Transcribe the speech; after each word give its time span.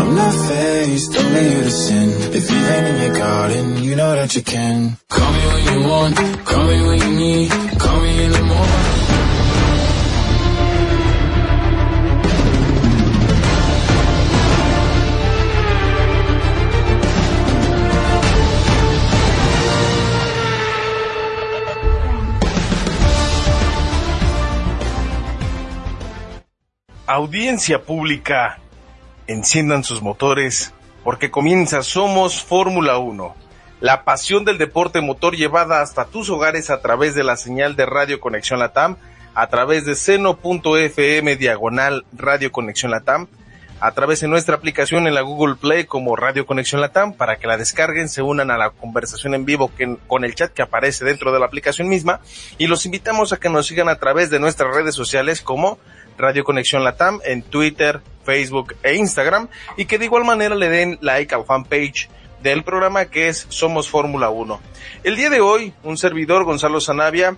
I'm 0.00 0.14
not 0.14 0.34
faced, 0.48 1.14
only 1.14 1.42
you 1.52 1.62
to 1.62 1.70
sin. 1.70 2.08
If 2.32 2.50
you 2.50 2.56
ain't 2.56 2.86
in 2.86 2.96
your 3.04 3.14
garden, 3.18 3.84
you 3.84 3.94
know 3.96 4.14
that 4.14 4.34
you 4.34 4.42
can. 4.42 4.96
Call 5.10 5.32
me 5.32 5.46
when 5.52 5.62
you 5.72 5.88
want, 5.88 6.16
call 6.46 6.64
me 6.64 6.82
when 6.86 6.98
you 7.00 7.12
need. 7.18 7.50
Call 7.78 8.00
me 8.00 8.24
in 8.24 8.32
the 8.32 8.42
morning. 8.42 9.00
Audiencia 27.06 27.78
pública, 27.84 28.60
enciendan 29.32 29.84
sus 29.84 30.02
motores 30.02 30.74
porque 31.04 31.30
comienza 31.30 31.82
Somos 31.82 32.42
Fórmula 32.42 32.98
1, 32.98 33.34
la 33.80 34.04
pasión 34.04 34.44
del 34.44 34.58
deporte 34.58 35.00
motor 35.00 35.36
llevada 35.36 35.82
hasta 35.82 36.04
tus 36.04 36.28
hogares 36.30 36.68
a 36.68 36.80
través 36.80 37.14
de 37.14 37.22
la 37.22 37.36
señal 37.36 37.76
de 37.76 37.86
Radio 37.86 38.20
Conexión 38.20 38.58
Latam, 38.58 38.96
a 39.34 39.46
través 39.46 39.86
de 39.86 39.94
seno.fm 39.94 41.36
diagonal 41.36 42.04
Radio 42.12 42.50
Conexión 42.50 42.90
Latam, 42.90 43.28
a 43.78 43.92
través 43.92 44.20
de 44.20 44.26
nuestra 44.26 44.56
aplicación 44.56 45.06
en 45.06 45.14
la 45.14 45.22
Google 45.22 45.54
Play 45.54 45.84
como 45.84 46.16
Radio 46.16 46.44
Conexión 46.44 46.80
Latam 46.80 47.14
para 47.14 47.36
que 47.36 47.46
la 47.46 47.56
descarguen, 47.56 48.08
se 48.08 48.22
unan 48.22 48.50
a 48.50 48.58
la 48.58 48.70
conversación 48.70 49.34
en 49.34 49.44
vivo 49.44 49.72
que, 49.74 49.96
con 50.08 50.24
el 50.24 50.34
chat 50.34 50.52
que 50.52 50.62
aparece 50.62 51.04
dentro 51.04 51.32
de 51.32 51.38
la 51.38 51.46
aplicación 51.46 51.88
misma 51.88 52.20
y 52.58 52.66
los 52.66 52.84
invitamos 52.84 53.32
a 53.32 53.38
que 53.38 53.48
nos 53.48 53.68
sigan 53.68 53.88
a 53.88 53.96
través 53.96 54.28
de 54.28 54.40
nuestras 54.40 54.74
redes 54.74 54.96
sociales 54.96 55.40
como 55.40 55.78
Radio 56.18 56.42
Conexión 56.42 56.82
Latam 56.82 57.20
en 57.24 57.42
Twitter, 57.42 58.02
Facebook 58.30 58.76
e 58.84 58.94
Instagram 58.94 59.48
y 59.76 59.86
que 59.86 59.98
de 59.98 60.04
igual 60.04 60.24
manera 60.24 60.54
le 60.54 60.68
den 60.68 60.98
like 61.00 61.34
al 61.34 61.44
fanpage 61.44 62.08
del 62.40 62.62
programa 62.62 63.06
que 63.06 63.26
es 63.26 63.44
Somos 63.48 63.88
Fórmula 63.88 64.30
1. 64.30 64.60
El 65.02 65.16
día 65.16 65.30
de 65.30 65.40
hoy, 65.40 65.74
un 65.82 65.98
servidor, 65.98 66.44
Gonzalo 66.44 66.80
Zanavia, 66.80 67.36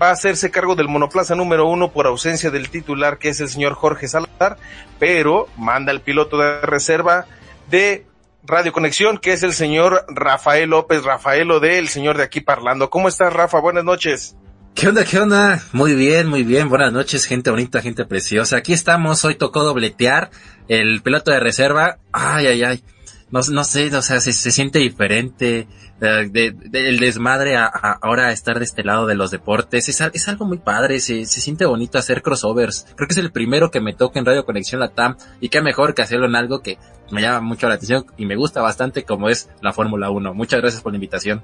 va 0.00 0.10
a 0.10 0.12
hacerse 0.12 0.52
cargo 0.52 0.76
del 0.76 0.86
monoplaza 0.86 1.34
número 1.34 1.66
uno 1.66 1.90
por 1.90 2.06
ausencia 2.06 2.50
del 2.50 2.70
titular 2.70 3.18
que 3.18 3.30
es 3.30 3.40
el 3.40 3.48
señor 3.48 3.74
Jorge 3.74 4.06
Salazar, 4.06 4.56
pero 5.00 5.48
manda 5.56 5.90
el 5.90 6.00
piloto 6.00 6.38
de 6.38 6.60
reserva 6.60 7.26
de 7.68 8.06
Radio 8.44 8.72
Conexión 8.72 9.18
que 9.18 9.32
es 9.32 9.42
el 9.42 9.52
señor 9.52 10.06
Rafael 10.06 10.70
López, 10.70 11.02
Rafaelo 11.02 11.58
de 11.58 11.78
El 11.78 11.88
Señor 11.88 12.16
de 12.16 12.22
aquí 12.22 12.40
parlando. 12.40 12.88
¿Cómo 12.88 13.08
estás 13.08 13.32
Rafa? 13.32 13.58
Buenas 13.58 13.84
noches. 13.84 14.36
¿Qué 14.74 14.88
onda, 14.88 15.04
qué 15.04 15.18
onda? 15.18 15.62
Muy 15.72 15.94
bien, 15.94 16.26
muy 16.28 16.42
bien. 16.42 16.68
Buenas 16.68 16.92
noches, 16.92 17.26
gente 17.26 17.50
bonita, 17.50 17.82
gente 17.82 18.04
preciosa. 18.06 18.56
Aquí 18.56 18.72
estamos. 18.72 19.24
Hoy 19.24 19.34
tocó 19.34 19.62
dobletear 19.62 20.30
el 20.68 21.02
piloto 21.02 21.30
de 21.30 21.40
reserva. 21.40 21.98
Ay, 22.12 22.46
ay, 22.46 22.62
ay. 22.62 22.84
No, 23.30 23.40
no 23.50 23.62
sé, 23.64 23.94
o 23.94 24.02
sea, 24.02 24.20
se, 24.20 24.32
siente 24.32 24.78
diferente. 24.78 25.68
eh, 26.00 26.28
de, 26.30 26.56
el 26.72 26.98
desmadre 26.98 27.56
a, 27.56 27.66
a 27.66 27.98
ahora 28.00 28.32
estar 28.32 28.58
de 28.58 28.64
este 28.64 28.82
lado 28.82 29.06
de 29.06 29.14
los 29.16 29.30
deportes. 29.30 29.88
Es, 29.90 30.00
al- 30.00 30.12
es 30.14 30.26
algo 30.28 30.46
muy 30.46 30.58
padre. 30.58 30.98
Se, 31.00 31.26
se 31.26 31.40
siente 31.42 31.66
bonito 31.66 31.98
hacer 31.98 32.22
crossovers. 32.22 32.86
Creo 32.96 33.06
que 33.06 33.12
es 33.12 33.18
el 33.18 33.32
primero 33.32 33.70
que 33.70 33.80
me 33.80 33.92
toca 33.92 34.18
en 34.18 34.24
Radio 34.24 34.46
Conexión 34.46 34.80
Latam. 34.80 35.16
Y 35.42 35.50
qué 35.50 35.60
mejor 35.60 35.94
que 35.94 36.02
hacerlo 36.02 36.24
en 36.26 36.36
algo 36.36 36.62
que 36.62 36.78
me 37.10 37.20
llama 37.20 37.40
mucho 37.40 37.68
la 37.68 37.74
atención 37.74 38.06
y 38.16 38.24
me 38.24 38.36
gusta 38.36 38.62
bastante 38.62 39.04
como 39.04 39.28
es 39.28 39.50
la 39.60 39.74
Fórmula 39.74 40.10
1. 40.10 40.32
Muchas 40.32 40.60
gracias 40.60 40.82
por 40.82 40.92
la 40.92 40.96
invitación. 40.96 41.42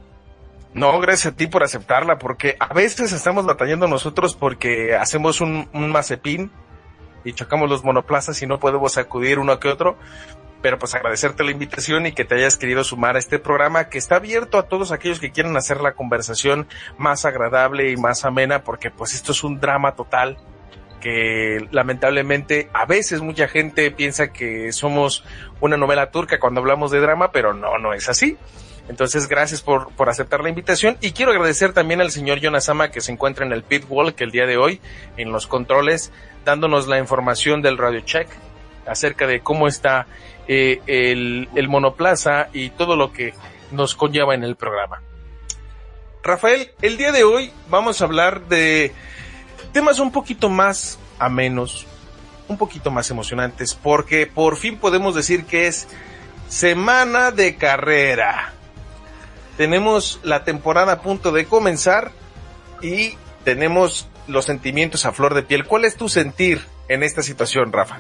No, 0.77 1.01
gracias 1.01 1.33
a 1.33 1.37
ti 1.37 1.47
por 1.47 1.63
aceptarla, 1.63 2.19
porque 2.19 2.55
a 2.61 2.75
veces 2.75 3.11
estamos 3.11 3.47
batallando 3.47 3.89
nosotros 3.89 4.37
porque 4.37 4.95
hacemos 4.95 5.41
un, 5.41 5.71
un 5.73 5.91
mazepín 5.91 6.51
y 7.25 7.33
chocamos 7.33 7.71
los 7.71 7.83
monoplazas 7.83 8.43
y 8.43 8.47
no 8.47 8.61
podemos 8.61 8.99
acudir 8.99 9.39
uno 9.39 9.59
que 9.59 9.69
otro. 9.69 9.97
Pero 10.61 10.79
pues 10.79 10.95
agradecerte 10.95 11.45
la 11.45 11.51
invitación 11.51 12.05
y 12.05 12.13
que 12.13 12.27
te 12.27 12.35
hayas 12.35 12.59
querido 12.59 12.85
sumar 12.85 13.17
a 13.17 13.19
este 13.19 13.39
programa 13.39 13.89
que 13.89 13.97
está 13.97 14.17
abierto 14.17 14.59
a 14.59 14.65
todos 14.65 14.93
aquellos 14.93 15.19
que 15.19 15.31
quieren 15.31 15.57
hacer 15.57 15.81
la 15.81 15.95
conversación 15.95 16.69
más 16.99 17.25
agradable 17.25 17.91
y 17.91 17.97
más 17.97 18.27
amena, 18.27 18.63
porque 18.63 18.91
pues 18.91 19.15
esto 19.15 19.33
es 19.33 19.45
un 19.45 19.59
drama 19.61 19.93
total 19.93 20.37
que 21.01 21.67
lamentablemente 21.71 22.69
a 22.75 22.85
veces 22.85 23.23
mucha 23.23 23.49
gente 23.49 23.91
piensa 23.93 24.31
que 24.31 24.73
somos 24.73 25.25
una 25.61 25.79
novela 25.79 26.11
turca 26.11 26.39
cuando 26.39 26.61
hablamos 26.61 26.91
de 26.91 27.01
drama, 27.01 27.33
pero 27.33 27.55
no, 27.55 27.79
no 27.79 27.95
es 27.95 28.11
así. 28.11 28.37
Entonces, 28.89 29.29
gracias 29.29 29.63
por, 29.63 29.91
por 29.95 30.09
aceptar 30.09 30.43
la 30.43 30.49
invitación 30.49 30.97
y 31.01 31.13
quiero 31.13 31.33
agradecer 31.33 31.73
también 31.73 32.01
al 32.01 32.11
señor 32.11 32.39
Yonasama 32.39 32.91
que 32.91 33.01
se 33.01 33.13
encuentra 33.13 33.45
en 33.45 33.53
el 33.53 33.63
pit 33.63 33.85
wall 33.89 34.15
que 34.15 34.25
el 34.25 34.31
día 34.31 34.47
de 34.47 34.57
hoy 34.57 34.81
en 35.17 35.33
los 35.33 35.47
controles 35.47 36.13
dándonos 36.45 36.87
la 36.87 36.99
información 36.99 37.63
del 37.63 37.79
radio 37.79 38.01
check 38.01 38.29
acerca 38.87 39.27
de 39.27 39.41
cómo 39.41 39.67
está 39.67 40.07
eh, 40.47 40.81
el, 40.87 41.49
el 41.57 41.69
monoplaza 41.69 42.49
y 42.53 42.71
todo 42.71 42.95
lo 42.95 43.13
que 43.13 43.35
nos 43.73 43.97
conlleva 43.97 44.35
en 44.35 44.45
el 44.45 44.55
programa. 44.55 45.03
Rafael, 46.23 46.71
el 46.83 46.97
día 46.97 47.13
de 47.13 47.25
hoy 47.25 47.53
vamos 47.69 48.01
a 48.01 48.05
hablar 48.05 48.47
de 48.47 48.93
temas 49.73 49.99
un 49.99 50.13
poquito 50.13 50.49
más 50.49 50.99
amenos, 51.19 51.87
un 52.49 52.59
poquito 52.59 52.91
más 52.91 53.11
emocionantes, 53.11 53.75
porque 53.75 54.27
por 54.27 54.57
fin 54.57 54.79
podemos 54.79 55.15
decir 55.15 55.45
que 55.45 55.67
es 55.67 55.89
semana 56.49 57.31
de 57.31 57.57
carrera. 57.57 58.55
Tenemos 59.57 60.21
la 60.23 60.45
temporada 60.45 60.93
a 60.93 61.01
punto 61.01 61.33
de 61.33 61.47
comenzar 61.47 62.13
y 62.83 63.15
tenemos 63.45 64.09
los 64.29 64.45
sentimientos 64.45 65.07
a 65.07 65.13
flor 65.13 65.35
de 65.35 65.43
piel. 65.43 65.65
¿Cuál 65.65 65.85
es 65.85 65.97
tu 65.97 66.09
sentir 66.09 66.61
en 66.89 67.03
esta 67.03 67.23
situación, 67.23 67.73
Rafa? 67.73 67.99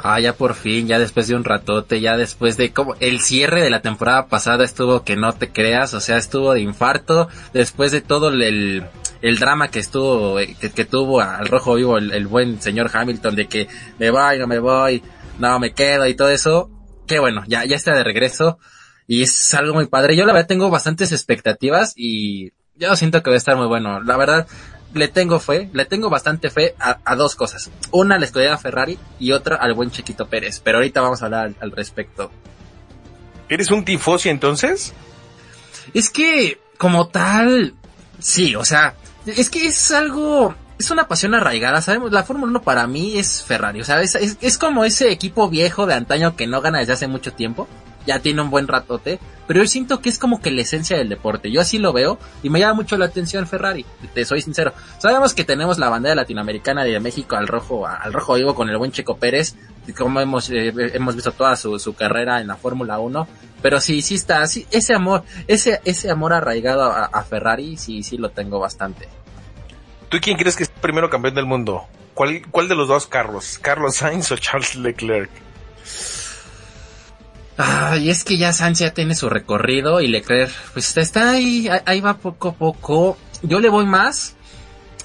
Ah, 0.00 0.20
ya 0.20 0.32
por 0.32 0.54
fin, 0.54 0.86
ya 0.86 1.00
después 1.00 1.26
de 1.26 1.34
un 1.34 1.42
ratote, 1.42 2.00
ya 2.00 2.16
después 2.16 2.56
de 2.56 2.72
como 2.72 2.94
el 3.00 3.20
cierre 3.20 3.62
de 3.62 3.70
la 3.70 3.82
temporada 3.82 4.28
pasada 4.28 4.64
estuvo 4.64 5.02
que 5.02 5.16
no 5.16 5.32
te 5.32 5.50
creas, 5.50 5.92
o 5.92 6.00
sea, 6.00 6.16
estuvo 6.16 6.54
de 6.54 6.60
infarto, 6.60 7.28
después 7.52 7.90
de 7.90 8.00
todo 8.00 8.28
el, 8.28 8.84
el 9.22 9.38
drama 9.40 9.68
que 9.68 9.80
estuvo, 9.80 10.36
que, 10.36 10.84
tuvo 10.84 11.20
al 11.20 11.48
rojo 11.48 11.74
vivo 11.74 11.98
el, 11.98 12.26
buen 12.28 12.62
señor 12.62 12.90
Hamilton 12.92 13.34
de 13.34 13.48
que 13.48 13.66
me 13.98 14.10
voy, 14.10 14.38
no 14.38 14.46
me 14.46 14.60
voy, 14.60 15.02
no 15.40 15.58
me 15.58 15.72
quedo 15.72 16.06
y 16.06 16.14
todo 16.14 16.30
eso, 16.30 16.70
qué 17.08 17.18
bueno, 17.18 17.42
ya, 17.48 17.64
ya 17.64 17.74
está 17.74 17.92
de 17.92 18.04
regreso 18.04 18.60
y 19.08 19.22
es 19.22 19.54
algo 19.54 19.74
muy 19.74 19.86
padre. 19.86 20.14
Yo 20.14 20.24
la 20.26 20.34
verdad 20.34 20.46
tengo 20.46 20.70
bastantes 20.70 21.10
expectativas 21.10 21.94
y 21.96 22.52
yo 22.76 22.94
siento 22.94 23.22
que 23.22 23.30
va 23.30 23.34
a 23.34 23.38
estar 23.38 23.56
muy 23.56 23.66
bueno. 23.66 24.00
La 24.02 24.18
verdad, 24.18 24.46
le 24.92 25.08
tengo 25.08 25.40
fe, 25.40 25.70
le 25.72 25.86
tengo 25.86 26.10
bastante 26.10 26.50
fe 26.50 26.74
a, 26.78 27.16
dos 27.16 27.34
cosas. 27.34 27.70
Una, 27.90 28.18
la 28.18 28.26
escudería 28.26 28.56
Ferrari 28.58 28.98
y 29.18 29.32
otra 29.32 29.56
al 29.56 29.72
buen 29.72 29.90
Chiquito 29.90 30.28
Pérez. 30.28 30.60
Pero 30.62 30.78
ahorita 30.78 31.00
vamos 31.00 31.22
a 31.22 31.24
hablar 31.24 31.54
al, 31.58 31.70
respecto. 31.72 32.30
¿Eres 33.48 33.70
un 33.70 33.82
tifosi 33.82 34.28
entonces? 34.28 34.92
Es 35.94 36.10
que, 36.10 36.60
como 36.76 37.08
tal, 37.08 37.74
sí, 38.18 38.54
o 38.56 38.64
sea, 38.66 38.94
es 39.24 39.48
que 39.48 39.66
es 39.66 39.90
algo, 39.90 40.54
es 40.78 40.90
una 40.90 41.08
pasión 41.08 41.34
arraigada, 41.34 41.80
sabemos, 41.80 42.12
la 42.12 42.24
Fórmula 42.24 42.50
1 42.50 42.62
para 42.62 42.86
mí 42.86 43.18
es 43.18 43.42
Ferrari, 43.42 43.80
o 43.80 43.84
sea, 43.84 44.02
es, 44.02 44.14
es, 44.14 44.58
como 44.58 44.84
ese 44.84 45.10
equipo 45.10 45.48
viejo 45.48 45.86
de 45.86 45.94
antaño 45.94 46.36
que 46.36 46.46
no 46.46 46.60
gana 46.60 46.80
desde 46.80 46.92
hace 46.92 47.06
mucho 47.06 47.32
tiempo, 47.32 47.66
ya 48.08 48.20
tiene 48.20 48.40
un 48.40 48.48
buen 48.48 48.66
ratote, 48.66 49.20
pero 49.46 49.60
yo 49.60 49.68
siento 49.68 50.00
que 50.00 50.08
es 50.08 50.18
como 50.18 50.40
que 50.40 50.50
la 50.50 50.62
esencia 50.62 50.96
del 50.96 51.10
deporte. 51.10 51.50
Yo 51.50 51.60
así 51.60 51.76
lo 51.76 51.92
veo 51.92 52.18
y 52.42 52.48
me 52.48 52.58
llama 52.58 52.72
mucho 52.74 52.96
la 52.96 53.04
atención 53.04 53.46
Ferrari, 53.46 53.84
te 54.14 54.24
soy 54.24 54.40
sincero. 54.40 54.72
Sabemos 54.98 55.34
que 55.34 55.44
tenemos 55.44 55.78
la 55.78 55.90
bandera 55.90 56.14
latinoamericana 56.14 56.84
de 56.84 56.98
México 57.00 57.36
al 57.36 57.46
rojo, 57.46 57.86
al 57.86 58.12
rojo 58.14 58.34
vivo 58.34 58.54
con 58.54 58.70
el 58.70 58.78
buen 58.78 58.92
Checo 58.92 59.18
Pérez, 59.18 59.56
como 59.96 60.20
hemos, 60.20 60.48
eh, 60.48 60.72
hemos 60.94 61.14
visto 61.14 61.32
toda 61.32 61.54
su, 61.54 61.78
su 61.78 61.94
carrera 61.94 62.40
en 62.40 62.46
la 62.46 62.56
Fórmula 62.56 62.98
1, 62.98 63.28
pero 63.60 63.78
sí, 63.78 64.00
sí 64.00 64.14
está, 64.14 64.46
sí, 64.46 64.66
ese 64.70 64.94
amor, 64.94 65.22
ese, 65.46 65.82
ese 65.84 66.10
amor 66.10 66.32
arraigado 66.32 66.84
a, 66.84 67.04
a 67.04 67.22
Ferrari, 67.24 67.76
sí, 67.76 68.02
sí 68.02 68.16
lo 68.16 68.30
tengo 68.30 68.58
bastante. 68.58 69.06
¿Tú 70.08 70.16
quién 70.22 70.38
crees 70.38 70.56
que 70.56 70.62
es 70.62 70.70
el 70.74 70.80
primero 70.80 71.10
campeón 71.10 71.34
del 71.34 71.44
mundo? 71.44 71.84
¿Cuál, 72.14 72.40
¿Cuál 72.50 72.68
de 72.68 72.74
los 72.74 72.88
dos 72.88 73.06
Carlos? 73.06 73.58
¿Carlos 73.60 73.96
Sainz 73.96 74.32
o 74.32 74.36
Charles 74.38 74.76
Leclerc? 74.76 75.30
Ay, 77.60 78.08
es 78.08 78.22
que 78.22 78.36
ya 78.38 78.52
Sainz 78.52 78.78
ya 78.78 78.94
tiene 78.94 79.16
su 79.16 79.28
recorrido 79.28 80.00
y 80.00 80.06
Leclerc, 80.06 80.52
pues 80.72 80.96
está 80.96 81.32
ahí, 81.32 81.68
ahí 81.86 82.00
va 82.00 82.18
poco 82.18 82.50
a 82.50 82.54
poco. 82.54 83.18
Yo 83.42 83.58
le 83.58 83.68
voy 83.68 83.84
más. 83.84 84.36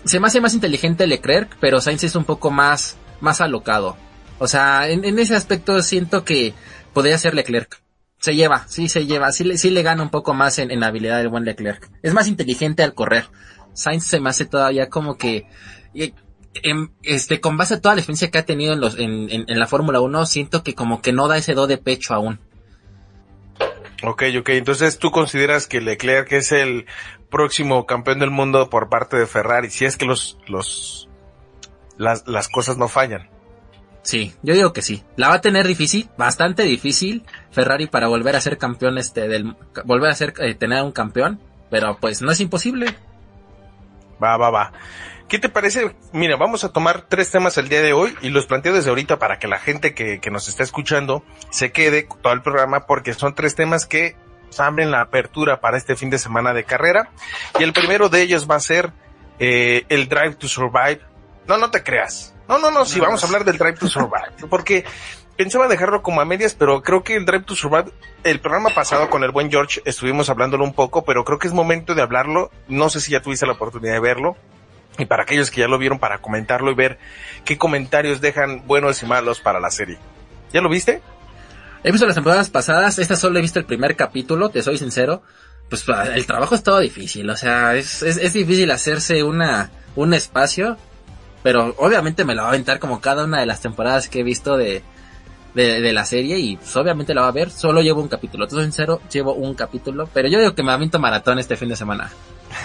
Se 0.05 0.19
me 0.19 0.27
hace 0.27 0.39
más 0.39 0.53
inteligente 0.53 1.07
Leclerc, 1.07 1.57
pero 1.59 1.81
Sainz 1.81 2.03
es 2.03 2.15
un 2.15 2.25
poco 2.25 2.51
más, 2.51 2.97
más 3.21 3.41
alocado. 3.41 3.97
O 4.37 4.47
sea, 4.47 4.87
en, 4.87 5.17
ese 5.17 5.35
aspecto 5.35 5.81
siento 5.81 6.23
que 6.23 6.53
podría 6.93 7.17
ser 7.17 7.33
Leclerc. 7.33 7.81
Se 8.19 8.35
lleva, 8.35 8.67
sí 8.67 8.87
se 8.87 9.07
lleva, 9.07 9.31
sí 9.31 9.43
le, 9.43 9.57
sí 9.57 9.71
le 9.71 9.81
gana 9.81 10.03
un 10.03 10.11
poco 10.11 10.35
más 10.35 10.59
en, 10.59 10.69
en 10.69 10.83
habilidad 10.83 11.21
el 11.21 11.29
buen 11.29 11.45
Leclerc. 11.45 11.89
Es 12.03 12.13
más 12.13 12.27
inteligente 12.27 12.83
al 12.83 12.93
correr. 12.93 13.25
Sainz 13.73 14.05
se 14.05 14.19
me 14.19 14.29
hace 14.29 14.45
todavía 14.45 14.89
como 14.89 15.17
que, 15.17 15.47
este, 17.03 17.41
con 17.41 17.57
base 17.57 17.75
a 17.75 17.81
toda 17.81 17.95
la 17.95 18.01
experiencia 18.01 18.29
que 18.31 18.37
ha 18.37 18.45
tenido 18.45 18.73
en, 18.73 18.79
los, 18.79 18.97
en, 18.99 19.27
en, 19.29 19.59
la 19.59 19.67
Fórmula 19.67 19.99
1, 20.01 20.25
siento 20.25 20.63
que 20.63 20.75
como 20.75 21.01
que 21.01 21.13
no 21.13 21.27
da 21.27 21.37
ese 21.37 21.53
do 21.53 21.67
de 21.67 21.77
pecho 21.77 22.13
aún. 22.13 22.39
Ok, 24.03 24.23
ok, 24.39 24.49
entonces 24.49 24.99
tú 24.99 25.11
consideras 25.11 25.67
que 25.67 25.81
Leclerc 25.81 26.31
es 26.33 26.51
el 26.51 26.85
próximo 27.29 27.85
campeón 27.85 28.19
del 28.19 28.31
mundo 28.31 28.69
por 28.69 28.89
parte 28.89 29.17
de 29.17 29.25
Ferrari, 29.25 29.69
si 29.69 29.85
es 29.85 29.97
que 29.97 30.05
los, 30.05 30.37
los, 30.47 31.09
las, 31.97 32.27
las 32.27 32.49
cosas 32.49 32.77
no 32.77 32.87
fallan. 32.87 33.29
Sí, 34.03 34.33
yo 34.43 34.53
digo 34.53 34.73
que 34.73 34.81
sí. 34.81 35.03
La 35.15 35.29
va 35.29 35.35
a 35.35 35.41
tener 35.41 35.65
difícil, 35.65 36.09
bastante 36.17 36.63
difícil 36.63 37.23
Ferrari 37.51 37.87
para 37.87 38.07
volver 38.07 38.35
a 38.35 38.41
ser 38.41 38.57
campeón 38.57 38.97
este 38.97 39.29
del 39.29 39.55
volver 39.85 40.11
a 40.11 40.15
ser 40.15 40.33
eh, 40.39 40.55
tener 40.55 40.83
un 40.83 40.91
campeón, 40.91 41.39
pero 41.71 41.97
pues 41.99 42.21
no 42.21 42.31
es 42.31 42.41
imposible. 42.41 42.93
Va, 44.21 44.35
va, 44.35 44.49
va. 44.49 44.73
¿Qué 45.27 45.39
te 45.39 45.49
parece? 45.49 45.95
Mira, 46.11 46.35
vamos 46.35 46.63
a 46.63 46.71
tomar 46.71 47.05
tres 47.07 47.31
temas 47.31 47.57
el 47.57 47.69
día 47.69 47.81
de 47.81 47.93
hoy 47.93 48.15
y 48.21 48.29
los 48.29 48.45
planteo 48.45 48.73
desde 48.73 48.89
ahorita 48.89 49.17
para 49.17 49.39
que 49.39 49.47
la 49.47 49.57
gente 49.57 49.93
que, 49.93 50.19
que 50.19 50.29
nos 50.29 50.47
está 50.47 50.63
escuchando 50.63 51.23
se 51.49 51.71
quede 51.71 52.07
todo 52.21 52.33
el 52.33 52.41
programa 52.41 52.85
porque 52.85 53.13
son 53.13 53.33
tres 53.33 53.55
temas 53.55 53.85
que 53.85 54.15
abren 54.59 54.91
la 54.91 55.01
apertura 55.01 55.59
para 55.59 55.77
este 55.77 55.95
fin 55.95 56.09
de 56.09 56.19
semana 56.19 56.53
de 56.53 56.63
carrera. 56.63 57.09
Y 57.59 57.63
el 57.63 57.73
primero 57.73 58.09
de 58.09 58.21
ellos 58.21 58.49
va 58.49 58.55
a 58.55 58.59
ser 58.59 58.91
eh, 59.39 59.85
el 59.89 60.07
Drive 60.07 60.35
to 60.35 60.47
Survive. 60.47 61.01
No, 61.47 61.57
no 61.57 61.71
te 61.71 61.83
creas. 61.83 62.35
No, 62.47 62.59
no, 62.59 62.71
no, 62.71 62.85
sí, 62.85 62.99
vamos 62.99 63.23
a 63.23 63.27
hablar 63.27 63.45
del 63.45 63.57
Drive 63.57 63.77
to 63.77 63.87
Survive. 63.87 64.33
Porque 64.49 64.85
pensaba 65.37 65.67
dejarlo 65.67 66.01
como 66.01 66.21
a 66.21 66.25
medias, 66.25 66.53
pero 66.53 66.81
creo 66.81 67.03
que 67.03 67.15
el 67.15 67.25
Drive 67.25 67.43
to 67.43 67.55
Survive, 67.55 67.91
el 68.23 68.39
programa 68.39 68.69
pasado 68.69 69.09
con 69.09 69.23
el 69.23 69.31
buen 69.31 69.49
George 69.49 69.81
estuvimos 69.85 70.29
hablándolo 70.29 70.63
un 70.63 70.73
poco, 70.73 71.03
pero 71.03 71.23
creo 71.25 71.39
que 71.39 71.47
es 71.47 71.53
momento 71.53 71.95
de 71.95 72.01
hablarlo. 72.01 72.51
No 72.67 72.89
sé 72.89 72.99
si 72.99 73.11
ya 73.11 73.21
tuviste 73.21 73.45
la 73.45 73.53
oportunidad 73.53 73.93
de 73.93 73.99
verlo. 73.99 74.37
Y 74.97 75.05
para 75.05 75.23
aquellos 75.23 75.49
que 75.49 75.61
ya 75.61 75.67
lo 75.67 75.77
vieron, 75.77 75.99
para 75.99 76.19
comentarlo 76.19 76.71
y 76.71 76.75
ver 76.75 76.99
qué 77.45 77.57
comentarios 77.57 78.21
dejan 78.21 78.67
buenos 78.67 79.01
y 79.01 79.05
malos 79.05 79.39
para 79.39 79.59
la 79.59 79.71
serie. 79.71 79.97
¿Ya 80.51 80.61
lo 80.61 80.69
viste? 80.69 81.01
He 81.83 81.91
visto 81.91 82.05
las 82.05 82.15
temporadas 82.15 82.49
pasadas, 82.49 82.99
esta 82.99 83.15
solo 83.15 83.39
he 83.39 83.41
visto 83.41 83.59
el 83.59 83.65
primer 83.65 83.95
capítulo, 83.95 84.49
te 84.49 84.61
soy 84.61 84.77
sincero. 84.77 85.23
Pues 85.69 85.85
el 86.13 86.25
trabajo 86.27 86.55
es 86.55 86.61
todo 86.61 86.79
difícil, 86.79 87.29
o 87.29 87.35
sea, 87.35 87.75
es, 87.75 88.03
es, 88.03 88.17
es 88.17 88.33
difícil 88.33 88.69
hacerse 88.69 89.23
una, 89.23 89.71
un 89.95 90.13
espacio, 90.13 90.77
pero 91.41 91.73
obviamente 91.77 92.25
me 92.25 92.35
lo 92.35 92.43
va 92.43 92.49
a 92.49 92.51
aventar 92.51 92.79
como 92.79 93.01
cada 93.01 93.23
una 93.23 93.39
de 93.39 93.45
las 93.47 93.61
temporadas 93.61 94.07
que 94.07 94.19
he 94.19 94.23
visto 94.23 94.55
de, 94.55 94.83
de, 95.53 95.93
la 95.93 96.05
serie 96.05 96.39
y 96.39 96.57
pues, 96.57 96.75
obviamente 96.75 97.13
la 97.13 97.21
va 97.21 97.27
a 97.27 97.31
ver. 97.31 97.49
Solo 97.49 97.81
llevo 97.81 98.01
un 98.01 98.07
capítulo. 98.07 98.47
Todo 98.47 98.61
sincero, 98.61 99.01
llevo 99.11 99.33
un 99.33 99.53
capítulo. 99.53 100.09
Pero 100.13 100.27
yo 100.27 100.39
digo 100.39 100.55
que 100.55 100.63
me 100.63 100.71
aviento 100.71 100.99
maratón 100.99 101.39
este 101.39 101.57
fin 101.57 101.69
de 101.69 101.75
semana. 101.75 102.09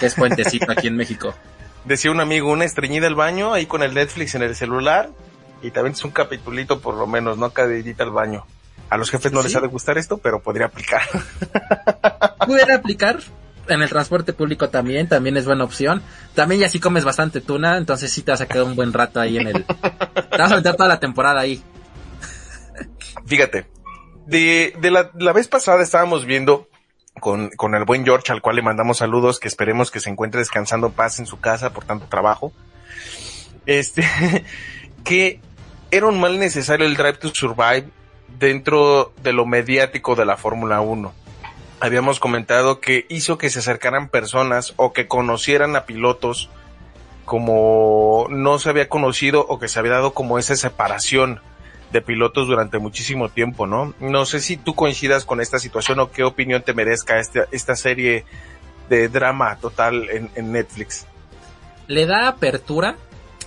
Que 0.00 0.06
es 0.06 0.14
puentecito 0.14 0.70
aquí 0.70 0.86
en 0.86 0.96
México. 0.96 1.34
Decía 1.84 2.10
un 2.10 2.20
amigo, 2.20 2.50
una 2.50 2.64
estreñida 2.64 3.06
al 3.06 3.14
baño 3.14 3.54
ahí 3.54 3.66
con 3.66 3.82
el 3.82 3.94
Netflix 3.94 4.34
en 4.34 4.42
el 4.42 4.54
celular 4.54 5.10
y 5.62 5.70
también 5.70 5.94
es 5.94 6.04
un 6.04 6.10
capitulito 6.10 6.80
por 6.80 6.94
lo 6.94 7.06
menos, 7.06 7.38
¿no? 7.38 7.50
Cada 7.50 7.72
al 7.72 8.10
baño. 8.10 8.44
A 8.90 8.96
los 8.96 9.10
jefes 9.10 9.32
no 9.32 9.42
les 9.42 9.54
ha 9.54 9.60
de 9.60 9.66
gustar 9.66 9.98
esto, 9.98 10.18
pero 10.18 10.40
podría 10.40 10.66
aplicar. 10.66 11.02
Pudiera 12.46 12.76
aplicar. 12.76 13.18
En 13.68 13.82
el 13.82 13.88
transporte 13.90 14.32
público 14.32 14.70
también, 14.70 15.08
también 15.08 15.36
es 15.36 15.44
buena 15.44 15.62
opción. 15.62 16.02
También 16.34 16.62
ya 16.62 16.70
si 16.70 16.80
comes 16.80 17.04
bastante 17.04 17.42
tuna, 17.42 17.76
entonces 17.76 18.10
sí 18.10 18.22
te 18.22 18.30
vas 18.30 18.40
a 18.40 18.46
quedar 18.46 18.64
un 18.64 18.74
buen 18.74 18.94
rato 18.94 19.20
ahí 19.20 19.36
en 19.36 19.48
el... 19.48 19.64
Te 20.30 20.38
vas 20.38 20.52
a 20.52 20.56
meter 20.56 20.74
toda 20.74 20.88
la 20.88 20.98
temporada 20.98 21.40
ahí. 21.40 21.62
Fíjate, 23.26 23.66
de, 24.24 24.74
de 24.80 24.90
la, 24.90 25.10
la 25.18 25.34
vez 25.34 25.48
pasada 25.48 25.82
estábamos 25.82 26.24
viendo 26.24 26.66
con, 27.18 27.50
con 27.50 27.74
el 27.74 27.84
buen 27.84 28.04
George, 28.04 28.32
al 28.32 28.40
cual 28.40 28.56
le 28.56 28.62
mandamos 28.62 28.98
saludos, 28.98 29.40
que 29.40 29.48
esperemos 29.48 29.90
que 29.90 30.00
se 30.00 30.10
encuentre 30.10 30.40
descansando 30.40 30.90
paz 30.90 31.18
en 31.18 31.26
su 31.26 31.40
casa 31.40 31.72
por 31.72 31.84
tanto 31.84 32.06
trabajo. 32.06 32.52
Este, 33.66 34.04
que 35.04 35.40
era 35.90 36.06
un 36.06 36.20
mal 36.20 36.38
necesario 36.38 36.86
el 36.86 36.96
Drive 36.96 37.18
to 37.18 37.34
Survive 37.34 37.88
dentro 38.38 39.12
de 39.22 39.32
lo 39.32 39.46
mediático 39.46 40.14
de 40.14 40.26
la 40.26 40.36
Fórmula 40.36 40.80
1. 40.80 41.12
Habíamos 41.80 42.20
comentado 42.20 42.80
que 42.80 43.06
hizo 43.08 43.38
que 43.38 43.50
se 43.50 43.60
acercaran 43.60 44.08
personas 44.08 44.74
o 44.76 44.92
que 44.92 45.06
conocieran 45.06 45.76
a 45.76 45.86
pilotos 45.86 46.50
como 47.24 48.26
no 48.30 48.58
se 48.58 48.70
había 48.70 48.88
conocido 48.88 49.44
o 49.48 49.58
que 49.58 49.68
se 49.68 49.78
había 49.78 49.92
dado 49.92 50.14
como 50.14 50.38
esa 50.38 50.56
separación 50.56 51.40
de 51.92 52.02
pilotos 52.02 52.46
durante 52.48 52.78
muchísimo 52.78 53.28
tiempo, 53.28 53.66
¿no? 53.66 53.94
No 54.00 54.26
sé 54.26 54.40
si 54.40 54.56
tú 54.56 54.74
coincidas 54.74 55.24
con 55.24 55.40
esta 55.40 55.58
situación 55.58 56.00
o 56.00 56.10
qué 56.10 56.22
opinión 56.22 56.62
te 56.62 56.74
merezca 56.74 57.18
esta, 57.18 57.46
esta 57.50 57.76
serie 57.76 58.24
de 58.88 59.08
drama 59.08 59.56
total 59.56 60.08
en, 60.10 60.30
en 60.34 60.52
Netflix. 60.52 61.06
Le 61.86 62.06
da 62.06 62.28
apertura 62.28 62.96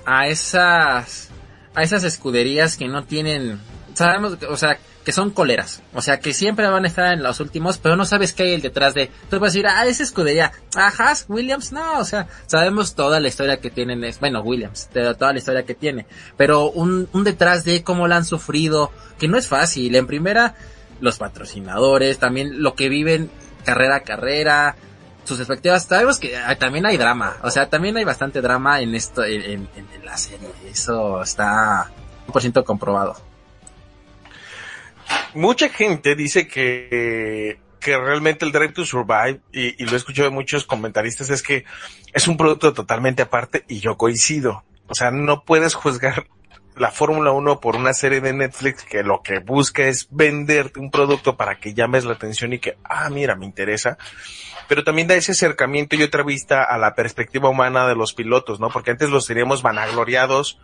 a 0.05 0.27
esas 0.27 1.29
a 1.73 1.83
esas 1.83 2.03
escuderías 2.03 2.75
que 2.75 2.87
no 2.87 3.03
tienen 3.05 3.61
sabemos 3.93 4.37
o 4.49 4.57
sea 4.57 4.77
que 5.03 5.11
son 5.11 5.31
coleras. 5.31 5.81
O 5.93 6.01
sea, 6.01 6.19
que 6.19 6.33
siempre 6.33 6.67
van 6.67 6.85
a 6.85 6.87
estar 6.87 7.13
en 7.13 7.23
los 7.23 7.39
últimos, 7.39 7.77
pero 7.77 7.95
no 7.95 8.05
sabes 8.05 8.33
qué 8.33 8.43
hay 8.43 8.53
el 8.53 8.61
detrás 8.61 8.93
de. 8.93 9.09
Tú 9.29 9.39
vas 9.39 9.49
a 9.49 9.53
decir, 9.53 9.67
ah, 9.67 9.85
esa 9.85 10.03
escudería. 10.03 10.51
Ajá, 10.75 11.13
Williams, 11.27 11.71
no. 11.71 11.99
O 11.99 12.05
sea, 12.05 12.27
sabemos 12.45 12.95
toda 12.95 13.19
la 13.19 13.27
historia 13.27 13.59
que 13.59 13.71
tienen. 13.71 14.03
Bueno, 14.19 14.41
Williams, 14.41 14.89
toda 14.91 15.33
la 15.33 15.39
historia 15.39 15.63
que 15.63 15.75
tiene. 15.75 16.05
Pero 16.37 16.69
un, 16.69 17.07
un 17.13 17.23
detrás 17.23 17.63
de 17.63 17.83
cómo 17.83 18.07
la 18.07 18.17
han 18.17 18.25
sufrido, 18.25 18.91
que 19.17 19.27
no 19.27 19.37
es 19.37 19.47
fácil. 19.47 19.95
En 19.95 20.07
primera, 20.07 20.55
los 20.99 21.17
patrocinadores, 21.17 22.19
también 22.19 22.61
lo 22.61 22.75
que 22.75 22.89
viven 22.89 23.31
carrera 23.65 23.97
a 23.97 23.99
carrera, 24.01 24.75
sus 25.23 25.39
expectativas. 25.39 25.85
Sabemos 25.85 26.19
que 26.19 26.37
también 26.59 26.85
hay 26.85 26.97
drama. 26.97 27.37
O 27.41 27.49
sea, 27.49 27.69
también 27.69 27.97
hay 27.97 28.03
bastante 28.03 28.41
drama 28.41 28.81
en 28.81 28.93
esto, 28.93 29.23
en, 29.23 29.67
en 29.75 30.05
la 30.05 30.17
serie. 30.17 30.49
Eso 30.69 31.23
está 31.23 31.89
100% 32.27 32.63
comprobado 32.63 33.30
mucha 35.33 35.69
gente 35.69 36.15
dice 36.15 36.47
que, 36.47 37.59
que 37.79 37.97
realmente 37.97 38.45
el 38.45 38.51
Drive 38.51 38.73
to 38.73 38.85
Survive, 38.85 39.41
y, 39.51 39.83
lo 39.85 39.93
he 39.93 39.95
escuchado 39.95 40.29
de 40.29 40.35
muchos 40.35 40.65
comentaristas, 40.65 41.29
es 41.29 41.41
que 41.41 41.65
es 42.13 42.27
un 42.27 42.37
producto 42.37 42.73
totalmente 42.73 43.23
aparte 43.23 43.65
y 43.67 43.79
yo 43.79 43.97
coincido. 43.97 44.63
O 44.87 44.95
sea, 44.95 45.11
no 45.11 45.43
puedes 45.43 45.73
juzgar 45.73 46.27
la 46.75 46.91
Fórmula 46.91 47.31
1 47.31 47.59
por 47.59 47.75
una 47.75 47.93
serie 47.93 48.21
de 48.21 48.33
Netflix 48.33 48.83
que 48.83 49.03
lo 49.03 49.21
que 49.21 49.39
busca 49.39 49.83
es 49.83 50.07
venderte 50.11 50.79
un 50.79 50.91
producto 50.91 51.35
para 51.35 51.59
que 51.59 51.73
llames 51.73 52.05
la 52.05 52.13
atención 52.13 52.53
y 52.53 52.59
que, 52.59 52.77
ah, 52.83 53.09
mira, 53.09 53.35
me 53.35 53.45
interesa. 53.45 53.97
Pero 54.67 54.83
también 54.83 55.07
da 55.07 55.15
ese 55.15 55.33
acercamiento 55.33 55.95
y 55.95 56.03
otra 56.03 56.23
vista 56.23 56.63
a 56.63 56.77
la 56.77 56.95
perspectiva 56.95 57.49
humana 57.49 57.87
de 57.87 57.95
los 57.95 58.13
pilotos, 58.13 58.59
¿no? 58.59 58.69
Porque 58.69 58.91
antes 58.91 59.09
los 59.09 59.27
teníamos 59.27 59.63
vanagloriados 59.63 60.59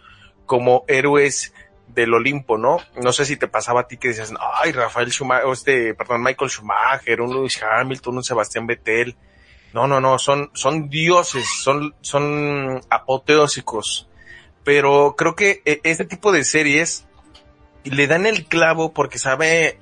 como 0.46 0.86
héroes 0.88 1.54
del 1.88 2.14
Olimpo, 2.14 2.58
¿no? 2.58 2.78
No 3.02 3.12
sé 3.12 3.26
si 3.26 3.38
te 3.38 3.48
pasaba 3.48 3.82
a 3.82 3.88
ti 3.88 3.98
que 3.98 4.10
dices, 4.10 4.34
ay, 4.62 4.72
Rafael 4.72 5.12
Schumacher, 5.12 5.50
este, 5.52 5.94
perdón, 5.94 6.24
Michael 6.24 6.52
Schumacher, 6.52 7.22
un 7.22 7.34
Lewis 7.34 7.62
Hamilton, 7.62 8.18
un 8.18 8.24
Sebastián 8.24 8.68
Vettel. 8.68 9.16
No, 9.74 9.88
no, 9.88 10.00
no, 10.00 10.18
son, 10.18 10.50
son 10.54 10.90
dioses, 10.90 11.46
son, 11.62 11.96
son 12.02 12.82
apoteósicos. 12.90 14.10
Pero 14.64 15.16
creo 15.18 15.36
que 15.36 15.62
e, 15.66 15.82
este 15.84 16.06
tipo 16.06 16.32
de 16.32 16.44
series 16.44 17.08
le 17.84 18.08
dan 18.08 18.26
el 18.26 18.46
clavo 18.46 18.94
porque 18.94 19.20
sabe 19.20 19.80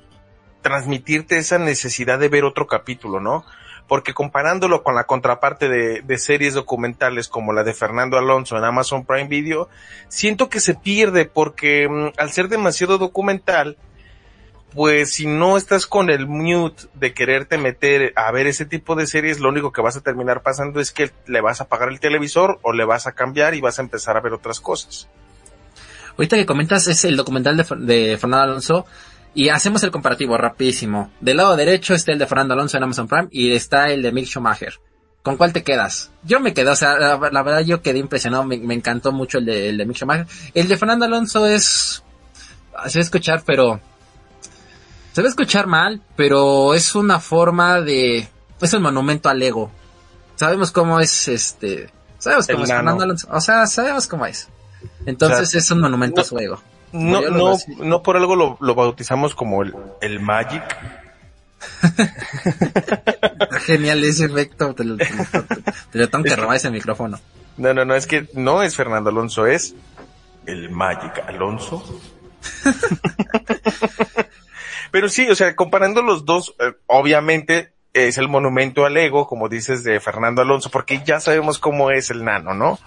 transmitirte 0.61 1.37
esa 1.37 1.57
necesidad 1.57 2.19
de 2.19 2.29
ver 2.29 2.43
otro 2.43 2.67
capítulo, 2.67 3.19
¿no? 3.19 3.45
Porque 3.87 4.13
comparándolo 4.13 4.83
con 4.83 4.95
la 4.95 5.05
contraparte 5.05 5.69
de, 5.69 6.17
series 6.17 6.53
documentales 6.53 7.27
como 7.27 7.53
la 7.53 7.63
de 7.63 7.73
Fernando 7.73 8.17
Alonso 8.17 8.57
en 8.57 8.63
Amazon 8.63 9.05
Prime 9.05 9.27
Video, 9.27 9.69
siento 10.07 10.49
que 10.49 10.59
se 10.59 10.73
pierde 10.73 11.25
porque 11.25 11.87
mm, 11.87 12.13
al 12.17 12.31
ser 12.31 12.47
demasiado 12.47 12.97
documental, 12.97 13.77
pues 14.73 15.13
si 15.13 15.27
no 15.27 15.55
estás 15.55 15.85
con 15.85 16.09
el 16.09 16.27
mute 16.27 16.83
de 16.95 17.13
quererte 17.13 17.57
meter 17.57 18.11
a 18.15 18.31
ver 18.31 18.47
ese 18.47 18.65
tipo 18.65 18.95
de 18.95 19.07
series, 19.07 19.39
lo 19.39 19.49
único 19.49 19.71
que 19.71 19.81
vas 19.81 19.95
a 19.97 20.01
terminar 20.01 20.41
pasando 20.41 20.79
es 20.79 20.91
que 20.91 21.11
le 21.27 21.41
vas 21.41 21.61
a 21.61 21.65
apagar 21.65 21.89
el 21.89 21.99
televisor 21.99 22.59
o 22.63 22.73
le 22.73 22.85
vas 22.85 23.07
a 23.07 23.11
cambiar 23.11 23.53
y 23.53 23.61
vas 23.61 23.77
a 23.79 23.83
empezar 23.83 24.17
a 24.17 24.21
ver 24.21 24.33
otras 24.33 24.59
cosas. 24.59 25.07
Ahorita 26.17 26.37
que 26.37 26.45
comentas 26.45 26.87
es 26.87 27.05
el 27.05 27.17
documental 27.17 27.57
de, 27.57 27.65
de 27.93 28.17
Fernando 28.17 28.45
Alonso, 28.45 28.85
y 29.35 29.49
hacemos 29.49 29.83
el 29.83 29.91
comparativo 29.91 30.37
rapidísimo. 30.37 31.11
Del 31.19 31.37
lado 31.37 31.55
derecho 31.57 31.93
está 31.93 32.13
el 32.13 32.19
de 32.19 32.25
Fernando 32.25 32.53
Alonso 32.53 32.77
en 32.77 32.83
Amazon 32.83 33.07
Prime 33.07 33.27
y 33.31 33.51
está 33.51 33.91
el 33.91 34.01
de 34.01 34.13
Mick 34.13 34.25
Schumacher. 34.25 34.79
¿Con 35.21 35.35
cuál 35.35 35.51
te 35.51 35.63
quedas? 35.63 36.11
Yo 36.23 36.39
me 36.39 36.53
quedé, 36.53 36.69
o 36.69 36.75
sea, 36.75 36.97
la, 36.97 37.17
verdad 37.17 37.59
yo 37.61 37.81
quedé 37.81 37.99
impresionado, 37.99 38.45
me, 38.45 38.55
encantó 38.73 39.11
mucho 39.11 39.39
el 39.39 39.45
de, 39.45 39.69
el 39.69 39.77
de 39.77 39.85
Mick 39.85 39.97
Schumacher. 39.97 40.27
El 40.53 40.67
de 40.69 40.77
Fernando 40.77 41.05
Alonso 41.05 41.45
es... 41.45 42.01
Se 42.87 42.99
va 42.99 43.01
a 43.01 43.03
escuchar, 43.03 43.43
pero... 43.45 43.81
Se 45.11 45.21
va 45.21 45.27
a 45.27 45.29
escuchar 45.29 45.67
mal, 45.67 46.01
pero 46.15 46.73
es 46.73 46.95
una 46.95 47.19
forma 47.19 47.81
de... 47.81 48.29
Es 48.61 48.73
un 48.73 48.83
monumento 48.83 49.27
al 49.27 49.41
ego. 49.43 49.69
Sabemos 50.35 50.71
cómo 50.71 50.99
es 51.01 51.27
este... 51.27 51.89
Sabemos 52.19 52.47
cómo 52.47 52.63
es 52.63 52.69
Fernando 52.69 53.03
Alonso. 53.03 53.27
O 53.31 53.41
sea, 53.41 53.67
sabemos 53.67 54.07
cómo 54.07 54.25
es. 54.25 54.47
Entonces 55.05 55.53
es 55.55 55.69
un 55.71 55.81
monumento 55.81 56.21
a 56.21 56.23
su 56.23 56.37
ego. 56.37 56.61
No, 56.95 57.21
no, 57.29 57.57
no 57.79 58.03
por 58.03 58.15
algo 58.15 58.35
lo, 58.35 58.57
lo 58.61 58.75
bautizamos 58.75 59.35
como 59.35 59.63
el, 59.63 59.75
el 60.01 60.21
Magic. 60.21 60.63
Genial 63.65 64.03
ese 64.03 64.25
efecto. 64.25 64.73
Te 64.73 64.85
lo, 64.85 64.97
te, 64.97 65.07
lo 65.93 66.09
tengo 66.09 66.23
que 66.23 66.35
robar 66.35 66.55
ese 66.55 66.71
micrófono. 66.71 67.19
No, 67.57 67.73
no, 67.73 67.83
no, 67.83 67.95
es 67.95 68.07
que 68.07 68.27
no 68.33 68.63
es 68.63 68.75
Fernando 68.75 69.09
Alonso, 69.09 69.45
es 69.45 69.75
el 70.45 70.69
Magic 70.69 71.21
Alonso. 71.27 71.83
Pero 74.91 75.09
sí, 75.09 75.27
o 75.29 75.35
sea, 75.35 75.55
comparando 75.55 76.01
los 76.01 76.23
dos, 76.23 76.55
eh, 76.59 76.73
obviamente 76.87 77.73
es 77.93 78.17
el 78.17 78.29
monumento 78.29 78.85
al 78.85 78.95
ego, 78.95 79.27
como 79.27 79.49
dices, 79.49 79.83
de 79.83 79.99
Fernando 79.99 80.41
Alonso, 80.41 80.69
porque 80.69 81.01
ya 81.05 81.19
sabemos 81.19 81.59
cómo 81.59 81.91
es 81.91 82.09
el 82.09 82.23
nano, 82.23 82.53
¿no? 82.53 82.79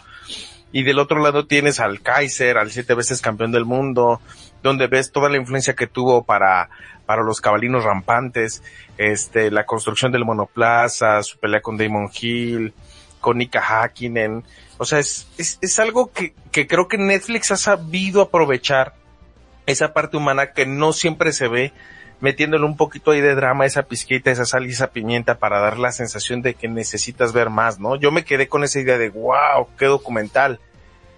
Y 0.73 0.83
del 0.83 0.99
otro 0.99 1.21
lado 1.21 1.47
tienes 1.47 1.81
al 1.81 2.01
Kaiser, 2.03 2.59
al 2.59 2.71
siete 2.71 2.95
veces 2.95 3.21
campeón 3.21 3.53
del 3.53 3.65
mundo, 3.65 4.21
donde 4.63 4.87
ves 4.87 5.13
toda 5.13 5.29
la 5.29 5.39
influencia 5.39 5.75
que 5.75 5.87
tuvo 5.87 6.25
para, 6.25 6.69
para 7.07 7.23
los 7.23 7.41
cabalinos 7.41 7.85
rampantes, 7.85 8.63
este, 8.99 9.51
la 9.51 9.65
construcción 9.65 10.13
del 10.13 10.25
monoplaza, 10.25 11.23
su 11.23 11.39
pelea 11.39 11.61
con 11.61 11.77
Damon 11.77 12.11
Hill, 12.21 12.75
con 13.21 13.39
Nika 13.39 13.61
Hakkinen. 13.61 14.45
O 14.77 14.85
sea, 14.85 14.99
es, 14.99 15.27
es, 15.39 15.59
es 15.61 15.79
algo 15.79 16.13
que, 16.13 16.35
que 16.53 16.67
creo 16.67 16.87
que 16.87 16.99
Netflix 16.99 17.51
ha 17.51 17.57
sabido 17.57 18.21
aprovechar 18.21 18.95
esa 19.67 19.93
parte 19.93 20.17
humana 20.17 20.53
que 20.53 20.67
no 20.67 20.93
siempre 20.93 21.33
se 21.33 21.49
ve 21.49 21.73
metiéndole 22.21 22.65
un 22.65 22.77
poquito 22.77 23.13
ahí 23.13 23.21
de 23.21 23.35
drama, 23.35 23.67
esa 23.67 23.85
pizquita, 23.85 24.31
esa 24.31 24.45
sal 24.45 24.67
y 24.67 24.71
esa 24.71 24.91
pimienta 24.91 25.39
para 25.39 25.61
dar 25.61 25.79
la 25.79 25.93
sensación 25.93 26.43
de 26.43 26.55
que 26.55 26.69
necesitas 26.69 27.33
ver 27.33 27.51
más, 27.51 27.79
¿no? 27.79 27.97
Yo 27.97 28.11
me 28.11 28.25
quedé 28.25 28.49
con 28.49 28.65
esa 28.65 28.81
idea 28.81 28.99
de, 28.99 29.11
wow, 29.11 29.69
qué 29.79 29.87
documental. 29.87 30.59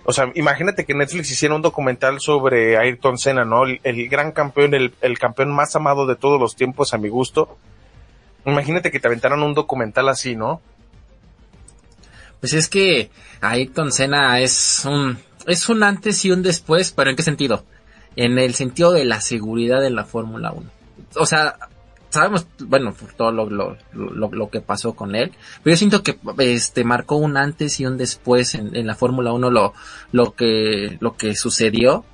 O 0.04 0.12
sea, 0.12 0.30
imagínate 0.34 0.84
que 0.84 0.94
Netflix 0.94 1.30
hiciera 1.30 1.54
un 1.54 1.62
documental 1.62 2.20
sobre 2.20 2.76
Ayrton 2.76 3.18
Senna, 3.18 3.44
¿no? 3.44 3.62
El, 3.64 4.08
gran 4.08 4.32
campeón, 4.32 4.74
el, 4.74 5.18
campeón 5.18 5.52
más 5.52 5.74
amado 5.76 6.06
de 6.06 6.16
todos 6.16 6.40
los 6.40 6.56
tiempos 6.56 6.92
a 6.92 6.98
mi 6.98 7.08
gusto. 7.08 7.56
Imagínate 8.44 8.90
que 8.90 9.00
te 9.00 9.06
aventaran 9.06 9.42
un 9.42 9.54
documental 9.54 10.08
así, 10.08 10.36
¿no? 10.36 10.60
Pues 12.40 12.54
es 12.54 12.68
que 12.68 13.10
Ayrton 13.42 13.92
Senna 13.92 14.40
es 14.40 14.84
un, 14.86 15.18
es 15.46 15.68
un 15.68 15.82
antes 15.82 16.24
y 16.24 16.30
un 16.30 16.42
después, 16.42 16.90
pero 16.92 17.10
¿en 17.10 17.16
qué 17.16 17.22
sentido? 17.22 17.64
En 18.16 18.38
el 18.38 18.54
sentido 18.54 18.92
de 18.92 19.04
la 19.04 19.20
seguridad 19.20 19.84
en 19.84 19.94
la 19.94 20.04
Fórmula 20.04 20.52
1 20.52 20.79
o 21.16 21.26
sea, 21.26 21.56
sabemos, 22.10 22.46
bueno, 22.58 22.92
por 22.92 23.12
todo 23.12 23.32
lo, 23.32 23.48
lo, 23.48 23.76
lo, 23.92 24.50
que 24.50 24.60
pasó 24.60 24.94
con 24.94 25.14
él, 25.14 25.32
pero 25.62 25.74
yo 25.74 25.78
siento 25.78 26.02
que 26.02 26.18
este 26.38 26.84
marcó 26.84 27.16
un 27.16 27.36
antes 27.36 27.80
y 27.80 27.86
un 27.86 27.96
después 27.96 28.54
en, 28.54 28.86
la 28.86 28.94
Fórmula 28.94 29.32
1 29.32 29.50
lo, 29.50 29.72
lo 30.12 30.34
que, 30.34 30.98
lo 31.00 31.16
que 31.16 31.34
sucedió. 31.34 32.04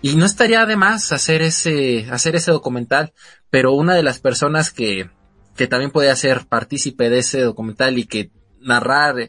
Y 0.00 0.14
no 0.14 0.26
estaría 0.26 0.64
de 0.64 0.76
más 0.76 1.10
hacer 1.10 1.42
ese, 1.42 2.06
hacer 2.10 2.36
ese 2.36 2.52
documental, 2.52 3.12
pero 3.50 3.72
una 3.72 3.94
de 3.94 4.04
las 4.04 4.20
personas 4.20 4.70
que, 4.70 5.10
que 5.56 5.66
también 5.66 5.90
puede 5.90 6.14
ser 6.14 6.46
partícipe 6.46 7.10
de 7.10 7.18
ese 7.18 7.40
documental 7.40 7.98
y 7.98 8.06
que 8.06 8.30
narrar 8.60 9.28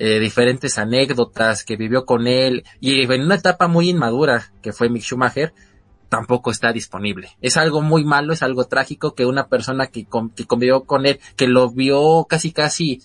eh, 0.00 0.18
diferentes 0.20 0.76
anécdotas 0.78 1.64
que 1.64 1.76
vivió 1.76 2.04
con 2.04 2.26
él 2.26 2.64
y 2.80 3.02
en 3.02 3.22
una 3.22 3.36
etapa 3.36 3.68
muy 3.68 3.90
inmadura 3.90 4.52
que 4.62 4.72
fue 4.72 4.88
Mick 4.88 5.02
Schumacher, 5.02 5.52
tampoco 6.08 6.50
está 6.50 6.72
disponible. 6.72 7.30
Es 7.40 7.56
algo 7.56 7.82
muy 7.82 8.04
malo, 8.04 8.32
es 8.32 8.42
algo 8.42 8.64
trágico 8.64 9.14
que 9.14 9.26
una 9.26 9.48
persona 9.48 9.88
que, 9.88 10.06
que 10.34 10.46
convivió 10.46 10.84
con 10.84 11.06
él, 11.06 11.20
que 11.36 11.46
lo 11.46 11.70
vio 11.70 12.26
casi 12.28 12.52
casi, 12.52 13.02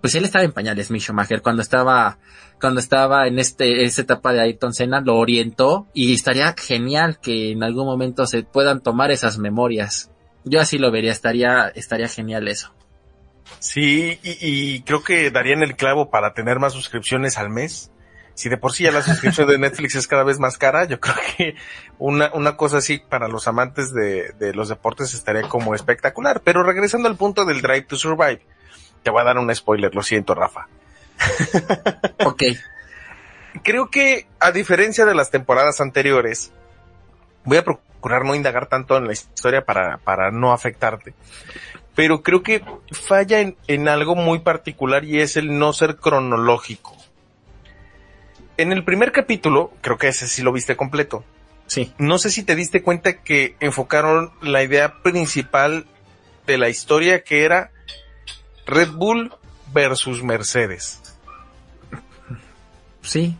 pues 0.00 0.14
él 0.14 0.24
estaba 0.24 0.44
en 0.44 0.52
pañales, 0.52 0.90
Mick 0.90 1.02
Schumacher, 1.02 1.40
cuando 1.40 1.62
estaba, 1.62 2.18
cuando 2.60 2.80
estaba 2.80 3.26
en 3.26 3.38
este, 3.38 3.84
esta 3.84 4.02
etapa 4.02 4.32
de 4.32 4.40
Ayrton 4.42 4.74
Senna, 4.74 5.00
lo 5.00 5.16
orientó 5.16 5.86
y 5.94 6.12
estaría 6.12 6.54
genial 6.58 7.18
que 7.20 7.52
en 7.52 7.62
algún 7.62 7.86
momento 7.86 8.26
se 8.26 8.42
puedan 8.42 8.82
tomar 8.82 9.10
esas 9.10 9.38
memorias. 9.38 10.10
Yo 10.44 10.60
así 10.60 10.76
lo 10.76 10.90
vería, 10.90 11.10
estaría, 11.10 11.68
estaría 11.68 12.08
genial 12.08 12.48
eso. 12.48 12.74
Sí, 13.60 14.18
y, 14.22 14.36
y 14.40 14.80
creo 14.82 15.02
que 15.02 15.30
darían 15.30 15.62
el 15.62 15.74
clavo 15.74 16.10
para 16.10 16.34
tener 16.34 16.58
más 16.58 16.74
suscripciones 16.74 17.38
al 17.38 17.48
mes 17.48 17.90
si 18.34 18.48
de 18.48 18.56
por 18.56 18.72
sí 18.72 18.84
ya 18.84 18.92
la 18.92 19.02
suscripción 19.02 19.48
de 19.48 19.58
Netflix 19.58 19.94
es 19.94 20.06
cada 20.06 20.24
vez 20.24 20.38
más 20.38 20.58
cara, 20.58 20.84
yo 20.84 21.00
creo 21.00 21.14
que 21.36 21.54
una, 21.98 22.30
una 22.34 22.56
cosa 22.56 22.78
así 22.78 22.98
para 22.98 23.28
los 23.28 23.46
amantes 23.48 23.92
de, 23.92 24.32
de 24.32 24.52
los 24.52 24.68
deportes 24.68 25.14
estaría 25.14 25.42
como 25.42 25.74
espectacular. 25.74 26.42
Pero 26.42 26.62
regresando 26.62 27.08
al 27.08 27.16
punto 27.16 27.44
del 27.44 27.62
Drive 27.62 27.82
to 27.82 27.96
Survive, 27.96 28.42
te 29.02 29.10
voy 29.10 29.20
a 29.20 29.24
dar 29.24 29.38
un 29.38 29.54
spoiler, 29.54 29.94
lo 29.94 30.02
siento, 30.02 30.34
Rafa. 30.34 30.66
ok. 32.24 32.42
Creo 33.62 33.88
que, 33.88 34.26
a 34.40 34.50
diferencia 34.50 35.06
de 35.06 35.14
las 35.14 35.30
temporadas 35.30 35.80
anteriores, 35.80 36.52
voy 37.44 37.58
a 37.58 37.64
procurar 37.64 38.24
no 38.24 38.34
indagar 38.34 38.66
tanto 38.66 38.96
en 38.96 39.06
la 39.06 39.12
historia 39.12 39.64
para, 39.64 39.98
para 39.98 40.32
no 40.32 40.52
afectarte. 40.52 41.14
Pero 41.94 42.22
creo 42.24 42.42
que 42.42 42.64
falla 42.90 43.38
en, 43.38 43.56
en 43.68 43.88
algo 43.88 44.16
muy 44.16 44.40
particular 44.40 45.04
y 45.04 45.20
es 45.20 45.36
el 45.36 45.56
no 45.56 45.72
ser 45.72 45.96
cronológico 45.96 47.03
en 48.56 48.72
el 48.72 48.84
primer 48.84 49.12
capítulo, 49.12 49.72
creo 49.80 49.98
que 49.98 50.08
ese 50.08 50.28
sí 50.28 50.42
lo 50.42 50.52
viste 50.52 50.76
completo. 50.76 51.24
Sí. 51.66 51.92
No 51.98 52.18
sé 52.18 52.30
si 52.30 52.42
te 52.42 52.54
diste 52.54 52.82
cuenta 52.82 53.22
que 53.22 53.56
enfocaron 53.60 54.32
la 54.42 54.62
idea 54.62 55.02
principal 55.02 55.86
de 56.46 56.58
la 56.58 56.68
historia 56.68 57.24
que 57.24 57.44
era 57.44 57.70
Red 58.66 58.90
Bull 58.90 59.32
versus 59.72 60.22
Mercedes. 60.22 61.00
Sí. 63.02 63.36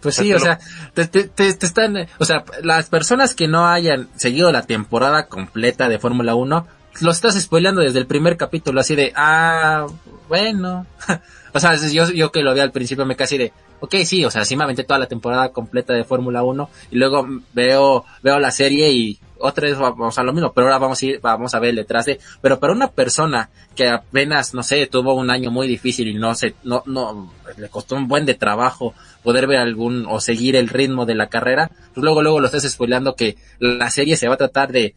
Pues 0.00 0.14
sí, 0.14 0.32
o 0.32 0.38
sea, 0.38 0.60
te, 0.94 1.06
te, 1.06 1.24
te, 1.24 1.48
están, 1.48 2.06
o 2.18 2.24
sea, 2.24 2.44
las 2.62 2.88
personas 2.88 3.34
que 3.34 3.48
no 3.48 3.66
hayan 3.66 4.08
seguido 4.14 4.52
la 4.52 4.62
temporada 4.62 5.26
completa 5.26 5.88
de 5.88 5.98
Fórmula 5.98 6.36
1, 6.36 6.66
lo 7.00 7.10
estás 7.10 7.40
spoileando 7.40 7.80
desde 7.80 7.98
el 7.98 8.06
primer 8.06 8.36
capítulo, 8.36 8.80
así 8.80 8.94
de, 8.94 9.12
ah, 9.16 9.86
bueno. 10.28 10.86
o 11.52 11.60
sea, 11.60 11.74
yo, 11.74 12.10
yo 12.12 12.30
que 12.30 12.42
lo 12.42 12.54
vi 12.54 12.60
al 12.60 12.70
principio 12.70 13.06
me 13.06 13.16
casi 13.16 13.38
de, 13.38 13.52
ok, 13.80 13.94
sí, 14.04 14.24
o 14.24 14.30
sea, 14.30 14.44
sí 14.44 14.56
me 14.56 14.64
aventé 14.64 14.84
toda 14.84 14.98
la 14.98 15.06
temporada 15.06 15.50
completa 15.50 15.92
de 15.92 16.04
Fórmula 16.04 16.42
1 16.42 16.70
y 16.90 16.96
luego 16.96 17.26
veo, 17.52 18.04
veo 18.22 18.38
la 18.38 18.50
serie 18.50 18.90
y, 18.90 19.18
otra 19.40 19.68
vez 19.68 19.78
vamos 19.78 20.18
a 20.18 20.22
lo 20.22 20.32
mismo, 20.32 20.52
pero 20.52 20.66
ahora 20.66 20.78
vamos 20.78 21.00
a 21.02 21.06
ir, 21.06 21.20
vamos 21.20 21.54
a 21.54 21.60
ver 21.60 21.74
detrás 21.74 22.06
de, 22.06 22.18
pero 22.40 22.58
para 22.58 22.72
una 22.72 22.90
persona 22.90 23.50
que 23.76 23.88
apenas, 23.88 24.54
no 24.54 24.62
sé, 24.62 24.86
tuvo 24.86 25.14
un 25.14 25.30
año 25.30 25.50
muy 25.50 25.68
difícil 25.68 26.08
y 26.08 26.14
no 26.14 26.34
se, 26.34 26.54
no, 26.64 26.82
no, 26.86 27.32
le 27.56 27.68
costó 27.68 27.94
un 27.94 28.08
buen 28.08 28.26
de 28.26 28.34
trabajo 28.34 28.94
poder 29.22 29.46
ver 29.46 29.58
algún, 29.58 30.06
o 30.08 30.20
seguir 30.20 30.56
el 30.56 30.68
ritmo 30.68 31.06
de 31.06 31.14
la 31.14 31.28
carrera, 31.28 31.70
pues 31.94 32.02
luego, 32.02 32.22
luego 32.22 32.40
lo 32.40 32.46
estás 32.46 32.68
spoileando 32.68 33.14
que 33.14 33.36
la 33.58 33.90
serie 33.90 34.16
se 34.16 34.28
va 34.28 34.34
a 34.34 34.38
tratar 34.38 34.72
de 34.72 34.94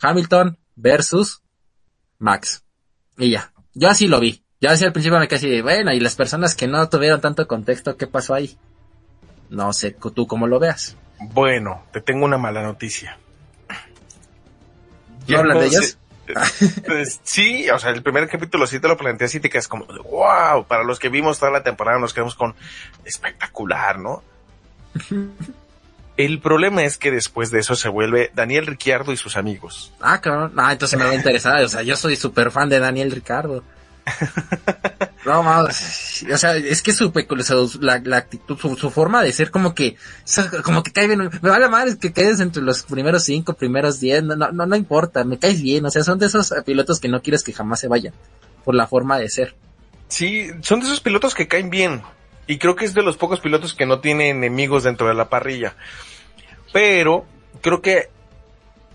Hamilton 0.00 0.58
versus 0.74 1.42
Max. 2.18 2.64
Y 3.16 3.30
ya. 3.30 3.52
Yo 3.74 3.88
así 3.88 4.08
lo 4.08 4.20
vi. 4.20 4.42
Ya 4.60 4.72
decía 4.72 4.88
al 4.88 4.92
principio 4.92 5.18
me 5.18 5.28
casi, 5.28 5.60
bueno, 5.60 5.92
y 5.92 6.00
las 6.00 6.16
personas 6.16 6.54
que 6.54 6.66
no 6.66 6.88
tuvieron 6.88 7.20
tanto 7.20 7.46
contexto, 7.46 7.96
¿qué 7.96 8.06
pasó 8.06 8.34
ahí? 8.34 8.56
No 9.50 9.72
sé 9.72 9.96
tú 10.14 10.26
cómo 10.26 10.46
lo 10.46 10.58
veas. 10.58 10.96
Bueno, 11.32 11.84
te 11.92 12.00
tengo 12.00 12.24
una 12.24 12.38
mala 12.38 12.62
noticia. 12.62 13.18
¿No 15.28 15.38
hablan 15.38 15.58
de 15.60 15.66
ellos? 15.66 15.98
Pues, 16.84 17.20
sí, 17.22 17.70
o 17.70 17.78
sea, 17.78 17.90
el 17.90 18.02
primer 18.02 18.28
capítulo 18.28 18.66
sí 18.66 18.80
te 18.80 18.86
lo 18.86 18.98
planteas 18.98 19.34
y 19.34 19.40
te 19.40 19.48
quedas 19.48 19.66
como, 19.66 19.86
wow, 19.86 20.66
para 20.66 20.84
los 20.84 20.98
que 20.98 21.08
vimos 21.08 21.38
toda 21.38 21.50
la 21.50 21.62
temporada 21.62 21.98
nos 21.98 22.12
quedamos 22.12 22.34
con 22.34 22.54
espectacular, 23.06 23.98
¿no? 23.98 24.22
El 26.18 26.40
problema 26.40 26.82
es 26.82 26.98
que 26.98 27.12
después 27.12 27.52
de 27.52 27.60
eso 27.60 27.76
se 27.76 27.88
vuelve 27.88 28.32
Daniel 28.34 28.66
Ricciardo 28.66 29.12
y 29.12 29.16
sus 29.16 29.36
amigos. 29.36 29.94
Ah, 30.00 30.20
cabrón. 30.20 30.52
Ah, 30.56 30.72
entonces 30.72 30.98
me 30.98 31.04
va 31.04 31.12
a 31.12 31.14
interesar. 31.14 31.62
O 31.62 31.68
sea, 31.68 31.82
yo 31.82 31.94
soy 31.94 32.16
súper 32.16 32.50
fan 32.50 32.68
de 32.68 32.80
Daniel 32.80 33.12
Ricardo. 33.12 33.62
No, 35.28 35.42
más, 35.42 36.24
o 36.32 36.38
sea, 36.38 36.56
es 36.56 36.80
que 36.80 36.92
su, 36.94 37.12
la, 37.80 38.00
la 38.02 38.16
actitud, 38.16 38.56
su, 38.56 38.90
forma 38.90 39.22
de 39.22 39.32
ser 39.32 39.50
como 39.50 39.74
que, 39.74 39.96
como 40.64 40.82
que 40.82 40.90
cae 40.90 41.06
bien, 41.06 41.28
me 41.42 41.50
vale 41.50 41.90
es 41.90 41.96
que 41.96 42.14
quedes 42.14 42.40
entre 42.40 42.62
los 42.62 42.84
primeros 42.84 43.24
cinco, 43.24 43.52
primeros 43.52 44.00
diez, 44.00 44.22
no, 44.22 44.36
no, 44.36 44.66
no 44.66 44.76
importa, 44.76 45.24
me 45.24 45.38
caes 45.38 45.60
bien, 45.60 45.84
o 45.84 45.90
sea, 45.90 46.02
son 46.02 46.18
de 46.18 46.26
esos 46.26 46.54
pilotos 46.64 46.98
que 46.98 47.08
no 47.08 47.20
quieres 47.20 47.42
que 47.42 47.52
jamás 47.52 47.80
se 47.80 47.88
vayan, 47.88 48.14
por 48.64 48.74
la 48.74 48.86
forma 48.86 49.18
de 49.18 49.28
ser. 49.28 49.54
Sí, 50.08 50.50
son 50.62 50.80
de 50.80 50.86
esos 50.86 51.00
pilotos 51.00 51.34
que 51.34 51.46
caen 51.46 51.68
bien, 51.68 52.00
y 52.46 52.56
creo 52.56 52.74
que 52.74 52.86
es 52.86 52.94
de 52.94 53.02
los 53.02 53.18
pocos 53.18 53.40
pilotos 53.40 53.74
que 53.74 53.84
no 53.84 54.00
tiene 54.00 54.30
enemigos 54.30 54.84
dentro 54.84 55.08
de 55.08 55.14
la 55.14 55.28
parrilla. 55.28 55.74
Pero, 56.72 57.26
creo 57.60 57.82
que 57.82 58.08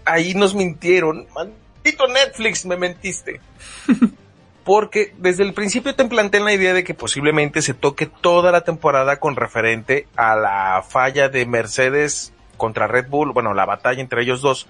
ahí 0.05 0.34
nos 0.34 0.55
mintieron, 0.55 1.27
maldito 1.36 2.08
Netflix, 2.08 2.65
me 2.65 2.77
mentiste. 2.77 3.39
porque 4.63 5.13
desde 5.17 5.43
el 5.43 5.53
principio 5.53 5.96
te 5.96 6.05
planteé 6.05 6.39
la 6.39 6.53
idea 6.53 6.74
de 6.74 6.84
que 6.84 6.93
posiblemente 6.93 7.62
se 7.62 7.74
toque 7.74 8.05
toda 8.05 8.51
la 8.51 8.62
temporada 8.62 9.20
con 9.20 9.36
referente 9.36 10.08
a 10.15 10.36
la 10.36 10.84
falla 10.88 11.29
de 11.29 11.46
Mercedes 11.46 12.34
contra 12.58 12.88
Red 12.88 13.10
Bull, 13.10 13.34
bueno, 13.34 13.53
la 13.53 13.65
batalla 13.65 14.01
entre 14.01 14.22
ellos 14.22 14.41
dos, 14.41 14.67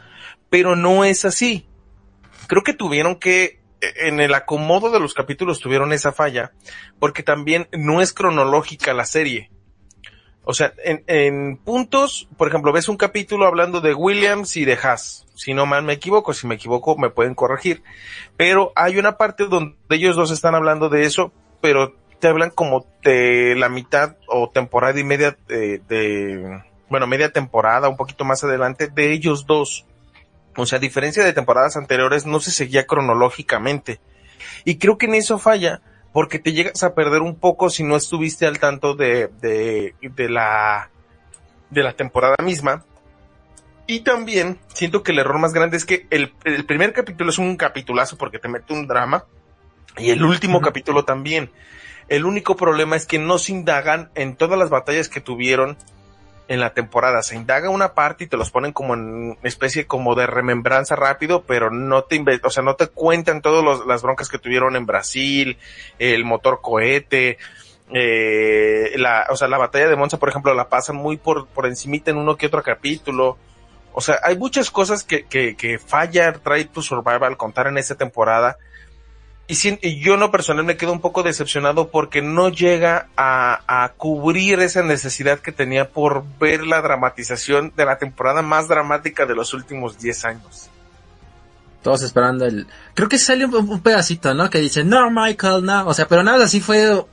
pero 0.49 0.75
no 0.75 1.03
es 1.03 1.25
así. 1.25 1.67
Creo 2.47 2.63
que 2.63 2.73
tuvieron 2.73 3.17
que, 3.17 3.59
en 3.81 4.19
el 4.19 4.33
acomodo 4.33 4.89
de 4.89 4.99
los 4.99 5.13
capítulos 5.13 5.59
tuvieron 5.59 5.93
esa 5.93 6.11
falla, 6.11 6.53
porque 6.99 7.21
también 7.21 7.67
no 7.71 8.01
es 8.01 8.13
cronológica 8.13 8.93
la 8.93 9.05
serie. 9.05 9.51
O 10.45 10.53
sea, 10.53 10.73
en, 10.83 11.03
en 11.07 11.57
puntos, 11.57 12.27
por 12.37 12.47
ejemplo, 12.47 12.73
ves 12.73 12.89
un 12.89 12.97
capítulo 12.97 13.45
hablando 13.45 13.79
de 13.79 13.93
Williams 13.93 14.57
y 14.57 14.65
de 14.65 14.77
Haas. 14.81 15.25
Si 15.35 15.53
no 15.53 15.65
mal 15.65 15.83
me 15.83 15.93
equivoco, 15.93 16.33
si 16.33 16.47
me 16.47 16.55
equivoco 16.55 16.97
me 16.97 17.09
pueden 17.09 17.33
corregir. 17.33 17.81
Pero 18.35 18.73
hay 18.75 18.97
una 18.97 19.17
parte 19.17 19.45
donde 19.47 19.75
ellos 19.89 20.15
dos 20.15 20.31
están 20.31 20.55
hablando 20.55 20.89
de 20.89 21.05
eso, 21.05 21.31
pero 21.61 21.95
te 22.19 22.27
hablan 22.27 22.49
como 22.49 22.85
de 23.03 23.55
la 23.57 23.69
mitad 23.69 24.17
o 24.27 24.49
temporada 24.49 24.99
y 24.99 25.03
media 25.03 25.37
de, 25.47 25.79
de 25.79 26.61
bueno, 26.89 27.07
media 27.07 27.31
temporada, 27.31 27.89
un 27.89 27.97
poquito 27.97 28.23
más 28.23 28.43
adelante, 28.43 28.87
de 28.87 29.11
ellos 29.11 29.45
dos. 29.45 29.85
O 30.55 30.65
sea, 30.65 30.77
a 30.77 30.79
diferencia 30.81 31.23
de 31.23 31.33
temporadas 31.33 31.75
anteriores, 31.75 32.25
no 32.25 32.39
se 32.39 32.51
seguía 32.51 32.85
cronológicamente. 32.85 33.99
Y 34.65 34.77
creo 34.77 34.97
que 34.97 35.07
en 35.07 35.15
eso 35.15 35.39
falla, 35.39 35.81
porque 36.13 36.39
te 36.39 36.53
llegas 36.53 36.83
a 36.83 36.93
perder 36.93 37.21
un 37.21 37.35
poco 37.35 37.69
si 37.69 37.83
no 37.83 37.97
estuviste 37.97 38.45
al 38.45 38.59
tanto 38.59 38.93
de, 38.93 39.29
de, 39.41 39.95
de 39.99 40.29
la, 40.29 40.89
de 41.71 41.83
la 41.83 41.93
temporada 41.93 42.37
misma. 42.43 42.85
Y 43.87 44.01
también 44.01 44.59
siento 44.73 45.03
que 45.03 45.11
el 45.11 45.19
error 45.19 45.39
más 45.39 45.53
grande 45.53 45.75
es 45.75 45.85
que 45.85 46.07
el, 46.11 46.33
el 46.45 46.65
primer 46.65 46.93
capítulo 46.93 47.31
es 47.31 47.39
un 47.39 47.57
capitulazo 47.57 48.17
porque 48.17 48.39
te 48.39 48.47
mete 48.47 48.73
un 48.73 48.87
drama 48.87 49.25
y 49.97 50.11
el 50.11 50.23
último 50.23 50.61
capítulo 50.61 51.03
también. 51.03 51.49
El 52.07 52.25
único 52.25 52.55
problema 52.55 52.95
es 52.95 53.05
que 53.05 53.17
no 53.17 53.39
se 53.39 53.51
indagan 53.51 54.09
en 54.15 54.35
todas 54.35 54.57
las 54.57 54.69
batallas 54.69 55.09
que 55.09 55.19
tuvieron 55.19 55.77
en 56.47 56.59
la 56.59 56.73
temporada. 56.73 57.23
Se 57.23 57.35
indaga 57.35 57.69
una 57.69 57.93
parte 57.93 58.25
y 58.25 58.27
te 58.27 58.37
los 58.37 58.51
ponen 58.51 58.73
como 58.73 58.93
en 58.93 59.37
especie 59.43 59.85
como 59.87 60.15
de 60.15 60.27
remembranza 60.27 60.95
rápido, 60.95 61.43
pero 61.43 61.71
no 61.71 62.03
te 62.03 62.23
o 62.43 62.49
sea, 62.49 62.63
no 62.63 62.75
te 62.75 62.87
cuentan 62.87 63.41
todas 63.41 63.85
las 63.85 64.01
broncas 64.01 64.29
que 64.29 64.39
tuvieron 64.39 64.75
en 64.75 64.85
Brasil, 64.85 65.57
el 65.99 66.25
motor 66.25 66.59
cohete, 66.61 67.37
eh, 67.93 68.93
la, 68.97 69.27
o 69.29 69.35
sea, 69.35 69.47
la 69.47 69.57
batalla 69.57 69.87
de 69.87 69.95
Monza, 69.95 70.19
por 70.19 70.29
ejemplo, 70.29 70.53
la 70.53 70.69
pasan 70.69 70.95
muy 70.95 71.17
por, 71.17 71.47
por 71.47 71.65
encimita 71.65 72.11
en 72.11 72.17
uno 72.17 72.37
que 72.37 72.47
otro 72.47 72.63
capítulo. 72.63 73.37
O 73.93 74.01
sea, 74.01 74.19
hay 74.23 74.37
muchas 74.37 74.71
cosas 74.71 75.03
que, 75.03 75.25
que, 75.25 75.55
que 75.55 75.77
falla 75.77 76.33
Try 76.33 76.65
to 76.65 76.81
Survive 76.81 77.25
al 77.25 77.37
contar 77.37 77.67
en 77.67 77.77
esta 77.77 77.95
temporada 77.95 78.57
y, 79.47 79.99
yo 79.99 80.17
no 80.17 80.31
personal 80.31 80.63
me 80.63 80.77
quedo 80.77 80.93
un 80.93 81.01
poco 81.01 81.21
decepcionado 81.21 81.89
porque 81.89 82.21
no 82.21 82.49
llega 82.49 83.09
a, 83.17 83.91
cubrir 83.97 84.59
esa 84.59 84.83
necesidad 84.83 85.39
que 85.39 85.51
tenía 85.51 85.89
por 85.89 86.23
ver 86.39 86.65
la 86.65 86.81
dramatización 86.81 87.73
de 87.75 87.85
la 87.85 87.97
temporada 87.97 88.41
más 88.41 88.67
dramática 88.67 89.25
de 89.25 89.35
los 89.35 89.53
últimos 89.53 89.99
10 89.99 90.25
años. 90.25 90.69
Todos 91.81 92.01
esperando 92.01 92.45
el... 92.45 92.67
Creo 92.93 93.09
que 93.09 93.17
sale 93.17 93.45
un, 93.45 93.81
pedacito, 93.81 94.33
¿no? 94.33 94.49
Que 94.49 94.59
dice, 94.59 94.85
no, 94.85 95.11
Michael, 95.11 95.65
no. 95.65 95.85
O 95.87 95.93
sea, 95.93 96.07
pero 96.07 96.23
nada, 96.23 96.45
así 96.45 96.61
fue 96.61 97.05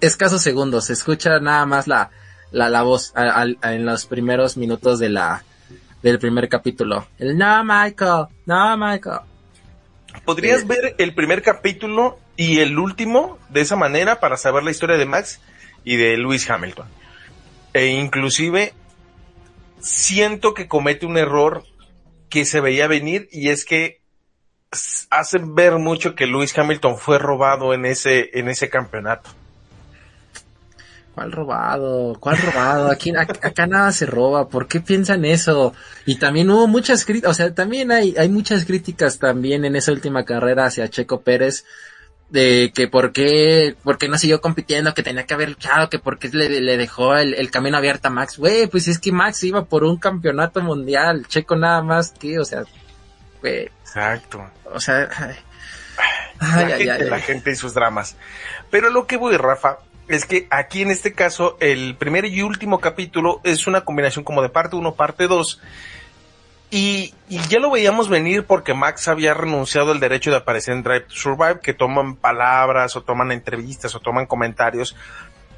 escasos 0.00 0.40
segundos. 0.40 0.86
Se 0.86 0.94
escucha 0.94 1.38
nada 1.40 1.66
más 1.66 1.86
la, 1.86 2.10
la, 2.50 2.70
la 2.70 2.82
voz 2.82 3.12
en 3.14 3.84
los 3.84 4.06
primeros 4.06 4.56
minutos 4.56 4.98
de 4.98 5.10
la, 5.10 5.44
del 6.02 6.18
primer 6.18 6.48
capítulo. 6.48 7.06
El 7.18 7.36
no, 7.36 7.62
Michael, 7.64 8.26
no, 8.46 8.76
Michael. 8.78 9.20
Podrías 10.24 10.62
eh, 10.62 10.66
ver 10.66 10.94
el 10.98 11.14
primer 11.14 11.42
capítulo 11.42 12.18
y 12.36 12.60
el 12.60 12.78
último 12.78 13.38
de 13.48 13.60
esa 13.60 13.76
manera 13.76 14.20
para 14.20 14.36
saber 14.36 14.62
la 14.62 14.70
historia 14.70 14.96
de 14.96 15.06
Max 15.06 15.40
y 15.84 15.96
de 15.96 16.16
Lewis 16.16 16.48
Hamilton. 16.48 16.86
E 17.72 17.86
inclusive 17.86 18.72
siento 19.80 20.54
que 20.54 20.68
comete 20.68 21.06
un 21.06 21.18
error 21.18 21.64
que 22.30 22.44
se 22.44 22.60
veía 22.60 22.86
venir 22.86 23.28
y 23.30 23.50
es 23.50 23.64
que 23.64 24.00
hacen 25.10 25.54
ver 25.54 25.78
mucho 25.78 26.14
que 26.14 26.26
Lewis 26.26 26.56
Hamilton 26.56 26.98
fue 26.98 27.18
robado 27.18 27.74
en 27.74 27.84
ese, 27.84 28.30
en 28.38 28.48
ese 28.48 28.68
campeonato. 28.68 29.30
¿Cuál 31.14 31.30
robado? 31.30 32.16
¿Cuál 32.18 32.38
robado? 32.38 32.90
Aquí, 32.90 33.12
acá, 33.16 33.66
nada 33.68 33.92
se 33.92 34.04
roba. 34.04 34.48
¿Por 34.48 34.66
qué 34.66 34.80
piensan 34.80 35.24
eso? 35.24 35.72
Y 36.06 36.16
también 36.16 36.50
hubo 36.50 36.66
muchas 36.66 37.04
críticas, 37.04 37.30
o 37.30 37.34
sea, 37.34 37.54
también 37.54 37.92
hay, 37.92 38.16
hay 38.18 38.28
muchas 38.28 38.64
críticas 38.64 39.20
también 39.20 39.64
en 39.64 39.76
esa 39.76 39.92
última 39.92 40.24
carrera 40.24 40.66
hacia 40.66 40.90
Checo 40.90 41.20
Pérez 41.20 41.64
de 42.30 42.72
que 42.74 42.88
por 42.88 43.12
qué, 43.12 43.76
por 43.84 43.96
qué 43.96 44.08
no 44.08 44.18
siguió 44.18 44.40
compitiendo, 44.40 44.92
que 44.92 45.04
tenía 45.04 45.24
que 45.24 45.34
haber 45.34 45.50
luchado, 45.50 45.88
que 45.88 46.00
por 46.00 46.18
qué 46.18 46.30
le, 46.30 46.48
le 46.60 46.76
dejó 46.76 47.14
el, 47.14 47.34
el, 47.34 47.50
camino 47.52 47.76
abierto 47.76 48.08
a 48.08 48.10
Max. 48.10 48.38
Güey, 48.38 48.66
pues 48.66 48.88
es 48.88 48.98
que 48.98 49.12
Max 49.12 49.44
iba 49.44 49.66
por 49.66 49.84
un 49.84 49.98
campeonato 49.98 50.60
mundial, 50.62 51.26
Checo 51.28 51.54
nada 51.54 51.80
más 51.82 52.10
que, 52.10 52.40
o 52.40 52.44
sea, 52.44 52.64
güey. 53.40 53.70
Exacto. 53.82 54.44
O 54.72 54.80
sea, 54.80 55.08
ay, 55.16 55.36
la, 56.40 56.76
gente, 56.76 57.04
la 57.04 57.20
gente 57.20 57.50
y 57.52 57.54
sus 57.54 57.72
dramas. 57.72 58.16
Pero 58.68 58.90
lo 58.90 59.06
que 59.06 59.16
voy, 59.16 59.36
Rafa, 59.36 59.78
es 60.08 60.24
que 60.26 60.46
aquí 60.50 60.82
en 60.82 60.90
este 60.90 61.12
caso 61.12 61.56
el 61.60 61.96
primer 61.96 62.24
y 62.26 62.42
último 62.42 62.80
capítulo 62.80 63.40
es 63.44 63.66
una 63.66 63.84
combinación 63.84 64.24
como 64.24 64.42
de 64.42 64.48
parte 64.48 64.76
1, 64.76 64.94
parte 64.94 65.26
2. 65.26 65.60
Y, 66.70 67.14
ya 67.48 67.60
lo 67.60 67.70
veíamos 67.70 68.08
venir 68.08 68.46
porque 68.46 68.74
Max 68.74 69.06
había 69.06 69.32
renunciado 69.32 69.92
al 69.92 70.00
derecho 70.00 70.30
de 70.30 70.38
aparecer 70.38 70.74
en 70.74 70.82
Drive 70.82 71.02
to 71.02 71.14
Survive, 71.14 71.60
que 71.62 71.72
toman 71.72 72.16
palabras 72.16 72.96
o 72.96 73.02
toman 73.02 73.30
entrevistas 73.30 73.94
o 73.94 74.00
toman 74.00 74.26
comentarios 74.26 74.96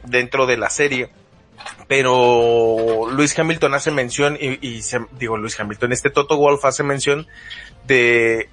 dentro 0.04 0.46
de 0.46 0.58
la 0.58 0.68
serie. 0.68 1.10
Pero 1.88 3.08
Luis 3.10 3.36
Hamilton 3.38 3.74
hace 3.74 3.90
mención, 3.90 4.36
y, 4.38 4.58
y 4.60 4.82
digo 5.18 5.38
Luis 5.38 5.58
Hamilton, 5.58 5.92
este 5.92 6.10
Toto 6.10 6.36
Wolf 6.36 6.64
hace 6.66 6.82
mención 6.82 7.26
de 7.86 8.50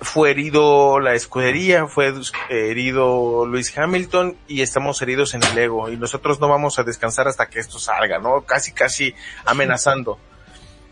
fue 0.00 0.30
herido 0.30 0.98
la 1.00 1.14
escudería, 1.14 1.86
fue 1.86 2.12
herido 2.48 3.44
Luis 3.46 3.76
Hamilton 3.76 4.36
y 4.48 4.62
estamos 4.62 5.00
heridos 5.02 5.34
en 5.34 5.42
el 5.42 5.58
ego 5.58 5.90
y 5.90 5.96
nosotros 5.96 6.40
no 6.40 6.48
vamos 6.48 6.78
a 6.78 6.84
descansar 6.84 7.28
hasta 7.28 7.48
que 7.48 7.60
esto 7.60 7.78
salga, 7.78 8.18
¿no? 8.18 8.42
Casi, 8.42 8.72
casi 8.72 9.14
amenazando. 9.44 10.18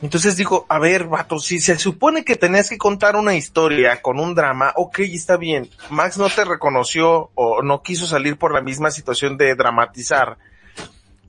Entonces 0.00 0.36
digo, 0.36 0.64
a 0.68 0.78
ver, 0.78 1.04
vato, 1.04 1.40
si 1.40 1.58
se 1.58 1.76
supone 1.78 2.24
que 2.24 2.36
tenías 2.36 2.68
que 2.68 2.78
contar 2.78 3.16
una 3.16 3.34
historia 3.34 4.00
con 4.00 4.20
un 4.20 4.34
drama, 4.34 4.72
ok, 4.76 5.00
está 5.00 5.36
bien. 5.36 5.68
Max 5.90 6.18
no 6.18 6.28
te 6.28 6.44
reconoció 6.44 7.30
o 7.34 7.62
no 7.62 7.82
quiso 7.82 8.06
salir 8.06 8.38
por 8.38 8.52
la 8.54 8.60
misma 8.60 8.92
situación 8.92 9.36
de 9.36 9.56
dramatizar. 9.56 10.38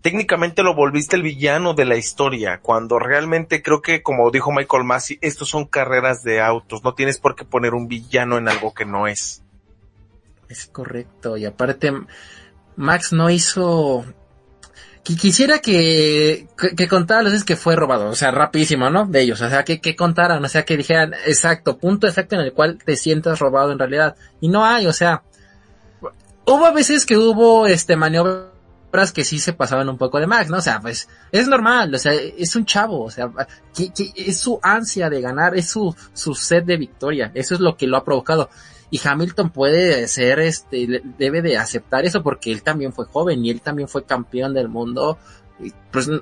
Técnicamente 0.01 0.63
lo 0.63 0.75
volviste 0.75 1.15
el 1.15 1.23
villano 1.23 1.73
de 1.73 1.85
la 1.85 1.97
historia, 1.97 2.59
cuando 2.61 2.99
realmente 2.99 3.61
creo 3.61 3.81
que, 3.81 4.01
como 4.01 4.31
dijo 4.31 4.51
Michael 4.51 4.83
Massey, 4.83 5.17
estos 5.21 5.49
son 5.49 5.65
carreras 5.65 6.23
de 6.23 6.41
autos, 6.41 6.83
no 6.83 6.93
tienes 6.93 7.19
por 7.19 7.35
qué 7.35 7.45
poner 7.45 7.73
un 7.73 7.87
villano 7.87 8.37
en 8.37 8.47
algo 8.47 8.73
que 8.73 8.85
no 8.85 9.07
es. 9.07 9.43
Es 10.47 10.67
correcto, 10.67 11.37
y 11.37 11.45
aparte, 11.45 11.93
Max 12.75 13.13
no 13.13 13.29
hizo... 13.29 14.05
Quisiera 15.03 15.57
que, 15.57 16.47
que, 16.77 16.87
contara 16.87 17.23
las 17.23 17.43
que 17.43 17.55
fue 17.55 17.75
robado, 17.75 18.09
o 18.09 18.15
sea, 18.15 18.29
rapidísimo, 18.29 18.91
¿no? 18.91 19.07
De 19.07 19.21
ellos, 19.21 19.41
o 19.41 19.49
sea, 19.49 19.63
que, 19.63 19.81
que 19.81 19.95
contaran, 19.95 20.43
o 20.43 20.47
sea, 20.49 20.65
que 20.65 20.77
dijeran, 20.77 21.13
exacto, 21.25 21.79
punto 21.79 22.05
exacto 22.05 22.35
en 22.35 22.41
el 22.41 22.53
cual 22.53 22.77
te 22.77 22.95
sientas 22.95 23.39
robado 23.39 23.71
en 23.71 23.79
realidad. 23.79 24.15
Y 24.39 24.49
no 24.49 24.65
hay, 24.65 24.85
o 24.85 24.93
sea, 24.93 25.23
hubo 26.45 26.71
veces 26.73 27.07
que 27.07 27.17
hubo, 27.17 27.65
este, 27.65 27.95
que 29.13 29.23
sí 29.23 29.39
se 29.39 29.53
pasaban 29.53 29.89
un 29.89 29.97
poco 29.97 30.19
de 30.19 30.27
Max, 30.27 30.49
¿no? 30.49 30.57
O 30.57 30.61
sea, 30.61 30.79
pues 30.79 31.07
es 31.31 31.47
normal, 31.47 31.93
o 31.93 31.97
sea, 31.97 32.13
es 32.13 32.55
un 32.55 32.65
chavo, 32.65 33.03
o 33.03 33.11
sea, 33.11 33.31
que, 33.75 33.91
es 34.15 34.37
su 34.37 34.59
ansia 34.61 35.09
de 35.09 35.21
ganar, 35.21 35.55
es 35.55 35.69
su, 35.69 35.95
su 36.13 36.33
sed 36.33 36.63
de 36.63 36.77
victoria, 36.77 37.31
eso 37.33 37.55
es 37.55 37.61
lo 37.61 37.77
que 37.77 37.87
lo 37.87 37.97
ha 37.97 38.03
provocado. 38.03 38.49
Y 38.91 38.99
Hamilton 39.03 39.51
puede 39.51 40.07
ser, 40.07 40.39
este, 40.39 41.01
debe 41.17 41.41
de 41.41 41.57
aceptar 41.57 42.05
eso 42.05 42.23
porque 42.23 42.51
él 42.51 42.63
también 42.63 42.91
fue 42.91 43.05
joven 43.05 43.45
y 43.45 43.51
él 43.51 43.61
también 43.61 43.87
fue 43.87 44.03
campeón 44.03 44.53
del 44.53 44.67
mundo, 44.67 45.19
pues 45.91 46.07
eh, 46.07 46.21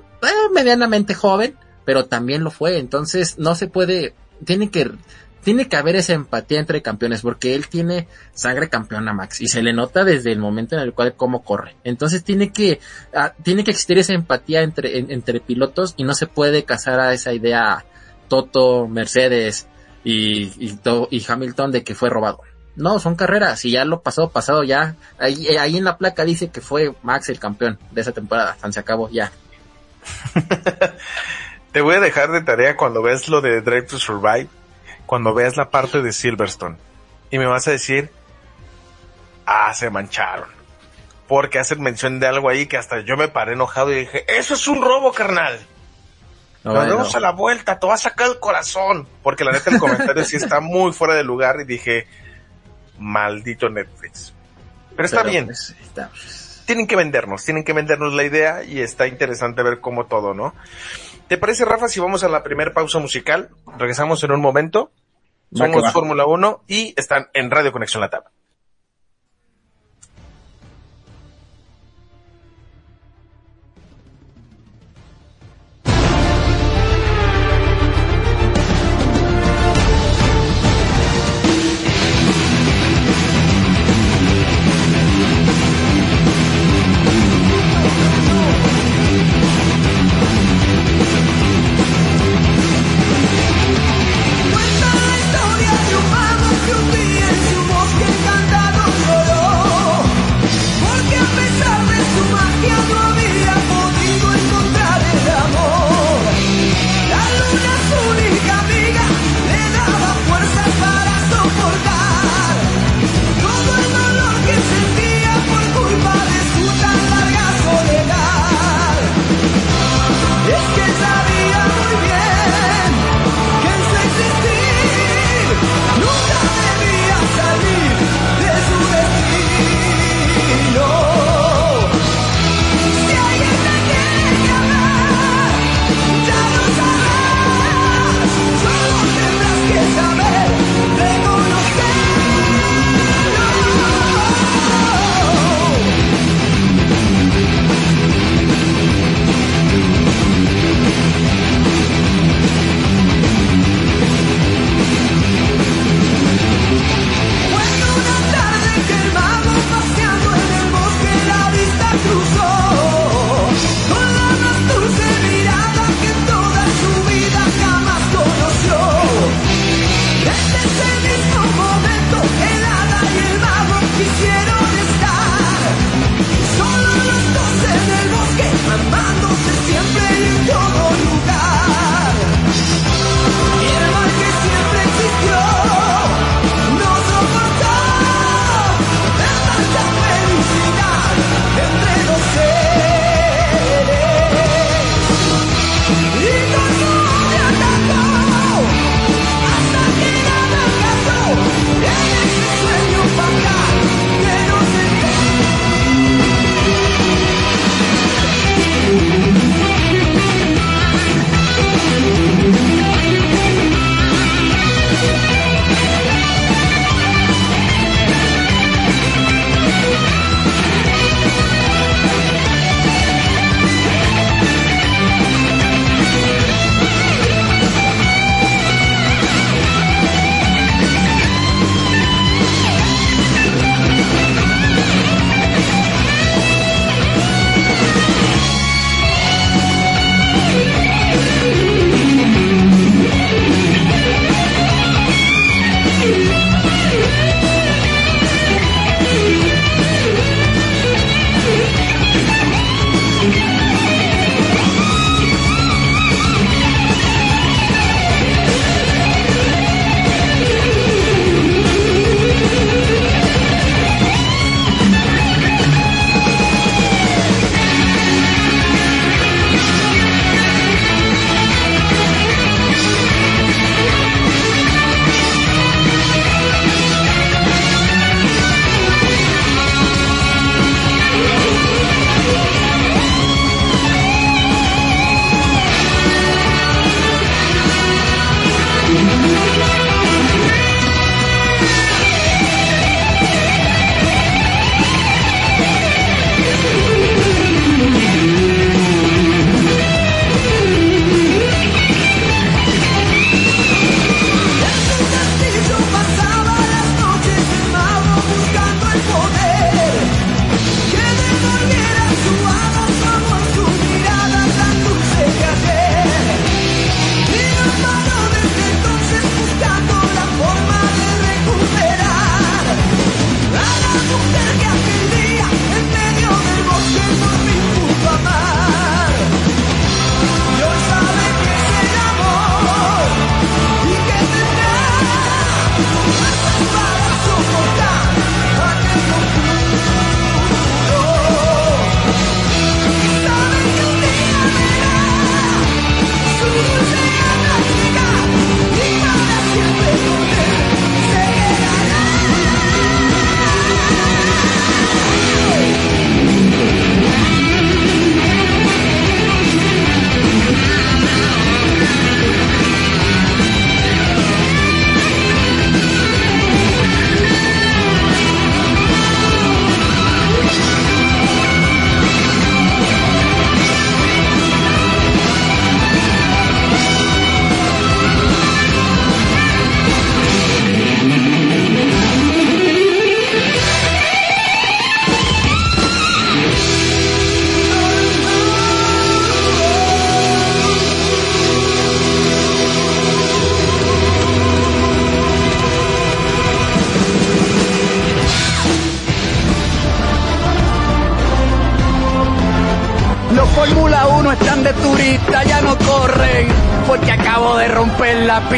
medianamente 0.52 1.14
joven, 1.14 1.56
pero 1.86 2.04
también 2.04 2.44
lo 2.44 2.50
fue. 2.50 2.78
Entonces 2.78 3.38
no 3.38 3.54
se 3.54 3.68
puede, 3.68 4.14
tiene 4.44 4.70
que 4.70 4.90
tiene 5.48 5.66
que 5.66 5.76
haber 5.76 5.96
esa 5.96 6.12
empatía 6.12 6.60
entre 6.60 6.82
campeones 6.82 7.22
porque 7.22 7.54
él 7.54 7.68
tiene 7.68 8.06
sangre 8.34 8.68
campeona 8.68 9.14
Max 9.14 9.40
y 9.40 9.48
se 9.48 9.62
le 9.62 9.72
nota 9.72 10.04
desde 10.04 10.30
el 10.30 10.40
momento 10.40 10.76
en 10.76 10.82
el 10.82 10.92
cual 10.92 11.14
cómo 11.16 11.42
corre. 11.42 11.74
Entonces 11.84 12.22
tiene 12.22 12.52
que 12.52 12.80
ah, 13.14 13.32
tiene 13.42 13.64
que 13.64 13.70
existir 13.70 13.96
esa 13.96 14.12
empatía 14.12 14.60
entre 14.60 14.98
entre 14.98 15.40
pilotos 15.40 15.94
y 15.96 16.04
no 16.04 16.12
se 16.12 16.26
puede 16.26 16.64
casar 16.64 17.00
a 17.00 17.14
esa 17.14 17.32
idea 17.32 17.86
Toto, 18.28 18.86
Mercedes 18.88 19.68
y, 20.04 20.52
y, 20.58 21.24
Hamilton 21.26 21.72
de 21.72 21.82
que 21.82 21.94
fue 21.94 22.10
robado. 22.10 22.42
No, 22.76 22.98
son 22.98 23.14
carreras 23.14 23.64
y 23.64 23.70
ya 23.70 23.86
lo 23.86 24.02
pasado, 24.02 24.28
pasado 24.28 24.64
ya. 24.64 24.96
Ahí, 25.18 25.56
ahí 25.56 25.78
en 25.78 25.84
la 25.84 25.96
placa 25.96 26.26
dice 26.26 26.50
que 26.50 26.60
fue 26.60 26.94
Max 27.02 27.30
el 27.30 27.38
campeón 27.38 27.78
de 27.90 28.02
esa 28.02 28.12
temporada. 28.12 28.54
Se 28.70 28.80
acabó 28.80 29.08
ya. 29.08 29.32
Te 31.72 31.80
voy 31.80 31.94
a 31.94 32.00
dejar 32.00 32.32
de 32.32 32.42
tarea 32.42 32.76
cuando 32.76 33.00
ves 33.00 33.30
lo 33.30 33.40
de 33.40 33.62
Drive 33.62 33.86
to 33.86 33.98
Survive 33.98 34.57
cuando 35.08 35.32
veas 35.32 35.56
la 35.56 35.70
parte 35.70 36.02
de 36.02 36.12
Silverstone 36.12 36.76
y 37.30 37.38
me 37.38 37.46
vas 37.46 37.66
a 37.66 37.70
decir, 37.70 38.10
ah, 39.46 39.72
se 39.72 39.88
mancharon. 39.88 40.50
Porque 41.26 41.58
hacen 41.58 41.80
mención 41.80 42.20
de 42.20 42.26
algo 42.26 42.50
ahí 42.50 42.66
que 42.66 42.76
hasta 42.76 43.00
yo 43.00 43.16
me 43.16 43.28
paré 43.28 43.54
enojado 43.54 43.90
y 43.90 44.00
dije, 44.00 44.26
eso 44.28 44.52
es 44.52 44.68
un 44.68 44.82
robo, 44.82 45.10
carnal. 45.12 45.58
Nos 46.62 46.86
vemos 46.86 47.14
a 47.14 47.20
la 47.20 47.32
vuelta, 47.32 47.78
te 47.78 47.86
va 47.86 47.94
a 47.94 47.98
sacar 47.98 48.28
el 48.28 48.38
corazón. 48.38 49.08
Porque 49.22 49.44
la 49.44 49.52
neta 49.52 49.70
el 49.70 49.78
comentario 49.78 50.22
sí 50.26 50.36
está 50.36 50.60
muy 50.60 50.92
fuera 50.92 51.14
de 51.14 51.24
lugar 51.24 51.56
y 51.60 51.64
dije, 51.64 52.06
maldito 52.98 53.70
Netflix. 53.70 54.34
Pero 54.94 55.06
está 55.06 55.22
bien. 55.22 55.46
Pues, 55.46 55.74
tienen 56.66 56.86
que 56.86 56.96
vendernos, 56.96 57.42
tienen 57.46 57.64
que 57.64 57.72
vendernos 57.72 58.12
la 58.12 58.24
idea 58.24 58.62
y 58.62 58.80
está 58.80 59.06
interesante 59.06 59.62
ver 59.62 59.80
cómo 59.80 60.04
todo, 60.04 60.34
¿no? 60.34 60.54
¿Te 61.28 61.36
parece, 61.36 61.66
Rafa, 61.66 61.88
si 61.88 62.00
vamos 62.00 62.24
a 62.24 62.28
la 62.28 62.42
primera 62.42 62.72
pausa 62.72 62.98
musical? 62.98 63.50
Regresamos 63.76 64.24
en 64.24 64.32
un 64.32 64.40
momento. 64.40 64.90
Somos 65.52 65.92
Fórmula 65.92 66.26
1 66.26 66.64
y 66.66 66.94
están 66.96 67.28
en 67.34 67.50
Radio 67.50 67.70
Conexión 67.70 68.00
Latam. 68.00 68.22
que 68.22 68.37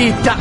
pista. 0.00 0.39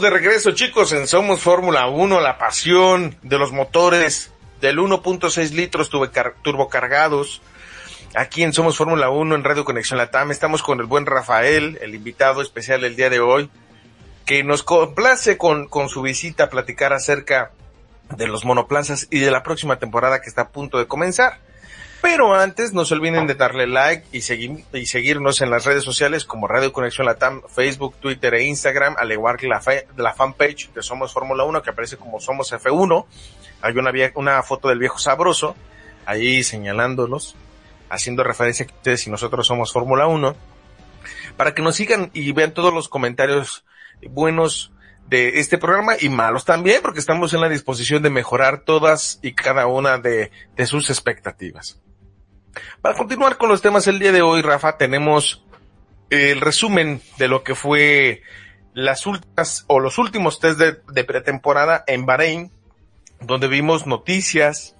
De 0.00 0.10
regreso, 0.10 0.52
chicos, 0.52 0.92
en 0.92 1.08
Somos 1.08 1.40
Fórmula 1.40 1.88
1, 1.88 2.20
la 2.20 2.38
pasión 2.38 3.16
de 3.22 3.36
los 3.36 3.50
motores 3.50 4.30
del 4.60 4.78
1.6 4.78 5.50
litros 5.50 5.90
turbocargados. 5.90 7.42
Aquí 8.14 8.44
en 8.44 8.52
Somos 8.52 8.76
Fórmula 8.76 9.10
1 9.10 9.34
en 9.34 9.42
Radio 9.42 9.64
Conexión 9.64 9.98
Latam 9.98 10.30
estamos 10.30 10.62
con 10.62 10.78
el 10.78 10.86
buen 10.86 11.04
Rafael, 11.04 11.80
el 11.82 11.96
invitado 11.96 12.42
especial 12.42 12.84
el 12.84 12.94
día 12.94 13.10
de 13.10 13.18
hoy, 13.18 13.50
que 14.24 14.44
nos 14.44 14.62
complace 14.62 15.36
con, 15.36 15.66
con 15.66 15.88
su 15.88 16.00
visita 16.00 16.44
a 16.44 16.50
platicar 16.50 16.92
acerca 16.92 17.50
de 18.16 18.28
los 18.28 18.44
monoplazas 18.44 19.08
y 19.10 19.18
de 19.18 19.32
la 19.32 19.42
próxima 19.42 19.80
temporada 19.80 20.20
que 20.20 20.28
está 20.28 20.42
a 20.42 20.48
punto 20.50 20.78
de 20.78 20.86
comenzar. 20.86 21.40
Pero 22.00 22.34
antes, 22.34 22.72
no 22.72 22.84
se 22.84 22.94
olviden 22.94 23.26
de 23.26 23.34
darle 23.34 23.66
like 23.66 24.06
y, 24.12 24.20
seguir, 24.20 24.64
y 24.72 24.86
seguirnos 24.86 25.40
en 25.40 25.50
las 25.50 25.64
redes 25.64 25.82
sociales 25.82 26.24
como 26.24 26.46
Radio 26.46 26.72
Conexión 26.72 27.06
Latam, 27.06 27.42
Facebook, 27.48 27.96
Twitter 27.98 28.34
e 28.34 28.44
Instagram, 28.44 28.94
al 28.98 29.10
igual 29.10 29.36
que 29.36 29.48
la, 29.48 29.60
fanpage 29.60 30.72
de 30.72 30.82
Somos 30.82 31.12
Fórmula 31.12 31.44
1, 31.44 31.60
que 31.60 31.70
aparece 31.70 31.96
como 31.96 32.20
Somos 32.20 32.52
F1. 32.52 33.04
Hay 33.62 33.74
una, 34.14 34.42
foto 34.44 34.68
del 34.68 34.78
viejo 34.78 34.98
sabroso, 34.98 35.56
ahí 36.06 36.44
señalándolos, 36.44 37.34
haciendo 37.90 38.22
referencia 38.22 38.64
a 38.64 38.68
que 38.68 38.74
ustedes 38.74 39.06
y 39.08 39.10
nosotros 39.10 39.46
somos 39.46 39.72
Fórmula 39.72 40.06
1, 40.06 40.36
para 41.36 41.52
que 41.52 41.62
nos 41.62 41.74
sigan 41.74 42.10
y 42.14 42.30
vean 42.30 42.54
todos 42.54 42.72
los 42.72 42.88
comentarios 42.88 43.64
buenos 44.08 44.72
de 45.08 45.40
este 45.40 45.58
programa 45.58 45.94
y 45.98 46.10
malos 46.10 46.44
también, 46.44 46.80
porque 46.80 47.00
estamos 47.00 47.34
en 47.34 47.40
la 47.40 47.48
disposición 47.48 48.04
de 48.04 48.10
mejorar 48.10 48.60
todas 48.60 49.18
y 49.20 49.32
cada 49.32 49.66
una 49.66 49.98
de 49.98 50.30
sus 50.64 50.90
expectativas. 50.90 51.80
Para 52.82 52.96
continuar 52.96 53.38
con 53.38 53.48
los 53.48 53.62
temas 53.62 53.86
el 53.86 53.98
día 53.98 54.12
de 54.12 54.22
hoy, 54.22 54.42
Rafa, 54.42 54.76
tenemos 54.76 55.44
el 56.10 56.40
resumen 56.40 57.02
de 57.18 57.28
lo 57.28 57.42
que 57.42 57.54
fue 57.54 58.22
las 58.74 59.06
últimas 59.06 59.64
o 59.66 59.80
los 59.80 59.98
últimos 59.98 60.40
test 60.40 60.58
de, 60.60 61.04
pretemporada 61.04 61.84
en 61.86 62.06
Bahrein, 62.06 62.52
donde 63.20 63.48
vimos 63.48 63.86
noticias, 63.86 64.76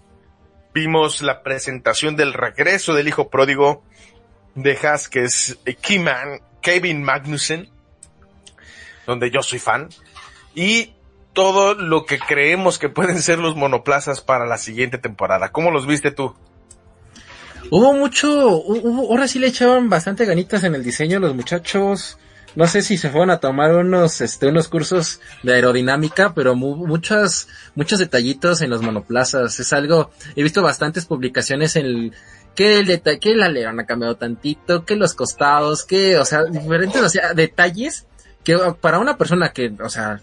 vimos 0.72 1.22
la 1.22 1.42
presentación 1.42 2.16
del 2.16 2.32
regreso 2.32 2.94
del 2.94 3.08
hijo 3.08 3.28
pródigo 3.28 3.82
de 4.54 4.78
Haas, 4.82 5.08
que 5.08 5.24
es 5.24 5.58
Kiman, 5.80 6.40
Kevin 6.62 7.02
Magnussen, 7.02 7.68
donde 9.06 9.30
yo 9.30 9.42
soy 9.42 9.58
fan, 9.58 9.88
y 10.54 10.94
todo 11.32 11.74
lo 11.74 12.04
que 12.04 12.18
creemos 12.18 12.78
que 12.78 12.88
pueden 12.88 13.20
ser 13.22 13.38
los 13.38 13.56
monoplazas 13.56 14.20
para 14.20 14.46
la 14.46 14.58
siguiente 14.58 14.98
temporada. 14.98 15.50
¿Cómo 15.50 15.70
los 15.70 15.86
viste 15.86 16.10
tú? 16.10 16.36
Hubo 17.70 17.92
mucho, 17.92 18.62
ahora 19.10 19.28
sí 19.28 19.38
le 19.38 19.48
echaban 19.48 19.90
bastante 19.90 20.24
ganitas 20.24 20.64
en 20.64 20.74
el 20.74 20.82
diseño 20.82 21.20
los 21.20 21.34
muchachos. 21.34 22.18
No 22.56 22.66
sé 22.66 22.80
si 22.82 22.96
se 22.96 23.10
fueron 23.10 23.30
a 23.30 23.40
tomar 23.40 23.74
unos, 23.76 24.20
este, 24.22 24.48
unos 24.48 24.68
cursos 24.68 25.20
de 25.42 25.54
aerodinámica, 25.54 26.32
pero 26.34 26.56
muchos, 26.56 27.46
muchos 27.74 27.98
detallitos 27.98 28.62
en 28.62 28.70
los 28.70 28.80
monoplazas. 28.80 29.60
Es 29.60 29.72
algo, 29.72 30.10
he 30.34 30.42
visto 30.42 30.62
bastantes 30.62 31.04
publicaciones 31.04 31.76
en 31.76 32.12
que 32.54 32.80
el 32.80 32.86
detalle, 32.86 33.20
que 33.20 33.36
la 33.36 33.48
león 33.48 33.78
ha 33.78 33.86
cambiado 33.86 34.16
tantito, 34.16 34.84
que 34.84 34.96
los 34.96 35.14
costados, 35.14 35.84
que, 35.84 36.16
o 36.16 36.24
sea, 36.24 36.44
diferentes, 36.44 37.02
o 37.02 37.08
sea, 37.08 37.34
detalles 37.34 38.06
que 38.42 38.56
para 38.80 38.98
una 38.98 39.18
persona 39.18 39.52
que, 39.52 39.74
o 39.80 39.90
sea, 39.90 40.20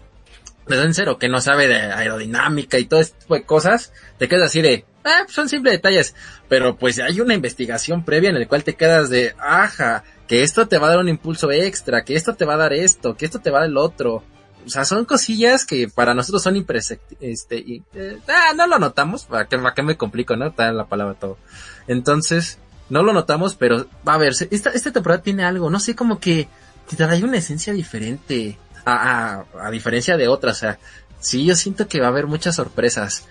en 0.68 0.94
cero, 0.94 1.18
que 1.18 1.28
no 1.28 1.40
sabe 1.40 1.68
de 1.68 1.76
aerodinámica 1.76 2.78
y 2.78 2.86
todo 2.86 3.00
este 3.00 3.18
tipo 3.20 3.34
de 3.34 3.44
cosas, 3.44 3.92
te 4.18 4.28
quedas 4.28 4.46
así 4.46 4.62
de, 4.62 4.84
ah, 5.04 5.24
son 5.28 5.48
simples 5.48 5.72
detalles, 5.72 6.14
pero 6.48 6.76
pues 6.76 6.98
hay 6.98 7.20
una 7.20 7.34
investigación 7.34 8.04
previa 8.04 8.30
en 8.30 8.36
el 8.36 8.48
cual 8.48 8.64
te 8.64 8.74
quedas 8.74 9.08
de, 9.08 9.34
ajá, 9.38 10.04
que 10.26 10.42
esto 10.42 10.66
te 10.66 10.78
va 10.78 10.88
a 10.88 10.90
dar 10.90 10.98
un 10.98 11.08
impulso 11.08 11.50
extra, 11.52 12.04
que 12.04 12.14
esto 12.14 12.34
te 12.34 12.44
va 12.44 12.54
a 12.54 12.58
dar 12.58 12.72
esto, 12.72 13.16
que 13.16 13.24
esto 13.24 13.40
te 13.40 13.50
va 13.50 13.58
a 13.58 13.60
dar 13.62 13.70
el 13.70 13.76
otro. 13.76 14.24
O 14.64 14.68
sea, 14.68 14.84
son 14.84 15.04
cosillas 15.04 15.64
que 15.64 15.88
para 15.88 16.14
nosotros 16.14 16.42
son 16.42 16.56
imperceptibles, 16.56 17.18
este, 17.20 17.58
y, 17.58 17.84
eh, 17.94 18.18
ah, 18.28 18.52
no 18.56 18.66
lo 18.66 18.80
notamos, 18.80 19.24
para 19.24 19.46
que, 19.46 19.56
para 19.58 19.74
que 19.74 19.82
me 19.82 19.96
complico, 19.96 20.34
¿no? 20.36 20.48
Está 20.48 20.72
la 20.72 20.86
palabra 20.86 21.14
todo. 21.14 21.38
Entonces, 21.86 22.58
no 22.88 23.04
lo 23.04 23.12
notamos, 23.12 23.54
pero 23.54 23.86
va 24.06 24.14
a 24.14 24.18
ver, 24.18 24.34
esta, 24.50 24.70
esta 24.70 24.92
temporada 24.92 25.22
tiene 25.22 25.44
algo, 25.44 25.70
no 25.70 25.78
sé, 25.78 25.94
como 25.94 26.18
que 26.18 26.48
te 26.88 26.96
da 26.96 27.14
una 27.16 27.38
esencia 27.38 27.72
diferente 27.72 28.58
a, 28.86 29.44
a, 29.60 29.70
diferencia 29.70 30.16
de 30.16 30.28
otras, 30.28 30.58
o 30.58 30.60
sea, 30.60 30.78
sí, 31.18 31.44
yo 31.44 31.56
siento 31.56 31.88
que 31.88 32.00
va 32.00 32.06
a 32.06 32.10
haber 32.10 32.26
muchas 32.26 32.54
sorpresas. 32.56 33.26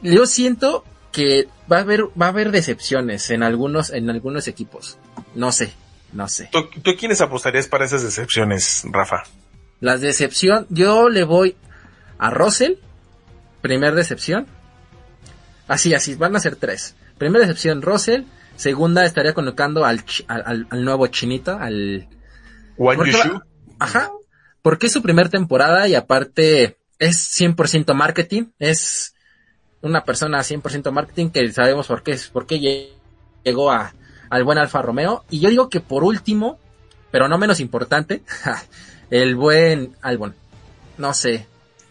Yo 0.00 0.26
siento 0.26 0.84
que 1.10 1.48
va 1.70 1.78
a 1.78 1.80
haber, 1.80 2.04
va 2.20 2.26
a 2.26 2.28
haber 2.28 2.52
decepciones 2.52 3.30
en 3.30 3.42
algunos, 3.42 3.90
en 3.90 4.08
algunos 4.08 4.48
equipos. 4.48 4.98
No 5.34 5.50
sé, 5.52 5.72
no 6.12 6.28
sé. 6.28 6.48
¿Tú, 6.52 6.68
¿Tú 6.82 6.92
quiénes 6.96 7.20
apostarías 7.20 7.66
para 7.66 7.84
esas 7.84 8.02
decepciones, 8.02 8.84
Rafa? 8.90 9.24
Las 9.80 10.00
decepción, 10.00 10.66
yo 10.70 11.08
le 11.08 11.24
voy 11.24 11.56
a 12.18 12.30
Russell, 12.30 12.74
primer 13.60 13.94
decepción. 13.94 14.46
Así, 15.66 15.94
así, 15.94 16.14
van 16.14 16.36
a 16.36 16.40
ser 16.40 16.56
tres. 16.56 16.94
Primera 17.18 17.44
decepción, 17.44 17.82
Russell. 17.82 18.22
Segunda, 18.56 19.04
estaría 19.04 19.34
colocando 19.34 19.84
al, 19.84 20.04
al, 20.28 20.66
al 20.70 20.84
nuevo 20.84 21.06
chinito, 21.08 21.56
al... 21.58 22.08
Ajá, 23.78 24.10
porque 24.62 24.86
es 24.86 24.92
su 24.92 25.02
primer 25.02 25.28
temporada 25.28 25.88
y 25.88 25.94
aparte 25.94 26.76
es 26.98 27.40
100% 27.40 27.94
marketing, 27.94 28.44
es 28.58 29.14
una 29.80 30.04
persona 30.04 30.38
100% 30.38 30.90
marketing 30.92 31.30
que 31.30 31.52
sabemos 31.52 31.88
por 31.88 32.02
qué, 32.02 32.18
por 32.32 32.46
qué 32.46 32.92
llegó 33.44 33.72
a, 33.72 33.92
al 34.30 34.44
buen 34.44 34.58
Alfa 34.58 34.80
Romeo. 34.80 35.24
Y 35.28 35.40
yo 35.40 35.50
digo 35.50 35.68
que 35.68 35.80
por 35.80 36.04
último, 36.04 36.58
pero 37.10 37.28
no 37.28 37.38
menos 37.38 37.60
importante, 37.60 38.22
el 39.10 39.34
buen 39.34 39.96
Albon. 40.00 40.34
No 40.96 41.12
sé. 41.12 41.46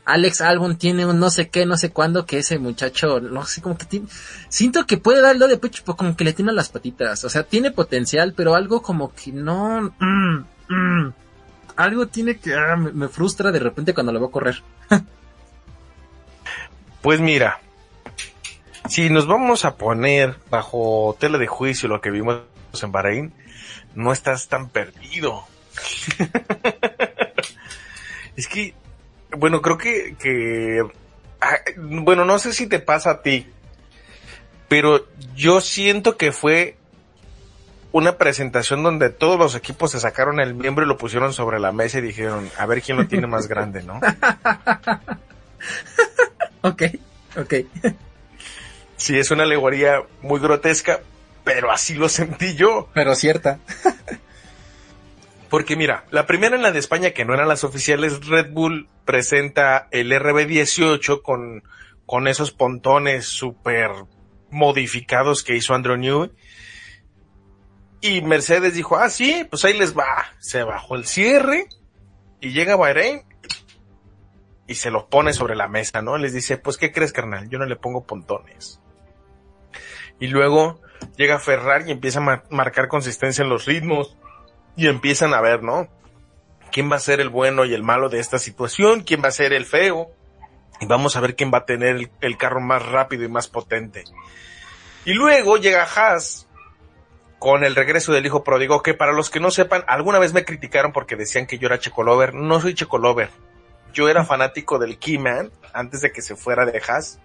Alex 0.05 0.41
Albon 0.41 0.77
tiene 0.77 1.05
un 1.05 1.19
no 1.19 1.29
sé 1.29 1.49
qué, 1.49 1.65
no 1.65 1.77
sé 1.77 1.91
cuándo, 1.91 2.25
que 2.25 2.39
ese 2.39 2.57
muchacho, 2.57 3.19
no 3.19 3.45
sé, 3.45 3.61
como 3.61 3.77
que 3.77 3.85
tiene, 3.85 4.07
siento 4.49 4.85
que 4.87 4.97
puede 4.97 5.21
darlo 5.21 5.47
de 5.47 5.57
pecho, 5.57 5.83
como 5.85 6.17
que 6.17 6.23
le 6.23 6.33
tiene 6.33 6.51
las 6.53 6.69
patitas, 6.69 7.23
o 7.23 7.29
sea, 7.29 7.43
tiene 7.43 7.69
potencial, 7.69 8.33
pero 8.35 8.55
algo 8.55 8.81
como 8.81 9.13
que 9.13 9.31
no, 9.31 9.93
mm, 9.99 10.45
mm, 10.69 11.13
algo 11.83 12.07
tiene 12.07 12.37
que, 12.37 12.53
ah, 12.53 12.75
me, 12.75 13.07
frustra 13.07 13.51
de 13.51 13.59
repente 13.59 13.93
cuando 13.93 14.11
lo 14.11 14.19
veo 14.19 14.31
correr. 14.31 14.61
Pues 17.01 17.19
mira, 17.19 17.59
si 18.87 19.09
nos 19.09 19.25
vamos 19.25 19.65
a 19.65 19.75
poner 19.75 20.35
bajo 20.51 21.17
tela 21.19 21.39
de 21.39 21.47
juicio 21.47 21.89
lo 21.89 21.99
que 21.99 22.11
vimos 22.11 22.43
en 22.79 22.91
Bahrein, 22.91 23.33
no 23.95 24.13
estás 24.13 24.49
tan 24.49 24.69
perdido. 24.69 25.43
es 28.35 28.47
que, 28.47 28.75
bueno, 29.35 29.63
creo 29.63 29.79
que, 29.79 30.15
que, 30.19 30.83
ah, 31.41 31.57
bueno, 31.75 32.23
no 32.23 32.37
sé 32.37 32.53
si 32.53 32.67
te 32.67 32.77
pasa 32.77 33.09
a 33.09 33.21
ti, 33.23 33.47
pero 34.67 35.07
yo 35.35 35.59
siento 35.59 36.17
que 36.17 36.31
fue 36.31 36.77
una 37.91 38.17
presentación 38.17 38.83
donde 38.83 39.09
todos 39.09 39.37
los 39.37 39.55
equipos 39.55 39.91
se 39.91 39.99
sacaron 39.99 40.39
el 40.39 40.53
miembro 40.53 40.85
y 40.85 40.87
lo 40.87 40.97
pusieron 40.97 41.33
sobre 41.33 41.59
la 41.59 41.71
mesa 41.71 41.99
y 41.99 42.01
dijeron, 42.01 42.49
a 42.57 42.65
ver 42.65 42.81
quién 42.81 42.97
lo 42.97 43.07
tiene 43.07 43.27
más 43.27 43.47
grande, 43.47 43.83
¿no? 43.83 43.99
ok, 46.61 46.83
ok. 47.37 47.53
Sí, 48.95 49.17
es 49.17 49.31
una 49.31 49.43
alegoría 49.43 50.03
muy 50.21 50.39
grotesca, 50.39 51.01
pero 51.43 51.71
así 51.71 51.95
lo 51.95 52.07
sentí 52.07 52.55
yo. 52.55 52.89
Pero 52.93 53.15
cierta. 53.15 53.59
Porque 55.49 55.75
mira, 55.75 56.05
la 56.11 56.27
primera 56.27 56.55
en 56.55 56.61
la 56.61 56.71
de 56.71 56.79
España, 56.79 57.11
que 57.11 57.25
no 57.25 57.33
eran 57.33 57.49
las 57.49 57.65
oficiales, 57.65 58.25
Red 58.25 58.51
Bull 58.51 58.87
presenta 59.03 59.89
el 59.91 60.13
RB18 60.13 61.21
con, 61.21 61.63
con 62.05 62.29
esos 62.29 62.51
pontones 62.51 63.25
súper 63.25 63.91
modificados 64.49 65.43
que 65.43 65.57
hizo 65.57 65.73
Andrew 65.73 65.97
New. 65.97 66.31
Y 68.01 68.21
Mercedes 68.21 68.73
dijo, 68.73 68.97
ah, 68.97 69.09
sí, 69.09 69.45
pues 69.49 69.63
ahí 69.63 69.77
les 69.77 69.95
va. 69.97 70.25
Se 70.39 70.63
bajó 70.63 70.95
el 70.95 71.05
cierre 71.05 71.67
y 72.39 72.51
llega 72.51 72.75
Bahrein 72.75 73.21
y 74.67 74.75
se 74.75 74.89
los 74.89 75.03
pone 75.03 75.33
sobre 75.33 75.55
la 75.55 75.67
mesa, 75.67 76.01
¿no? 76.01 76.17
Les 76.17 76.33
dice, 76.33 76.57
pues, 76.57 76.77
¿qué 76.77 76.91
crees, 76.91 77.13
carnal? 77.13 77.49
Yo 77.49 77.59
no 77.59 77.65
le 77.65 77.75
pongo 77.75 78.03
pontones. 78.05 78.79
Y 80.19 80.27
luego 80.27 80.81
llega 81.17 81.39
Ferrari 81.39 81.89
y 81.89 81.91
empieza 81.91 82.19
a 82.19 82.23
ma- 82.23 82.43
marcar 82.49 82.87
consistencia 82.87 83.43
en 83.43 83.49
los 83.49 83.65
ritmos 83.65 84.17
y 84.75 84.87
empiezan 84.87 85.33
a 85.33 85.41
ver, 85.41 85.61
¿no? 85.61 85.87
¿Quién 86.71 86.91
va 86.91 86.95
a 86.95 86.99
ser 86.99 87.19
el 87.19 87.29
bueno 87.29 87.65
y 87.65 87.73
el 87.73 87.83
malo 87.83 88.09
de 88.09 88.19
esta 88.19 88.39
situación? 88.39 89.01
¿Quién 89.01 89.21
va 89.23 89.27
a 89.27 89.31
ser 89.31 89.51
el 89.53 89.65
feo? 89.65 90.09
Y 90.79 90.85
vamos 90.85 91.15
a 91.15 91.19
ver 91.21 91.35
quién 91.35 91.51
va 91.53 91.59
a 91.59 91.65
tener 91.65 91.95
el, 91.97 92.11
el 92.21 92.37
carro 92.37 92.61
más 92.61 92.83
rápido 92.83 93.23
y 93.25 93.27
más 93.27 93.47
potente. 93.47 94.05
Y 95.05 95.13
luego 95.13 95.57
llega 95.57 95.83
Haas 95.83 96.47
con 97.41 97.63
el 97.63 97.73
regreso 97.75 98.13
del 98.13 98.23
hijo 98.27 98.43
pródigo, 98.43 98.83
que 98.83 98.93
para 98.93 99.13
los 99.13 99.31
que 99.31 99.39
no 99.39 99.49
sepan, 99.49 99.83
alguna 99.87 100.19
vez 100.19 100.31
me 100.31 100.45
criticaron 100.45 100.93
porque 100.93 101.15
decían 101.15 101.47
que 101.47 101.57
yo 101.57 101.65
era 101.65 101.79
Checolover. 101.79 102.35
No 102.35 102.61
soy 102.61 102.75
Checolover. 102.75 103.29
Yo 103.93 104.07
era 104.09 104.23
fanático 104.23 104.77
del 104.77 104.99
Keyman 104.99 105.49
antes 105.73 106.01
de 106.01 106.11
que 106.11 106.21
se 106.21 106.35
fuera 106.35 106.67
de 106.67 106.79
Haas. 106.87 107.17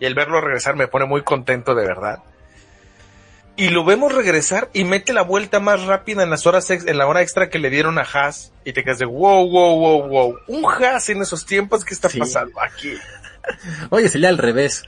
Y 0.00 0.06
el 0.06 0.14
verlo 0.14 0.40
regresar 0.40 0.74
me 0.74 0.88
pone 0.88 1.04
muy 1.04 1.20
contento 1.22 1.74
de 1.74 1.84
verdad. 1.86 2.20
Y 3.56 3.68
lo 3.68 3.84
vemos 3.84 4.14
regresar 4.14 4.70
y 4.72 4.84
mete 4.84 5.12
la 5.12 5.20
vuelta 5.20 5.60
más 5.60 5.84
rápida 5.84 6.22
en 6.22 6.30
las 6.30 6.46
horas 6.46 6.70
ex- 6.70 6.86
en 6.86 6.96
la 6.96 7.06
hora 7.06 7.20
extra 7.20 7.50
que 7.50 7.58
le 7.58 7.68
dieron 7.68 7.98
a 7.98 8.06
Haas. 8.10 8.54
Y 8.64 8.72
te 8.72 8.82
quedas 8.82 9.00
de 9.00 9.04
wow, 9.04 9.50
wow, 9.50 9.78
wow, 9.78 10.08
wow. 10.08 10.38
Un 10.46 10.64
Haas 10.64 11.10
en 11.10 11.20
esos 11.20 11.44
tiempos, 11.44 11.84
¿qué 11.84 11.92
está 11.92 12.08
Sí. 12.08 12.18
pasando 12.18 12.58
aquí? 12.58 12.94
Oye, 13.90 14.08
sería 14.08 14.30
al 14.30 14.38
revés. 14.38 14.82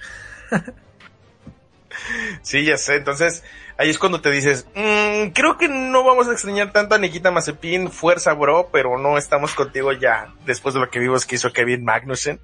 Sí, 2.42 2.64
ya 2.64 2.76
sé. 2.78 2.96
Entonces, 2.96 3.42
ahí 3.80 3.88
es 3.88 3.98
cuando 3.98 4.20
te 4.20 4.30
dices, 4.30 4.66
"Mm, 4.74 5.30
creo 5.32 5.56
que 5.56 5.66
no 5.66 6.04
vamos 6.04 6.28
a 6.28 6.32
extrañar 6.32 6.70
tanto 6.70 6.94
a 6.94 6.98
Nikita 6.98 7.30
Mazepin, 7.30 7.90
fuerza, 7.90 8.34
bro, 8.34 8.68
pero 8.70 8.98
no 8.98 9.16
estamos 9.16 9.54
contigo 9.54 9.90
ya, 9.92 10.34
después 10.44 10.74
de 10.74 10.80
lo 10.80 10.90
que 10.90 10.98
vimos 10.98 11.24
que 11.24 11.36
hizo 11.36 11.50
Kevin 11.50 11.82
Magnussen. 11.82 12.40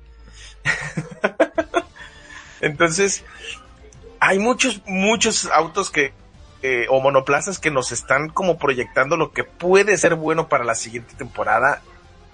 Entonces, 2.62 3.22
hay 4.18 4.38
muchos, 4.38 4.81
muchos 4.87 5.44
autos 5.53 5.90
que, 5.90 6.14
eh, 6.62 6.87
o 6.88 7.03
monoplazas 7.03 7.59
que 7.59 7.70
nos 7.70 7.92
están 7.92 8.31
como 8.31 8.57
proyectando 8.57 9.18
lo 9.18 9.33
que 9.33 9.44
puede 9.44 9.99
ser 9.99 10.14
bueno 10.14 10.49
para 10.49 10.64
la 10.64 10.75
siguiente 10.75 11.14
temporada. 11.16 11.83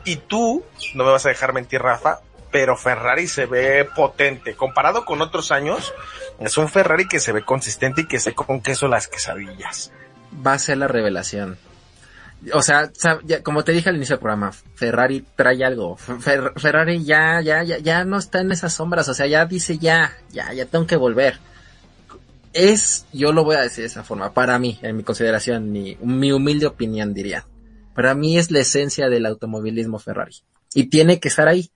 Y 0.04 0.14
tú, 0.14 0.64
no 0.94 1.02
me 1.02 1.10
vas 1.10 1.26
a 1.26 1.30
dejar 1.30 1.52
mentir, 1.52 1.82
Rafa, 1.82 2.20
pero 2.52 2.76
Ferrari 2.76 3.26
se 3.26 3.46
ve 3.46 3.88
potente. 3.96 4.54
Comparado 4.54 5.04
con 5.04 5.20
otros 5.22 5.50
años, 5.50 5.92
es 6.38 6.56
un 6.58 6.68
Ferrari 6.68 7.08
que 7.08 7.18
se 7.18 7.32
ve 7.32 7.42
consistente 7.44 8.02
y 8.02 8.06
que 8.06 8.20
se 8.20 8.34
con 8.34 8.60
queso 8.60 8.86
las 8.86 9.08
quesadillas. 9.08 9.90
Va 10.46 10.52
a 10.52 10.58
ser 10.58 10.76
la 10.78 10.86
revelación. 10.86 11.58
O 12.52 12.60
sea, 12.62 12.90
como 13.44 13.62
te 13.64 13.72
dije 13.72 13.88
al 13.88 13.96
inicio 13.96 14.16
del 14.16 14.20
programa, 14.20 14.52
Ferrari 14.74 15.24
trae 15.36 15.64
algo. 15.64 15.96
Fer- 15.96 16.52
Ferrari 16.60 17.04
ya, 17.04 17.40
ya, 17.40 17.62
ya, 17.62 17.78
ya 17.78 18.04
no 18.04 18.18
está 18.18 18.40
en 18.40 18.52
esas 18.52 18.74
sombras. 18.74 19.08
O 19.08 19.14
sea, 19.14 19.26
ya 19.26 19.46
dice 19.46 19.78
ya, 19.78 20.12
ya, 20.30 20.52
ya 20.52 20.66
tengo 20.66 20.86
que 20.86 20.96
volver. 20.96 21.38
Es, 22.52 23.06
yo 23.12 23.33
lo 23.33 23.44
voy 23.44 23.56
a 23.56 23.60
decir 23.62 23.83
de 23.83 23.87
esa 23.87 24.02
forma, 24.04 24.35
para 24.35 24.58
mí, 24.58 24.79
en 24.83 24.96
mi 24.96 25.04
consideración, 25.04 25.72
mi, 25.72 25.96
mi 26.02 26.33
humilde 26.33 26.66
opinión 26.66 27.14
diría. 27.14 27.46
Para 27.94 28.14
mí 28.14 28.38
es 28.38 28.50
la 28.50 28.58
esencia 28.60 29.08
del 29.08 29.24
automovilismo 29.27 29.98
Ferrari. 29.98 30.37
Y 30.74 30.87
tiene 30.88 31.20
que 31.20 31.29
estar 31.29 31.48
ahí. 31.48 31.70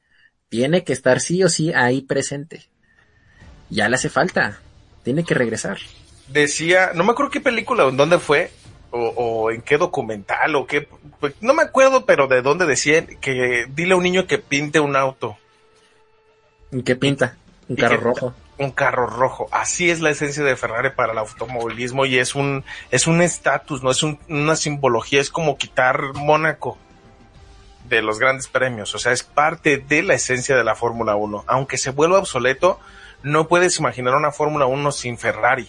Tiene 0.49 0.85
que 0.85 0.93
estar 0.93 1.21
sí 1.21 1.43
o 1.43 1.49
sí 1.49 1.73
ahí 1.73 2.03
presente. 2.03 2.67
Ya 3.71 3.89
le 3.89 3.97
hace 3.97 4.09
falta. 4.09 4.61
Tiene 5.03 5.25
que 5.25 5.35
regresar. 5.35 5.79
Decía, 6.29 6.91
no 6.95 7.05
me 7.05 7.13
acuerdo 7.13 7.31
qué 7.31 7.41
película 7.41 7.85
dónde 7.85 8.19
fue, 8.19 8.51
o, 8.91 8.99
o 9.17 9.51
en 9.51 9.63
qué 9.63 9.77
documental, 9.79 10.55
o 10.57 10.67
qué, 10.67 10.89
pues, 11.21 11.35
no 11.41 11.55
me 11.55 11.63
acuerdo, 11.63 12.05
pero 12.07 12.27
de 12.27 12.43
dónde 12.43 12.67
decían 12.67 13.07
que 13.21 13.67
dile 13.75 13.93
a 13.95 13.97
un 13.97 14.03
niño 14.03 14.27
que 14.27 14.39
pinte 14.39 14.81
un 14.81 14.97
auto, 14.97 15.37
¿Y 16.73 16.83
qué 16.83 16.97
pinta? 16.97 17.37
Un 17.69 17.77
carro 17.77 18.01
rojo. 18.01 18.35
un 18.59 18.71
carro 18.73 19.07
rojo. 19.07 19.49
Así 19.53 19.89
es 19.89 20.01
la 20.01 20.11
esencia 20.11 20.43
de 20.43 20.57
Ferrari 20.57 20.91
para 20.91 21.13
el 21.13 21.19
automovilismo 21.19 22.07
y 22.07 22.19
es 22.19 22.35
un, 22.35 22.65
es 22.91 23.07
un 23.07 23.23
estatus, 23.23 23.85
no 23.85 23.93
es 23.93 24.03
un- 24.03 24.19
una 24.29 24.57
simbología, 24.57 25.21
es 25.21 25.31
como 25.31 25.57
quitar 25.59 26.13
Mónaco 26.15 26.77
de 27.89 28.03
los 28.03 28.19
grandes 28.19 28.49
premios, 28.49 28.95
o 28.95 28.99
sea, 28.99 29.13
es 29.13 29.23
parte 29.23 29.79
de 29.79 30.03
la 30.03 30.15
esencia 30.15 30.57
de 30.57 30.65
la 30.65 30.75
Fórmula 30.75 31.17
1. 31.17 31.45
Aunque 31.47 31.79
se 31.79 31.91
vuelva 31.91 32.19
obsoleto, 32.19 32.81
no 33.23 33.49
puedes 33.49 33.79
imaginar 33.79 34.15
una 34.15 34.33
Fórmula 34.33 34.67
1 34.67 34.93
sin 34.93 35.19
Ferrari. 35.19 35.69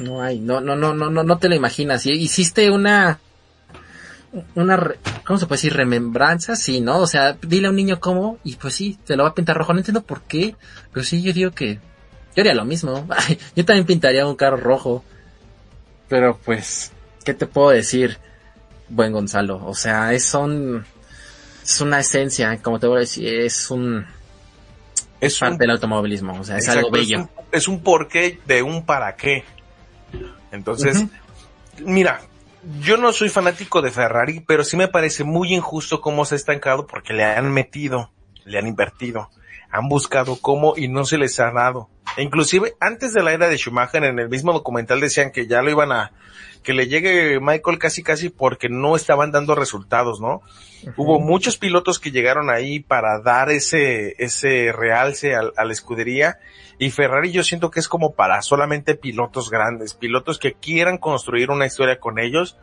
No 0.00 0.22
hay, 0.22 0.38
no, 0.38 0.60
no, 0.60 0.76
no, 0.76 0.94
no, 0.94 1.10
no, 1.10 1.22
no 1.22 1.38
te 1.38 1.48
lo 1.48 1.54
imaginas. 1.54 2.06
Hiciste 2.06 2.70
una, 2.70 3.18
una, 4.54 4.94
¿cómo 5.26 5.38
se 5.38 5.46
puede 5.46 5.58
decir? 5.58 5.74
Remembranza, 5.74 6.56
sí, 6.56 6.80
¿no? 6.80 6.98
O 6.98 7.06
sea, 7.06 7.36
dile 7.42 7.66
a 7.66 7.70
un 7.70 7.76
niño 7.76 8.00
cómo, 8.00 8.38
y 8.44 8.56
pues 8.56 8.74
sí, 8.74 8.98
te 9.04 9.16
lo 9.16 9.24
va 9.24 9.30
a 9.30 9.34
pintar 9.34 9.56
rojo. 9.56 9.72
No 9.72 9.80
entiendo 9.80 10.02
por 10.02 10.22
qué, 10.22 10.54
pero 10.92 11.04
sí, 11.04 11.22
yo 11.22 11.32
digo 11.32 11.50
que, 11.50 11.80
yo 12.36 12.42
haría 12.42 12.54
lo 12.54 12.64
mismo. 12.64 13.08
Yo 13.56 13.64
también 13.64 13.86
pintaría 13.86 14.26
un 14.26 14.36
carro 14.36 14.58
rojo. 14.58 15.04
Pero 16.08 16.38
pues, 16.44 16.92
¿qué 17.24 17.34
te 17.34 17.46
puedo 17.46 17.70
decir, 17.70 18.18
buen 18.88 19.12
Gonzalo? 19.12 19.64
O 19.64 19.74
sea, 19.74 20.12
es 20.12 20.24
son, 20.24 20.84
es 21.62 21.80
una 21.80 22.00
esencia, 22.00 22.60
como 22.62 22.78
te 22.78 22.86
voy 22.86 22.98
a 22.98 23.00
decir, 23.00 23.28
es 23.28 23.70
un, 23.70 24.06
Es 25.20 25.38
parte 25.38 25.54
un, 25.54 25.58
del 25.58 25.70
automovilismo, 25.70 26.40
o 26.40 26.44
sea, 26.44 26.56
es 26.56 26.64
exacto, 26.64 26.86
algo 26.86 26.90
bello. 26.90 27.18
Es 27.18 27.22
un, 27.22 27.30
es 27.52 27.68
un 27.68 27.82
porqué 27.82 28.40
de 28.46 28.62
un 28.62 28.84
para 28.84 29.16
qué. 29.16 29.44
Entonces, 30.50 31.04
mira, 31.84 32.20
yo 32.80 32.96
no 32.96 33.12
soy 33.12 33.28
fanático 33.28 33.82
de 33.82 33.90
Ferrari, 33.90 34.40
pero 34.40 34.64
sí 34.64 34.76
me 34.76 34.88
parece 34.88 35.24
muy 35.24 35.54
injusto 35.54 36.00
cómo 36.00 36.24
se 36.24 36.34
ha 36.34 36.36
estancado 36.36 36.86
porque 36.86 37.12
le 37.12 37.24
han 37.24 37.52
metido, 37.52 38.10
le 38.44 38.58
han 38.58 38.66
invertido, 38.66 39.30
han 39.70 39.88
buscado 39.88 40.38
cómo 40.40 40.74
y 40.76 40.88
no 40.88 41.04
se 41.04 41.18
les 41.18 41.38
ha 41.40 41.50
dado. 41.50 41.88
E 42.16 42.22
inclusive 42.22 42.74
antes 42.80 43.12
de 43.12 43.22
la 43.22 43.32
era 43.32 43.48
de 43.48 43.56
Schumacher 43.58 44.02
en 44.04 44.18
el 44.18 44.28
mismo 44.28 44.52
documental 44.52 45.00
decían 45.00 45.30
que 45.30 45.46
ya 45.46 45.60
lo 45.62 45.70
iban 45.70 45.92
a, 45.92 46.12
que 46.62 46.72
le 46.72 46.88
llegue 46.88 47.38
Michael 47.40 47.78
casi 47.78 48.02
casi 48.02 48.30
porque 48.30 48.68
no 48.68 48.96
estaban 48.96 49.30
dando 49.30 49.54
resultados, 49.54 50.20
¿no? 50.20 50.40
Hubo 50.96 51.20
muchos 51.20 51.58
pilotos 51.58 51.98
que 51.98 52.10
llegaron 52.10 52.50
ahí 52.50 52.80
para 52.80 53.20
dar 53.20 53.50
ese, 53.50 54.14
ese 54.18 54.72
realce 54.72 55.34
al- 55.34 55.52
a 55.56 55.64
la 55.64 55.72
escudería 55.72 56.38
y 56.78 56.90
Ferrari 56.90 57.30
yo 57.30 57.42
siento 57.42 57.70
que 57.70 57.80
es 57.80 57.88
como 57.88 58.14
para 58.14 58.40
solamente 58.42 58.94
pilotos 58.94 59.50
grandes, 59.50 59.94
pilotos 59.94 60.38
que 60.38 60.54
quieran 60.54 60.96
construir 60.98 61.50
una 61.50 61.66
historia 61.66 61.98
con 62.00 62.18
ellos 62.18 62.56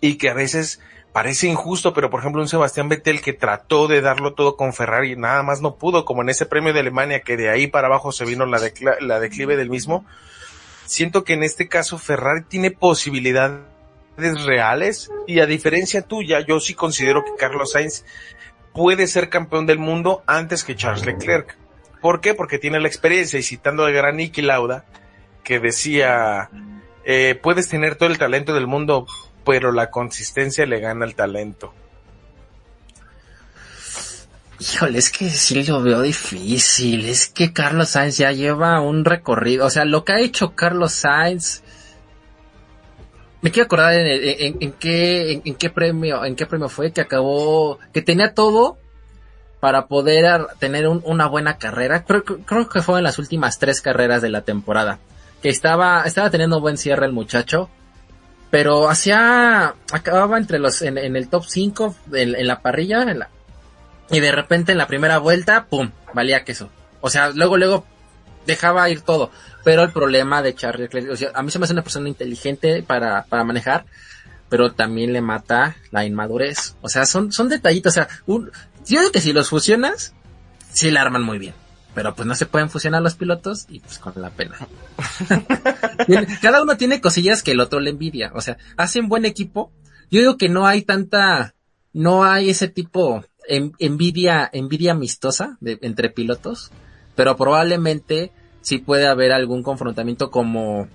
y 0.00 0.16
que 0.16 0.30
a 0.30 0.34
veces 0.34 0.80
parece 1.12 1.48
injusto, 1.48 1.92
pero 1.92 2.10
por 2.10 2.20
ejemplo 2.20 2.40
un 2.40 2.48
Sebastián 2.48 2.88
Vettel 2.88 3.20
que 3.20 3.32
trató 3.32 3.88
de 3.88 4.00
darlo 4.00 4.34
todo 4.34 4.56
con 4.56 4.72
Ferrari, 4.72 5.16
nada 5.16 5.42
más 5.42 5.60
no 5.60 5.76
pudo, 5.76 6.04
como 6.04 6.22
en 6.22 6.28
ese 6.28 6.46
premio 6.46 6.72
de 6.72 6.80
Alemania 6.80 7.20
que 7.20 7.36
de 7.36 7.50
ahí 7.50 7.66
para 7.66 7.88
abajo 7.88 8.12
se 8.12 8.24
vino 8.24 8.46
la, 8.46 8.60
la 9.00 9.20
declive 9.20 9.56
del 9.56 9.70
mismo. 9.70 10.04
Siento 10.86 11.24
que 11.24 11.34
en 11.34 11.42
este 11.42 11.68
caso 11.68 11.98
Ferrari 11.98 12.42
tiene 12.42 12.70
posibilidades 12.70 13.60
reales 14.44 15.10
y 15.26 15.40
a 15.40 15.46
diferencia 15.46 16.02
tuya, 16.02 16.40
yo 16.40 16.60
sí 16.60 16.74
considero 16.74 17.24
que 17.24 17.36
Carlos 17.38 17.72
Sainz 17.72 18.04
puede 18.72 19.06
ser 19.06 19.28
campeón 19.28 19.66
del 19.66 19.78
mundo 19.78 20.22
antes 20.26 20.64
que 20.64 20.76
Charles 20.76 21.06
Leclerc. 21.06 21.56
¿Por 22.00 22.20
qué? 22.20 22.34
Porque 22.34 22.58
tiene 22.58 22.80
la 22.80 22.88
experiencia 22.88 23.38
y 23.38 23.42
citando 23.42 23.84
al 23.84 23.92
gran 23.92 24.16
Niki 24.16 24.42
Lauda 24.42 24.84
que 25.44 25.58
decía, 25.58 26.50
eh, 27.04 27.38
puedes 27.42 27.68
tener 27.68 27.96
todo 27.96 28.08
el 28.08 28.18
talento 28.18 28.54
del 28.54 28.66
mundo, 28.66 29.06
pero 29.50 29.72
la 29.72 29.90
consistencia 29.90 30.64
le 30.64 30.78
gana 30.78 31.04
al 31.04 31.16
talento. 31.16 31.74
Híjole, 34.60 35.00
es 35.00 35.10
que 35.10 35.28
sí 35.28 35.64
lo 35.64 35.82
veo 35.82 36.02
difícil. 36.02 37.08
Es 37.08 37.26
que 37.26 37.52
Carlos 37.52 37.88
Sainz 37.88 38.16
ya 38.16 38.30
lleva 38.30 38.80
un 38.80 39.04
recorrido. 39.04 39.66
O 39.66 39.70
sea, 39.70 39.84
lo 39.84 40.04
que 40.04 40.12
ha 40.12 40.20
hecho 40.20 40.54
Carlos 40.54 40.92
Sainz. 40.92 41.64
Me 43.40 43.50
quiero 43.50 43.66
acordar 43.66 43.92
en, 43.92 44.72
qué, 44.74 45.42
en, 45.44 45.54
qué 45.56 45.70
premio, 45.70 46.24
en 46.24 46.36
qué 46.36 46.46
premio 46.46 46.68
fue 46.68 46.92
que 46.92 47.00
acabó, 47.00 47.80
que 47.92 48.02
tenía 48.02 48.34
todo 48.34 48.78
para 49.58 49.88
poder 49.88 50.46
tener 50.60 50.86
una 50.86 51.26
buena 51.26 51.58
carrera. 51.58 52.04
Creo, 52.04 52.22
creo 52.22 52.68
que 52.68 52.82
fue 52.82 52.98
en 52.98 53.04
las 53.04 53.18
últimas 53.18 53.58
tres 53.58 53.80
carreras 53.80 54.22
de 54.22 54.28
la 54.28 54.42
temporada. 54.42 55.00
Que 55.42 55.48
estaba, 55.48 56.04
estaba 56.04 56.30
teniendo 56.30 56.60
buen 56.60 56.76
cierre 56.76 57.06
el 57.06 57.12
muchacho. 57.12 57.68
Pero 58.50 58.88
hacía, 58.88 59.74
acababa 59.92 60.36
entre 60.36 60.58
los, 60.58 60.82
en, 60.82 60.98
el 60.98 61.28
top 61.28 61.44
5, 61.46 61.96
en, 62.14 62.34
en 62.34 62.46
la 62.46 62.60
parrilla, 62.60 63.02
en 63.02 63.20
la, 63.20 63.28
y 64.10 64.20
de 64.20 64.32
repente 64.32 64.72
en 64.72 64.78
la 64.78 64.86
primera 64.86 65.18
vuelta, 65.18 65.66
¡pum! 65.66 65.90
Valía 66.14 66.44
queso. 66.44 66.70
O 67.00 67.08
sea, 67.08 67.30
luego, 67.30 67.56
luego 67.56 67.86
dejaba 68.46 68.90
ir 68.90 69.02
todo. 69.02 69.30
Pero 69.62 69.82
el 69.82 69.92
problema 69.92 70.42
de 70.42 70.54
Charlie 70.54 70.88
o 71.10 71.16
sea, 71.16 71.30
a 71.34 71.42
mí 71.42 71.50
se 71.50 71.58
me 71.58 71.64
hace 71.64 71.74
una 71.74 71.82
persona 71.82 72.08
inteligente 72.08 72.82
para, 72.82 73.24
para 73.24 73.44
manejar, 73.44 73.84
pero 74.48 74.72
también 74.72 75.12
le 75.12 75.20
mata 75.20 75.76
la 75.90 76.04
inmadurez. 76.04 76.76
O 76.80 76.88
sea, 76.88 77.06
son, 77.06 77.30
son 77.32 77.48
detallitos. 77.48 77.92
O 77.92 77.94
sea, 77.94 78.08
un, 78.26 78.50
yo 78.86 79.00
digo 79.00 79.12
que 79.12 79.20
si 79.20 79.32
los 79.32 79.48
fusionas, 79.48 80.14
sí 80.72 80.90
la 80.90 81.02
arman 81.02 81.22
muy 81.22 81.38
bien. 81.38 81.54
Pero 81.94 82.14
pues 82.14 82.26
no 82.26 82.34
se 82.34 82.46
pueden 82.46 82.70
fusionar 82.70 83.02
los 83.02 83.14
pilotos 83.14 83.66
y 83.68 83.80
pues 83.80 83.98
con 83.98 84.12
la 84.16 84.30
pena. 84.30 84.56
Cada 86.42 86.62
uno 86.62 86.76
tiene 86.76 87.00
cosillas 87.00 87.42
que 87.42 87.52
el 87.52 87.60
otro 87.60 87.80
le 87.80 87.90
envidia. 87.90 88.30
O 88.34 88.40
sea, 88.40 88.58
hacen 88.76 89.08
buen 89.08 89.24
equipo. 89.24 89.72
Yo 90.10 90.20
digo 90.20 90.36
que 90.36 90.48
no 90.48 90.66
hay 90.66 90.82
tanta, 90.82 91.54
no 91.92 92.24
hay 92.24 92.50
ese 92.50 92.68
tipo 92.68 93.24
envidia, 93.48 94.48
envidia 94.52 94.92
amistosa 94.92 95.56
de, 95.60 95.78
entre 95.82 96.10
pilotos, 96.10 96.70
pero 97.16 97.36
probablemente 97.36 98.32
sí 98.60 98.78
puede 98.78 99.06
haber 99.06 99.32
algún 99.32 99.62
confrontamiento 99.62 100.30
como, 100.30 100.88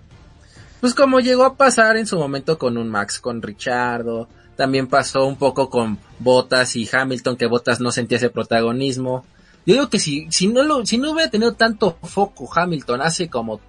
pues 0.79 0.93
como 0.93 1.19
llegó 1.19 1.43
a 1.43 1.55
pasar 1.57 1.97
en 1.97 2.07
su 2.07 2.17
momento 2.17 2.57
con 2.57 2.77
un 2.77 2.89
Max, 2.89 3.19
con 3.19 3.41
Richardo, 3.41 4.29
también 4.55 4.87
pasó 4.87 5.25
un 5.25 5.35
poco 5.35 5.69
con 5.69 5.99
Bottas 6.19 6.75
y 6.75 6.87
Hamilton, 6.89 7.35
que 7.35 7.47
Bottas 7.47 7.81
no 7.81 7.91
sentía 7.91 8.17
ese 8.17 8.29
protagonismo. 8.29 9.25
Yo 9.65 9.73
digo 9.73 9.89
que 9.89 9.99
si, 9.99 10.27
si 10.29 10.47
no 10.47 10.63
lo, 10.63 10.85
si 10.85 10.97
no 10.97 11.11
hubiera 11.11 11.29
tenido 11.29 11.53
tanto 11.53 11.97
foco 12.03 12.49
Hamilton 12.53 13.01
hace 13.01 13.29
como 13.29 13.59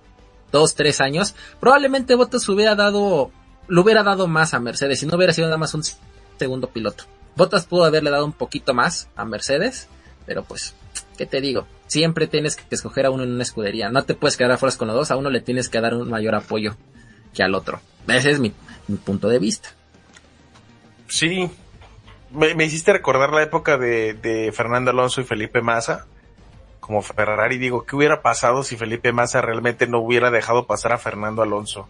dos, 0.53 0.75
tres 0.75 1.01
años, 1.01 1.35
probablemente 1.61 2.15
Bottas 2.15 2.49
hubiera 2.49 2.75
dado, 2.75 3.31
lo 3.67 3.83
hubiera 3.83 4.03
dado 4.03 4.27
más 4.27 4.55
a 4.55 4.61
Mercedes, 4.61 5.01
si 5.01 5.07
no 5.07 5.17
hubiera 5.17 5.33
sido 5.33 5.47
nada 5.47 5.59
más 5.59 5.75
un 5.75 5.83
segundo 6.39 6.69
piloto. 6.69 7.05
Bottas 7.37 7.67
pudo 7.67 7.85
haberle 7.85 8.11
dado 8.11 8.25
un 8.25 8.33
poquito 8.33 8.75
más 8.75 9.09
a 9.17 9.25
Mercedes, 9.25 9.89
pero 10.27 10.45
pues, 10.45 10.75
¿qué 11.17 11.27
te 11.27 11.41
digo? 11.41 11.67
Siempre 11.87 12.27
tienes 12.27 12.57
que 12.57 12.75
escoger 12.75 13.07
a 13.07 13.11
uno 13.11 13.23
en 13.23 13.33
una 13.33 13.43
escudería. 13.43 13.91
No 13.91 14.05
te 14.05 14.15
puedes 14.15 14.37
quedar 14.37 14.53
afuera 14.53 14.77
con 14.77 14.89
los 14.89 14.97
dos, 14.97 15.11
a 15.11 15.17
uno 15.17 15.31
le 15.31 15.41
tienes 15.41 15.69
que 15.69 15.81
dar 15.81 15.95
un 15.95 16.11
mayor 16.11 16.35
apoyo 16.35 16.77
que 17.35 17.43
al 17.43 17.55
otro. 17.55 17.81
Ese 18.09 18.31
es 18.31 18.41
mi, 18.41 18.53
punto 19.05 19.29
de 19.29 19.39
vista. 19.39 19.69
Sí, 21.09 21.51
me, 22.31 22.65
hiciste 22.65 22.93
recordar 22.93 23.33
la 23.33 23.43
época 23.43 23.79
de, 23.79 24.53
Fernando 24.55 24.91
Alonso 24.91 25.21
y 25.21 25.25
Felipe 25.25 25.63
Massa. 25.63 26.07
Como 26.81 27.03
Ferrari, 27.03 27.59
digo, 27.59 27.85
¿qué 27.85 27.97
hubiera 27.97 28.23
pasado 28.23 28.63
si 28.63 28.77
Felipe 28.77 29.13
Massa 29.13 29.43
realmente 29.43 29.87
no 29.87 29.99
hubiera 29.99 30.31
dejado 30.31 30.67
pasar 30.67 30.93
a 30.93 30.99
Fernando 30.99 31.43
Alonso? 31.43 31.89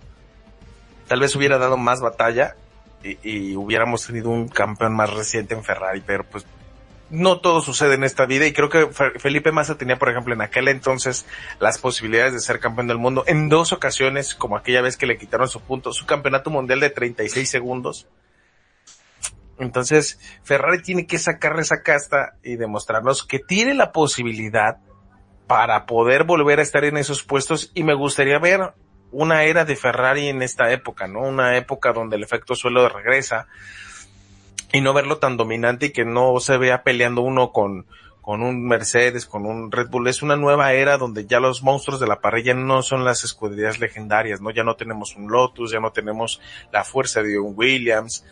Tal 1.06 1.20
vez 1.20 1.36
hubiera 1.36 1.58
dado 1.58 1.76
más 1.76 2.00
batalla 2.00 2.56
y, 3.02 3.54
hubiéramos 3.56 4.06
tenido 4.06 4.30
un 4.30 4.48
campeón 4.48 4.94
más 4.96 5.12
reciente 5.12 5.54
en 5.54 5.62
Ferrari, 5.62 6.02
pero 6.04 6.24
pues 6.24 6.46
no 7.10 7.40
todo 7.40 7.60
sucede 7.60 7.94
en 7.94 8.02
esta 8.02 8.26
vida 8.26 8.46
y 8.46 8.52
creo 8.52 8.68
que 8.68 8.88
Felipe 9.18 9.52
Massa 9.52 9.78
tenía, 9.78 9.96
por 9.96 10.08
ejemplo, 10.08 10.34
en 10.34 10.40
aquel 10.40 10.66
entonces 10.66 11.26
las 11.60 11.78
posibilidades 11.78 12.32
de 12.32 12.40
ser 12.40 12.58
campeón 12.58 12.88
del 12.88 12.98
mundo 12.98 13.22
en 13.26 13.48
dos 13.48 13.72
ocasiones, 13.72 14.34
como 14.34 14.56
aquella 14.56 14.80
vez 14.80 14.96
que 14.96 15.06
le 15.06 15.18
quitaron 15.18 15.48
su 15.48 15.60
punto, 15.60 15.92
su 15.92 16.06
campeonato 16.06 16.50
mundial 16.50 16.80
de 16.80 16.90
36 16.90 17.48
segundos. 17.48 18.06
Entonces, 19.58 20.18
Ferrari 20.42 20.82
tiene 20.82 21.06
que 21.06 21.18
sacarle 21.18 21.62
esa 21.62 21.82
casta 21.82 22.34
y 22.42 22.56
demostrarnos 22.56 23.24
que 23.24 23.38
tiene 23.38 23.74
la 23.74 23.92
posibilidad 23.92 24.78
para 25.46 25.86
poder 25.86 26.24
volver 26.24 26.58
a 26.58 26.62
estar 26.62 26.84
en 26.84 26.96
esos 26.96 27.22
puestos 27.22 27.70
y 27.74 27.84
me 27.84 27.94
gustaría 27.94 28.38
ver 28.38 28.74
una 29.12 29.44
era 29.44 29.64
de 29.64 29.76
Ferrari 29.76 30.28
en 30.28 30.42
esta 30.42 30.70
época, 30.72 31.06
¿no? 31.06 31.20
Una 31.20 31.56
época 31.56 31.92
donde 31.92 32.16
el 32.16 32.22
efecto 32.22 32.54
suelo 32.54 32.88
regresa 32.88 33.46
y 34.72 34.80
no 34.80 34.92
verlo 34.92 35.18
tan 35.18 35.36
dominante 35.36 35.86
y 35.86 35.90
que 35.90 36.04
no 36.04 36.38
se 36.40 36.58
vea 36.58 36.82
peleando 36.82 37.22
uno 37.22 37.52
con, 37.52 37.86
con 38.20 38.42
un 38.42 38.66
Mercedes, 38.66 39.24
con 39.24 39.46
un 39.46 39.70
Red 39.70 39.88
Bull. 39.88 40.08
Es 40.08 40.22
una 40.22 40.36
nueva 40.36 40.72
era 40.72 40.98
donde 40.98 41.26
ya 41.26 41.38
los 41.38 41.62
monstruos 41.62 42.00
de 42.00 42.08
la 42.08 42.20
parrilla 42.20 42.54
no 42.54 42.82
son 42.82 43.04
las 43.04 43.22
escuderías 43.22 43.78
legendarias, 43.78 44.40
¿no? 44.40 44.50
Ya 44.50 44.64
no 44.64 44.74
tenemos 44.74 45.14
un 45.14 45.30
Lotus, 45.30 45.70
ya 45.70 45.80
no 45.80 45.92
tenemos 45.92 46.40
la 46.72 46.82
fuerza 46.82 47.22
de 47.22 47.38
un 47.38 47.54
Williams, 47.56 48.24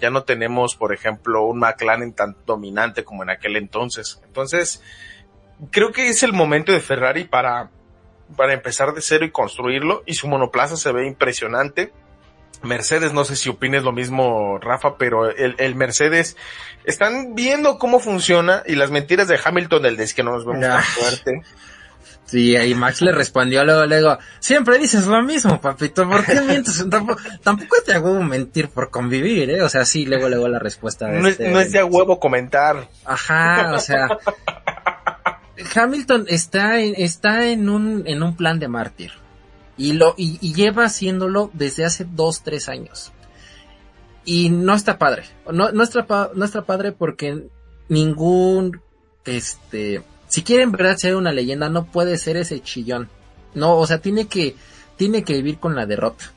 ya 0.00 0.10
no 0.10 0.24
tenemos, 0.24 0.74
por 0.74 0.92
ejemplo, 0.92 1.44
un 1.44 1.58
McLaren 1.58 2.12
tan 2.12 2.36
dominante 2.46 3.04
como 3.04 3.22
en 3.22 3.30
aquel 3.30 3.56
entonces. 3.56 4.20
Entonces, 4.24 4.82
creo 5.70 5.92
que 5.92 6.08
es 6.08 6.22
el 6.22 6.32
momento 6.32 6.72
de 6.72 6.80
Ferrari 6.80 7.24
para 7.24 7.70
para 8.36 8.52
empezar 8.52 8.92
de 8.94 9.02
cero 9.02 9.24
y 9.24 9.30
construirlo 9.30 10.02
y 10.06 10.14
su 10.14 10.28
monoplaza 10.28 10.76
se 10.76 10.92
ve 10.92 11.06
impresionante. 11.06 11.92
Mercedes, 12.62 13.12
no 13.12 13.24
sé 13.24 13.36
si 13.36 13.48
opines 13.48 13.84
lo 13.84 13.92
mismo, 13.92 14.58
Rafa, 14.58 14.98
pero 14.98 15.30
el, 15.30 15.54
el 15.58 15.74
Mercedes 15.74 16.36
están 16.84 17.34
viendo 17.34 17.78
cómo 17.78 18.00
funciona 18.00 18.62
y 18.66 18.74
las 18.74 18.90
mentiras 18.90 19.28
de 19.28 19.40
Hamilton 19.42 19.82
del 19.82 20.00
es 20.00 20.12
que 20.12 20.22
no 20.22 20.32
nos 20.32 20.44
vemos 20.44 20.60
tan 20.60 20.82
fuerte. 20.82 21.42
Sí, 22.30 22.56
y 22.56 22.74
Max 22.76 23.02
le 23.02 23.10
respondió 23.10 23.64
luego, 23.64 23.86
luego, 23.86 24.18
siempre 24.38 24.78
dices 24.78 25.04
lo 25.08 25.20
mismo, 25.20 25.60
papito, 25.60 26.08
¿por 26.08 26.24
qué 26.24 26.40
mientes? 26.42 26.86
tampoco, 26.90 27.20
tampoco 27.42 27.76
te 27.84 27.92
hago 27.92 28.22
mentir 28.22 28.68
por 28.68 28.88
convivir, 28.88 29.50
¿eh? 29.50 29.62
O 29.62 29.68
sea, 29.68 29.84
sí, 29.84 30.06
luego, 30.06 30.28
luego 30.28 30.46
la 30.46 30.60
respuesta. 30.60 31.08
no, 31.08 31.26
es, 31.26 31.32
este 31.32 31.50
no 31.50 31.58
es 31.58 31.72
de 31.72 31.82
huevo 31.82 32.20
comentar. 32.20 32.88
Ajá, 33.04 33.72
o 33.74 33.80
sea, 33.80 34.06
Hamilton 35.74 36.26
está 36.28 36.78
en, 36.78 36.94
está 36.96 37.48
en 37.48 37.68
un, 37.68 38.04
en 38.06 38.22
un 38.22 38.36
plan 38.36 38.60
de 38.60 38.68
mártir. 38.68 39.10
Y 39.76 39.94
lo, 39.94 40.14
y, 40.16 40.38
lleva 40.54 40.84
haciéndolo 40.84 41.50
desde 41.52 41.84
hace 41.84 42.06
dos, 42.08 42.44
tres 42.44 42.68
años. 42.68 43.12
Y 44.24 44.50
no 44.50 44.74
está 44.74 44.98
padre. 44.98 45.24
No, 45.50 45.72
no 45.72 45.82
está, 45.82 46.30
no 46.32 46.44
está 46.44 46.62
padre 46.62 46.92
porque 46.92 47.48
ningún, 47.88 48.80
este, 49.24 50.04
si 50.30 50.42
quiere 50.42 50.62
en 50.62 50.72
verdad 50.72 50.96
ser 50.96 51.16
una 51.16 51.32
leyenda, 51.32 51.68
no 51.68 51.84
puede 51.84 52.16
ser 52.16 52.38
ese 52.38 52.60
chillón. 52.60 53.10
No, 53.54 53.76
o 53.76 53.86
sea, 53.86 53.98
tiene 53.98 54.26
que, 54.26 54.56
tiene 54.96 55.22
que 55.22 55.34
vivir 55.34 55.58
con 55.58 55.76
la 55.76 55.84
derrota. 55.84 56.32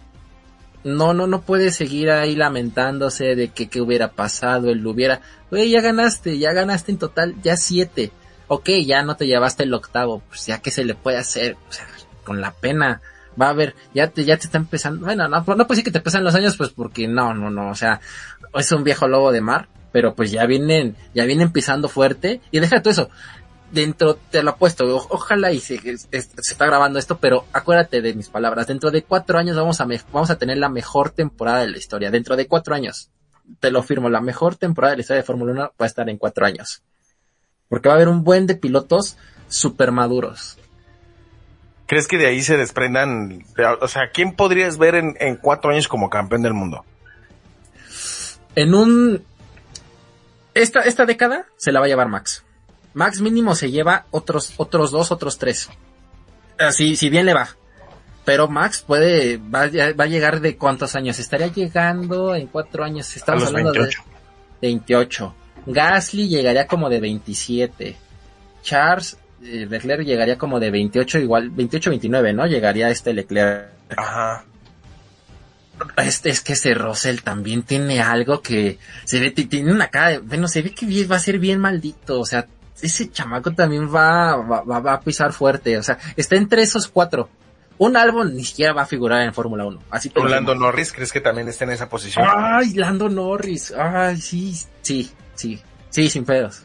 No, 0.84 1.14
no, 1.14 1.28
no 1.28 1.42
puede 1.44 1.72
seguir 1.72 2.12
ahí 2.12 2.36
lamentándose 2.36 3.36
de 3.36 3.48
que 3.50 3.70
qué 3.70 3.80
hubiera 3.80 4.12
pasado, 4.12 4.70
él 4.70 4.80
lo 4.80 4.92
hubiera. 4.92 5.22
Oye, 5.50 5.70
ya 5.70 5.80
ganaste, 5.80 6.38
ya 6.38 6.52
ganaste 6.52 6.92
en 6.92 6.98
total, 6.98 7.36
ya 7.42 7.56
siete 7.56 8.12
ok, 8.48 8.70
ya 8.86 9.04
no 9.04 9.16
te 9.16 9.26
llevaste 9.26 9.64
el 9.64 9.74
octavo, 9.74 10.22
pues 10.28 10.46
ya 10.46 10.60
que 10.60 10.72
se 10.72 10.86
le 10.86 10.96
puede 10.96 11.18
hacer, 11.18 11.58
o 11.70 11.72
sea, 11.72 11.88
con 12.24 12.42
la 12.42 12.52
pena, 12.52 13.02
va 13.40 13.50
a 13.50 13.54
ver, 13.54 13.76
ya 13.94 14.10
te, 14.10 14.26
ya 14.26 14.38
te 14.38 14.46
está 14.46 14.58
empezando, 14.58 15.06
bueno, 15.06 15.28
no, 15.28 15.38
no 15.40 15.44
puede 15.44 15.68
decir 15.68 15.84
que 15.86 15.92
te 15.92 16.02
pesan 16.02 16.24
los 16.24 16.36
años, 16.36 16.58
pues 16.58 16.70
porque 16.70 17.08
no, 17.08 17.34
no, 17.34 17.50
no, 17.50 17.70
o 17.70 17.76
sea, 17.76 18.00
es 18.54 18.72
un 18.72 18.84
viejo 18.84 19.08
lobo 19.08 19.32
de 19.32 19.42
mar, 19.42 19.68
pero 19.92 20.14
pues 20.16 20.32
ya 20.32 20.46
vienen, 20.46 20.96
ya 21.14 21.26
vienen 21.26 21.52
pisando 21.52 21.90
fuerte, 21.90 22.42
y 22.52 22.60
deja 22.60 22.82
todo 22.82 22.92
eso, 22.92 23.10
dentro, 23.74 24.16
te 24.16 24.44
lo 24.44 24.52
apuesto, 24.52 24.86
ojalá 25.10 25.52
y 25.52 25.60
se, 25.60 25.80
se, 25.80 26.08
está 26.12 26.66
grabando 26.66 27.00
esto, 27.00 27.18
pero 27.18 27.46
acuérdate 27.52 28.02
de 28.02 28.14
mis 28.14 28.30
palabras, 28.30 28.68
dentro 28.68 28.92
de 28.92 29.02
cuatro 29.02 29.40
años 29.40 29.56
vamos 29.56 29.82
a, 29.82 29.88
vamos 30.12 30.30
a 30.30 30.38
tener 30.38 30.58
la 30.58 30.70
mejor 30.70 31.10
temporada 31.10 31.62
de 31.62 31.72
la 31.72 31.78
historia, 31.78 32.12
dentro 32.12 32.36
de 32.36 32.48
cuatro 32.48 32.76
años, 32.76 33.10
te 33.60 33.72
lo 33.72 33.82
firmo, 33.82 34.10
la 34.10 34.22
mejor 34.22 34.56
temporada 34.56 34.92
de 34.92 34.98
la 34.98 35.02
historia 35.02 35.22
de 35.22 35.26
Fórmula 35.26 35.52
1 35.52 35.62
va 35.62 35.74
a 35.80 35.86
estar 35.86 36.08
en 36.08 36.18
cuatro 36.18 36.46
años. 36.46 36.84
Porque 37.68 37.90
va 37.90 37.96
a 37.96 37.98
haber 37.98 38.08
un 38.08 38.24
buen 38.24 38.46
de 38.46 38.56
pilotos 38.56 39.18
super 39.48 39.92
maduros. 39.92 40.58
¿Crees 41.88 42.08
que 42.08 42.18
de 42.18 42.28
ahí 42.28 42.42
se 42.42 42.58
desprendan? 42.58 43.44
O 43.82 43.88
sea, 43.88 44.10
¿quién 44.14 44.36
podrías 44.36 44.78
ver 44.78 44.96
en, 44.96 45.36
cuatro 45.38 45.72
años 45.72 45.88
como 45.88 46.10
campeón 46.10 46.44
del 46.44 46.54
mundo? 46.54 46.86
En 48.56 48.74
un... 48.74 49.24
Esta, 50.54 50.82
esta 50.82 51.06
década 51.06 51.48
se 51.58 51.72
la 51.72 51.80
va 51.80 51.88
a 51.88 51.90
llevar 51.90 52.08
Max. 52.08 52.44
Max 52.94 53.22
mínimo 53.22 53.56
se 53.56 53.72
lleva 53.72 54.06
otros, 54.12 54.54
otros 54.58 54.92
dos, 54.92 55.12
otros 55.12 55.38
tres. 55.38 55.70
Así, 56.60 56.96
si 56.96 57.10
bien 57.10 57.26
le 57.26 57.34
va. 57.34 57.50
pero 58.26 58.48
Max 58.48 58.84
puede, 58.88 59.36
va, 59.38 59.64
a- 59.64 59.94
va 59.94 60.04
a 60.06 60.08
llegar 60.08 60.40
de 60.40 60.56
cuántos 60.56 60.96
años, 60.96 61.20
estaría 61.20 61.48
llegando 61.48 62.34
en 62.36 62.48
cuatro 62.48 62.84
años, 62.86 63.14
estamos 63.18 63.42
los 63.42 63.50
hablando 63.50 63.72
28. 63.74 64.02
de 64.62 64.68
28. 64.68 65.36
Gasly 65.66 66.28
llegaría 66.30 66.66
como 66.68 66.90
de 66.90 67.00
27. 67.02 67.96
Charles 68.62 69.18
eh, 69.44 69.68
Leclerc 69.70 70.04
llegaría 70.06 70.38
como 70.38 70.60
de 70.62 70.72
28, 70.72 71.20
igual 71.20 71.52
28-29, 71.52 72.34
¿no? 72.34 72.46
Llegaría 72.48 72.90
este 72.90 73.12
Leclerc. 73.14 73.68
Ajá. 73.98 74.46
Este 75.98 76.30
es 76.30 76.40
que 76.42 76.54
ese 76.54 76.74
Russell 76.76 77.20
también 77.24 77.64
tiene 77.64 78.00
algo 78.02 78.42
que 78.42 78.78
se 79.04 79.20
ve, 79.20 79.32
ti- 79.32 79.48
tiene 79.48 79.72
una 79.72 79.88
cara, 79.90 80.12
de- 80.12 80.20
bueno, 80.20 80.48
se 80.48 80.62
ve 80.62 80.72
que 80.74 81.06
va 81.08 81.18
a 81.18 81.20
ser 81.20 81.40
bien 81.40 81.60
maldito, 81.60 82.22
o 82.22 82.26
sea, 82.26 82.48
ese 82.82 83.10
chamaco 83.12 83.52
también 83.52 83.94
va, 83.94 84.36
va, 84.38 84.80
va- 84.80 84.94
a 84.94 85.00
pisar 85.02 85.32
fuerte, 85.34 85.78
o 85.78 85.84
sea, 85.84 85.98
está 86.16 86.36
entre 86.36 86.62
esos 86.64 86.88
cuatro. 86.88 87.30
Un 87.78 87.98
álbum 87.98 88.28
ni 88.34 88.44
siquiera 88.44 88.72
va 88.74 88.84
a 88.84 88.86
figurar 88.86 89.22
en 89.24 89.34
Fórmula 89.34 89.66
1, 89.66 89.82
así 89.90 90.10
¿Con 90.10 90.24
pensemos. 90.24 90.32
Lando 90.32 90.56
Norris 90.56 90.94
crees 90.94 91.12
que 91.12 91.22
también 91.22 91.48
está 91.48 91.64
en 91.66 91.72
esa 91.72 91.90
posición? 91.90 92.26
Ay, 92.30 92.74
Lando 92.74 93.10
Norris. 93.10 93.74
Ay, 93.78 94.18
sí, 94.22 94.56
sí, 94.82 95.12
sí. 95.36 95.62
Sí, 95.90 96.10
sin 96.10 96.24
pedos. 96.26 96.64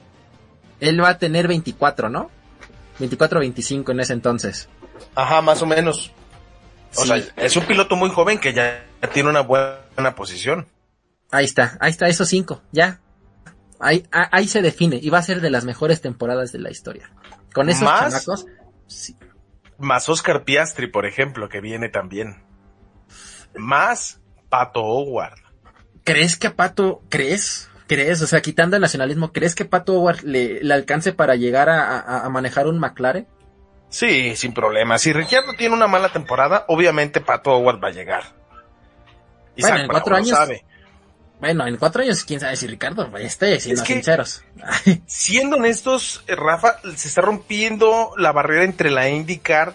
Él 0.80 1.02
va 1.02 1.08
a 1.10 1.18
tener 1.18 1.48
24, 1.48 2.08
¿no? 2.10 2.30
24 2.98 3.40
25 3.40 3.92
en 3.92 4.00
ese 4.00 4.12
entonces. 4.12 4.68
Ajá, 5.14 5.40
más 5.40 5.62
o 5.62 5.66
menos. 5.66 6.12
O 6.96 7.02
Sí. 7.02 7.08
sea, 7.08 7.22
es 7.36 7.56
un 7.56 7.64
piloto 7.64 7.96
muy 7.96 8.10
joven 8.10 8.38
que 8.38 8.52
ya 8.52 8.84
tiene 9.12 9.28
una 9.30 9.40
buena 9.40 10.14
posición. 10.14 10.66
Ahí 11.30 11.44
está, 11.46 11.76
ahí 11.80 11.90
está, 11.90 12.06
esos 12.08 12.28
cinco, 12.28 12.62
ya. 12.72 13.00
Ahí, 13.80 14.06
ahí 14.10 14.48
se 14.48 14.60
define 14.62 14.98
y 15.00 15.08
va 15.10 15.18
a 15.18 15.22
ser 15.22 15.40
de 15.40 15.50
las 15.50 15.64
mejores 15.64 16.00
temporadas 16.00 16.50
de 16.52 16.58
la 16.58 16.70
historia. 16.70 17.10
Con 17.54 17.68
esos 17.68 17.82
¿Más? 17.84 18.00
chamacos, 18.12 18.46
sí. 18.86 19.16
Más 19.78 20.08
Oscar 20.08 20.44
Piastri, 20.44 20.88
por 20.88 21.06
ejemplo, 21.06 21.48
que 21.48 21.60
viene 21.60 21.88
también. 21.88 22.42
Más 23.56 24.20
Pato 24.48 24.82
Howard. 24.82 25.38
¿Crees 26.04 26.36
que 26.36 26.48
a 26.48 26.56
Pato, 26.56 27.02
crees? 27.08 27.70
¿Crees? 27.86 28.20
O 28.22 28.26
sea, 28.26 28.40
quitando 28.42 28.76
el 28.76 28.82
nacionalismo, 28.82 29.32
¿crees 29.32 29.54
que 29.54 29.64
Pato 29.64 29.94
Howard 29.94 30.22
le, 30.24 30.62
le 30.62 30.74
alcance 30.74 31.12
para 31.12 31.36
llegar 31.36 31.68
a, 31.68 31.98
a- 32.00 32.24
a 32.26 32.28
manejar 32.28 32.66
un 32.66 32.78
McLaren? 32.78 33.26
Sí, 33.88 34.36
sin 34.36 34.52
problema. 34.52 34.98
Si 34.98 35.12
Ricciardo 35.12 35.54
tiene 35.54 35.74
una 35.74 35.86
mala 35.86 36.10
temporada, 36.10 36.64
obviamente 36.68 37.20
Pato 37.20 37.52
Howard 37.56 37.82
va 37.82 37.88
a 37.88 37.92
llegar. 37.92 38.24
Bueno, 39.58 39.76
Zach 39.76 39.80
en 39.84 39.88
cuatro 39.88 40.16
años- 40.16 40.28
sabe. 40.36 40.64
Bueno, 41.40 41.66
en 41.66 41.76
cuatro 41.76 42.02
años, 42.02 42.24
quién 42.24 42.40
sabe 42.40 42.56
si 42.56 42.66
Ricardo 42.66 43.08
esté, 43.18 43.60
siendo 43.60 43.82
que- 43.84 43.94
sinceros. 43.94 44.44
Siendo 45.06 45.56
honestos, 45.56 46.24
Rafa, 46.26 46.78
se 46.96 47.08
está 47.08 47.20
rompiendo 47.20 48.12
la 48.16 48.32
barrera 48.32 48.64
entre 48.64 48.90
la 48.90 49.08
IndyCar 49.08 49.74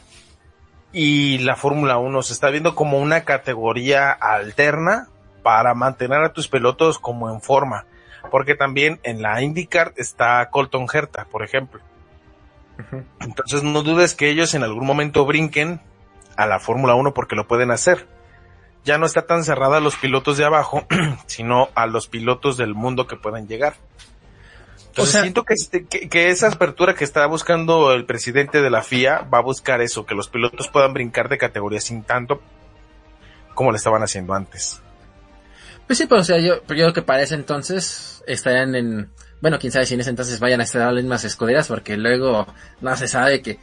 y 0.92 1.38
la 1.40 1.56
Fórmula 1.56 1.98
1. 1.98 2.22
Se 2.22 2.34
está 2.34 2.50
viendo 2.50 2.76
como 2.76 3.00
una 3.00 3.24
categoría 3.24 4.12
alterna 4.12 5.08
para 5.42 5.74
mantener 5.74 6.24
a 6.24 6.34
tus 6.34 6.48
pilotos 6.50 7.00
como 7.00 7.30
en 7.30 7.42
forma. 7.42 7.86
Porque 8.30 8.56
también 8.56 9.00
en 9.04 9.22
la 9.22 9.42
IndyCar 9.42 9.94
está 9.96 10.50
Colton 10.50 10.88
Herta, 10.92 11.26
por 11.26 11.44
ejemplo. 11.44 11.82
Entonces 13.22 13.64
no 13.64 13.84
dudes 13.84 14.16
que 14.16 14.30
ellos 14.30 14.54
en 14.54 14.64
algún 14.64 14.86
momento 14.86 15.26
brinquen 15.26 15.80
a 16.36 16.46
la 16.46 16.60
Fórmula 16.60 16.96
1 16.96 17.14
porque 17.14 17.36
lo 17.36 17.48
pueden 17.48 17.72
hacer. 17.72 18.08
Ya 18.86 18.98
no 18.98 19.06
está 19.06 19.26
tan 19.26 19.44
cerrada 19.44 19.78
a 19.78 19.80
los 19.80 19.96
pilotos 19.96 20.38
de 20.38 20.46
abajo, 20.46 20.86
sino 21.26 21.70
a 21.76 21.86
los 21.88 22.08
pilotos 22.08 22.58
del 22.58 22.74
mundo 22.74 23.08
que 23.08 23.16
puedan 23.16 23.48
llegar. 23.48 23.76
Entonces 24.88 25.10
O 25.10 25.12
sea- 25.12 25.22
siento 25.22 25.44
que, 25.44 25.54
este- 25.54 25.86
que, 25.86 26.10
que 26.10 26.30
esa 26.30 26.48
apertura 26.50 26.94
que 26.94 27.04
está 27.04 27.26
buscando 27.26 27.94
el 27.94 28.06
presidente 28.06 28.62
de 28.62 28.70
la 28.70 28.84
FIA 28.84 29.28
va 29.34 29.40
a 29.40 29.42
buscar 29.42 29.82
eso, 29.82 30.06
que 30.06 30.16
los 30.16 30.28
pilotos 30.30 30.68
puedan 30.68 30.94
brincar 30.94 31.30
de 31.30 31.38
categoría 31.38 31.80
sin 31.82 32.04
tanto 32.04 32.42
como 33.56 33.72
lo 33.72 33.78
estaban 33.78 34.04
haciendo 34.04 34.34
antes. 34.34 34.82
Pues 35.88 35.98
sí, 36.00 36.06
pero 36.08 36.22
o 36.22 36.24
sea, 36.24 36.38
yo, 36.40 36.56
yo 36.62 36.62
creo 36.68 36.94
que 36.94 37.02
para 37.02 37.22
ese 37.22 37.36
entonces 37.36 38.24
estarían 38.28 38.74
en, 38.76 39.10
bueno, 39.42 39.60
quién 39.60 39.72
sabe 39.72 39.86
si 39.86 39.94
en 39.96 40.02
ese 40.02 40.10
entonces 40.10 40.40
vayan 40.40 40.62
a 40.62 40.64
estar 40.64 40.82
las 40.94 41.04
mismas 41.04 41.24
escuderas, 41.24 41.68
porque 41.68 41.98
luego 41.98 42.48
no 42.82 42.96
se 42.96 43.08
sabe 43.08 43.42
que, 43.42 43.60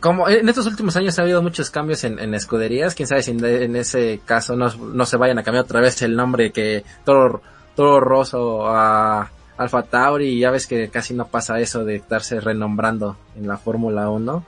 como 0.00 0.28
en 0.28 0.48
estos 0.48 0.66
últimos 0.66 0.96
años 0.96 1.18
ha 1.18 1.22
habido 1.22 1.42
muchos 1.42 1.70
cambios 1.70 2.04
en, 2.04 2.34
escuderías, 2.34 2.94
quién 2.94 3.06
sabe 3.06 3.22
si 3.22 3.32
en, 3.32 3.76
ese 3.76 4.20
caso 4.24 4.56
no, 4.56 4.74
no 4.74 5.06
se 5.06 5.16
vayan 5.16 5.38
a 5.38 5.42
cambiar 5.42 5.64
otra 5.64 5.80
vez 5.80 6.02
el 6.02 6.16
nombre 6.16 6.52
que 6.52 6.84
Toro, 7.04 7.42
Toro 7.74 8.00
Rosso 8.00 8.66
a 8.66 9.30
Alfa 9.56 9.82
Tauri, 9.82 10.28
y 10.28 10.40
ya 10.40 10.50
ves 10.50 10.66
que 10.66 10.88
casi 10.88 11.14
no 11.14 11.26
pasa 11.26 11.60
eso 11.60 11.84
de 11.84 11.96
estarse 11.96 12.40
renombrando 12.40 13.16
en 13.36 13.46
la 13.46 13.56
Fórmula 13.56 14.08
1. 14.10 14.44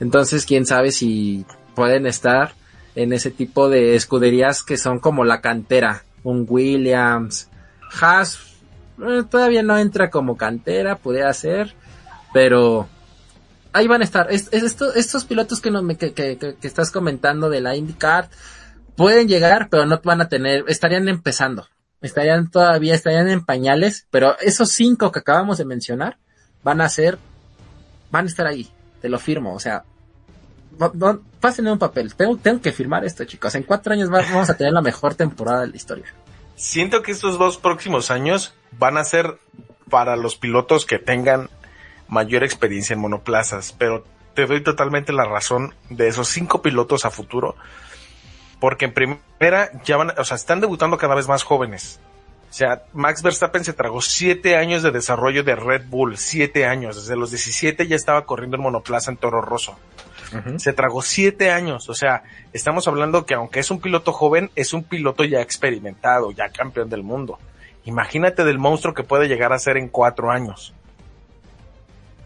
Entonces, 0.00 0.46
quién 0.46 0.66
sabe 0.66 0.92
si 0.92 1.44
pueden 1.74 2.06
estar 2.06 2.52
en 2.94 3.12
ese 3.12 3.30
tipo 3.30 3.68
de 3.68 3.94
escuderías 3.94 4.62
que 4.62 4.76
son 4.76 4.98
como 4.98 5.24
la 5.24 5.40
cantera, 5.40 6.04
un 6.24 6.46
Williams, 6.48 7.48
Haas, 8.00 8.40
eh, 9.00 9.22
todavía 9.28 9.62
no 9.62 9.78
entra 9.78 10.10
como 10.10 10.36
cantera, 10.36 10.96
puede 10.96 11.32
ser, 11.34 11.74
pero 12.32 12.88
ahí 13.72 13.86
van 13.86 14.00
a 14.00 14.04
estar. 14.04 14.28
Es- 14.30 14.48
es 14.52 14.62
esto- 14.62 14.94
estos 14.94 15.24
pilotos 15.24 15.60
que, 15.60 15.70
no 15.70 15.86
que, 15.88 16.12
que- 16.12 16.36
que- 16.38 16.56
estás 16.62 16.90
comentando 16.90 17.50
de 17.50 17.60
la 17.60 17.76
IndyCar 17.76 18.28
pueden 18.96 19.28
llegar, 19.28 19.68
pero 19.70 19.86
no 19.86 20.00
van 20.02 20.20
a 20.20 20.28
tener, 20.28 20.64
estarían 20.68 21.08
empezando, 21.08 21.68
estarían 22.02 22.50
todavía, 22.50 22.94
estarían 22.94 23.28
en 23.28 23.44
pañales, 23.44 24.06
pero 24.10 24.36
esos 24.40 24.70
cinco 24.72 25.12
que 25.12 25.20
acabamos 25.20 25.58
de 25.58 25.64
mencionar 25.64 26.18
van 26.64 26.80
a 26.80 26.88
ser, 26.88 27.18
van 28.10 28.24
a 28.24 28.28
estar 28.28 28.46
ahí, 28.46 28.68
te 29.00 29.08
lo 29.08 29.18
firmo, 29.18 29.54
o 29.54 29.60
sea, 29.60 29.84
en 31.58 31.68
un 31.68 31.78
papel, 31.78 32.14
tengo, 32.14 32.36
tengo 32.36 32.60
que 32.60 32.72
firmar 32.72 33.04
esto 33.04 33.24
chicos, 33.24 33.54
en 33.54 33.62
cuatro 33.64 33.92
años 33.92 34.12
va- 34.12 34.22
vamos 34.22 34.50
a 34.50 34.56
tener 34.56 34.72
la 34.72 34.82
mejor 34.82 35.14
temporada 35.14 35.62
de 35.62 35.68
la 35.68 35.76
historia. 35.76 36.06
Siento 36.56 37.02
que 37.02 37.12
estos 37.12 37.38
dos 37.38 37.58
próximos 37.58 38.10
años 38.10 38.54
van 38.72 38.96
a 38.96 39.04
ser 39.04 39.38
para 39.90 40.16
los 40.16 40.36
pilotos 40.36 40.84
que 40.86 40.98
tengan 40.98 41.48
mayor 42.08 42.44
experiencia 42.44 42.94
en 42.94 43.00
monoplazas, 43.00 43.74
pero 43.78 44.04
te 44.34 44.46
doy 44.46 44.62
totalmente 44.62 45.12
la 45.12 45.24
razón 45.24 45.74
de 45.90 46.08
esos 46.08 46.28
cinco 46.28 46.62
pilotos 46.62 47.04
a 47.04 47.10
futuro, 47.10 47.56
porque 48.60 48.86
en 48.86 48.94
primera 48.94 49.70
ya 49.84 49.96
van, 49.96 50.12
o 50.18 50.24
sea, 50.24 50.36
están 50.36 50.60
debutando 50.60 50.98
cada 50.98 51.14
vez 51.14 51.28
más 51.28 51.42
jóvenes. 51.42 52.00
O 52.50 52.52
sea, 52.52 52.84
Max 52.94 53.22
Verstappen 53.22 53.62
se 53.62 53.74
tragó 53.74 54.00
siete 54.00 54.56
años 54.56 54.82
de 54.82 54.90
desarrollo 54.90 55.44
de 55.44 55.54
Red 55.54 55.82
Bull, 55.88 56.16
siete 56.16 56.66
años, 56.66 56.96
desde 56.96 57.14
los 57.14 57.30
17 57.30 57.86
ya 57.86 57.96
estaba 57.96 58.24
corriendo 58.24 58.56
en 58.56 58.62
monoplaza 58.62 59.10
en 59.10 59.18
Toro 59.18 59.42
Rosso 59.42 59.76
se 60.56 60.72
tragó 60.72 61.02
siete 61.02 61.50
años. 61.50 61.88
O 61.88 61.94
sea, 61.94 62.22
estamos 62.52 62.86
hablando 62.88 63.26
que 63.26 63.34
aunque 63.34 63.60
es 63.60 63.70
un 63.70 63.80
piloto 63.80 64.12
joven, 64.12 64.50
es 64.54 64.72
un 64.72 64.84
piloto 64.84 65.24
ya 65.24 65.40
experimentado, 65.40 66.30
ya 66.32 66.50
campeón 66.50 66.88
del 66.88 67.02
mundo. 67.02 67.38
Imagínate 67.84 68.44
del 68.44 68.58
monstruo 68.58 68.94
que 68.94 69.02
puede 69.02 69.28
llegar 69.28 69.52
a 69.52 69.58
ser 69.58 69.76
en 69.76 69.88
cuatro 69.88 70.30
años. 70.30 70.74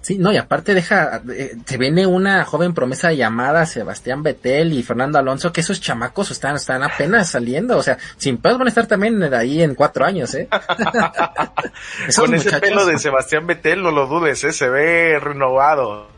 Sí, 0.02 0.18
no, 0.18 0.32
y 0.32 0.36
aparte 0.36 0.74
deja, 0.74 1.22
eh, 1.32 1.54
se 1.64 1.78
viene 1.78 2.06
una 2.08 2.44
joven 2.44 2.74
promesa 2.74 3.12
llamada 3.12 3.64
Sebastián 3.66 4.24
Vettel 4.24 4.72
y 4.72 4.82
Fernando 4.82 5.16
Alonso, 5.18 5.52
que 5.52 5.60
esos 5.60 5.80
chamacos 5.80 6.32
están, 6.32 6.56
están 6.56 6.82
apenas 6.82 7.30
saliendo, 7.30 7.76
o 7.78 7.82
sea, 7.84 7.98
sin 8.16 8.38
pedos 8.38 8.58
van 8.58 8.66
a 8.66 8.70
estar 8.70 8.88
también 8.88 9.22
ahí 9.32 9.62
en 9.62 9.76
cuatro 9.76 10.04
años, 10.04 10.34
eh. 10.34 10.48
Con 12.16 12.34
ese 12.34 12.44
muchachos, 12.46 12.60
pelo 12.60 12.86
de 12.86 12.98
Sebastián 12.98 13.46
Vettel, 13.46 13.82
no 13.82 13.90
lo 13.90 14.06
dudes, 14.06 14.42
¿eh? 14.44 14.52
se 14.52 14.68
ve 14.68 15.18
renovado, 15.20 16.08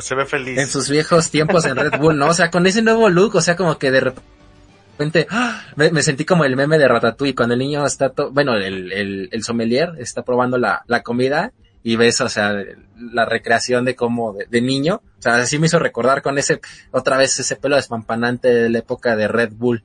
se 0.00 0.14
ve 0.14 0.26
feliz. 0.26 0.58
en 0.58 0.66
sus 0.68 0.90
viejos 0.90 1.30
tiempos 1.30 1.64
en 1.64 1.76
Red 1.76 1.98
Bull, 1.98 2.18
¿no? 2.18 2.28
O 2.28 2.34
sea, 2.34 2.50
con 2.50 2.66
ese 2.66 2.82
nuevo 2.82 3.08
look, 3.08 3.36
o 3.36 3.40
sea, 3.40 3.56
como 3.56 3.78
que 3.78 3.90
de 3.90 4.00
repente, 4.00 5.26
¡ah! 5.30 5.62
me, 5.76 5.90
me 5.90 6.02
sentí 6.02 6.24
como 6.24 6.44
el 6.44 6.56
meme 6.56 6.78
de 6.78 6.88
Ratatouille, 6.88 7.34
cuando 7.34 7.54
el 7.54 7.60
niño 7.60 7.86
está, 7.86 8.10
to- 8.10 8.30
bueno, 8.32 8.54
el, 8.56 8.92
el, 8.92 9.28
el 9.32 9.44
sommelier 9.44 9.92
está 9.98 10.22
probando 10.22 10.58
la, 10.58 10.82
la 10.86 11.02
comida 11.02 11.52
y 11.84 11.96
ves, 11.96 12.22
o 12.22 12.28
sea, 12.30 12.54
la 12.96 13.26
recreación 13.26 13.84
de 13.84 13.94
cómo, 13.94 14.32
de, 14.32 14.46
de 14.46 14.62
niño, 14.62 15.02
o 15.18 15.22
sea, 15.22 15.36
así 15.36 15.58
me 15.58 15.66
hizo 15.66 15.78
recordar 15.78 16.22
con 16.22 16.38
ese, 16.38 16.60
otra 16.90 17.18
vez 17.18 17.38
ese 17.38 17.56
pelo 17.56 17.76
despampanante 17.76 18.48
de 18.48 18.70
la 18.70 18.78
época 18.78 19.14
de 19.14 19.28
Red 19.28 19.52
Bull, 19.52 19.84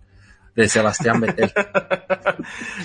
de 0.55 0.69
Sebastián 0.69 1.21
Vettel. 1.21 1.51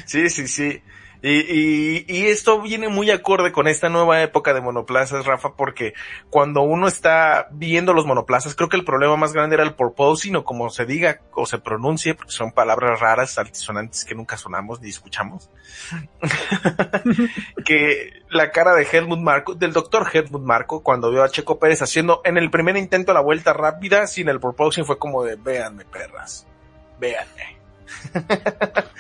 Sí, 0.05 0.29
sí, 0.29 0.49
sí. 0.49 0.83
Y, 1.27 1.39
y, 1.39 2.05
y 2.07 2.27
esto 2.27 2.61
viene 2.61 2.91
muy 2.91 3.11
acorde 3.11 3.51
con 3.51 3.67
esta 3.67 3.89
nueva 3.89 4.21
época 4.21 4.53
de 4.53 4.61
monoplazas, 4.61 5.25
Rafa, 5.25 5.55
porque 5.57 5.95
cuando 6.29 6.61
uno 6.61 6.87
está 6.87 7.49
viendo 7.51 7.95
los 7.95 8.05
monoplazas, 8.05 8.55
creo 8.55 8.69
que 8.69 8.77
el 8.77 8.85
problema 8.85 9.17
más 9.17 9.33
grande 9.33 9.55
era 9.55 9.65
el 9.65 9.73
porposing 9.73 10.37
o 10.37 10.45
como 10.45 10.69
se 10.69 10.85
diga 10.85 11.23
o 11.33 11.47
se 11.47 11.57
pronuncie, 11.57 12.13
porque 12.13 12.33
son 12.33 12.53
palabras 12.53 13.01
raras, 13.01 13.39
altisonantes 13.39 14.05
que 14.05 14.15
nunca 14.15 14.37
sonamos 14.37 14.83
ni 14.83 14.91
escuchamos. 14.91 15.49
que 17.65 18.23
la 18.29 18.51
cara 18.51 18.75
de 18.75 18.87
Helmut 18.93 19.21
Marco, 19.21 19.55
del 19.55 19.73
doctor 19.73 20.07
Helmut 20.13 20.43
Marco, 20.43 20.83
cuando 20.83 21.11
vio 21.11 21.23
a 21.23 21.31
Checo 21.31 21.59
Pérez 21.59 21.81
haciendo 21.81 22.21
en 22.27 22.37
el 22.37 22.51
primer 22.51 22.77
intento 22.77 23.15
la 23.15 23.21
vuelta 23.21 23.55
rápida 23.55 24.07
sin 24.07 24.29
el 24.29 24.41
porposing 24.41 24.85
fue 24.85 24.99
como 24.99 25.25
de, 25.25 25.37
véanme 25.37 25.87
perras, 25.87 26.47
véanme. 27.01 27.57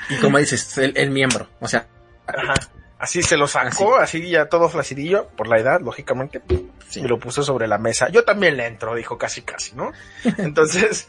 Y 0.08 0.16
como 0.22 0.38
dices, 0.38 0.78
el, 0.78 0.96
el 0.96 1.10
miembro, 1.10 1.48
o 1.60 1.68
sea, 1.68 1.86
Ajá. 2.26 2.54
Así 2.98 3.22
se 3.22 3.36
lo 3.36 3.46
sacó, 3.46 3.96
así, 3.96 4.28
ya 4.30 4.46
todo 4.46 4.68
flacidillo, 4.68 5.28
por 5.36 5.46
la 5.46 5.58
edad, 5.58 5.80
lógicamente, 5.80 6.40
Sí. 6.88 7.00
y 7.00 7.08
lo 7.08 7.18
puso 7.18 7.42
sobre 7.42 7.66
la 7.66 7.76
mesa. 7.76 8.08
Yo 8.08 8.24
también 8.24 8.56
le 8.56 8.66
entro, 8.66 8.94
dijo 8.94 9.18
casi 9.18 9.42
casi, 9.42 9.74
¿no? 9.74 9.92
Entonces, 10.38 11.08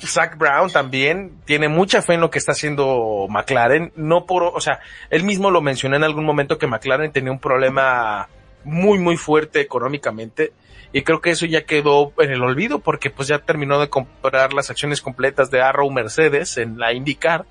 Zach 0.00 0.38
Brown 0.38 0.70
también 0.70 1.40
tiene 1.44 1.68
mucha 1.68 2.00
fe 2.02 2.14
en 2.14 2.20
lo 2.20 2.30
que 2.30 2.38
está 2.38 2.52
haciendo 2.52 3.26
McLaren, 3.28 3.92
no 3.96 4.24
por, 4.26 4.44
o 4.44 4.60
sea, 4.60 4.80
él 5.10 5.24
mismo 5.24 5.50
lo 5.50 5.60
mencionó 5.60 5.96
en 5.96 6.04
algún 6.04 6.24
momento 6.24 6.56
que 6.56 6.66
McLaren 6.66 7.12
tenía 7.12 7.32
un 7.32 7.40
problema 7.40 8.28
muy, 8.64 8.98
muy 8.98 9.16
fuerte 9.16 9.60
económicamente, 9.60 10.52
y 10.92 11.02
creo 11.02 11.20
que 11.20 11.30
eso 11.30 11.44
ya 11.44 11.64
quedó 11.64 12.12
en 12.18 12.30
el 12.30 12.42
olvido 12.42 12.78
porque 12.78 13.10
pues 13.10 13.28
ya 13.28 13.40
terminó 13.40 13.78
de 13.78 13.90
comprar 13.90 14.54
las 14.54 14.70
acciones 14.70 15.02
completas 15.02 15.50
de 15.50 15.60
Arrow 15.60 15.90
Mercedes 15.90 16.56
en 16.56 16.78
la 16.78 16.94
IndyCar. 16.94 17.44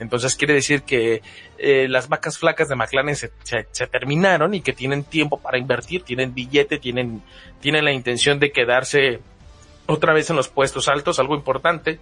Entonces 0.00 0.34
quiere 0.36 0.54
decir 0.54 0.82
que 0.82 1.22
eh, 1.58 1.86
las 1.88 2.08
vacas 2.08 2.38
flacas 2.38 2.68
de 2.68 2.76
McLaren 2.76 3.16
se, 3.16 3.28
terminaron 3.90 4.54
y 4.54 4.60
que 4.60 4.72
tienen 4.72 5.04
tiempo 5.04 5.40
para 5.40 5.58
invertir, 5.58 6.02
tienen 6.02 6.34
billete, 6.34 6.78
tienen, 6.78 7.22
tienen 7.60 7.84
la 7.84 7.92
intención 7.92 8.38
de 8.38 8.52
quedarse 8.52 9.20
otra 9.86 10.12
vez 10.12 10.30
en 10.30 10.36
los 10.36 10.48
puestos 10.48 10.88
altos, 10.88 11.18
algo 11.18 11.34
importante. 11.34 12.00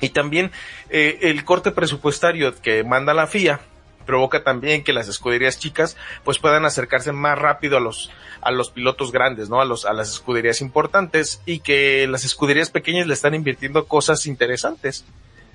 Y 0.00 0.10
también 0.10 0.50
eh, 0.90 1.18
el 1.22 1.44
corte 1.44 1.70
presupuestario 1.70 2.54
que 2.60 2.84
manda 2.84 3.14
la 3.14 3.26
FIA 3.26 3.60
provoca 4.06 4.44
también 4.44 4.84
que 4.84 4.92
las 4.92 5.08
escuderías 5.08 5.58
chicas 5.58 5.96
pues 6.24 6.38
puedan 6.38 6.64
acercarse 6.64 7.12
más 7.12 7.38
rápido 7.38 7.76
a 7.76 7.80
los 7.80 8.10
a 8.40 8.50
los 8.52 8.70
pilotos 8.70 9.10
grandes, 9.10 9.50
¿no? 9.50 9.60
A 9.60 9.64
los 9.64 9.84
a 9.84 9.92
las 9.92 10.08
escuderías 10.10 10.60
importantes 10.60 11.42
y 11.44 11.58
que 11.58 12.06
las 12.06 12.24
escuderías 12.24 12.70
pequeñas 12.70 13.06
le 13.06 13.14
están 13.14 13.34
invirtiendo 13.34 13.86
cosas 13.86 14.26
interesantes. 14.26 15.04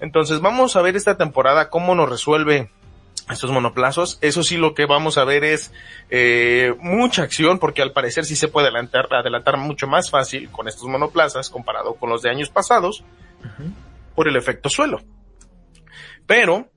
Entonces 0.01 0.41
vamos 0.41 0.75
a 0.75 0.81
ver 0.81 0.95
esta 0.97 1.15
temporada 1.15 1.69
cómo 1.69 1.95
nos 1.95 2.09
resuelve 2.09 2.69
estos 3.29 3.51
monoplazos. 3.51 4.17
Eso 4.21 4.43
sí, 4.43 4.57
lo 4.57 4.73
que 4.73 4.85
vamos 4.85 5.17
a 5.17 5.23
ver 5.23 5.43
es 5.43 5.71
eh, 6.09 6.75
mucha 6.79 7.23
acción, 7.23 7.59
porque 7.59 7.81
al 7.81 7.93
parecer 7.93 8.25
sí 8.25 8.35
se 8.35 8.47
puede 8.47 8.67
adelantar, 8.67 9.07
adelantar 9.13 9.57
mucho 9.57 9.87
más 9.87 10.09
fácil 10.09 10.49
con 10.49 10.67
estos 10.67 10.87
monoplazas 10.87 11.49
comparado 11.49 11.93
con 11.93 12.09
los 12.09 12.21
de 12.23 12.31
años 12.31 12.49
pasados 12.49 13.03
por 14.15 14.27
el 14.27 14.35
efecto 14.35 14.69
suelo. 14.69 15.01
Pero 16.25 16.69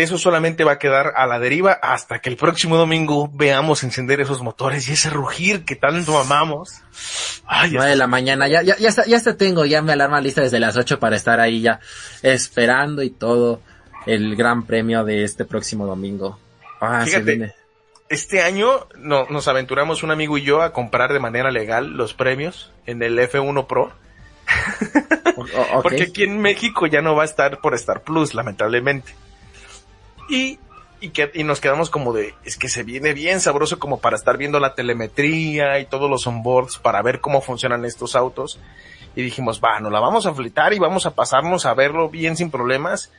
eso 0.00 0.18
solamente 0.18 0.64
va 0.64 0.72
a 0.72 0.78
quedar 0.78 1.12
a 1.16 1.26
la 1.26 1.38
deriva 1.38 1.72
hasta 1.72 2.18
que 2.20 2.28
el 2.28 2.36
próximo 2.36 2.76
domingo 2.76 3.30
veamos 3.32 3.82
encender 3.84 4.20
esos 4.20 4.42
motores 4.42 4.88
y 4.88 4.92
ese 4.92 5.10
rugir 5.10 5.64
que 5.64 5.76
tanto 5.76 6.18
amamos. 6.18 6.74
Ay, 7.46 7.70
9 7.72 7.90
de 7.90 7.96
la 7.96 8.06
mañana, 8.06 8.48
ya, 8.48 8.62
ya, 8.62 8.76
ya, 8.78 8.88
está, 8.88 9.06
ya 9.06 9.16
está 9.16 9.36
tengo 9.36 9.64
ya 9.64 9.82
mi 9.82 9.92
alarma 9.92 10.20
lista 10.20 10.40
desde 10.42 10.60
las 10.60 10.76
8 10.76 10.98
para 10.98 11.16
estar 11.16 11.40
ahí 11.40 11.60
ya 11.62 11.80
esperando 12.22 13.02
y 13.02 13.10
todo 13.10 13.60
el 14.06 14.34
gran 14.36 14.64
premio 14.64 15.04
de 15.04 15.24
este 15.24 15.44
próximo 15.44 15.86
domingo. 15.86 16.38
Ah, 16.80 17.00
se 17.04 17.10
Fíjate. 17.12 17.24
viene. 17.24 17.54
Este 18.08 18.42
año 18.42 18.88
no- 18.96 19.26
nos 19.30 19.46
aventuramos 19.46 20.02
un 20.02 20.10
amigo 20.10 20.36
y 20.36 20.42
yo 20.42 20.62
a 20.62 20.72
comprar 20.72 21.12
de 21.12 21.20
manera 21.20 21.50
legal 21.50 21.90
los 21.96 22.12
premios 22.14 22.72
en 22.86 23.02
el 23.02 23.18
F1 23.18 23.66
Pro. 23.66 23.92
O-. 25.36 25.82
Porque 25.82 26.02
aquí 26.04 26.24
en 26.24 26.38
México 26.40 26.86
ya 26.86 27.02
no 27.02 27.14
va 27.14 27.22
a 27.22 27.26
estar 27.26 27.60
por 27.60 27.74
Star 27.74 28.02
Plus, 28.02 28.34
lamentablemente. 28.34 29.14
Y, 30.30 30.60
y, 31.00 31.10
que, 31.10 31.30
y 31.34 31.42
nos 31.42 31.60
quedamos 31.60 31.90
como 31.90 32.12
de, 32.12 32.34
es 32.44 32.56
que 32.56 32.68
se 32.68 32.84
viene 32.84 33.12
bien 33.12 33.40
sabroso 33.40 33.80
como 33.80 33.98
para 33.98 34.16
estar 34.16 34.38
viendo 34.38 34.60
la 34.60 34.74
telemetría 34.74 35.80
y 35.80 35.86
todos 35.86 36.08
los 36.08 36.26
onboards 36.26 36.78
para 36.78 37.02
ver 37.02 37.20
cómo 37.20 37.40
funcionan 37.40 37.84
estos 37.84 38.14
autos. 38.14 38.60
Y 39.16 39.22
dijimos, 39.22 39.60
va, 39.62 39.80
nos 39.80 39.90
la 39.90 39.98
vamos 39.98 40.26
a 40.26 40.32
flitar 40.32 40.72
y 40.72 40.78
vamos 40.78 41.04
a 41.04 41.16
pasarnos 41.16 41.66
a 41.66 41.74
verlo 41.74 42.08
bien 42.08 42.36
sin 42.36 42.52
problemas. 42.52 43.10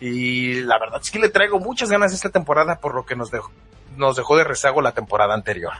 Y 0.00 0.62
la 0.62 0.78
verdad 0.78 1.00
es 1.02 1.10
que 1.10 1.18
le 1.18 1.28
traigo 1.28 1.60
muchas 1.60 1.90
ganas 1.90 2.14
esta 2.14 2.30
temporada 2.30 2.80
por 2.80 2.94
lo 2.94 3.04
que 3.04 3.14
nos 3.14 3.30
dejó, 3.30 3.52
nos 3.96 4.16
dejó 4.16 4.36
de 4.38 4.44
rezago 4.44 4.80
la 4.80 4.92
temporada 4.92 5.34
anterior. 5.34 5.74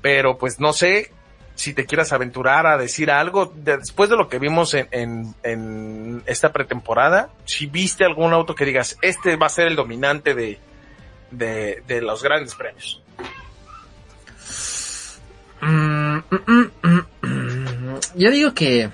Pero 0.00 0.38
pues 0.38 0.60
no 0.60 0.72
sé 0.72 1.12
si 1.58 1.74
te 1.74 1.86
quieras 1.86 2.12
aventurar 2.12 2.68
a 2.68 2.78
decir 2.78 3.10
algo 3.10 3.46
de- 3.46 3.78
después 3.78 4.08
de 4.08 4.16
lo 4.16 4.28
que 4.28 4.38
vimos 4.38 4.74
en, 4.74 5.34
en, 5.42 6.22
esta 6.26 6.52
pretemporada. 6.52 7.30
Si 7.46 7.66
viste 7.66 8.04
algún 8.04 8.32
auto 8.32 8.54
que 8.54 8.64
digas, 8.64 8.96
este 9.02 9.34
va 9.34 9.46
a 9.46 9.50
ser 9.50 9.66
el 9.66 9.74
dominante 9.74 10.36
de, 10.36 10.60
de, 11.32 12.00
los 12.00 12.22
grandes 12.22 12.54
premios. 12.54 13.02
Mm, 15.60 16.18
mm, 16.30 16.70
mm. 16.82 17.98
Yo 18.14 18.30
digo 18.30 18.54
que 18.54 18.90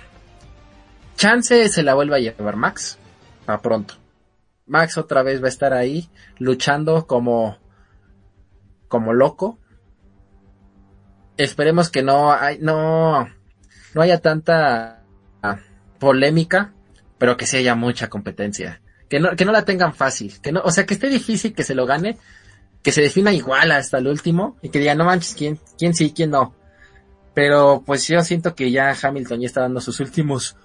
chance 1.17 1.69
se 1.69 1.83
la 1.83 1.93
vuelva 1.93 2.17
a 2.17 2.21
llevar 2.21 2.57
Max 2.57 2.99
a 3.47 3.61
pronto. 3.61 3.97
Max 4.67 4.97
otra 4.97 5.23
vez 5.23 5.43
va 5.43 5.47
a 5.49 5.51
estar 5.51 5.75
ahí 5.75 6.09
luchando 6.39 7.07
como 7.07 7.59
como 8.89 9.13
loco. 9.13 9.59
Esperemos 11.37 11.91
que 11.91 12.03
no 12.03 12.33
hay, 12.33 12.59
no 12.59 13.29
no 13.95 14.03
haya 14.03 14.19
tanta 14.19 15.03
ah, 15.43 15.59
polémica, 15.99 16.73
pero 17.19 17.37
que 17.37 17.47
sí 17.47 17.57
haya 17.57 17.75
mucha 17.75 18.09
competencia. 18.09 18.81
Que 19.09 19.21
no, 19.21 19.37
que 19.37 19.45
no 19.45 19.53
la 19.53 19.65
tengan 19.65 19.95
fácil, 19.95 20.41
que 20.43 20.53
no, 20.53 20.61
o 20.65 20.71
sea, 20.71 20.85
que 20.85 20.95
esté 20.95 21.09
difícil 21.09 21.55
que 21.55 21.63
se 21.63 21.75
lo 21.75 21.87
gane, 21.87 22.19
que 22.83 22.93
se 22.93 23.03
defina 23.03 23.33
igual 23.33 23.71
hasta 23.71 23.99
el 23.99 24.09
último 24.09 24.57
y 24.63 24.71
que 24.71 24.81
diga, 24.81 24.95
no 24.95 25.05
manches, 25.05 25.35
¿quién, 25.35 25.59
quién 25.79 25.95
sí, 25.95 26.13
quién 26.15 26.31
no. 26.31 26.55
Pero 27.33 27.83
pues 27.85 28.07
yo 28.07 28.21
siento 28.23 28.55
que 28.55 28.71
ya 28.71 28.95
Hamilton 29.01 29.41
ya 29.41 29.47
está 29.47 29.63
dando 29.63 29.81
sus 29.81 30.01
últimos 30.01 30.57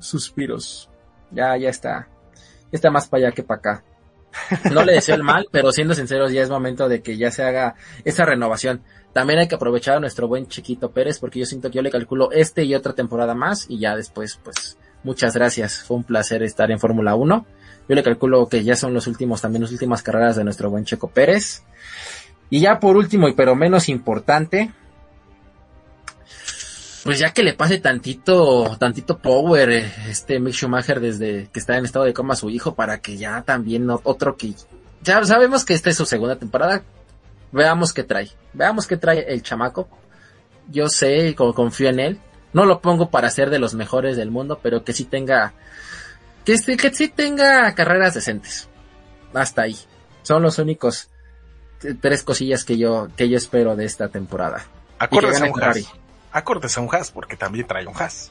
suspiros. 0.00 0.90
Ya, 1.30 1.56
ya 1.56 1.70
está. 1.70 2.08
Ya 2.72 2.76
está 2.76 2.90
más 2.90 3.08
para 3.08 3.26
allá 3.26 3.34
que 3.34 3.42
para 3.42 3.58
acá. 3.58 3.84
No 4.72 4.84
le 4.84 4.94
deseo 4.94 5.16
el 5.16 5.22
mal, 5.22 5.48
pero 5.50 5.72
siendo 5.72 5.94
sinceros, 5.94 6.32
ya 6.32 6.42
es 6.42 6.50
momento 6.50 6.88
de 6.88 7.02
que 7.02 7.16
ya 7.16 7.30
se 7.30 7.42
haga 7.42 7.74
esa 8.04 8.24
renovación. 8.24 8.82
También 9.12 9.40
hay 9.40 9.48
que 9.48 9.56
aprovechar 9.56 9.96
a 9.96 10.00
nuestro 10.00 10.28
buen 10.28 10.46
Chiquito 10.46 10.90
Pérez, 10.92 11.18
porque 11.18 11.40
yo 11.40 11.44
siento 11.46 11.68
que 11.70 11.76
yo 11.76 11.82
le 11.82 11.90
calculo 11.90 12.30
este 12.32 12.64
y 12.64 12.74
otra 12.74 12.92
temporada 12.92 13.34
más, 13.34 13.66
y 13.68 13.78
ya 13.78 13.96
después, 13.96 14.38
pues, 14.44 14.78
muchas 15.02 15.34
gracias. 15.34 15.82
Fue 15.82 15.96
un 15.96 16.04
placer 16.04 16.42
estar 16.42 16.70
en 16.70 16.78
Fórmula 16.78 17.14
1. 17.16 17.46
Yo 17.88 17.94
le 17.96 18.02
calculo 18.04 18.46
que 18.48 18.62
ya 18.62 18.76
son 18.76 18.94
los 18.94 19.08
últimos, 19.08 19.40
también 19.40 19.62
las 19.62 19.72
últimas 19.72 20.02
carreras 20.02 20.36
de 20.36 20.44
nuestro 20.44 20.70
buen 20.70 20.84
Checo 20.84 21.08
Pérez. 21.10 21.64
Y 22.50 22.60
ya 22.60 22.78
por 22.78 22.96
último, 22.96 23.28
y 23.28 23.32
pero 23.34 23.56
menos 23.56 23.88
importante, 23.88 24.70
pues 27.04 27.18
ya 27.18 27.32
que 27.32 27.42
le 27.42 27.54
pase 27.54 27.78
tantito, 27.78 28.76
tantito 28.78 29.18
power, 29.18 29.70
eh, 29.70 29.92
este 30.08 30.38
Mick 30.38 30.54
Schumacher 30.54 31.00
desde 31.00 31.48
que 31.52 31.58
está 31.58 31.76
en 31.78 31.84
estado 31.84 32.04
de 32.04 32.12
coma 32.12 32.34
a 32.34 32.36
su 32.36 32.50
hijo, 32.50 32.74
para 32.74 33.00
que 33.00 33.16
ya 33.16 33.42
también 33.42 33.86
no- 33.86 34.00
otro 34.04 34.36
que, 34.36 34.52
ya 35.02 35.24
sabemos 35.24 35.64
que 35.64 35.74
esta 35.74 35.90
es 35.90 35.96
su 35.96 36.04
segunda 36.06 36.36
temporada, 36.36 36.82
veamos 37.52 37.92
qué 37.92 38.02
trae, 38.04 38.30
veamos 38.52 38.86
qué 38.86 38.96
trae 38.96 39.24
el 39.32 39.42
chamaco, 39.42 39.88
yo 40.68 40.88
sé 40.88 41.28
y 41.28 41.34
co- 41.34 41.54
confío 41.54 41.88
en 41.88 42.00
él, 42.00 42.20
no 42.52 42.64
lo 42.64 42.80
pongo 42.80 43.10
para 43.10 43.30
ser 43.30 43.50
de 43.50 43.58
los 43.58 43.74
mejores 43.74 44.16
del 44.16 44.30
mundo, 44.30 44.58
pero 44.62 44.84
que 44.84 44.92
sí 44.92 45.04
tenga, 45.04 45.52
que, 46.44 46.52
este- 46.54 46.76
que 46.76 46.92
sí 46.92 47.08
tenga 47.08 47.74
carreras 47.74 48.14
decentes, 48.14 48.68
hasta 49.34 49.62
ahí, 49.62 49.76
son 50.22 50.42
los 50.42 50.58
únicos 50.58 51.08
tres 52.00 52.22
cosillas 52.22 52.64
que 52.64 52.76
yo, 52.76 53.08
que 53.16 53.28
yo 53.28 53.36
espero 53.38 53.74
de 53.74 53.86
esta 53.86 54.08
temporada. 54.08 54.64
Acordes 54.98 55.40
a 55.40 55.44
un 55.46 55.54
Ferrari. 55.54 55.80
Haas. 55.84 55.94
Acordes 56.32 56.76
a 56.76 56.80
un 56.82 56.94
Haas, 56.94 57.10
porque 57.10 57.36
también 57.36 57.66
trae 57.66 57.86
un 57.86 57.94
Haas. 57.96 58.30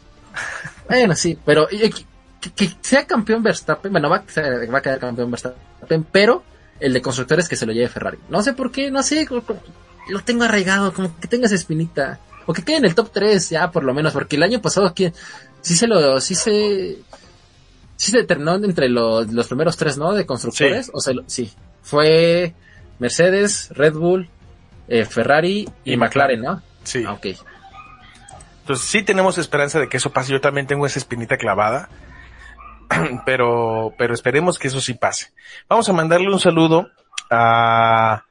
Bueno, 0.88 1.16
sí, 1.16 1.38
pero 1.44 1.68
que, 1.68 2.52
que 2.52 2.70
sea 2.82 3.06
campeón 3.08 3.42
Verstappen, 3.42 3.92
bueno, 3.92 4.10
va 4.10 4.18
a, 4.18 4.24
ser- 4.32 4.72
va 4.74 4.78
a 4.78 4.82
quedar 4.82 5.00
campeón 5.00 5.32
Verstappen, 5.32 6.04
pero 6.12 6.44
el 6.80 6.94
de 6.94 7.02
constructores 7.02 7.48
que 7.50 7.56
se 7.56 7.66
lo 7.66 7.72
lleve 7.74 7.90
Ferrari. 7.90 8.18
No 8.30 8.42
sé 8.42 8.54
por 8.54 8.72
qué, 8.72 8.90
no 8.92 9.04
sé, 9.04 9.28
lo 10.10 10.22
tengo 10.24 10.44
arraigado, 10.44 10.94
como 10.94 11.18
que 11.20 11.28
tenga 11.28 11.46
esa 11.46 11.56
espinita. 11.56 12.20
O 12.46 12.54
que 12.54 12.64
quede 12.64 12.78
en 12.78 12.86
el 12.86 12.96
top 12.96 13.12
3, 13.14 13.50
ya 13.50 13.70
por 13.72 13.84
lo 13.84 13.94
menos, 13.94 14.12
porque 14.14 14.36
el 14.36 14.44
año 14.44 14.62
pasado 14.62 14.94
que 14.94 15.14
sí 15.62 15.76
se 15.76 15.86
lo, 15.88 16.20
sí 16.20 16.34
se, 16.36 16.98
sí 17.96 18.12
se 18.12 18.24
terminó 18.24 18.56
entre 18.56 18.90
los, 18.90 19.32
los 19.32 19.48
primeros 19.48 19.78
tres, 19.78 19.98
¿no? 19.98 20.14
De 20.14 20.26
constructores, 20.26 20.88
Sí. 20.88 20.92
o 20.96 21.00
sea, 21.00 21.14
lo- 21.14 21.24
sí, 21.28 21.52
fue 21.84 22.56
Mercedes, 22.98 23.70
Red 23.72 23.94
Bull, 23.94 24.30
eh, 24.88 25.06
Ferrari 25.06 25.70
y, 25.86 25.94
Y 25.94 25.98
McLaren, 25.98 26.42
¿no? 26.42 26.62
Sí. 26.84 27.04
Ah, 27.06 27.14
ok. 27.14 27.28
Entonces 28.62 28.88
sí 28.88 29.04
tenemos 29.04 29.38
esperanza 29.38 29.80
de 29.80 29.88
que 29.90 29.98
eso 29.98 30.12
pase. 30.12 30.32
Yo 30.32 30.42
también 30.42 30.68
tengo 30.68 30.86
esa 30.86 31.00
espinita 31.00 31.38
clavada. 31.38 31.90
pero, 33.26 33.94
pero 33.98 34.14
esperemos 34.14 34.58
que 34.58 34.68
eso 34.68 34.82
sí 34.82 34.94
pase. 34.94 35.32
Vamos 35.68 35.88
a 35.90 35.94
mandarle 35.94 36.28
un 36.28 36.40
saludo 36.40 36.90
a, 37.30 38.24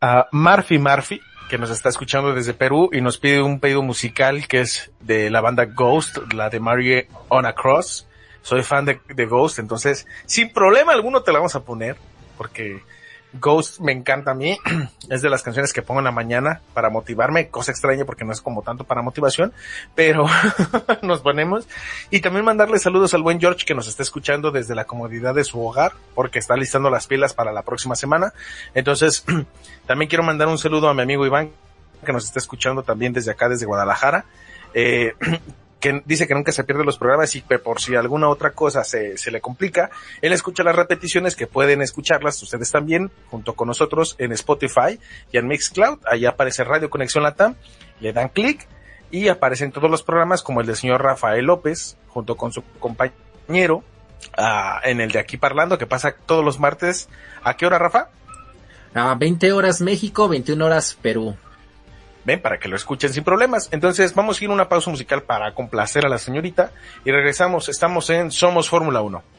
a 0.00 0.28
Murphy 0.32 0.78
Murphy, 0.78 1.20
que 1.48 1.58
nos 1.58 1.70
está 1.70 1.88
escuchando 1.88 2.34
desde 2.34 2.54
Perú 2.54 2.90
y 2.92 3.00
nos 3.00 3.18
pide 3.18 3.40
un 3.40 3.60
pedido 3.60 3.82
musical 3.82 4.48
que 4.48 4.60
es 4.60 4.90
de 5.00 5.30
la 5.30 5.40
banda 5.40 5.64
Ghost, 5.64 6.18
la 6.32 6.50
de 6.50 6.60
Marie 6.60 7.08
on 7.28 7.46
a 7.46 7.54
Cross. 7.54 8.06
Soy 8.42 8.62
fan 8.62 8.84
de, 8.84 9.00
de 9.08 9.26
Ghost, 9.26 9.58
entonces 9.58 10.06
sin 10.26 10.52
problema 10.52 10.92
alguno 10.92 11.22
te 11.22 11.32
la 11.32 11.38
vamos 11.38 11.56
a 11.56 11.64
poner, 11.64 11.96
porque 12.36 12.80
Ghost 13.34 13.80
me 13.80 13.92
encanta 13.92 14.32
a 14.32 14.34
mí. 14.34 14.58
Es 15.10 15.22
de 15.22 15.30
las 15.30 15.42
canciones 15.42 15.72
que 15.72 15.82
pongo 15.82 16.00
en 16.00 16.04
la 16.04 16.10
mañana 16.10 16.60
para 16.74 16.90
motivarme. 16.90 17.48
Cosa 17.48 17.70
extraña 17.70 18.04
porque 18.04 18.24
no 18.24 18.32
es 18.32 18.40
como 18.40 18.62
tanto 18.62 18.84
para 18.84 19.02
motivación, 19.02 19.52
pero 19.94 20.26
nos 21.02 21.20
ponemos. 21.20 21.68
Y 22.10 22.20
también 22.20 22.44
mandarle 22.44 22.78
saludos 22.78 23.14
al 23.14 23.22
buen 23.22 23.38
George 23.38 23.64
que 23.64 23.74
nos 23.74 23.86
está 23.88 24.02
escuchando 24.02 24.50
desde 24.50 24.74
la 24.74 24.84
comodidad 24.84 25.34
de 25.34 25.44
su 25.44 25.64
hogar 25.64 25.92
porque 26.14 26.38
está 26.38 26.56
listando 26.56 26.90
las 26.90 27.06
pilas 27.06 27.34
para 27.34 27.52
la 27.52 27.62
próxima 27.62 27.94
semana. 27.94 28.32
Entonces, 28.74 29.24
también 29.86 30.08
quiero 30.08 30.24
mandar 30.24 30.48
un 30.48 30.58
saludo 30.58 30.88
a 30.88 30.94
mi 30.94 31.02
amigo 31.02 31.24
Iván 31.26 31.50
que 32.04 32.12
nos 32.12 32.24
está 32.24 32.38
escuchando 32.38 32.82
también 32.82 33.12
desde 33.12 33.30
acá, 33.30 33.48
desde 33.48 33.66
Guadalajara. 33.66 34.24
Eh, 34.74 35.14
que 35.80 36.02
dice 36.04 36.26
que 36.26 36.34
nunca 36.34 36.52
se 36.52 36.64
pierde 36.64 36.84
los 36.84 36.98
programas 36.98 37.34
y 37.34 37.42
por 37.42 37.80
si 37.80 37.94
alguna 37.94 38.28
otra 38.28 38.52
cosa 38.52 38.82
se, 38.84 39.18
se 39.18 39.30
le 39.30 39.40
complica, 39.40 39.90
él 40.22 40.32
escucha 40.32 40.62
las 40.62 40.74
repeticiones 40.74 41.36
que 41.36 41.46
pueden 41.46 41.82
escucharlas 41.82 42.42
ustedes 42.42 42.70
también 42.70 43.10
junto 43.30 43.54
con 43.54 43.68
nosotros 43.68 44.16
en 44.18 44.32
Spotify 44.32 44.98
y 45.32 45.38
en 45.38 45.46
Mixcloud. 45.48 45.98
Allá 46.06 46.30
aparece 46.30 46.64
Radio 46.64 46.90
Conexión 46.90 47.24
Latam, 47.24 47.56
le 48.00 48.12
dan 48.12 48.28
clic 48.28 48.66
y 49.10 49.28
aparecen 49.28 49.72
todos 49.72 49.90
los 49.90 50.02
programas 50.02 50.42
como 50.42 50.60
el 50.60 50.66
del 50.66 50.76
señor 50.76 51.02
Rafael 51.02 51.44
López 51.44 51.96
junto 52.08 52.36
con 52.36 52.52
su 52.52 52.62
compañero 52.80 53.84
ah, 54.36 54.80
en 54.84 55.00
el 55.00 55.12
de 55.12 55.18
aquí 55.18 55.36
parlando 55.36 55.78
que 55.78 55.86
pasa 55.86 56.14
todos 56.26 56.44
los 56.44 56.58
martes. 56.58 57.08
¿A 57.42 57.54
qué 57.56 57.66
hora, 57.66 57.78
Rafa? 57.78 58.08
A 58.94 59.14
20 59.14 59.52
horas 59.52 59.80
México, 59.82 60.28
21 60.28 60.64
horas 60.64 60.96
Perú. 61.00 61.36
Ven, 62.26 62.42
para 62.42 62.58
que 62.58 62.68
lo 62.68 62.74
escuchen 62.74 63.12
sin 63.12 63.22
problemas. 63.22 63.68
Entonces 63.70 64.12
vamos 64.12 64.40
a 64.40 64.44
ir 64.44 64.50
a 64.50 64.52
una 64.52 64.68
pausa 64.68 64.90
musical 64.90 65.22
para 65.22 65.54
complacer 65.54 66.04
a 66.04 66.08
la 66.08 66.18
señorita 66.18 66.72
y 67.04 67.12
regresamos. 67.12 67.68
Estamos 67.68 68.10
en 68.10 68.32
Somos 68.32 68.68
Fórmula 68.68 69.00
1. 69.00 69.35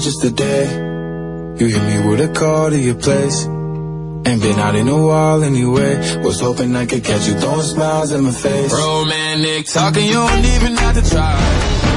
Just 0.00 0.20
today. 0.20 0.64
You 1.58 1.66
hit 1.66 1.82
me 1.82 2.08
with 2.08 2.20
a 2.20 2.32
call 2.32 2.70
to 2.70 2.78
your 2.78 2.94
place. 2.94 3.44
Ain't 3.44 4.42
been 4.42 4.58
out 4.58 4.74
in 4.74 4.88
a 4.88 5.06
while 5.06 5.42
anyway. 5.42 6.20
Was 6.22 6.40
hoping 6.40 6.76
I 6.76 6.86
could 6.86 7.04
catch 7.04 7.26
you 7.26 7.34
throwing 7.34 7.62
smiles 7.62 8.12
in 8.12 8.22
my 8.22 8.30
face. 8.30 8.72
Romantic 8.72 9.66
talking, 9.66 10.04
you 10.06 10.14
don't 10.14 10.44
even 10.44 10.76
have 10.76 10.94
to 11.02 11.10
try. 11.10 11.87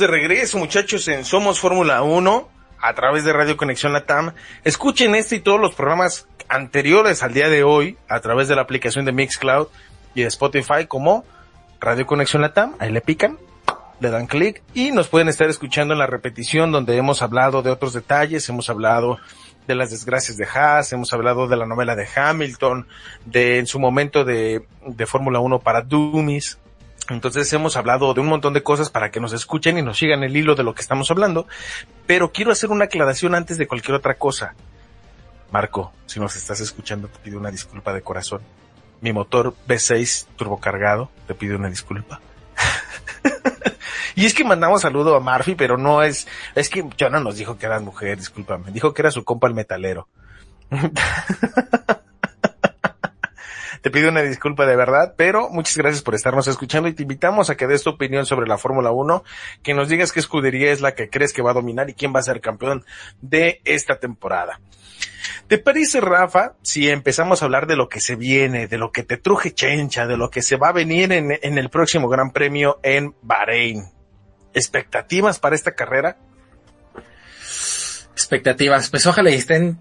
De 0.00 0.06
regreso, 0.06 0.56
muchachos, 0.56 1.06
en 1.08 1.26
Somos 1.26 1.60
Fórmula 1.60 2.00
1 2.02 2.48
a 2.80 2.94
través 2.94 3.22
de 3.22 3.34
Radio 3.34 3.58
Conexión 3.58 3.92
Latam. 3.92 4.32
Escuchen 4.64 5.14
este 5.14 5.36
y 5.36 5.40
todos 5.40 5.60
los 5.60 5.74
programas 5.74 6.26
anteriores 6.48 7.22
al 7.22 7.34
día 7.34 7.50
de 7.50 7.64
hoy 7.64 7.98
a 8.08 8.20
través 8.20 8.48
de 8.48 8.56
la 8.56 8.62
aplicación 8.62 9.04
de 9.04 9.12
Mixcloud 9.12 9.68
y 10.14 10.22
de 10.22 10.28
Spotify 10.28 10.86
como 10.88 11.26
Radio 11.80 12.06
Conexión 12.06 12.40
Latam. 12.40 12.76
Ahí 12.78 12.90
le 12.90 13.02
pican, 13.02 13.38
le 14.00 14.08
dan 14.08 14.26
clic 14.26 14.62
y 14.72 14.90
nos 14.90 15.08
pueden 15.08 15.28
estar 15.28 15.50
escuchando 15.50 15.92
en 15.92 15.98
la 15.98 16.06
repetición 16.06 16.72
donde 16.72 16.96
hemos 16.96 17.20
hablado 17.20 17.60
de 17.60 17.70
otros 17.70 17.92
detalles, 17.92 18.48
hemos 18.48 18.70
hablado 18.70 19.18
de 19.66 19.74
las 19.74 19.90
desgracias 19.90 20.38
de 20.38 20.46
Haas, 20.46 20.94
hemos 20.94 21.12
hablado 21.12 21.46
de 21.46 21.58
la 21.58 21.66
novela 21.66 21.94
de 21.94 22.08
Hamilton, 22.16 22.86
de 23.26 23.58
en 23.58 23.66
su 23.66 23.78
momento 23.78 24.24
de, 24.24 24.64
de 24.86 25.06
Fórmula 25.06 25.40
1 25.40 25.58
para 25.58 25.82
Dummies, 25.82 26.58
entonces 27.10 27.52
hemos 27.52 27.76
hablado 27.76 28.14
de 28.14 28.20
un 28.20 28.28
montón 28.28 28.54
de 28.54 28.62
cosas 28.62 28.88
para 28.88 29.10
que 29.10 29.20
nos 29.20 29.32
escuchen 29.32 29.78
y 29.78 29.82
nos 29.82 29.98
sigan 29.98 30.22
el 30.22 30.36
hilo 30.36 30.54
de 30.54 30.62
lo 30.62 30.74
que 30.74 30.82
estamos 30.82 31.10
hablando, 31.10 31.46
pero 32.06 32.32
quiero 32.32 32.52
hacer 32.52 32.70
una 32.70 32.84
aclaración 32.84 33.34
antes 33.34 33.58
de 33.58 33.66
cualquier 33.66 33.96
otra 33.96 34.14
cosa. 34.14 34.54
Marco, 35.50 35.92
si 36.06 36.20
nos 36.20 36.36
estás 36.36 36.60
escuchando, 36.60 37.08
te 37.08 37.18
pido 37.18 37.38
una 37.38 37.50
disculpa 37.50 37.92
de 37.92 38.02
corazón. 38.02 38.40
Mi 39.00 39.12
motor 39.12 39.54
V6 39.66 40.26
turbocargado, 40.36 41.10
te 41.26 41.34
pido 41.34 41.56
una 41.56 41.68
disculpa. 41.68 42.20
y 44.14 44.26
es 44.26 44.34
que 44.34 44.44
mandamos 44.44 44.82
saludo 44.82 45.16
a 45.16 45.20
Murphy, 45.20 45.56
pero 45.56 45.76
no 45.76 46.02
es, 46.02 46.28
es 46.54 46.68
que 46.68 46.84
Jonah 46.98 47.20
nos 47.20 47.36
dijo 47.36 47.58
que 47.58 47.66
era 47.66 47.80
mujer, 47.80 48.18
discúlpame, 48.18 48.70
dijo 48.70 48.94
que 48.94 49.02
era 49.02 49.10
su 49.10 49.24
compa 49.24 49.48
el 49.48 49.54
metalero. 49.54 50.06
Te 53.82 53.90
pido 53.90 54.10
una 54.10 54.22
disculpa 54.22 54.66
de 54.66 54.76
verdad, 54.76 55.14
pero 55.16 55.48
muchas 55.48 55.76
gracias 55.76 56.02
por 56.02 56.14
estarnos 56.14 56.46
escuchando 56.48 56.88
y 56.88 56.92
te 56.92 57.02
invitamos 57.02 57.48
a 57.48 57.56
que 57.56 57.66
des 57.66 57.82
tu 57.82 57.90
opinión 57.90 58.26
sobre 58.26 58.46
la 58.46 58.58
Fórmula 58.58 58.90
1, 58.90 59.24
que 59.62 59.74
nos 59.74 59.88
digas 59.88 60.12
qué 60.12 60.20
escudería 60.20 60.70
es 60.70 60.80
la 60.80 60.94
que 60.94 61.08
crees 61.08 61.32
que 61.32 61.42
va 61.42 61.52
a 61.52 61.54
dominar 61.54 61.88
y 61.88 61.94
quién 61.94 62.14
va 62.14 62.20
a 62.20 62.24
ser 62.24 62.40
campeón 62.40 62.84
de 63.22 63.60
esta 63.64 63.98
temporada. 63.98 64.60
¿Te 65.48 65.58
parece, 65.58 66.00
Rafa, 66.00 66.54
si 66.62 66.88
empezamos 66.88 67.42
a 67.42 67.46
hablar 67.46 67.66
de 67.66 67.76
lo 67.76 67.88
que 67.88 68.00
se 68.00 68.16
viene, 68.16 68.68
de 68.68 68.78
lo 68.78 68.92
que 68.92 69.02
te 69.02 69.16
truje 69.16 69.52
chencha, 69.52 70.06
de 70.06 70.16
lo 70.16 70.30
que 70.30 70.42
se 70.42 70.56
va 70.56 70.68
a 70.68 70.72
venir 70.72 71.12
en, 71.12 71.38
en 71.42 71.58
el 71.58 71.70
próximo 71.70 72.08
Gran 72.08 72.32
Premio 72.32 72.78
en 72.82 73.14
Bahrein? 73.22 73.84
¿Expectativas 74.52 75.38
para 75.38 75.54
esta 75.54 75.72
carrera? 75.72 76.16
Expectativas, 78.12 78.90
pues 78.90 79.06
ojalá 79.06 79.30
y 79.30 79.34
estén, 79.34 79.78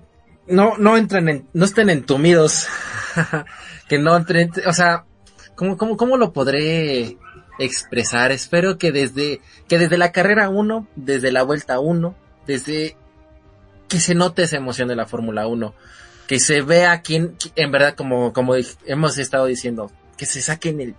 no, 0.48 0.78
no 0.78 0.96
entren 0.96 1.30
en, 1.30 1.50
no 1.54 1.66
estén 1.66 1.90
entumidos. 1.90 2.68
que 3.88 4.00
no 4.00 4.16
entren, 4.16 4.52
o 4.66 4.74
sea, 4.74 5.06
¿cómo, 5.56 5.78
cómo, 5.78 5.98
cómo 5.98 6.18
lo 6.18 6.34
podré 6.34 7.18
expresar? 7.60 8.32
Espero 8.32 8.78
que 8.78 8.92
desde, 8.92 9.42
que 9.68 9.78
desde 9.78 9.98
la 9.98 10.12
carrera 10.12 10.50
1, 10.50 10.88
desde 10.96 11.32
la 11.32 11.44
vuelta 11.44 11.80
1, 11.80 12.16
desde 12.46 12.98
que 13.88 14.00
se 14.00 14.16
note 14.16 14.44
esa 14.44 14.58
emoción 14.58 14.88
de 14.88 14.96
la 14.96 15.06
Fórmula 15.08 15.48
1, 15.48 15.74
que 16.28 16.40
se 16.40 16.62
vea 16.62 17.02
quién, 17.02 17.36
en 17.56 17.72
verdad, 17.72 17.96
como, 17.96 18.34
como 18.34 18.54
hemos 18.86 19.18
estado 19.18 19.46
diciendo, 19.48 19.92
que 20.16 20.26
se 20.26 20.42
saquen 20.42 20.80
el, 20.80 20.96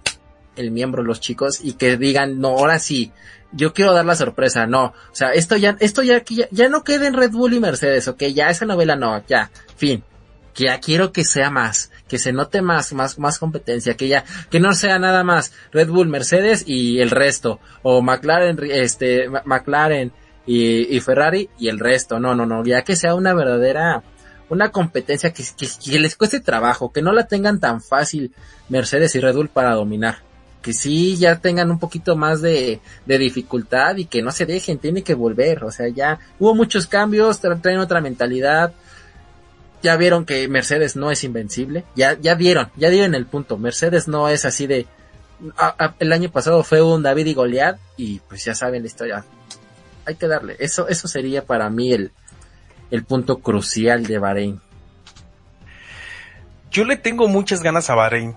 el 0.56 0.70
miembro 0.70 1.02
los 1.02 1.20
chicos 1.20 1.60
y 1.62 1.74
que 1.74 1.96
digan, 1.96 2.40
no, 2.40 2.48
ahora 2.48 2.78
sí, 2.78 3.12
yo 3.52 3.72
quiero 3.72 3.92
dar 3.92 4.04
la 4.04 4.14
sorpresa, 4.14 4.66
no, 4.66 4.86
o 4.86 5.14
sea, 5.14 5.30
esto 5.30 5.56
ya, 5.56 5.76
esto 5.80 6.02
ya, 6.02 6.22
ya, 6.24 6.48
ya 6.50 6.68
no 6.68 6.84
quede 6.84 7.06
en 7.06 7.14
Red 7.14 7.30
Bull 7.30 7.54
y 7.54 7.60
Mercedes, 7.60 8.08
ok, 8.08 8.24
ya 8.24 8.48
esa 8.48 8.66
novela 8.66 8.96
no, 8.96 9.24
ya, 9.26 9.50
fin, 9.76 10.02
que 10.54 10.64
ya 10.64 10.80
quiero 10.80 11.12
que 11.12 11.24
sea 11.24 11.50
más, 11.50 11.89
que 12.10 12.18
se 12.18 12.32
note 12.32 12.60
más, 12.60 12.92
más, 12.92 13.20
más 13.20 13.38
competencia, 13.38 13.96
que 13.96 14.08
ya, 14.08 14.24
que 14.50 14.58
no 14.58 14.74
sea 14.74 14.98
nada 14.98 15.22
más 15.22 15.52
Red 15.70 15.88
Bull, 15.88 16.08
Mercedes 16.08 16.64
y 16.66 16.98
el 16.98 17.10
resto, 17.10 17.60
o 17.82 18.02
McLaren, 18.02 18.58
este, 18.68 19.28
McLaren 19.44 20.12
y, 20.44 20.98
Ferrari 21.00 21.48
y 21.56 21.68
el 21.68 21.78
resto, 21.78 22.18
no, 22.18 22.34
no, 22.34 22.46
no, 22.46 22.64
ya 22.64 22.82
que 22.82 22.96
sea 22.96 23.14
una 23.14 23.32
verdadera, 23.32 24.02
una 24.48 24.72
competencia 24.72 25.32
que, 25.32 25.44
que, 25.56 25.68
que 25.82 26.00
les 26.00 26.16
cueste 26.16 26.40
trabajo, 26.40 26.90
que 26.92 27.00
no 27.00 27.12
la 27.12 27.28
tengan 27.28 27.60
tan 27.60 27.80
fácil 27.80 28.34
Mercedes 28.68 29.14
y 29.14 29.20
Red 29.20 29.36
Bull 29.36 29.48
para 29.48 29.74
dominar. 29.74 30.18
Que 30.60 30.72
sí 30.74 31.16
ya 31.16 31.36
tengan 31.36 31.70
un 31.70 31.78
poquito 31.78 32.16
más 32.16 32.42
de, 32.42 32.80
de, 33.06 33.18
dificultad 33.18 33.96
y 33.96 34.04
que 34.04 34.20
no 34.20 34.30
se 34.30 34.44
dejen, 34.44 34.78
tiene 34.78 35.02
que 35.02 35.14
volver, 35.14 35.64
o 35.64 35.70
sea, 35.70 35.88
ya 35.88 36.18
hubo 36.38 36.54
muchos 36.54 36.86
cambios, 36.86 37.40
traen 37.40 37.78
otra 37.78 38.02
mentalidad, 38.02 38.74
ya 39.82 39.96
vieron 39.96 40.24
que 40.24 40.46
Mercedes 40.48 40.96
no 40.96 41.10
es 41.10 41.24
invencible, 41.24 41.84
ya, 41.94 42.18
ya 42.20 42.34
vieron, 42.34 42.70
ya 42.76 42.90
dieron 42.90 43.14
el 43.14 43.26
punto, 43.26 43.58
Mercedes 43.58 44.08
no 44.08 44.28
es 44.28 44.44
así 44.44 44.66
de, 44.66 44.86
el 45.98 46.12
año 46.12 46.30
pasado 46.30 46.62
fue 46.64 46.82
un 46.82 47.02
David 47.02 47.26
y 47.26 47.34
Goliat 47.34 47.78
y 47.96 48.20
pues 48.20 48.44
ya 48.44 48.54
saben 48.54 48.82
la 48.82 48.88
historia, 48.88 49.24
hay 50.04 50.16
que 50.16 50.26
darle, 50.26 50.56
eso, 50.58 50.88
eso 50.88 51.08
sería 51.08 51.44
para 51.44 51.70
mí 51.70 51.92
el, 51.92 52.12
el 52.90 53.04
punto 53.04 53.38
crucial 53.38 54.06
de 54.06 54.18
Bahrein. 54.18 54.60
Yo 56.70 56.84
le 56.84 56.96
tengo 56.96 57.26
muchas 57.26 57.62
ganas 57.62 57.90
a 57.90 57.96
Bahrein, 57.96 58.36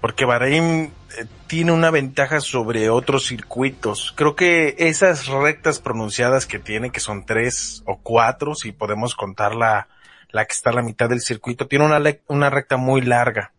porque 0.00 0.24
Bahrein 0.24 0.92
eh, 1.18 1.26
tiene 1.46 1.72
una 1.72 1.90
ventaja 1.90 2.40
sobre 2.40 2.88
otros 2.88 3.26
circuitos. 3.26 4.14
Creo 4.16 4.34
que 4.34 4.76
esas 4.78 5.26
rectas 5.26 5.78
pronunciadas 5.78 6.46
que 6.46 6.58
tiene, 6.58 6.90
que 6.90 7.00
son 7.00 7.26
tres 7.26 7.82
o 7.84 7.98
cuatro, 8.02 8.54
si 8.54 8.72
podemos 8.72 9.14
contar 9.14 9.54
la, 9.54 9.88
la 10.32 10.44
que 10.44 10.52
está 10.52 10.70
a 10.70 10.74
la 10.74 10.82
mitad 10.82 11.08
del 11.08 11.20
circuito, 11.20 11.66
tiene 11.66 11.84
una, 11.84 12.00
una 12.28 12.50
recta 12.50 12.76
muy 12.76 13.00
larga. 13.02 13.52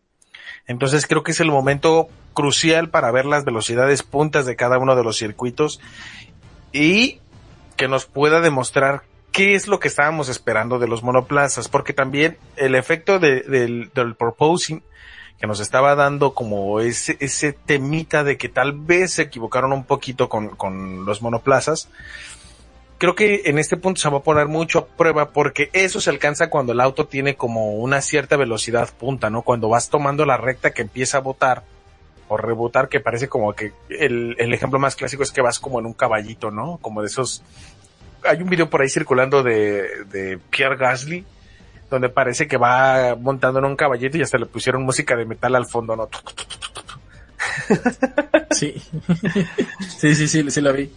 Entonces 0.67 1.07
creo 1.07 1.23
que 1.23 1.31
es 1.31 1.39
el 1.39 1.51
momento 1.51 2.09
crucial 2.33 2.89
para 2.89 3.11
ver 3.11 3.25
las 3.25 3.45
velocidades 3.45 4.03
puntas 4.03 4.45
de 4.45 4.55
cada 4.55 4.77
uno 4.77 4.95
de 4.95 5.03
los 5.03 5.17
circuitos 5.17 5.81
y 6.71 7.19
que 7.75 7.87
nos 7.87 8.05
pueda 8.05 8.41
demostrar 8.41 9.03
qué 9.31 9.55
es 9.55 9.67
lo 9.67 9.79
que 9.79 9.87
estábamos 9.87 10.29
esperando 10.29 10.79
de 10.79 10.87
los 10.87 11.03
monoplazas, 11.03 11.67
porque 11.67 11.93
también 11.93 12.37
el 12.57 12.75
efecto 12.75 13.19
de, 13.19 13.41
del, 13.41 13.91
del 13.93 14.15
proposing 14.15 14.83
que 15.39 15.47
nos 15.47 15.59
estaba 15.59 15.95
dando 15.95 16.33
como 16.35 16.79
ese, 16.81 17.17
ese 17.19 17.53
temita 17.53 18.23
de 18.23 18.37
que 18.37 18.47
tal 18.47 18.73
vez 18.73 19.13
se 19.13 19.23
equivocaron 19.23 19.73
un 19.73 19.85
poquito 19.85 20.29
con, 20.29 20.49
con 20.49 21.03
los 21.05 21.23
monoplazas, 21.23 21.89
creo 23.01 23.15
que 23.15 23.41
en 23.45 23.57
este 23.57 23.77
punto 23.77 23.99
se 23.99 24.07
va 24.11 24.19
a 24.19 24.21
poner 24.21 24.47
mucho 24.47 24.77
a 24.77 24.85
prueba 24.85 25.31
porque 25.31 25.71
eso 25.73 25.99
se 25.99 26.11
alcanza 26.11 26.51
cuando 26.51 26.71
el 26.71 26.79
auto 26.79 27.07
tiene 27.07 27.35
como 27.35 27.77
una 27.77 27.99
cierta 27.99 28.37
velocidad 28.37 28.93
punta, 28.93 29.31
¿no? 29.31 29.41
Cuando 29.41 29.69
vas 29.69 29.89
tomando 29.89 30.23
la 30.23 30.37
recta 30.37 30.69
que 30.69 30.83
empieza 30.83 31.17
a 31.17 31.21
botar 31.21 31.63
o 32.27 32.37
rebotar, 32.37 32.89
que 32.89 32.99
parece 32.99 33.27
como 33.27 33.53
que 33.53 33.73
el, 33.89 34.35
el 34.37 34.53
ejemplo 34.53 34.77
más 34.77 34.95
clásico 34.95 35.23
es 35.23 35.31
que 35.31 35.41
vas 35.41 35.57
como 35.57 35.79
en 35.79 35.87
un 35.87 35.93
caballito, 35.93 36.51
¿no? 36.51 36.77
Como 36.79 37.01
de 37.01 37.07
esos... 37.07 37.41
Hay 38.23 38.39
un 38.39 38.51
video 38.51 38.69
por 38.69 38.83
ahí 38.83 38.89
circulando 38.89 39.41
de, 39.41 40.05
de 40.05 40.39
Pierre 40.51 40.77
Gasly, 40.77 41.25
donde 41.89 42.09
parece 42.09 42.47
que 42.47 42.57
va 42.57 43.15
montando 43.19 43.57
en 43.57 43.65
un 43.65 43.75
caballito 43.75 44.19
y 44.19 44.21
hasta 44.21 44.37
le 44.37 44.45
pusieron 44.45 44.83
música 44.83 45.15
de 45.15 45.25
metal 45.25 45.55
al 45.55 45.65
fondo, 45.65 45.95
¿no? 45.95 46.07
Sí. 48.51 48.75
sí, 49.97 50.13
sí, 50.13 50.27
sí, 50.27 50.51
sí 50.51 50.61
lo 50.61 50.71
vi. 50.71 50.91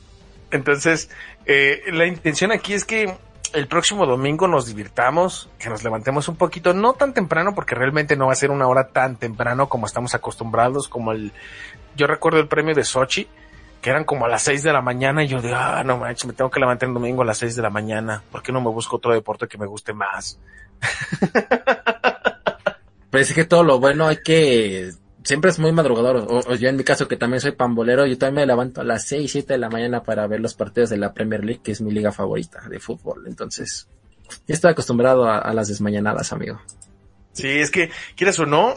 Entonces, 0.54 1.10
eh, 1.46 1.82
la 1.92 2.06
intención 2.06 2.52
aquí 2.52 2.74
es 2.74 2.84
que 2.84 3.12
el 3.52 3.66
próximo 3.66 4.06
domingo 4.06 4.46
nos 4.46 4.66
divirtamos, 4.66 5.50
que 5.58 5.68
nos 5.68 5.82
levantemos 5.82 6.28
un 6.28 6.36
poquito, 6.36 6.72
no 6.72 6.92
tan 6.92 7.12
temprano, 7.12 7.56
porque 7.56 7.74
realmente 7.74 8.16
no 8.16 8.26
va 8.26 8.32
a 8.32 8.36
ser 8.36 8.52
una 8.52 8.68
hora 8.68 8.88
tan 8.88 9.16
temprano 9.16 9.68
como 9.68 9.86
estamos 9.86 10.14
acostumbrados, 10.14 10.86
como 10.88 11.10
el, 11.10 11.32
yo 11.96 12.06
recuerdo 12.06 12.38
el 12.38 12.46
premio 12.46 12.72
de 12.72 12.84
Sochi, 12.84 13.28
que 13.82 13.90
eran 13.90 14.04
como 14.04 14.26
a 14.26 14.28
las 14.28 14.42
6 14.44 14.62
de 14.62 14.72
la 14.72 14.80
mañana 14.80 15.24
y 15.24 15.28
yo 15.28 15.42
digo, 15.42 15.56
ah, 15.56 15.82
no 15.84 15.98
manches, 15.98 16.26
me 16.26 16.32
tengo 16.34 16.50
que 16.50 16.60
levantar 16.60 16.88
el 16.88 16.94
domingo 16.94 17.22
a 17.22 17.26
las 17.26 17.38
6 17.38 17.56
de 17.56 17.62
la 17.62 17.70
mañana, 17.70 18.22
¿por 18.30 18.40
qué 18.42 18.52
no 18.52 18.60
me 18.60 18.70
busco 18.70 18.96
otro 18.96 19.12
deporte 19.12 19.48
que 19.48 19.58
me 19.58 19.66
guste 19.66 19.92
más? 19.92 20.38
Pues 23.10 23.30
es 23.30 23.36
que 23.36 23.44
todo 23.44 23.62
lo 23.62 23.78
bueno 23.78 24.08
hay 24.08 24.16
que 24.24 24.90
siempre 25.24 25.50
es 25.50 25.58
muy 25.58 25.72
madrugador. 25.72 26.26
O, 26.28 26.54
yo 26.54 26.68
en 26.68 26.76
mi 26.76 26.84
caso 26.84 27.08
que 27.08 27.16
también 27.16 27.40
soy 27.40 27.52
pambolero, 27.52 28.06
yo 28.06 28.16
también 28.16 28.46
me 28.46 28.46
levanto 28.46 28.82
a 28.82 28.84
las 28.84 29.06
6, 29.08 29.30
7 29.32 29.54
de 29.54 29.58
la 29.58 29.70
mañana 29.70 30.02
para 30.02 30.26
ver 30.26 30.40
los 30.40 30.54
partidos 30.54 30.90
de 30.90 30.98
la 30.98 31.12
Premier 31.12 31.44
League, 31.44 31.60
que 31.64 31.72
es 31.72 31.80
mi 31.80 31.90
liga 31.90 32.12
favorita 32.12 32.68
de 32.68 32.78
fútbol. 32.78 33.24
Entonces, 33.26 33.88
ya 34.46 34.54
estoy 34.54 34.70
acostumbrado 34.70 35.28
a, 35.28 35.52
las 35.52 35.68
desmañanadas, 35.68 36.32
amigo. 36.32 36.60
Sí, 37.32 37.48
es 37.48 37.70
que, 37.70 37.90
quieras 38.14 38.38
o 38.38 38.46
no, 38.46 38.74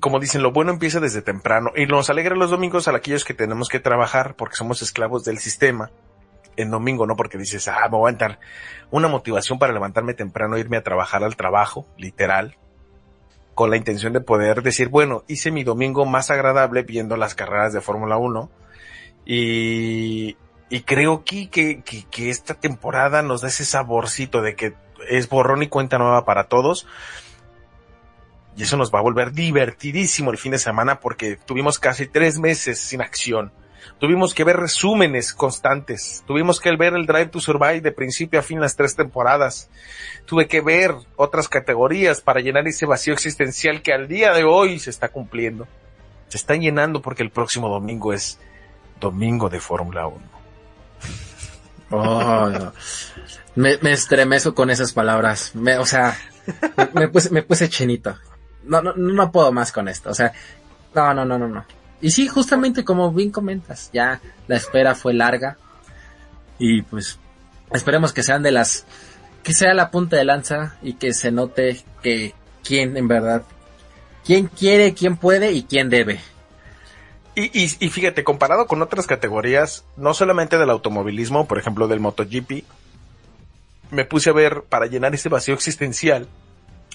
como 0.00 0.18
dicen, 0.18 0.42
lo 0.42 0.50
bueno 0.50 0.72
empieza 0.72 0.98
desde 0.98 1.22
temprano 1.22 1.70
y 1.76 1.86
nos 1.86 2.10
alegra 2.10 2.34
los 2.34 2.50
domingos 2.50 2.88
a 2.88 2.96
aquellos 2.96 3.24
que 3.24 3.34
tenemos 3.34 3.68
que 3.68 3.78
trabajar 3.78 4.34
porque 4.36 4.56
somos 4.56 4.82
esclavos 4.82 5.24
del 5.24 5.38
sistema. 5.38 5.90
En 6.56 6.70
domingo, 6.70 7.06
no 7.06 7.16
porque 7.16 7.38
dices, 7.38 7.68
ah, 7.68 7.88
me 7.90 7.96
voy 7.96 8.08
a 8.08 8.12
entrar 8.12 8.40
una 8.90 9.08
motivación 9.08 9.58
para 9.58 9.72
levantarme 9.72 10.14
temprano, 10.14 10.58
irme 10.58 10.76
a 10.76 10.82
trabajar 10.82 11.22
al 11.22 11.36
trabajo, 11.36 11.86
literal, 11.96 12.56
con 13.54 13.70
la 13.70 13.76
intención 13.76 14.12
de 14.12 14.20
poder 14.20 14.62
decir, 14.62 14.88
bueno, 14.88 15.24
hice 15.28 15.50
mi 15.50 15.64
domingo 15.64 16.06
más 16.06 16.30
agradable 16.30 16.82
viendo 16.82 17.16
las 17.16 17.34
carreras 17.34 17.72
de 17.72 17.80
Fórmula 17.80 18.16
1 18.16 18.50
y, 19.26 20.36
y 20.68 20.80
creo 20.82 21.24
que, 21.24 21.50
que, 21.50 21.82
que, 21.82 22.30
esta 22.30 22.54
temporada 22.54 23.22
nos 23.22 23.42
da 23.42 23.48
ese 23.48 23.64
saborcito 23.64 24.40
de 24.42 24.54
que 24.54 24.74
es 25.08 25.28
borrón 25.28 25.62
y 25.62 25.68
cuenta 25.68 25.98
nueva 25.98 26.24
para 26.24 26.44
todos. 26.44 26.86
Y 28.56 28.62
eso 28.62 28.76
nos 28.76 28.92
va 28.92 28.98
a 28.98 29.02
volver 29.02 29.32
divertidísimo 29.32 30.30
el 30.30 30.38
fin 30.38 30.52
de 30.52 30.58
semana 30.58 31.00
porque 31.00 31.36
tuvimos 31.36 31.78
casi 31.78 32.06
tres 32.06 32.38
meses 32.38 32.80
sin 32.80 33.00
acción. 33.00 33.52
Tuvimos 33.98 34.34
que 34.34 34.44
ver 34.44 34.56
resúmenes 34.56 35.32
constantes. 35.32 36.24
Tuvimos 36.26 36.60
que 36.60 36.74
ver 36.76 36.94
el 36.94 37.06
Drive 37.06 37.26
to 37.26 37.40
Survive 37.40 37.80
de 37.80 37.92
principio 37.92 38.40
a 38.40 38.42
fin 38.42 38.60
las 38.60 38.76
tres 38.76 38.96
temporadas. 38.96 39.70
Tuve 40.26 40.46
que 40.48 40.60
ver 40.60 40.94
otras 41.16 41.48
categorías 41.48 42.20
para 42.20 42.40
llenar 42.40 42.66
ese 42.66 42.86
vacío 42.86 43.12
existencial 43.12 43.82
que 43.82 43.92
al 43.92 44.08
día 44.08 44.32
de 44.32 44.44
hoy 44.44 44.78
se 44.78 44.90
está 44.90 45.08
cumpliendo. 45.08 45.66
Se 46.28 46.36
está 46.36 46.54
llenando 46.54 47.02
porque 47.02 47.22
el 47.22 47.30
próximo 47.30 47.68
domingo 47.68 48.12
es 48.12 48.38
domingo 49.00 49.48
de 49.48 49.60
Fórmula 49.60 50.06
1. 50.06 50.20
Oh, 51.92 52.48
me, 53.56 53.76
me 53.78 53.90
estremezo 53.90 54.54
con 54.54 54.70
esas 54.70 54.92
palabras. 54.92 55.56
Me, 55.56 55.76
o 55.76 55.84
sea, 55.84 56.16
me, 56.94 57.08
puse, 57.08 57.30
me 57.30 57.42
puse 57.42 57.68
chinito 57.68 58.16
no, 58.62 58.82
no, 58.82 58.92
no 58.94 59.32
puedo 59.32 59.52
más 59.52 59.72
con 59.72 59.88
esto. 59.88 60.10
O 60.10 60.14
sea, 60.14 60.32
no, 60.94 61.14
no, 61.14 61.24
no, 61.24 61.38
no, 61.38 61.48
no. 61.48 61.64
Y 62.00 62.10
sí, 62.10 62.28
justamente 62.28 62.84
como 62.84 63.12
bien 63.12 63.30
comentas, 63.30 63.90
ya 63.92 64.20
la 64.48 64.56
espera 64.56 64.94
fue 64.94 65.12
larga. 65.12 65.56
Y 66.58 66.82
pues 66.82 67.18
esperemos 67.72 68.12
que 68.12 68.22
sean 68.22 68.42
de 68.42 68.50
las, 68.50 68.86
que 69.42 69.52
sea 69.52 69.74
la 69.74 69.90
punta 69.90 70.16
de 70.16 70.24
lanza 70.24 70.76
y 70.82 70.94
que 70.94 71.12
se 71.12 71.30
note 71.30 71.82
que 72.02 72.34
quién 72.64 72.96
en 72.96 73.08
verdad, 73.08 73.42
quién 74.24 74.46
quiere, 74.46 74.94
quién 74.94 75.16
puede 75.16 75.52
y 75.52 75.64
quién 75.64 75.90
debe. 75.90 76.20
Y, 77.34 77.44
y, 77.58 77.70
y 77.78 77.90
fíjate, 77.90 78.24
comparado 78.24 78.66
con 78.66 78.82
otras 78.82 79.06
categorías, 79.06 79.84
no 79.96 80.14
solamente 80.14 80.58
del 80.58 80.70
automovilismo, 80.70 81.46
por 81.46 81.58
ejemplo 81.58 81.86
del 81.86 82.00
MotoGP, 82.00 82.64
me 83.90 84.04
puse 84.04 84.30
a 84.30 84.32
ver 84.32 84.62
para 84.68 84.86
llenar 84.86 85.14
ese 85.14 85.28
vacío 85.28 85.54
existencial 85.54 86.28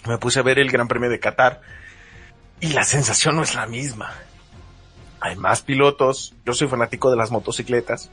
me 0.08 0.18
puse 0.18 0.40
a 0.40 0.44
ver 0.44 0.60
el 0.60 0.72
Gran 0.72 0.88
Premio 0.88 1.10
de 1.10 1.20
Qatar 1.20 1.62
y 2.60 2.74
la 2.74 2.84
sensación 2.84 3.36
no 3.36 3.44
es 3.44 3.56
la 3.56 3.66
misma. 3.66 4.14
Hay 5.26 5.36
más 5.36 5.64
pilotos, 5.64 6.36
yo 6.46 6.54
soy 6.54 6.68
fanático 6.68 7.10
de 7.10 7.18
las 7.18 7.32
motocicletas 7.32 8.12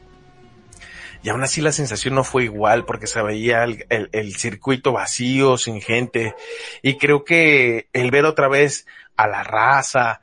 y 1.23 1.29
aún 1.29 1.43
así 1.43 1.61
la 1.61 1.71
sensación 1.71 2.15
no 2.15 2.25
fue 2.25 2.45
igual 2.45 2.87
porque 2.87 3.07
se 3.07 3.23
veía 3.23 3.65
el, 3.65 4.35
circuito 4.35 4.93
vacío, 4.93 5.59
sin 5.59 5.83
gente 5.83 6.35
y 6.81 6.97
creo 6.97 7.23
que 7.23 7.87
el 7.93 8.11
ver 8.11 8.25
otra 8.25 8.49
vez 8.49 8.87
a 9.15 9.29
la 9.29 9.45
raza, 9.45 10.23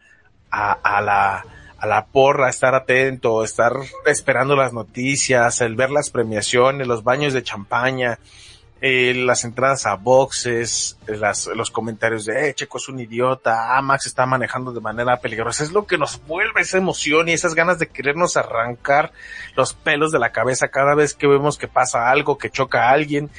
a, 0.49 0.71
a 0.71 0.99
la 1.01 1.45
a 1.77 1.85
la 1.85 2.07
porra, 2.07 2.49
estar 2.49 2.73
atento, 2.73 3.43
estar 3.43 3.73
esperando 4.07 4.55
las 4.55 4.73
noticias, 4.73 5.61
el 5.61 5.75
ver 5.75 5.91
las 5.91 6.09
premiaciones, 6.09 6.87
los 6.87 7.03
baños 7.03 7.33
de 7.33 7.43
champaña, 7.43 8.17
eh, 8.81 9.13
las 9.13 9.43
entradas 9.43 9.85
a 9.85 9.95
boxes, 9.95 10.97
las, 11.05 11.47
los 11.47 11.69
comentarios 11.69 12.25
de, 12.25 12.49
eh, 12.49 12.53
Checo 12.53 12.77
es 12.77 12.87
un 12.87 12.99
idiota, 12.99 13.77
ah, 13.77 13.81
Max 13.81 14.05
está 14.05 14.25
manejando 14.25 14.71
de 14.71 14.79
manera 14.79 15.17
peligrosa, 15.17 15.63
es 15.63 15.71
lo 15.71 15.85
que 15.85 15.97
nos 15.97 16.25
vuelve 16.25 16.61
esa 16.61 16.77
emoción 16.77 17.27
y 17.27 17.33
esas 17.33 17.55
ganas 17.55 17.79
de 17.79 17.87
querernos 17.87 18.37
arrancar 18.37 19.11
los 19.55 19.73
pelos 19.73 20.11
de 20.11 20.19
la 20.19 20.31
cabeza 20.31 20.69
cada 20.69 20.95
vez 20.95 21.13
que 21.13 21.27
vemos 21.27 21.57
que 21.57 21.67
pasa 21.67 22.09
algo, 22.09 22.37
que 22.37 22.49
choca 22.49 22.89
a 22.89 22.91
alguien 22.91 23.29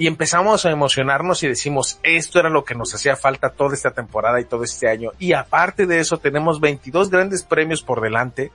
y 0.00 0.06
empezamos 0.06 0.64
a 0.64 0.70
emocionarnos 0.70 1.42
y 1.42 1.48
decimos, 1.48 2.00
esto 2.02 2.40
era 2.40 2.48
lo 2.48 2.64
que 2.64 2.74
nos 2.74 2.94
hacía 2.94 3.16
falta 3.16 3.50
toda 3.50 3.74
esta 3.74 3.90
temporada 3.90 4.40
y 4.40 4.46
todo 4.46 4.64
este 4.64 4.88
año. 4.88 5.10
Y 5.18 5.34
aparte 5.34 5.84
de 5.84 5.98
eso, 5.98 6.16
tenemos 6.16 6.58
22 6.58 7.10
grandes 7.10 7.42
premios 7.42 7.82
por 7.82 8.00
delante, 8.00 8.50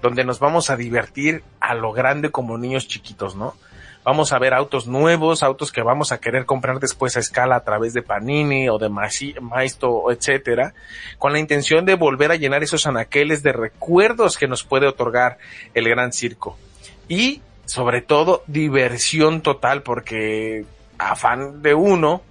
donde 0.00 0.24
nos 0.24 0.38
vamos 0.38 0.70
a 0.70 0.76
divertir 0.76 1.44
a 1.60 1.74
lo 1.74 1.92
grande 1.92 2.30
como 2.30 2.56
niños 2.56 2.88
chiquitos, 2.88 3.36
¿no? 3.36 3.54
Vamos 4.04 4.32
a 4.32 4.38
ver 4.38 4.54
autos 4.54 4.86
nuevos, 4.86 5.42
autos 5.42 5.72
que 5.72 5.82
vamos 5.82 6.12
a 6.12 6.18
querer 6.18 6.46
comprar 6.46 6.80
después 6.80 7.16
a 7.16 7.20
escala 7.20 7.56
a 7.56 7.64
través 7.64 7.92
de 7.92 8.02
Panini 8.02 8.68
o 8.68 8.78
de 8.78 8.88
Maisto, 8.88 10.10
etcétera, 10.10 10.74
con 11.18 11.32
la 11.32 11.38
intención 11.38 11.84
de 11.84 11.94
volver 11.94 12.32
a 12.32 12.36
llenar 12.36 12.62
esos 12.62 12.86
anaqueles 12.86 13.42
de 13.42 13.52
recuerdos 13.52 14.38
que 14.38 14.48
nos 14.48 14.64
puede 14.64 14.86
otorgar 14.86 15.38
el 15.74 15.88
gran 15.88 16.12
circo. 16.12 16.56
Y 17.08 17.42
sobre 17.66 18.00
todo 18.02 18.42
diversión 18.46 19.42
total 19.42 19.82
porque 19.82 20.64
afán 20.98 21.62
de 21.62 21.74
uno, 21.74 22.22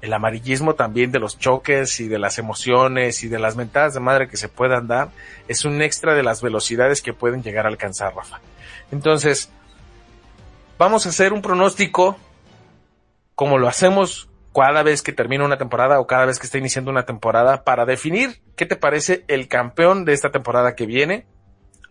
el 0.00 0.12
amarillismo 0.12 0.74
también 0.74 1.10
de 1.10 1.18
los 1.18 1.38
choques 1.38 1.98
y 2.00 2.08
de 2.08 2.18
las 2.18 2.38
emociones 2.38 3.24
y 3.24 3.28
de 3.28 3.38
las 3.38 3.56
mentadas 3.56 3.94
de 3.94 4.00
madre 4.00 4.28
que 4.28 4.36
se 4.36 4.48
puedan 4.48 4.86
dar 4.86 5.08
es 5.48 5.64
un 5.64 5.82
extra 5.82 6.14
de 6.14 6.22
las 6.22 6.40
velocidades 6.40 7.02
que 7.02 7.12
pueden 7.12 7.42
llegar 7.42 7.66
a 7.66 7.68
alcanzar 7.68 8.14
Rafa. 8.14 8.40
Entonces, 8.92 9.50
vamos 10.78 11.06
a 11.06 11.10
hacer 11.10 11.32
un 11.32 11.42
pronóstico 11.42 12.16
como 13.34 13.58
lo 13.58 13.68
hacemos 13.68 14.30
cada 14.54 14.82
vez 14.82 15.02
que 15.02 15.12
termina 15.12 15.44
una 15.44 15.58
temporada 15.58 16.00
o 16.00 16.06
cada 16.06 16.26
vez 16.26 16.38
que 16.38 16.46
está 16.46 16.58
iniciando 16.58 16.90
una 16.90 17.04
temporada 17.04 17.62
para 17.64 17.84
definir 17.84 18.40
qué 18.56 18.66
te 18.66 18.76
parece 18.76 19.24
el 19.28 19.46
campeón 19.46 20.04
de 20.04 20.14
esta 20.14 20.30
temporada 20.30 20.74
que 20.74 20.86
viene 20.86 21.26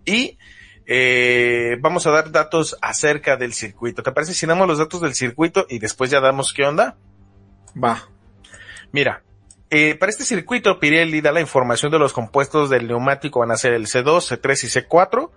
y 0.03 0.37
eh, 0.85 1.77
vamos 1.79 2.07
a 2.07 2.11
dar 2.11 2.31
datos 2.31 2.77
acerca 2.81 3.35
del 3.37 3.53
circuito. 3.53 4.03
¿Te 4.03 4.11
parece 4.11 4.33
si 4.33 4.45
damos 4.45 4.67
los 4.67 4.79
datos 4.79 5.01
del 5.01 5.13
circuito 5.13 5.65
y 5.69 5.79
después 5.79 6.09
ya 6.09 6.19
damos 6.19 6.53
qué 6.53 6.63
onda? 6.63 6.97
Va. 7.81 8.09
Mira, 8.91 9.23
eh, 9.69 9.95
para 9.95 10.09
este 10.09 10.23
circuito 10.23 10.79
Pirelli 10.79 11.19
da 11.19 11.33
la 11.33 11.41
información 11.41 11.91
de 11.91 11.99
los 11.99 12.13
compuestos 12.13 12.69
del 12.69 12.87
neumático 12.87 13.41
van 13.41 13.51
a 13.51 13.57
ser 13.57 13.73
el 13.73 13.87
C2, 13.87 14.39
C3 14.39 14.63
y 14.63 14.81
C4 14.81 15.29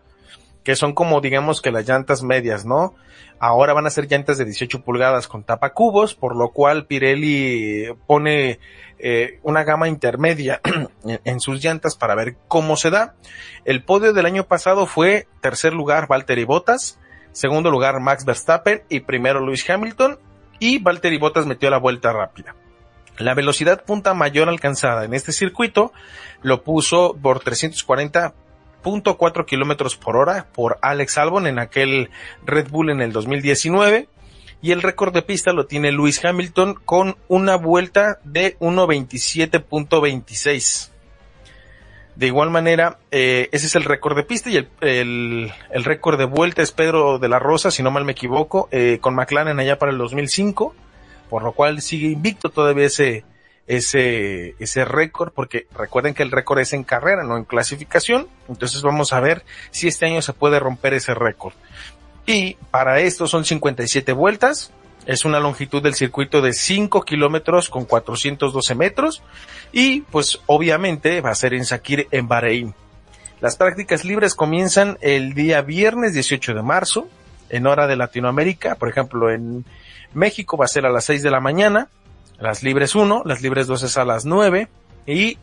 que 0.65 0.77
son 0.77 0.93
como 0.93 1.21
digamos 1.21 1.63
que 1.63 1.71
las 1.71 1.89
llantas 1.89 2.23
medias, 2.23 2.65
¿no? 2.65 2.95
Ahora 3.39 3.73
van 3.73 3.87
a 3.87 3.91
ser 3.91 4.07
llantas 4.07 4.37
de 4.37 4.45
18 4.45 4.83
pulgadas 4.83 5.27
con 5.27 5.45
tapacubos, 5.45 6.15
por 6.15 6.37
lo 6.37 6.51
cual 6.51 6.87
Pirelli 6.87 7.87
pone 8.07 8.61
eh, 8.99 9.41
una 9.43 9.65
gama 9.65 9.89
intermedia 9.89 10.61
en 11.25 11.41
sus 11.41 11.63
llantas 11.65 11.97
para 11.97 12.15
ver 12.15 12.37
cómo 12.49 12.77
se 12.77 12.91
da. 12.91 13.15
El 13.65 13.83
podio 13.83 14.13
del 14.13 14.27
año 14.27 14.45
pasado 14.45 14.87
fue 14.87 15.27
tercer 15.41 15.73
lugar 15.73 16.07
Valtteri 16.07 16.45
Bottas, 16.45 16.99
segundo 17.33 17.71
lugar 17.71 17.99
Max 18.01 18.27
Verstappen 18.27 18.83
y 18.91 19.01
primero 19.01 19.41
Lewis 19.41 19.69
Hamilton 19.69 20.19
y 20.59 20.79
Valtteri 20.79 21.17
Bottas 21.19 21.47
metió 21.47 21.71
la 21.71 21.79
vuelta 21.79 22.13
rápida. 22.13 22.55
La 23.17 23.35
velocidad 23.35 23.85
punta 23.85 24.15
mayor 24.15 24.49
alcanzada 24.49 25.05
en 25.05 25.15
este 25.15 25.33
circuito 25.33 25.93
lo 26.43 26.63
puso 26.63 27.17
por 27.21 27.41
340 27.41 28.35
.4 28.83 29.45
kilómetros 29.45 29.97
por 29.97 30.17
hora 30.17 30.47
por 30.53 30.79
Alex 30.83 31.19
Albon 31.19 31.47
en 31.47 31.59
aquel 31.59 32.11
Red 32.45 32.71
Bull 32.71 32.91
en 32.91 33.01
el 33.01 33.13
2019 33.13 34.09
y 34.63 34.73
el 34.73 34.83
récord 34.83 35.15
de 35.15 35.23
pista 35.23 35.53
lo 35.53 35.67
tiene 35.67 35.93
Lewis 35.93 36.25
Hamilton 36.25 36.75
con 36.85 37.17
una 37.29 37.55
vuelta 37.57 38.19
de 38.25 38.59
1.27.26. 38.59 40.89
De 42.17 42.27
igual 42.27 42.51
manera, 42.51 42.99
eh, 43.11 43.49
ese 43.53 43.67
es 43.67 43.77
el 43.77 43.85
récord 43.85 44.17
de 44.17 44.25
pista 44.25 44.51
y 44.51 44.59
el, 44.59 44.69
el, 44.83 45.51
el 45.71 45.85
récord 45.85 46.19
de 46.19 46.27
vuelta 46.27 46.61
es 46.61 46.73
Pedro 46.73 47.19
de 47.19 47.31
la 47.31 47.39
Rosa, 47.39 47.71
si 47.71 47.83
no 47.83 47.91
mal 47.91 48.05
me 48.05 48.13
equivoco, 48.13 48.69
eh, 48.73 48.99
con 49.01 49.15
McLaren 49.15 49.59
allá 49.59 49.79
para 49.79 49.91
el 49.93 49.99
2005, 49.99 50.75
por 51.31 51.43
lo 51.43 51.53
cual 51.53 51.81
sigue 51.81 52.09
invicto 52.09 52.51
todavía 52.51 52.85
ese, 52.87 53.25
ese, 53.71 54.57
ese 54.59 54.85
récord, 54.85 55.33
porque 55.33 55.69
recuerden 55.73 56.13
que 56.13 56.25
el 56.25 56.33
récord 56.33 56.59
es 56.59 56.73
en 56.73 56.83
carrera, 56.83 57.23
no 57.23 57.37
en 57.37 57.45
clasificación. 57.45 58.27
Entonces 58.49 58.83
vamos 58.83 59.13
a 59.13 59.21
ver 59.21 59.45
si 59.71 59.87
este 59.87 60.07
año 60.07 60.23
se 60.23 60.33
puede 60.33 60.59
romper 60.59 60.93
ese 60.93 61.15
récord. 61.15 61.55
Y 62.27 62.55
para 62.73 62.99
esto 62.99 63.29
son 63.29 63.45
57 63.45 64.13
vueltas. 64.13 64.73
Es 65.07 65.25
una 65.25 65.39
longitud 65.39 65.81
del 65.81 65.95
circuito 65.95 66.43
de 66.43 66.53
5 66.53 67.03
kilómetros 67.03 67.69
con 67.69 67.85
412 67.85 68.75
metros. 68.75 69.23
Y 69.71 70.01
pues 70.01 70.41
obviamente 70.47 71.21
va 71.21 71.31
a 71.31 71.37
ser 71.37 71.55
en 71.55 71.65
Sakir 71.65 72.09
en 72.11 72.27
Bahrein. 72.27 72.75
Las 73.41 73.55
prácticas 73.55 74.05
libres 74.05 74.35
comienzan 74.35 74.99
el 75.01 75.33
día 75.33 75.63
viernes 75.63 76.13
18 76.13 76.55
de 76.55 76.63
marzo 76.63 77.09
en 77.49 77.69
hora 77.69 77.87
de 77.87 77.95
Latinoamérica. 77.95 78.75
Por 78.75 78.89
ejemplo, 78.89 79.31
en 79.31 79.65
México 80.13 80.57
va 80.57 80.65
a 80.65 80.69
ser 80.69 80.87
a 80.87 80.91
las 80.91 81.05
6 81.05 81.23
de 81.23 81.31
la 81.31 81.39
mañana 81.39 81.89
las 82.41 82.63
libres 82.63 82.95
1, 82.95 83.23
las 83.25 83.43
libres 83.43 83.67
2 83.67 83.83
es 83.83 83.97
a 83.97 84.05
las 84.05 84.25
9 84.25 84.69
y 85.07 85.39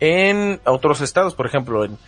en 0.00 0.60
otros 0.64 1.00
estados, 1.00 1.34
por 1.34 1.46
ejemplo, 1.46 1.84
en, 1.84 1.98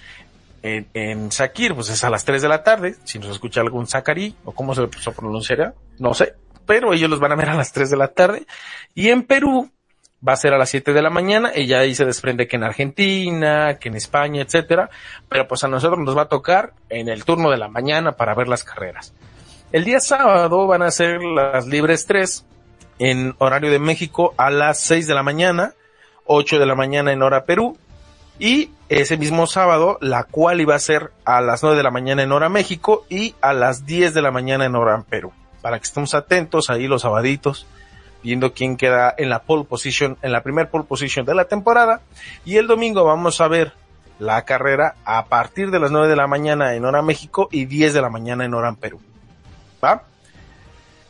en, 0.63 0.89
en 0.95 1.33
Sakir, 1.33 1.75
pues 1.75 1.89
es 1.89 2.03
a 2.05 2.11
las 2.11 2.25
3 2.25 2.43
de 2.43 2.49
la 2.49 2.63
tarde, 2.63 2.97
si 3.05 3.19
nos 3.19 3.31
escucha 3.31 3.61
algún 3.61 3.87
Sakari, 3.87 4.35
o 4.45 4.53
cómo 4.53 4.75
se, 4.75 4.89
pronunciará, 5.13 5.75
no 5.99 6.13
sé, 6.13 6.35
pero 6.67 6.93
ellos 6.93 7.09
los 7.09 7.21
van 7.21 7.33
a 7.33 7.37
ver 7.37 7.51
a 7.51 7.55
las 7.55 7.73
3 7.73 7.91
de 7.91 7.97
la 7.97 8.09
tarde. 8.09 8.47
Y 8.95 9.11
en 9.11 9.23
Perú, 9.23 9.71
va 10.27 10.33
a 10.33 10.37
ser 10.37 10.53
a 10.55 10.59
las 10.59 10.71
7 10.71 10.93
de 10.93 11.03
la 11.03 11.11
mañana 11.11 11.53
y 11.55 11.67
ya 11.67 11.81
ahí 11.81 11.95
se 11.95 12.05
desprende 12.05 12.49
que 12.49 12.57
en 12.57 12.65
Argentina, 12.65 13.79
que 13.79 13.89
en 13.89 13.97
España, 13.97 14.43
etcétera, 14.43 14.91
pero 15.29 15.47
pues 15.47 15.63
a 15.63 15.69
nosotros 15.69 16.01
nos 16.01 16.17
va 16.17 16.23
a 16.23 16.29
tocar 16.29 16.73
en 16.89 17.09
el 17.09 17.25
turno 17.25 17.51
de 17.51 17.59
la 17.59 17.69
mañana 17.69 18.13
para 18.13 18.35
ver 18.35 18.49
las 18.49 18.65
carreras. 18.65 19.15
El 19.73 19.85
día 19.85 20.01
sábado 20.01 20.67
van 20.67 20.83
a 20.83 20.91
ser 20.91 21.23
las 21.23 21.67
libres 21.67 22.07
3 22.07 22.45
en 22.99 23.35
horario 23.39 23.71
de 23.71 23.79
México 23.79 24.35
a 24.37 24.51
las 24.51 24.81
6 24.81 25.07
de 25.07 25.15
la 25.15 25.23
mañana, 25.23 25.75
8 26.25 26.59
de 26.59 26.67
la 26.67 26.75
mañana 26.75 27.13
en 27.13 27.23
hora 27.23 27.45
Perú 27.45 27.77
y 28.39 28.71
ese 28.89 29.17
mismo 29.17 29.47
sábado 29.47 29.99
la 30.01 30.25
cual 30.25 30.61
iba 30.61 30.75
a 30.75 30.79
ser 30.79 31.13
a 31.25 31.41
las 31.41 31.63
9 31.63 31.77
de 31.77 31.83
la 31.83 31.91
mañana 31.91 32.23
en 32.23 32.33
hora 32.33 32.49
México 32.49 33.05
y 33.09 33.35
a 33.41 33.53
las 33.53 33.87
10 33.87 34.15
de 34.15 34.23
la 34.23 34.31
mañana 34.31 34.65
en 34.65 34.77
hora 34.77 35.05
Perú. 35.09 35.33
Para 35.63 35.79
que 35.79 35.85
estemos 35.85 36.15
atentos 36.15 36.71
ahí 36.71 36.87
los 36.87 37.03
sabaditos 37.03 37.67
viendo 38.23 38.53
quién 38.53 38.77
queda 38.77 39.15
en 39.17 39.29
la 39.29 39.43
pole 39.43 39.65
position, 39.65 40.19
en 40.21 40.33
la 40.33 40.43
primer 40.43 40.69
pole 40.69 40.85
position 40.85 41.25
de 41.25 41.35
la 41.35 41.45
temporada. 41.45 42.01
Y 42.45 42.57
el 42.57 42.67
domingo 42.67 43.05
vamos 43.05 43.41
a 43.41 43.47
ver 43.47 43.73
la 44.19 44.45
carrera 44.45 44.97
a 45.05 45.27
partir 45.27 45.71
de 45.71 45.79
las 45.79 45.91
9 45.91 46.09
de 46.09 46.17
la 46.17 46.27
mañana 46.27 46.75
en 46.75 46.85
hora 46.85 47.03
México 47.03 47.49
y 47.53 47.67
10 47.67 47.95
de 47.95 48.01
la 48.01 48.11
mañana 48.11 48.45
en 48.45 48.55
hora 48.55 48.73
Perú. 48.73 49.01
¿Va? 49.83 50.03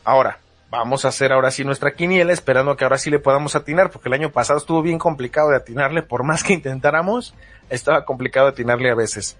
Ahora, 0.05 0.39
vamos 0.71 1.05
a 1.05 1.09
hacer 1.09 1.33
ahora 1.33 1.51
sí 1.51 1.65
nuestra 1.65 1.95
quiniela, 1.95 2.33
esperando 2.33 2.77
que 2.77 2.85
ahora 2.85 2.99
sí 2.99 3.11
le 3.11 3.19
podamos 3.19 3.57
atinar, 3.57 3.91
porque 3.91 4.09
el 4.09 4.15
año 4.15 4.31
pasado 4.31 4.59
estuvo 4.59 4.83
bien 4.83 4.99
complicado 4.99 5.51
de 5.51 5.57
atinarle, 5.57 6.03
por 6.03 6.23
más 6.25 6.43
que 6.43 6.53
intentáramos, 6.53 7.35
estaba 7.71 8.05
complicado 8.05 8.49
atinarle 8.49 8.91
a 8.91 8.95
veces. 8.95 9.37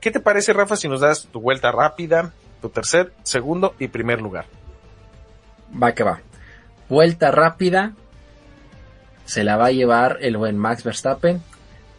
¿Qué 0.00 0.10
te 0.10 0.20
parece, 0.20 0.52
Rafa, 0.52 0.76
si 0.76 0.88
nos 0.88 1.00
das 1.00 1.26
tu 1.26 1.40
vuelta 1.40 1.72
rápida, 1.72 2.32
tu 2.60 2.68
tercer, 2.68 3.12
segundo 3.22 3.74
y 3.78 3.88
primer 3.88 4.20
lugar? 4.20 4.46
Va 5.70 5.92
que 5.92 6.04
va. 6.04 6.20
Vuelta 6.88 7.30
rápida. 7.30 7.92
Se 9.24 9.44
la 9.44 9.56
va 9.56 9.66
a 9.66 9.72
llevar 9.72 10.18
el 10.20 10.36
buen 10.36 10.56
Max 10.56 10.84
Verstappen. 10.84 11.42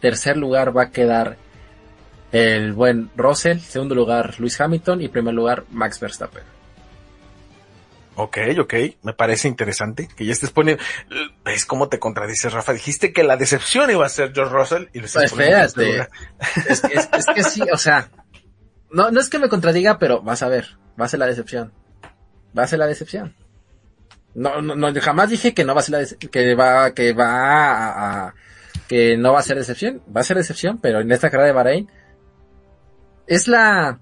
Tercer 0.00 0.36
lugar 0.36 0.76
va 0.76 0.84
a 0.84 0.90
quedar 0.90 1.36
el 2.32 2.72
buen 2.72 3.10
Russell. 3.16 3.60
Segundo 3.60 3.94
lugar 3.94 4.40
Luis 4.40 4.60
Hamilton. 4.60 5.02
Y 5.02 5.08
primer 5.08 5.34
lugar 5.34 5.64
Max 5.70 6.00
Verstappen. 6.00 6.42
Ok, 8.16 8.38
ok, 8.58 8.74
me 9.02 9.12
parece 9.12 9.48
interesante 9.48 10.08
que 10.14 10.26
ya 10.26 10.32
estés 10.32 10.50
poniendo. 10.50 10.82
¿Ves 11.44 11.64
cómo 11.64 11.88
te 11.88 11.98
contradices, 11.98 12.52
Rafa? 12.52 12.72
Dijiste 12.72 13.12
que 13.12 13.22
la 13.22 13.36
decepción 13.36 13.90
iba 13.90 14.04
a 14.04 14.08
ser 14.08 14.32
George 14.34 14.52
Russell 14.52 14.84
y 14.92 15.00
lo 15.00 15.06
estás 15.06 15.32
pues 15.32 15.48
espérate. 15.48 16.08
Es 16.68 16.80
que, 16.80 16.94
es, 16.94 17.08
es 17.12 17.26
que 17.34 17.42
sí, 17.44 17.62
o 17.72 17.78
sea, 17.78 18.10
no, 18.90 19.10
no 19.10 19.20
es 19.20 19.28
que 19.30 19.38
me 19.38 19.48
contradiga, 19.48 19.98
pero 19.98 20.20
vas 20.22 20.42
a 20.42 20.48
ver, 20.48 20.76
va 21.00 21.06
a 21.06 21.08
ser 21.08 21.20
la 21.20 21.26
decepción. 21.26 21.72
Va 22.56 22.64
a 22.64 22.66
ser 22.66 22.80
la 22.80 22.86
decepción. 22.86 23.34
No, 24.34 24.60
no, 24.60 24.74
no, 24.74 25.00
jamás 25.00 25.30
dije 25.30 25.54
que 25.54 25.64
no 25.64 25.74
va 25.74 25.80
a 25.80 25.84
ser 25.84 26.00
la 26.00 26.28
que 26.30 26.54
va, 26.54 26.92
que 26.92 27.12
va 27.12 27.26
a, 27.26 28.26
a, 28.26 28.34
que 28.88 29.16
no 29.16 29.32
va 29.32 29.40
a 29.40 29.44
ser 29.44 29.56
decepción, 29.56 30.02
va 30.14 30.20
a 30.20 30.24
ser 30.24 30.36
decepción, 30.36 30.78
pero 30.78 31.00
en 31.00 31.10
esta 31.10 31.30
carrera 31.30 31.46
de 31.46 31.52
Bahrein 31.52 31.90
es 33.26 33.48
la, 33.48 34.00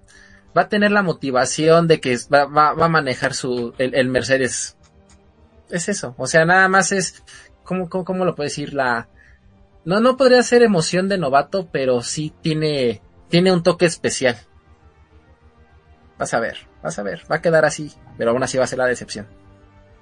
va 0.57 0.63
a 0.63 0.69
tener 0.69 0.91
la 0.91 1.03
motivación 1.03 1.89
de 1.89 2.01
que 2.01 2.17
va, 2.33 2.47
va, 2.47 2.73
va 2.73 2.87
a 2.87 2.91
manejar 2.91 3.35
su, 3.35 3.75
el, 3.79 3.95
el, 3.95 4.09
Mercedes. 4.09 4.77
Es 5.71 5.89
eso, 5.89 6.15
o 6.17 6.27
sea, 6.27 6.45
nada 6.45 6.69
más 6.69 6.93
es, 6.93 7.23
¿cómo, 7.63 7.89
cómo, 7.89 8.05
cómo 8.05 8.25
lo 8.25 8.35
puedo 8.35 8.49
decir? 8.49 8.73
La, 8.75 9.09
no, 9.85 10.01
no 10.01 10.17
podría 10.17 10.43
ser 10.43 10.63
emoción 10.63 11.09
de 11.09 11.19
novato, 11.19 11.69
pero 11.71 12.03
sí 12.03 12.33
tiene, 12.43 13.03
tiene 13.29 13.53
un 13.53 13.63
toque 13.63 13.87
especial. 13.87 14.37
Vas 16.19 16.35
a 16.35 16.41
ver, 16.41 16.67
vas 16.83 16.99
a 16.99 17.03
ver, 17.03 17.23
va 17.31 17.37
a 17.37 17.43
quedar 17.43 17.65
así, 17.65 17.93
pero 18.17 18.31
aún 18.31 18.43
así 18.43 18.59
va 18.59 18.65
a 18.65 18.69
ser 18.69 18.79
la 18.79 18.87
decepción. 18.87 19.27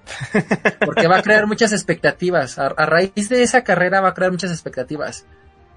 Porque 0.85 1.09
va 1.09 1.19
a 1.19 1.23
crear 1.23 1.47
muchas 1.47 1.73
expectativas. 1.73 2.59
A, 2.59 2.67
a, 2.67 2.87
raíz 2.87 3.29
de 3.29 3.43
esa 3.43 3.65
carrera 3.65 4.01
va 4.01 4.11
a 4.11 4.15
crear 4.15 4.31
muchas 4.31 4.51
expectativas. 4.51 5.27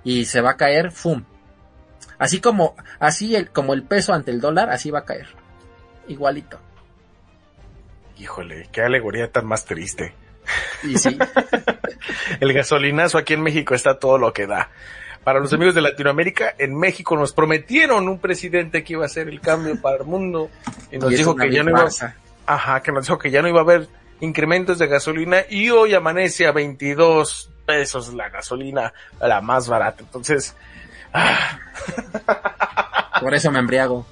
Y 0.03 0.25
se 0.25 0.41
va 0.41 0.51
a 0.51 0.57
caer, 0.57 0.91
¡fum! 0.91 1.25
Así 2.19 2.41
como, 2.41 2.75
así 2.99 3.35
el, 3.35 3.49
como 3.49 3.73
el 3.73 3.83
peso 3.83 4.13
ante 4.13 4.29
el 4.29 4.41
dólar, 4.41 4.69
así 4.69 4.91
va 4.91 4.99
a 4.99 5.05
caer. 5.05 5.27
Igualito. 6.09 6.59
Híjole, 8.17 8.67
qué 8.73 8.81
alegoría 8.81 9.31
tan 9.31 9.45
más 9.45 9.63
triste. 9.63 10.13
Y 10.83 10.97
sí. 10.97 11.17
el 12.41 12.53
gasolinazo 12.53 13.17
aquí 13.17 13.33
en 13.33 13.41
México 13.41 13.73
está 13.73 13.97
todo 13.97 14.17
lo 14.17 14.33
que 14.33 14.47
da. 14.47 14.69
Para 15.23 15.39
los 15.39 15.53
amigos 15.53 15.75
de 15.75 15.81
Latinoamérica, 15.81 16.55
en 16.57 16.77
México 16.77 17.15
nos 17.15 17.33
prometieron 17.33 18.09
un 18.09 18.19
presidente 18.19 18.83
que 18.83 18.93
iba 18.93 19.03
a 19.03 19.05
hacer 19.05 19.29
el 19.29 19.39
cambio 19.39 19.79
para 19.79 19.97
el 19.97 20.05
mundo 20.05 20.49
y 20.91 20.97
nos 20.97 21.13
y 21.13 21.15
dijo 21.15 21.35
que 21.35 21.51
ya 21.51 21.63
no 21.63 21.71
iba 21.71 21.83
a, 21.83 22.15
ajá, 22.45 22.81
que 22.81 22.91
nos 22.91 23.05
dijo 23.05 23.17
que 23.17 23.31
ya 23.31 23.41
no 23.41 23.47
iba 23.47 23.59
a 23.59 23.63
haber 23.63 23.87
incrementos 24.19 24.77
de 24.79 24.87
gasolina 24.87 25.43
y 25.49 25.69
hoy 25.69 25.93
amanece 25.93 26.47
a 26.47 26.51
22 26.51 27.49
pesos 27.65 28.13
la 28.13 28.29
gasolina, 28.29 28.93
la 29.21 29.39
más 29.39 29.69
barata. 29.69 30.03
Entonces. 30.03 30.55
Por 33.21 33.33
eso 33.33 33.51
me 33.51 33.59
embriago. 33.59 34.05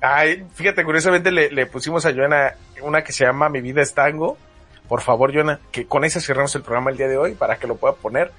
Ay, 0.00 0.46
fíjate, 0.54 0.84
curiosamente 0.84 1.30
le, 1.30 1.50
le, 1.50 1.66
pusimos 1.66 2.06
a 2.06 2.12
Joana 2.12 2.54
una 2.82 3.02
que 3.02 3.12
se 3.12 3.24
llama 3.24 3.48
Mi 3.48 3.60
vida 3.60 3.82
es 3.82 3.94
tango. 3.94 4.38
Por 4.88 5.00
favor, 5.00 5.32
Joana, 5.32 5.60
que 5.72 5.86
con 5.86 6.04
esa 6.04 6.20
cerramos 6.20 6.54
el 6.54 6.62
programa 6.62 6.90
el 6.90 6.96
día 6.96 7.08
de 7.08 7.16
hoy 7.16 7.34
para 7.34 7.56
que 7.56 7.66
lo 7.66 7.76
pueda 7.76 7.94
poner. 7.94 8.30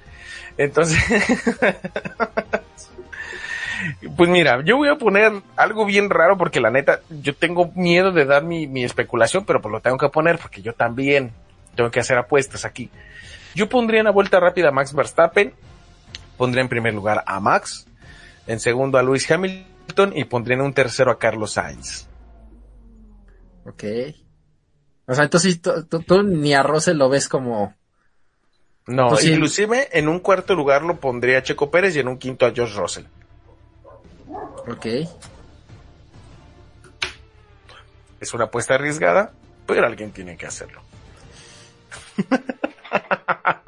Entonces, 0.56 0.98
Pues 4.16 4.30
mira, 4.30 4.62
yo 4.64 4.76
voy 4.76 4.88
a 4.88 4.96
poner 4.96 5.32
algo 5.56 5.84
bien 5.84 6.10
raro 6.10 6.36
porque 6.36 6.60
la 6.60 6.70
neta, 6.70 7.00
yo 7.10 7.34
tengo 7.34 7.70
miedo 7.74 8.12
de 8.12 8.24
dar 8.24 8.42
mi, 8.42 8.66
mi, 8.66 8.84
especulación, 8.84 9.44
pero 9.44 9.60
pues 9.60 9.72
lo 9.72 9.80
tengo 9.80 9.98
que 9.98 10.08
poner 10.08 10.38
porque 10.38 10.62
yo 10.62 10.72
también 10.72 11.32
tengo 11.74 11.90
que 11.90 12.00
hacer 12.00 12.18
apuestas 12.18 12.64
aquí. 12.64 12.90
Yo 13.54 13.68
pondría 13.68 14.00
en 14.00 14.06
la 14.06 14.12
vuelta 14.12 14.40
rápida 14.40 14.68
a 14.68 14.72
Max 14.72 14.94
Verstappen, 14.94 15.52
pondría 16.36 16.62
en 16.62 16.68
primer 16.68 16.94
lugar 16.94 17.24
a 17.26 17.40
Max, 17.40 17.86
en 18.46 18.60
segundo 18.60 18.98
a 18.98 19.02
Lewis 19.02 19.30
Hamilton 19.30 20.12
y 20.14 20.24
pondría 20.24 20.56
en 20.56 20.62
un 20.62 20.72
tercero 20.72 21.10
a 21.10 21.18
Carlos 21.18 21.52
Sainz. 21.52 22.06
Ok. 23.64 23.84
O 25.06 25.14
sea, 25.14 25.24
entonces 25.24 25.60
tú, 25.60 25.84
tú, 25.84 26.00
tú 26.00 26.22
ni 26.22 26.54
a 26.54 26.62
Russell 26.62 26.96
lo 26.96 27.08
ves 27.08 27.28
como... 27.28 27.74
No, 28.86 29.20
inclusive 29.20 29.88
en 29.98 30.08
un 30.08 30.20
cuarto 30.20 30.54
lugar 30.54 30.82
lo 30.82 31.00
pondría 31.00 31.38
a 31.38 31.42
Checo 31.42 31.70
Pérez 31.72 31.96
y 31.96 32.00
en 32.00 32.08
un 32.08 32.18
quinto 32.18 32.46
a 32.46 32.52
George 32.52 32.78
Russell. 32.78 33.04
Ok. 34.68 34.86
Es 38.20 38.32
una 38.32 38.44
apuesta 38.44 38.74
arriesgada, 38.74 39.32
pero 39.66 39.84
alguien 39.84 40.12
tiene 40.12 40.36
que 40.36 40.46
hacerlo. 40.46 40.80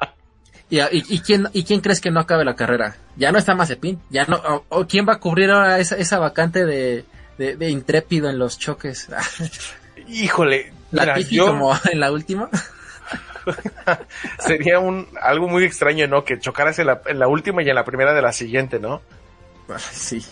¿Y, 0.69 0.79
y, 0.79 0.85
y, 0.91 1.19
quién, 1.21 1.47
¿Y 1.53 1.63
quién 1.63 1.81
crees 1.81 1.99
que 1.99 2.11
no 2.11 2.19
acabe 2.19 2.45
la 2.45 2.55
carrera? 2.55 2.95
Ya 3.15 3.31
no 3.31 3.39
está 3.39 3.55
Mazepin. 3.55 3.99
Ya 4.09 4.25
no, 4.25 4.37
o, 4.37 4.65
o 4.69 4.87
¿Quién 4.87 5.07
va 5.07 5.13
a 5.13 5.19
cubrir 5.19 5.49
ahora 5.49 5.79
esa, 5.79 5.95
esa 5.95 6.19
vacante 6.19 6.65
de, 6.65 7.05
de, 7.37 7.55
de, 7.55 7.69
intrépido 7.69 8.29
en 8.29 8.37
los 8.37 8.59
choques? 8.59 9.09
Híjole. 10.07 10.73
La 10.91 11.03
mira, 11.03 11.19
yo... 11.19 11.47
como 11.47 11.75
en 11.91 11.99
la 11.99 12.11
última. 12.11 12.49
Sería 14.39 14.79
un 14.79 15.07
algo 15.21 15.47
muy 15.47 15.63
extraño, 15.63 16.07
¿no? 16.07 16.23
Que 16.23 16.39
chocaras 16.39 16.77
en 16.79 16.87
la, 16.87 17.01
en 17.07 17.19
la 17.19 17.27
última 17.27 17.63
y 17.63 17.69
en 17.69 17.75
la 17.75 17.85
primera 17.85 18.13
de 18.13 18.21
la 18.21 18.31
siguiente, 18.31 18.79
¿no? 18.79 19.01
Sí. 19.91 20.25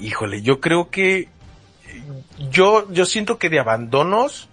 Híjole, 0.00 0.42
yo 0.42 0.60
creo 0.60 0.90
que 0.90 1.28
yo 2.50 2.90
yo 2.90 3.04
siento 3.04 3.38
que 3.38 3.50
de 3.50 3.60
abandonos 3.60 4.48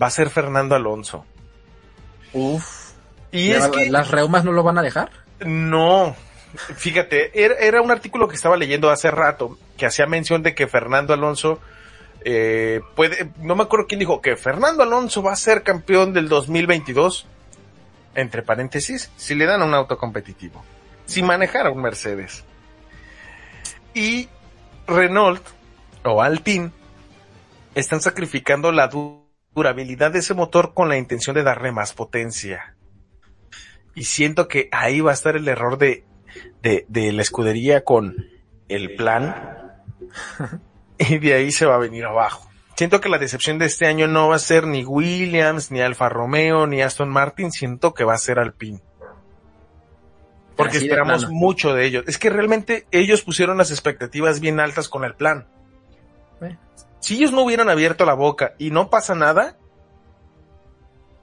va 0.00 0.08
a 0.08 0.10
ser 0.10 0.30
Fernando 0.30 0.74
Alonso. 0.74 1.24
Uf. 2.32 2.77
Y 3.30 3.50
es 3.50 3.66
que 3.68 3.90
las 3.90 4.10
reumas 4.10 4.44
no 4.44 4.52
lo 4.52 4.62
van 4.62 4.78
a 4.78 4.82
dejar? 4.82 5.10
No. 5.40 6.16
Fíjate, 6.76 7.44
era, 7.44 7.54
era, 7.56 7.82
un 7.82 7.90
artículo 7.90 8.26
que 8.26 8.36
estaba 8.36 8.56
leyendo 8.56 8.90
hace 8.90 9.10
rato 9.10 9.58
que 9.76 9.86
hacía 9.86 10.06
mención 10.06 10.42
de 10.42 10.54
que 10.54 10.66
Fernando 10.66 11.12
Alonso 11.12 11.60
eh, 12.24 12.80
puede, 12.96 13.30
no 13.38 13.54
me 13.54 13.62
acuerdo 13.62 13.86
quién 13.86 14.00
dijo 14.00 14.20
que 14.20 14.36
Fernando 14.36 14.82
Alonso 14.82 15.22
va 15.22 15.32
a 15.32 15.36
ser 15.36 15.62
campeón 15.62 16.12
del 16.12 16.28
2022. 16.28 17.26
Entre 18.14 18.42
paréntesis, 18.42 19.10
si 19.16 19.34
le 19.34 19.46
dan 19.46 19.62
un 19.62 19.74
auto 19.74 19.96
competitivo, 19.96 20.64
si 21.06 21.22
manejara 21.22 21.70
un 21.70 21.82
Mercedes. 21.82 22.42
Y 23.94 24.28
Renault 24.88 25.42
o 26.02 26.20
Alpine 26.20 26.72
están 27.74 28.00
sacrificando 28.00 28.72
la 28.72 28.90
durabilidad 29.54 30.10
de 30.10 30.18
ese 30.18 30.34
motor 30.34 30.74
con 30.74 30.88
la 30.88 30.96
intención 30.96 31.34
de 31.34 31.44
darle 31.44 31.70
más 31.70 31.92
potencia. 31.92 32.74
Y 33.98 34.04
siento 34.04 34.48
que 34.48 34.68
ahí 34.72 35.00
va 35.00 35.10
a 35.10 35.14
estar 35.14 35.36
el 35.36 35.48
error 35.48 35.78
de, 35.78 36.04
de, 36.62 36.84
de 36.88 37.12
la 37.12 37.22
escudería 37.22 37.84
con 37.84 38.16
el 38.68 38.96
plan. 38.96 39.82
y 40.98 41.18
de 41.18 41.34
ahí 41.34 41.52
se 41.52 41.66
va 41.66 41.74
a 41.74 41.78
venir 41.78 42.04
abajo. 42.04 42.48
Siento 42.76 43.00
que 43.00 43.08
la 43.08 43.18
decepción 43.18 43.58
de 43.58 43.66
este 43.66 43.86
año 43.86 44.06
no 44.06 44.28
va 44.28 44.36
a 44.36 44.40
ser 44.40 44.66
ni 44.66 44.84
Williams, 44.84 45.70
ni 45.70 45.80
Alfa 45.80 46.08
Romeo, 46.08 46.66
ni 46.66 46.80
Aston 46.80 47.08
Martin, 47.08 47.50
siento 47.50 47.92
que 47.92 48.04
va 48.04 48.14
a 48.14 48.18
ser 48.18 48.38
Alpine 48.38 48.80
porque 50.58 50.78
Así 50.78 50.86
esperamos 50.86 51.30
mucho 51.30 51.72
de 51.72 51.86
ellos. 51.86 52.02
Es 52.08 52.18
que 52.18 52.30
realmente 52.30 52.84
ellos 52.90 53.22
pusieron 53.22 53.58
las 53.58 53.70
expectativas 53.70 54.40
bien 54.40 54.58
altas 54.58 54.88
con 54.88 55.04
el 55.04 55.14
plan. 55.14 55.46
¿Eh? 56.40 56.58
Si 56.98 57.14
ellos 57.14 57.30
no 57.30 57.42
hubieran 57.42 57.70
abierto 57.70 58.04
la 58.04 58.14
boca 58.14 58.54
y 58.58 58.72
no 58.72 58.90
pasa 58.90 59.14
nada, 59.14 59.56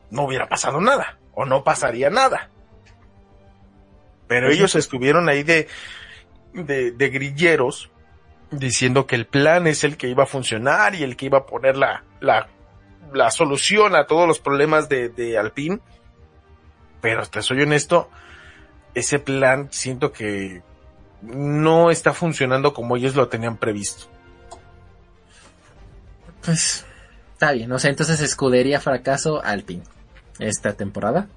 no 0.09 0.23
hubiera 0.23 0.47
pasado 0.47 0.79
nada 0.79 1.19
o 1.33 1.43
no 1.43 1.65
pasaría 1.65 2.09
nada. 2.09 2.49
Pero 4.27 4.49
ellos 4.49 4.75
estuvieron 4.75 5.29
ahí 5.29 5.43
de, 5.43 5.67
de, 6.53 6.91
de 6.91 7.09
grilleros 7.09 7.91
diciendo 8.51 9.05
que 9.05 9.15
el 9.15 9.25
plan 9.25 9.67
es 9.67 9.83
el 9.83 9.97
que 9.97 10.07
iba 10.07 10.23
a 10.23 10.27
funcionar 10.27 10.95
y 10.95 11.03
el 11.03 11.15
que 11.15 11.27
iba 11.27 11.39
a 11.39 11.45
poner 11.45 11.77
la, 11.77 12.03
la, 12.21 12.47
la 13.13 13.29
solución 13.31 13.95
a 13.95 14.07
todos 14.07 14.27
los 14.27 14.39
problemas 14.39 14.89
de, 14.89 15.09
de 15.09 15.37
Alpine. 15.37 15.79
Pero 17.01 17.25
te 17.27 17.41
soy 17.41 17.61
honesto, 17.61 18.09
ese 18.95 19.19
plan 19.19 19.67
siento 19.71 20.11
que 20.11 20.63
no 21.21 21.91
está 21.91 22.13
funcionando 22.13 22.73
como 22.73 22.97
ellos 22.97 23.15
lo 23.15 23.27
tenían 23.27 23.57
previsto. 23.57 24.07
Pues 26.43 26.85
está 27.33 27.51
bien, 27.51 27.71
o 27.71 27.79
sea, 27.79 27.89
entonces 27.89 28.21
escudería 28.21 28.79
fracaso 28.79 29.43
Alpine 29.43 29.83
esta 30.39 30.73
temporada. 30.73 31.27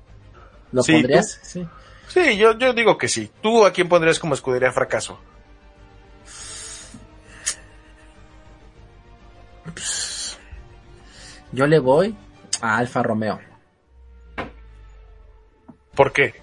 ¿Lo 0.72 0.82
Sí, 0.82 0.92
pondrías? 0.92 1.40
Sí. 1.42 1.66
Sí, 2.08 2.36
yo, 2.36 2.58
yo 2.58 2.72
digo 2.72 2.96
que 2.96 3.08
sí. 3.08 3.30
¿Tú 3.42 3.64
a 3.64 3.72
quién 3.72 3.88
pondrías 3.88 4.18
como 4.18 4.34
escudería 4.34 4.72
fracaso? 4.72 5.18
Yo 11.52 11.66
le 11.66 11.78
voy 11.78 12.16
a 12.60 12.76
Alfa 12.76 13.02
Romeo. 13.02 13.40
¿Por 15.94 16.12
qué? 16.12 16.34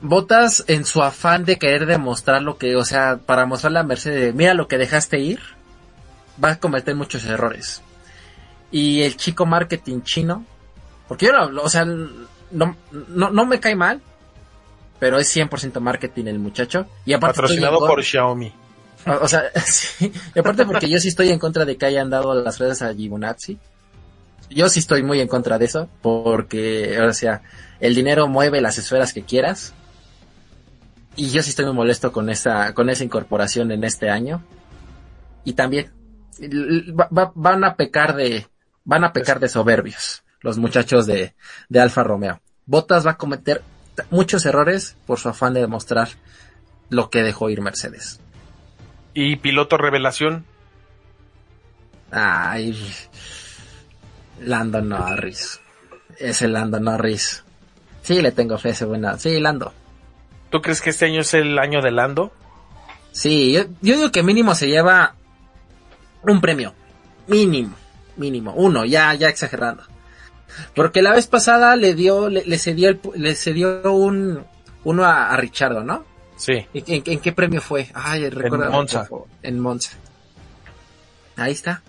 Botas 0.00 0.64
en 0.68 0.84
su 0.84 1.02
afán 1.02 1.44
de 1.44 1.58
querer 1.58 1.86
demostrar 1.86 2.42
lo 2.42 2.58
que, 2.58 2.76
o 2.76 2.84
sea, 2.84 3.20
para 3.24 3.46
mostrarle 3.46 3.78
a 3.78 3.84
Mercedes, 3.84 4.34
mira 4.34 4.52
lo 4.52 4.68
que 4.68 4.76
dejaste 4.76 5.18
ir, 5.18 5.40
va 6.42 6.50
a 6.50 6.60
cometer 6.60 6.94
muchos 6.94 7.24
errores. 7.24 7.82
Y 8.70 9.02
el 9.02 9.16
chico 9.16 9.46
marketing 9.46 10.02
chino, 10.02 10.44
porque 11.08 11.26
yo 11.26 11.32
no, 11.32 11.62
o 11.62 11.68
sea, 11.68 11.86
no, 12.54 12.76
no, 13.08 13.30
no 13.30 13.46
me 13.46 13.60
cae 13.60 13.76
mal, 13.76 14.00
pero 14.98 15.18
es 15.18 15.34
100% 15.36 15.80
marketing 15.80 16.26
el 16.26 16.38
muchacho. 16.38 16.86
Y 17.04 17.12
aparte 17.12 17.36
Patrocinado 17.40 17.78
por 17.86 18.02
Xiaomi. 18.02 18.52
O, 19.06 19.24
o 19.24 19.28
sea, 19.28 19.42
sí. 19.66 20.10
Y 20.34 20.38
aparte 20.38 20.64
porque 20.64 20.88
yo 20.88 20.98
sí 20.98 21.08
estoy 21.08 21.30
en 21.30 21.38
contra 21.38 21.64
de 21.64 21.76
que 21.76 21.86
hayan 21.86 22.08
dado 22.10 22.34
las 22.34 22.58
redes 22.58 22.80
a 22.82 22.94
Gibonazzi. 22.94 23.58
Yo 24.50 24.68
sí 24.68 24.78
estoy 24.80 25.02
muy 25.02 25.20
en 25.20 25.28
contra 25.28 25.58
de 25.58 25.64
eso, 25.64 25.88
porque, 26.02 26.98
o 27.00 27.12
sea, 27.12 27.42
el 27.80 27.94
dinero 27.94 28.28
mueve 28.28 28.60
las 28.60 28.78
esferas 28.78 29.12
que 29.12 29.22
quieras. 29.22 29.72
Y 31.16 31.30
yo 31.30 31.42
sí 31.42 31.50
estoy 31.50 31.64
muy 31.66 31.74
molesto 31.74 32.12
con 32.12 32.28
esa, 32.28 32.74
con 32.74 32.90
esa 32.90 33.04
incorporación 33.04 33.70
en 33.72 33.84
este 33.84 34.10
año. 34.10 34.42
Y 35.44 35.52
también, 35.54 35.92
l- 36.40 36.92
va- 36.92 37.08
va- 37.16 37.32
van 37.34 37.64
a 37.64 37.76
pecar 37.76 38.16
de, 38.16 38.46
van 38.84 39.04
a 39.04 39.12
pecar 39.12 39.38
de 39.40 39.48
soberbios, 39.48 40.22
los 40.40 40.58
muchachos 40.58 41.06
de, 41.06 41.34
de 41.68 41.80
Alfa 41.80 42.02
Romeo. 42.02 42.40
Bottas 42.66 43.06
va 43.06 43.12
a 43.12 43.16
cometer 43.16 43.62
muchos 44.10 44.46
errores 44.46 44.96
por 45.06 45.18
su 45.18 45.28
afán 45.28 45.54
de 45.54 45.60
demostrar 45.60 46.08
lo 46.88 47.10
que 47.10 47.22
dejó 47.22 47.50
ir 47.50 47.60
Mercedes. 47.60 48.20
Y 49.12 49.36
piloto 49.36 49.76
revelación. 49.76 50.44
Ay, 52.10 52.76
Lando 54.40 54.80
Norris. 54.80 55.60
Ese 56.18 56.48
Lando 56.48 56.80
Norris. 56.80 57.44
Sí, 58.02 58.20
le 58.20 58.32
tengo 58.32 58.58
fe 58.58 58.70
a 58.70 58.72
ese 58.72 58.84
buena. 58.84 59.18
Sí, 59.18 59.40
Lando. 59.40 59.72
¿Tú 60.50 60.60
crees 60.62 60.80
que 60.80 60.90
este 60.90 61.06
año 61.06 61.20
es 61.20 61.34
el 61.34 61.58
año 61.58 61.82
de 61.82 61.90
Lando? 61.90 62.32
Sí, 63.12 63.52
yo, 63.52 63.64
yo 63.80 63.96
digo 63.96 64.12
que 64.12 64.22
mínimo 64.22 64.54
se 64.54 64.68
lleva 64.68 65.14
un 66.22 66.40
premio. 66.40 66.74
Mínimo, 67.26 67.74
mínimo. 68.16 68.52
Uno, 68.54 68.84
ya, 68.84 69.14
ya 69.14 69.28
exagerando. 69.28 69.84
Porque 70.74 71.02
la 71.02 71.12
vez 71.12 71.26
pasada 71.26 71.76
le 71.76 71.94
dio, 71.94 72.28
le, 72.28 72.44
le 72.44 72.58
cedió, 72.58 72.88
el 72.88 73.00
le 73.16 73.34
cedió 73.34 73.92
un, 73.92 74.44
uno 74.84 75.04
a, 75.04 75.30
a 75.30 75.36
Richardo, 75.36 75.82
¿no? 75.84 76.04
Sí. 76.36 76.66
¿En, 76.74 76.84
en- 76.86 77.02
en 77.06 77.18
qué 77.20 77.32
premio 77.32 77.60
fue? 77.60 77.88
Ay, 77.94 78.28
recuerda. 78.30 78.70
Monza. 78.70 79.08
En 79.42 79.60
Monza. 79.60 79.90
Ahí 81.36 81.52
está. 81.52 81.82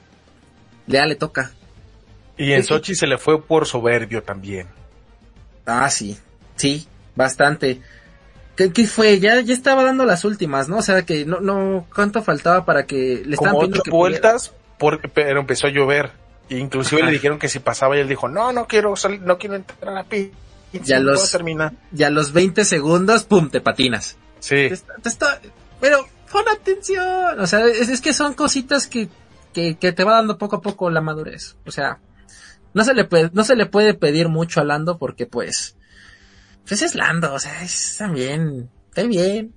Ya 0.88 1.06
le 1.06 1.16
toca. 1.16 1.52
Y 2.38 2.52
en 2.52 2.62
Sí, 2.62 2.68
sí. 2.68 2.74
Sochi 2.74 2.96
se 2.96 3.08
le 3.08 3.18
fue 3.18 3.42
por 3.42 3.66
soberbio 3.66 4.24
también. 4.24 4.68
Ah, 5.66 5.90
sí, 5.90 6.18
sí, 6.56 6.88
bastante. 7.16 7.82
¿Qué, 8.56 8.72
qué 8.72 8.88
fue? 8.88 9.20
Ya, 9.20 9.40
ya 9.42 9.54
estaba 9.54 9.84
dando 9.84 10.06
las 10.06 10.24
últimas, 10.26 10.70
¿no? 10.70 10.78
O 10.78 10.82
sea 10.82 11.02
que 11.04 11.26
no, 11.26 11.40
no, 11.40 11.88
¿cuánto 11.94 12.22
faltaba 12.22 12.66
para 12.66 12.86
que 12.86 13.24
le 13.26 13.34
estaban 13.36 13.56
Como 13.56 13.68
ocho 13.68 13.82
que 13.84 13.90
vueltas, 13.92 14.54
por- 14.78 15.02
pero 15.12 15.40
empezó 15.40 15.68
a 15.68 15.72
llover. 15.72 16.12
Inclusive 16.49 17.01
Ajá. 17.01 17.07
le 17.09 17.13
dijeron 17.13 17.39
que 17.39 17.49
si 17.49 17.59
pasaba 17.59 17.97
y 17.97 18.01
él 18.01 18.07
dijo, 18.07 18.27
no, 18.27 18.51
no 18.51 18.67
quiero 18.67 18.95
salir, 18.95 19.22
no 19.22 19.38
quiero 19.38 19.55
entrar 19.55 19.89
a 19.89 19.91
la 19.93 20.03
pista. 20.03 20.38
Ya 20.84 20.99
no 20.99 21.05
los- 21.11 21.19
puedo 21.22 21.31
terminar. 21.31 21.73
Y 21.95 22.03
a 22.03 22.09
los 22.09 22.34
20 22.34 22.65
segundos, 22.65 23.23
¡pum! 23.23 23.49
te 23.49 23.61
patinas. 23.61 24.17
Sí. 24.39 24.55
Te 24.55 24.73
está, 24.73 24.93
te 25.01 25.09
está- 25.09 25.39
pero 25.80 26.05
pon 26.31 26.43
atención. 26.49 27.39
O 27.39 27.47
sea, 27.47 27.65
es, 27.65 27.89
es 27.89 28.01
que 28.01 28.13
son 28.13 28.34
cositas 28.34 28.88
que, 28.88 29.07
que, 29.53 29.77
que 29.77 29.91
te 29.93 30.03
va 30.03 30.13
dando 30.15 30.38
poco 30.38 30.57
a 30.57 30.61
poco 30.61 30.89
la 30.89 31.01
madurez. 31.01 31.55
O 31.65 31.72
sea, 31.72 31.99
no 32.73 32.84
se 32.84 32.93
le 32.93 33.05
puede, 33.05 33.30
no 33.34 33.43
se 33.45 33.55
le 33.55 33.65
puede 33.67 33.93
pedir 33.93 34.27
mucho 34.27 34.59
a 34.59 34.65
Lando 34.65 34.97
porque 34.97 35.26
pues, 35.26 35.77
pues 36.67 36.81
es 36.81 36.93
Lando, 36.93 37.34
o 37.34 37.39
sea, 37.39 37.61
es 37.63 37.95
también, 37.97 38.69
está 38.95 39.07
bien. 39.07 39.53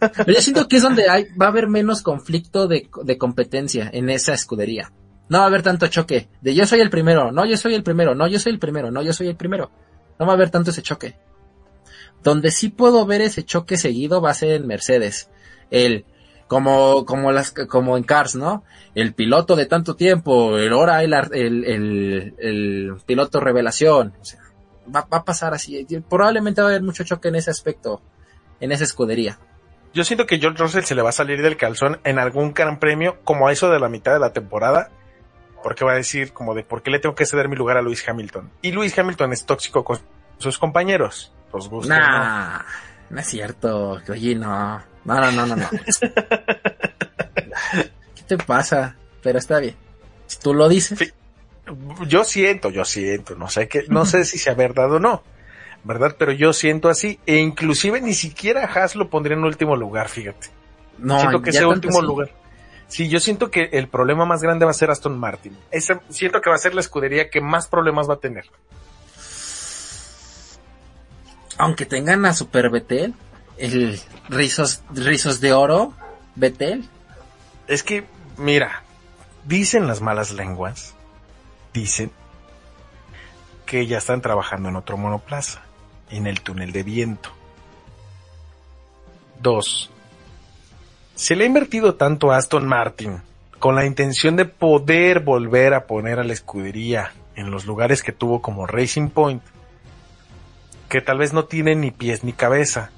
Pero 0.00 0.32
yo 0.34 0.40
siento 0.40 0.66
que 0.66 0.76
es 0.76 0.82
donde 0.82 1.08
hay, 1.08 1.26
va 1.40 1.46
a 1.46 1.48
haber 1.50 1.68
menos 1.68 2.02
conflicto 2.02 2.66
de, 2.66 2.88
de 3.04 3.18
competencia 3.18 3.88
en 3.92 4.10
esa 4.10 4.34
escudería. 4.34 4.92
No 5.28 5.38
va 5.38 5.44
a 5.44 5.46
haber 5.46 5.62
tanto 5.62 5.86
choque 5.86 6.28
de 6.42 6.54
yo 6.54 6.66
soy 6.66 6.80
el 6.80 6.90
primero, 6.90 7.32
no 7.32 7.46
yo 7.46 7.56
soy 7.56 7.74
el 7.74 7.82
primero, 7.82 8.14
no 8.14 8.26
yo 8.26 8.38
soy 8.38 8.52
el 8.52 8.58
primero, 8.58 8.90
no 8.90 9.02
yo 9.02 9.12
soy 9.12 9.28
el 9.28 9.36
primero. 9.36 9.70
No 10.18 10.26
va 10.26 10.32
a 10.32 10.36
haber 10.36 10.50
tanto 10.50 10.70
ese 10.70 10.82
choque. 10.82 11.16
Donde 12.22 12.50
sí 12.50 12.68
puedo 12.68 13.06
ver 13.06 13.20
ese 13.20 13.44
choque 13.44 13.76
seguido 13.76 14.20
va 14.20 14.30
a 14.30 14.34
ser 14.34 14.50
en 14.52 14.66
Mercedes. 14.66 15.30
El, 15.70 16.04
como, 16.46 17.04
como 17.04 17.32
las, 17.32 17.52
como 17.52 17.96
en 17.96 18.04
Cars, 18.04 18.34
¿no? 18.34 18.64
El 18.94 19.14
piloto 19.14 19.56
de 19.56 19.66
tanto 19.66 19.96
tiempo, 19.96 20.58
el 20.58 20.72
ahora 20.72 21.02
el, 21.02 21.12
el, 21.32 21.64
el, 21.64 22.34
el 22.38 22.96
piloto 23.06 23.40
revelación. 23.40 24.14
O 24.20 24.24
sea, 24.24 24.43
va, 24.94 25.06
va 25.12 25.18
a 25.18 25.24
pasar 25.24 25.54
así. 25.54 25.86
Probablemente 26.08 26.60
va 26.60 26.68
a 26.68 26.70
haber 26.70 26.82
mucho 26.82 27.04
choque 27.04 27.28
en 27.28 27.36
ese 27.36 27.50
aspecto, 27.50 28.02
en 28.60 28.72
esa 28.72 28.84
escudería. 28.84 29.38
Yo 29.92 30.02
siento 30.04 30.26
que 30.26 30.38
George 30.38 30.60
Russell 30.60 30.82
se 30.82 30.94
le 30.96 31.02
va 31.02 31.10
a 31.10 31.12
salir 31.12 31.40
del 31.40 31.56
calzón 31.56 32.00
en 32.02 32.18
algún 32.18 32.52
gran 32.52 32.80
premio, 32.80 33.18
como 33.22 33.46
a 33.46 33.52
eso 33.52 33.70
de 33.70 33.78
la 33.78 33.88
mitad 33.88 34.12
de 34.12 34.18
la 34.18 34.32
temporada, 34.32 34.90
porque 35.62 35.84
va 35.84 35.92
a 35.92 35.96
decir 35.96 36.32
como 36.32 36.54
de 36.54 36.64
por 36.64 36.82
qué 36.82 36.90
le 36.90 36.98
tengo 36.98 37.14
que 37.14 37.26
ceder 37.26 37.48
mi 37.48 37.54
lugar 37.54 37.76
a 37.76 37.82
Lewis 37.82 38.06
Hamilton. 38.06 38.50
Y 38.60 38.72
Lewis 38.72 38.98
Hamilton 38.98 39.32
es 39.32 39.46
tóxico 39.46 39.84
con 39.84 40.00
sus 40.38 40.58
compañeros. 40.58 41.32
Los. 41.52 41.70
Nah, 41.86 42.62
no 43.10 43.20
es 43.20 43.26
cierto. 43.26 44.00
Oye, 44.08 44.34
no. 44.34 44.82
No, 45.04 45.20
no, 45.20 45.30
no, 45.30 45.46
no, 45.46 45.54
no. 45.54 45.68
¿Qué 48.16 48.22
te 48.26 48.36
pasa? 48.38 48.96
Pero 49.22 49.38
está 49.38 49.60
bien. 49.60 49.76
Si 50.26 50.40
tú 50.40 50.54
lo 50.54 50.68
dices. 50.68 50.98
Sí. 50.98 51.12
Yo 52.06 52.24
siento, 52.24 52.70
yo 52.70 52.84
siento, 52.84 53.34
no 53.36 53.48
sé 53.48 53.68
qué, 53.68 53.84
no 53.88 54.04
sé 54.04 54.24
si 54.24 54.38
sea 54.38 54.54
verdad 54.54 54.92
o 54.92 54.98
no, 54.98 55.22
¿verdad? 55.82 56.14
Pero 56.18 56.32
yo 56.32 56.52
siento 56.52 56.88
así, 56.88 57.18
e 57.26 57.38
inclusive 57.38 58.00
ni 58.00 58.14
siquiera 58.14 58.64
Haas 58.64 58.94
lo 58.94 59.08
pondría 59.08 59.36
en 59.36 59.44
último 59.44 59.74
lugar, 59.76 60.08
fíjate. 60.08 60.48
No, 60.98 61.18
siento 61.18 61.42
que 61.42 61.50
ese 61.50 61.64
último 61.64 62.00
sí. 62.00 62.06
lugar. 62.06 62.30
Sí, 62.86 63.08
yo 63.08 63.18
siento 63.18 63.50
que 63.50 63.70
el 63.72 63.88
problema 63.88 64.24
más 64.26 64.42
grande 64.42 64.64
va 64.64 64.70
a 64.70 64.74
ser 64.74 64.90
Aston 64.90 65.18
Martin. 65.18 65.56
Ese, 65.70 65.98
siento 66.10 66.40
que 66.40 66.50
va 66.50 66.56
a 66.56 66.58
ser 66.58 66.74
la 66.74 66.80
escudería 66.80 67.30
que 67.30 67.40
más 67.40 67.66
problemas 67.66 68.08
va 68.08 68.14
a 68.14 68.18
tener. 68.18 68.44
Aunque 71.56 71.86
tengan 71.86 72.26
a 72.26 72.34
Super 72.34 72.68
Betel, 72.68 73.14
el 73.56 74.00
rizos, 74.28 74.82
rizos 74.92 75.40
de 75.40 75.52
oro, 75.52 75.94
Betel. 76.34 76.88
Es 77.66 77.82
que, 77.82 78.04
mira, 78.36 78.82
dicen 79.44 79.86
las 79.86 80.00
malas 80.00 80.32
lenguas, 80.32 80.94
dicen 81.74 82.10
que 83.66 83.86
ya 83.86 83.98
están 83.98 84.22
trabajando 84.22 84.70
en 84.70 84.76
otro 84.76 84.96
monoplaza, 84.96 85.62
en 86.08 86.26
el 86.26 86.40
túnel 86.40 86.72
de 86.72 86.82
viento. 86.84 87.30
Dos, 89.40 89.90
se 91.14 91.36
le 91.36 91.44
ha 91.44 91.46
invertido 91.46 91.96
tanto 91.96 92.32
a 92.32 92.38
Aston 92.38 92.66
Martin 92.66 93.20
con 93.58 93.74
la 93.74 93.84
intención 93.84 94.36
de 94.36 94.44
poder 94.46 95.20
volver 95.20 95.74
a 95.74 95.86
poner 95.86 96.18
a 96.18 96.24
la 96.24 96.32
escudería 96.32 97.12
en 97.34 97.50
los 97.50 97.66
lugares 97.66 98.02
que 98.02 98.12
tuvo 98.12 98.40
como 98.40 98.66
Racing 98.66 99.08
Point, 99.08 99.42
que 100.88 101.00
tal 101.00 101.18
vez 101.18 101.32
no 101.32 101.46
tiene 101.46 101.74
ni 101.74 101.90
pies 101.90 102.24
ni 102.24 102.32
cabeza, 102.32 102.90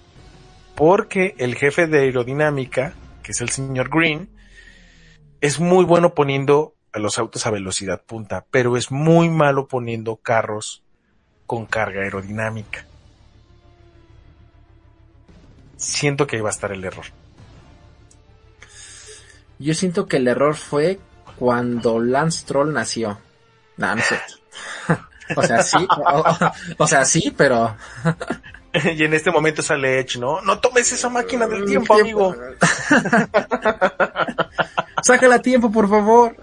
porque 0.74 1.35
el 1.39 1.55
jefe 1.55 1.86
de 1.86 2.01
aerodinámica, 2.01 2.93
que 3.23 3.32
es 3.32 3.40
el 3.40 3.48
señor 3.48 3.89
Green, 3.89 4.28
es 5.40 5.59
muy 5.61 5.85
bueno 5.85 6.15
poniendo 6.15 6.76
a 6.97 6.98
los 6.98 7.18
autos 7.18 7.47
a 7.47 7.51
velocidad 7.51 8.01
punta, 8.02 8.47
pero 8.51 8.77
es 8.77 8.90
muy 8.90 9.28
malo 9.28 9.68
poniendo 9.68 10.16
carros 10.16 10.82
con 11.47 11.66
carga 11.66 12.01
aerodinámica. 12.01 12.86
Siento 15.77 16.27
que 16.27 16.36
ahí 16.36 16.43
va 16.43 16.48
a 16.48 16.52
estar 16.52 16.73
el 16.73 16.82
error. 16.85 17.05
Yo 19.59 19.74
siento 19.74 20.06
que 20.06 20.16
el 20.16 20.27
error 20.27 20.56
fue 20.56 20.98
cuando 21.36 22.01
Lance 22.01 22.47
Troll 22.47 22.73
nació. 22.73 23.18
No, 23.77 23.94
cierto. 23.98 24.35
o 25.36 25.43
sea, 25.43 25.62
sí, 25.62 25.86
o- 25.90 26.24
o 26.78 26.86
sea, 26.86 27.05
sí, 27.05 27.32
pero... 27.36 27.77
y 28.97 29.05
en 29.05 29.12
este 29.12 29.31
momento 29.31 29.62
sale 29.62 30.01
Edge, 30.01 30.18
¿no? 30.18 30.40
No 30.40 30.60
tomes 30.60 30.90
esa 30.93 31.10
máquina 31.10 31.47
del 31.47 31.66
tiempo, 31.66 31.94
amigo. 32.01 32.35
Sácala 35.06 35.36
a 35.36 35.42
tiempo, 35.42 35.70
por 35.70 35.88
favor. 35.88 36.36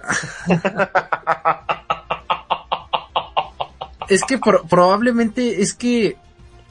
es 4.09 4.23
que 4.23 4.37
pro- 4.37 4.63
probablemente 4.63 5.61
es 5.61 5.73
que 5.73 6.17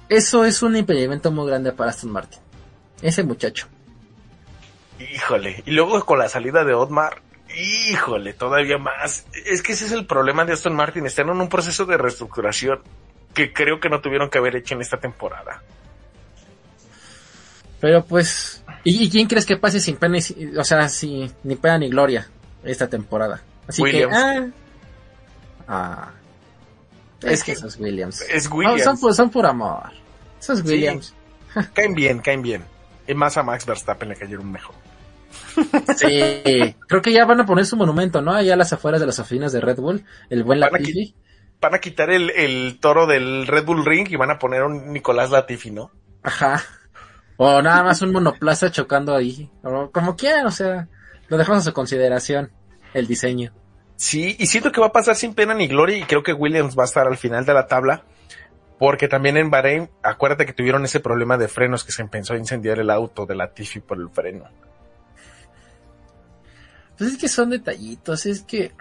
eso 0.08 0.44
es 0.44 0.62
un 0.62 0.76
impedimento 0.76 1.30
muy 1.30 1.46
grande 1.48 1.72
para 1.72 1.90
Aston 1.90 2.10
Martin. 2.10 2.40
Ese 3.00 3.22
muchacho. 3.24 3.66
Híjole. 4.98 5.62
Y 5.66 5.72
luego 5.72 6.04
con 6.06 6.18
la 6.18 6.28
salida 6.28 6.64
de 6.64 6.74
Otmar, 6.74 7.20
híjole, 7.56 8.32
todavía 8.32 8.78
más. 8.78 9.26
Es 9.46 9.62
que 9.62 9.72
ese 9.72 9.86
es 9.86 9.92
el 9.92 10.06
problema 10.06 10.44
de 10.44 10.52
Aston 10.52 10.74
Martin. 10.74 11.04
Están 11.06 11.28
en 11.28 11.40
un 11.40 11.48
proceso 11.48 11.84
de 11.84 11.96
reestructuración 11.98 12.80
que 13.34 13.52
creo 13.52 13.80
que 13.80 13.88
no 13.88 14.00
tuvieron 14.00 14.30
que 14.30 14.38
haber 14.38 14.56
hecho 14.56 14.74
en 14.74 14.82
esta 14.82 14.98
temporada. 14.98 15.62
Pero 17.80 18.04
pues, 18.04 18.61
¿y, 18.84 19.04
y 19.04 19.10
quién 19.10 19.26
crees 19.28 19.46
que 19.46 19.56
pase 19.56 19.80
sin 19.80 19.96
pena, 19.96 20.18
y 20.18 20.22
si- 20.22 20.56
o 20.56 20.64
sea, 20.64 20.88
sin 20.88 21.30
ni 21.44 21.56
pena 21.56 21.78
ni 21.78 21.88
gloria 21.88 22.28
esta 22.64 22.88
temporada? 22.88 23.42
Así 23.68 23.82
Williams. 23.82 24.16
que, 24.16 24.18
ah, 24.22 24.46
ah, 25.68 26.10
es, 27.22 27.44
que 27.44 27.52
esos 27.52 27.76
Williams. 27.78 28.20
Es 28.22 28.48
No, 28.50 28.56
Williams. 28.56 28.84
son, 28.84 29.00
por- 29.00 29.14
son 29.14 29.30
por 29.30 29.46
amor. 29.46 29.90
Esos 30.40 30.58
Sí. 30.60 30.66
Williams. 30.66 31.14
Caen 31.74 31.94
bien, 31.94 32.18
caen 32.20 32.42
bien. 32.42 32.64
Y 33.06 33.14
más 33.14 33.36
a 33.36 33.42
Max 33.42 33.66
Verstappen 33.66 34.08
le 34.08 34.16
cayeron 34.16 34.50
mejor. 34.50 34.74
Sí, 35.96 36.74
creo 36.88 37.02
que 37.02 37.12
ya 37.12 37.24
van 37.24 37.40
a 37.40 37.46
poner 37.46 37.66
su 37.66 37.76
monumento, 37.76 38.22
¿no? 38.22 38.32
Allá 38.34 38.54
a 38.54 38.56
las 38.56 38.72
afueras 38.72 39.00
de 39.00 39.06
las 39.06 39.18
oficinas 39.18 39.52
de 39.52 39.60
Red 39.60 39.76
Bull, 39.78 40.04
el 40.30 40.44
buen 40.44 40.60
Van 40.60 40.68
a 40.74 40.78
Latifi. 40.78 41.14
Van 41.60 41.74
a 41.74 41.78
quitar 41.78 42.10
el, 42.10 42.30
el 42.30 42.78
toro 42.80 43.06
del 43.06 43.46
Red 43.46 43.64
Bull 43.64 43.84
Ring 43.84 44.08
y 44.10 44.16
van 44.16 44.30
a 44.30 44.38
poner 44.38 44.62
un 44.62 44.92
Nicolás 44.92 45.30
Latifi, 45.30 45.70
¿no? 45.70 45.90
Ajá. 46.22 46.62
O 47.36 47.62
nada 47.62 47.82
más 47.82 48.02
un 48.02 48.12
monoplaza 48.12 48.70
chocando 48.70 49.14
ahí. 49.14 49.50
O 49.62 49.90
como 49.90 50.16
quieran, 50.16 50.46
o 50.46 50.50
sea, 50.50 50.88
lo 51.28 51.36
dejamos 51.36 51.62
a 51.62 51.70
su 51.70 51.72
consideración, 51.72 52.52
el 52.94 53.06
diseño. 53.06 53.52
Sí, 53.96 54.36
y 54.38 54.46
siento 54.46 54.72
que 54.72 54.80
va 54.80 54.88
a 54.88 54.92
pasar 54.92 55.16
sin 55.16 55.34
pena 55.34 55.54
ni 55.54 55.68
gloria 55.68 55.96
y 55.96 56.04
creo 56.04 56.22
que 56.22 56.32
Williams 56.32 56.76
va 56.76 56.82
a 56.82 56.86
estar 56.86 57.06
al 57.06 57.16
final 57.16 57.44
de 57.44 57.54
la 57.54 57.66
tabla. 57.66 58.04
Porque 58.78 59.06
también 59.06 59.36
en 59.36 59.48
Bahrein, 59.48 59.90
acuérdate 60.02 60.44
que 60.44 60.52
tuvieron 60.52 60.84
ese 60.84 60.98
problema 60.98 61.38
de 61.38 61.46
frenos 61.46 61.84
que 61.84 61.92
se 61.92 62.02
empezó 62.02 62.34
a 62.34 62.36
incendiar 62.36 62.80
el 62.80 62.90
auto 62.90 63.26
de 63.26 63.36
Latifi 63.36 63.78
por 63.78 63.96
el 63.98 64.10
freno. 64.10 64.44
Pues 66.98 67.12
es 67.12 67.18
que 67.18 67.28
son 67.28 67.50
detallitos, 67.50 68.26
es 68.26 68.42
que 68.42 68.72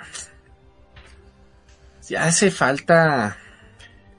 ya 2.10 2.26
hace 2.26 2.52
falta. 2.52 3.38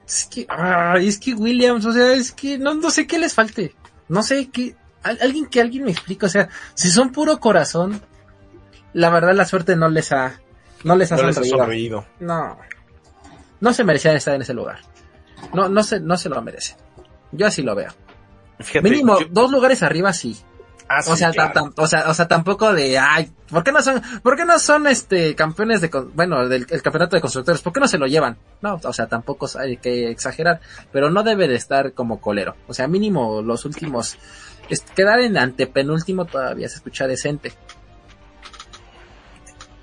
Es 0.07 0.25
que, 0.25 0.45
ah, 0.49 0.95
es 0.99 1.19
que 1.19 1.33
Williams, 1.33 1.85
o 1.85 1.91
sea, 1.91 2.13
es 2.13 2.31
que 2.31 2.57
no, 2.57 2.73
no 2.73 2.89
sé 2.89 3.05
qué 3.05 3.19
les 3.19 3.33
falte. 3.33 3.75
No 4.09 4.23
sé 4.23 4.49
qué, 4.49 4.75
al- 5.03 5.19
alguien 5.21 5.47
que 5.47 5.61
alguien 5.61 5.85
me 5.85 5.91
explique, 5.91 6.25
o 6.25 6.29
sea, 6.29 6.49
si 6.73 6.89
son 6.89 7.11
puro 7.11 7.39
corazón, 7.39 8.01
la 8.93 9.09
verdad 9.09 9.33
la 9.33 9.45
suerte 9.45 9.75
no 9.75 9.89
les 9.89 10.11
ha, 10.11 10.39
no 10.83 10.95
les 10.95 11.11
ha 11.11 11.15
No 11.15 11.23
les 11.23 11.31
ha 11.31 11.33
sonreído. 11.41 11.57
sonreído. 11.57 12.05
No, 12.19 12.57
no 13.59 13.73
se 13.73 13.83
merecían 13.83 14.15
estar 14.15 14.35
en 14.35 14.41
ese 14.41 14.53
lugar. 14.53 14.79
No, 15.53 15.67
no 15.69 15.83
se, 15.83 15.99
no 15.99 16.17
se 16.17 16.29
lo 16.29 16.41
merecen. 16.41 16.77
Yo 17.31 17.47
así 17.47 17.61
lo 17.63 17.75
veo. 17.75 17.91
Fíjate, 18.59 18.89
Mínimo 18.89 19.19
yo- 19.19 19.25
dos 19.31 19.51
lugares 19.51 19.81
arriba 19.83 20.13
sí. 20.13 20.37
Ah, 20.89 21.01
sí, 21.01 21.11
O 21.11 21.15
sea, 21.15 21.31
claro. 21.31 21.73
o 21.77 21.87
sea, 21.87 22.09
o 22.09 22.13
sea, 22.13 22.27
tampoco 22.27 22.73
de, 22.73 22.97
ay, 22.97 23.31
¿por 23.49 23.63
qué 23.63 23.71
no 23.71 23.81
son, 23.81 24.01
por 24.21 24.35
qué 24.35 24.45
no 24.45 24.59
son 24.59 24.87
este 24.87 25.35
campeones 25.35 25.81
de, 25.81 25.89
bueno, 26.13 26.47
del 26.47 26.65
el 26.69 26.81
campeonato 26.81 27.15
de 27.15 27.21
constructores? 27.21 27.61
¿Por 27.61 27.73
qué 27.73 27.79
no 27.79 27.87
se 27.87 27.97
lo 27.97 28.07
llevan? 28.07 28.37
No, 28.61 28.79
o 28.83 28.93
sea, 28.93 29.07
tampoco 29.07 29.47
hay 29.59 29.77
que 29.77 30.09
exagerar, 30.09 30.59
pero 30.91 31.09
no 31.09 31.23
debe 31.23 31.47
de 31.47 31.55
estar 31.55 31.93
como 31.93 32.19
colero. 32.21 32.55
O 32.67 32.73
sea, 32.73 32.87
mínimo 32.87 33.41
los 33.41 33.65
últimos, 33.65 34.17
es- 34.69 34.81
quedar 34.81 35.19
en 35.19 35.37
antepenúltimo 35.37 36.25
todavía 36.25 36.67
se 36.69 36.75
escucha 36.75 37.07
decente. 37.07 37.53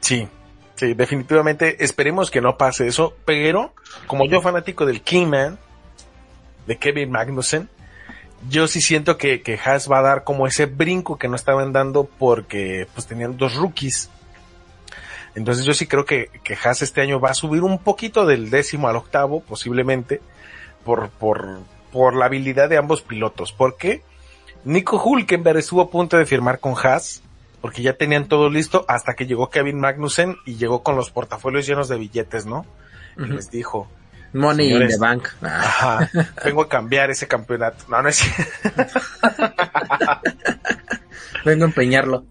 Sí, 0.01 0.29
sí, 0.75 0.95
definitivamente 0.95 1.85
esperemos 1.85 2.31
que 2.31 2.41
no 2.41 2.57
pase 2.57 2.87
eso, 2.87 3.15
pero 3.25 3.75
como 4.07 4.27
yo 4.27 4.41
fanático 4.41 4.87
del 4.87 5.03
Kingman, 5.03 5.59
de 6.67 6.79
Kevin 6.79 7.11
Magnussen, 7.11 7.69
yo 8.49 8.67
sí 8.67 8.81
siento 8.81 9.17
que, 9.17 9.43
que 9.43 9.59
Haas 9.63 9.91
va 9.91 9.99
a 9.99 10.03
dar 10.03 10.25
como 10.25 10.47
ese 10.47 10.67
brinco 10.67 11.19
que 11.19 11.29
no 11.29 11.37
estaban 11.37 11.73
dando 11.73 12.05
porque 12.05 12.87
pues 12.95 13.07
tenían 13.07 13.37
dos 13.37 13.55
rookies. 13.55 14.11
Entonces 15.35 15.65
yo 15.65 15.75
sí 15.75 15.87
creo 15.87 16.05
que, 16.05 16.31
que 16.43 16.55
Haas 16.55 16.83
este 16.83 17.01
año 17.01 17.21
va 17.21 17.31
a 17.31 17.35
subir 17.35 17.63
un 17.63 17.79
poquito 17.79 18.27
del 18.27 18.51
décimo 18.51 18.89
al 18.89 18.97
octavo, 18.97 19.41
posiblemente, 19.41 20.21
por, 20.85 21.11
por, 21.11 21.61
por 21.93 22.17
la 22.17 22.27
habilidad 22.27 22.69
de 22.69 22.79
ambos 22.79 23.03
pilotos. 23.03 23.53
Porque 23.53 24.03
Nico 24.65 25.03
Hulkenberg 25.03 25.59
estuvo 25.59 25.83
a 25.83 25.91
punto 25.91 26.17
de 26.17 26.27
firmar 26.27 26.59
con 26.59 26.75
Haas, 26.75 27.23
porque 27.61 27.83
ya 27.83 27.93
tenían 27.93 28.27
todo 28.27 28.49
listo 28.49 28.85
hasta 28.89 29.15
que 29.15 29.27
llegó 29.27 29.51
Kevin 29.51 29.79
Magnussen 29.79 30.37
y 30.47 30.57
llegó 30.57 30.83
con 30.83 30.97
los 30.97 31.11
portafolios 31.11 31.67
llenos 31.67 31.89
de 31.89 31.99
billetes, 31.99 32.47
¿no? 32.47 32.65
Y 33.19 33.27
les 33.27 33.51
dijo, 33.51 33.87
Money 34.33 34.73
in 34.73 34.87
the 34.89 34.97
bank. 34.99 35.29
Ah, 35.43 35.59
ajá, 35.59 36.11
vengo 36.45 36.63
a 36.63 36.69
cambiar 36.69 37.11
ese 37.11 37.27
campeonato. 37.27 37.85
No, 37.89 38.01
no 38.03 38.09
es 38.09 38.23
vengo 41.45 41.65
a 41.65 41.69
empeñarlo. 41.69 42.25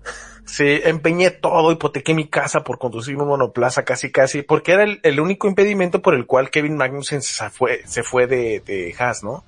Sí, 0.46 0.82
empeñé 0.84 1.30
todo, 1.30 1.72
hipotequé 1.72 2.16
mi 2.16 2.28
casa 2.28 2.64
por 2.64 2.80
conducir 2.80 3.16
un 3.18 3.28
monoplaza 3.28 3.84
casi 3.84 4.12
casi, 4.12 4.42
porque 4.42 4.72
era 4.72 4.84
el, 4.84 5.00
el 5.04 5.20
único 5.20 5.48
impedimento 5.48 6.02
por 6.02 6.16
el 6.16 6.26
cual 6.26 6.50
Kevin 6.50 6.76
Magnussen 6.76 7.22
se 7.22 7.52
fue, 7.52 7.84
se 7.86 8.02
fue 8.02 8.26
de, 8.26 8.64
de 8.66 8.96
Haas, 8.98 9.24
¿no? 9.24 9.46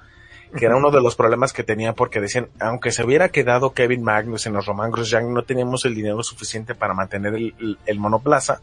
Que 0.56 0.66
era 0.66 0.76
uno 0.76 0.92
de 0.92 1.02
los 1.02 1.16
problemas 1.16 1.54
que 1.54 1.64
tenía 1.64 1.94
porque 1.94 2.20
decían, 2.20 2.50
aunque 2.60 2.92
se 2.92 3.04
hubiera 3.06 3.30
quedado 3.30 3.74
Kevin 3.74 4.04
Magnussen 4.04 4.56
o 4.58 4.62
Roman 4.62 4.92
Grosjean, 4.92 5.34
no 5.34 5.44
teníamos 5.44 5.86
el 5.86 5.96
dinero 5.96 6.22
suficiente 6.24 6.76
para 6.76 6.94
mantener 6.94 7.34
el, 7.36 7.56
el- 7.60 7.78
el 7.86 8.00
monoplaza. 8.00 8.62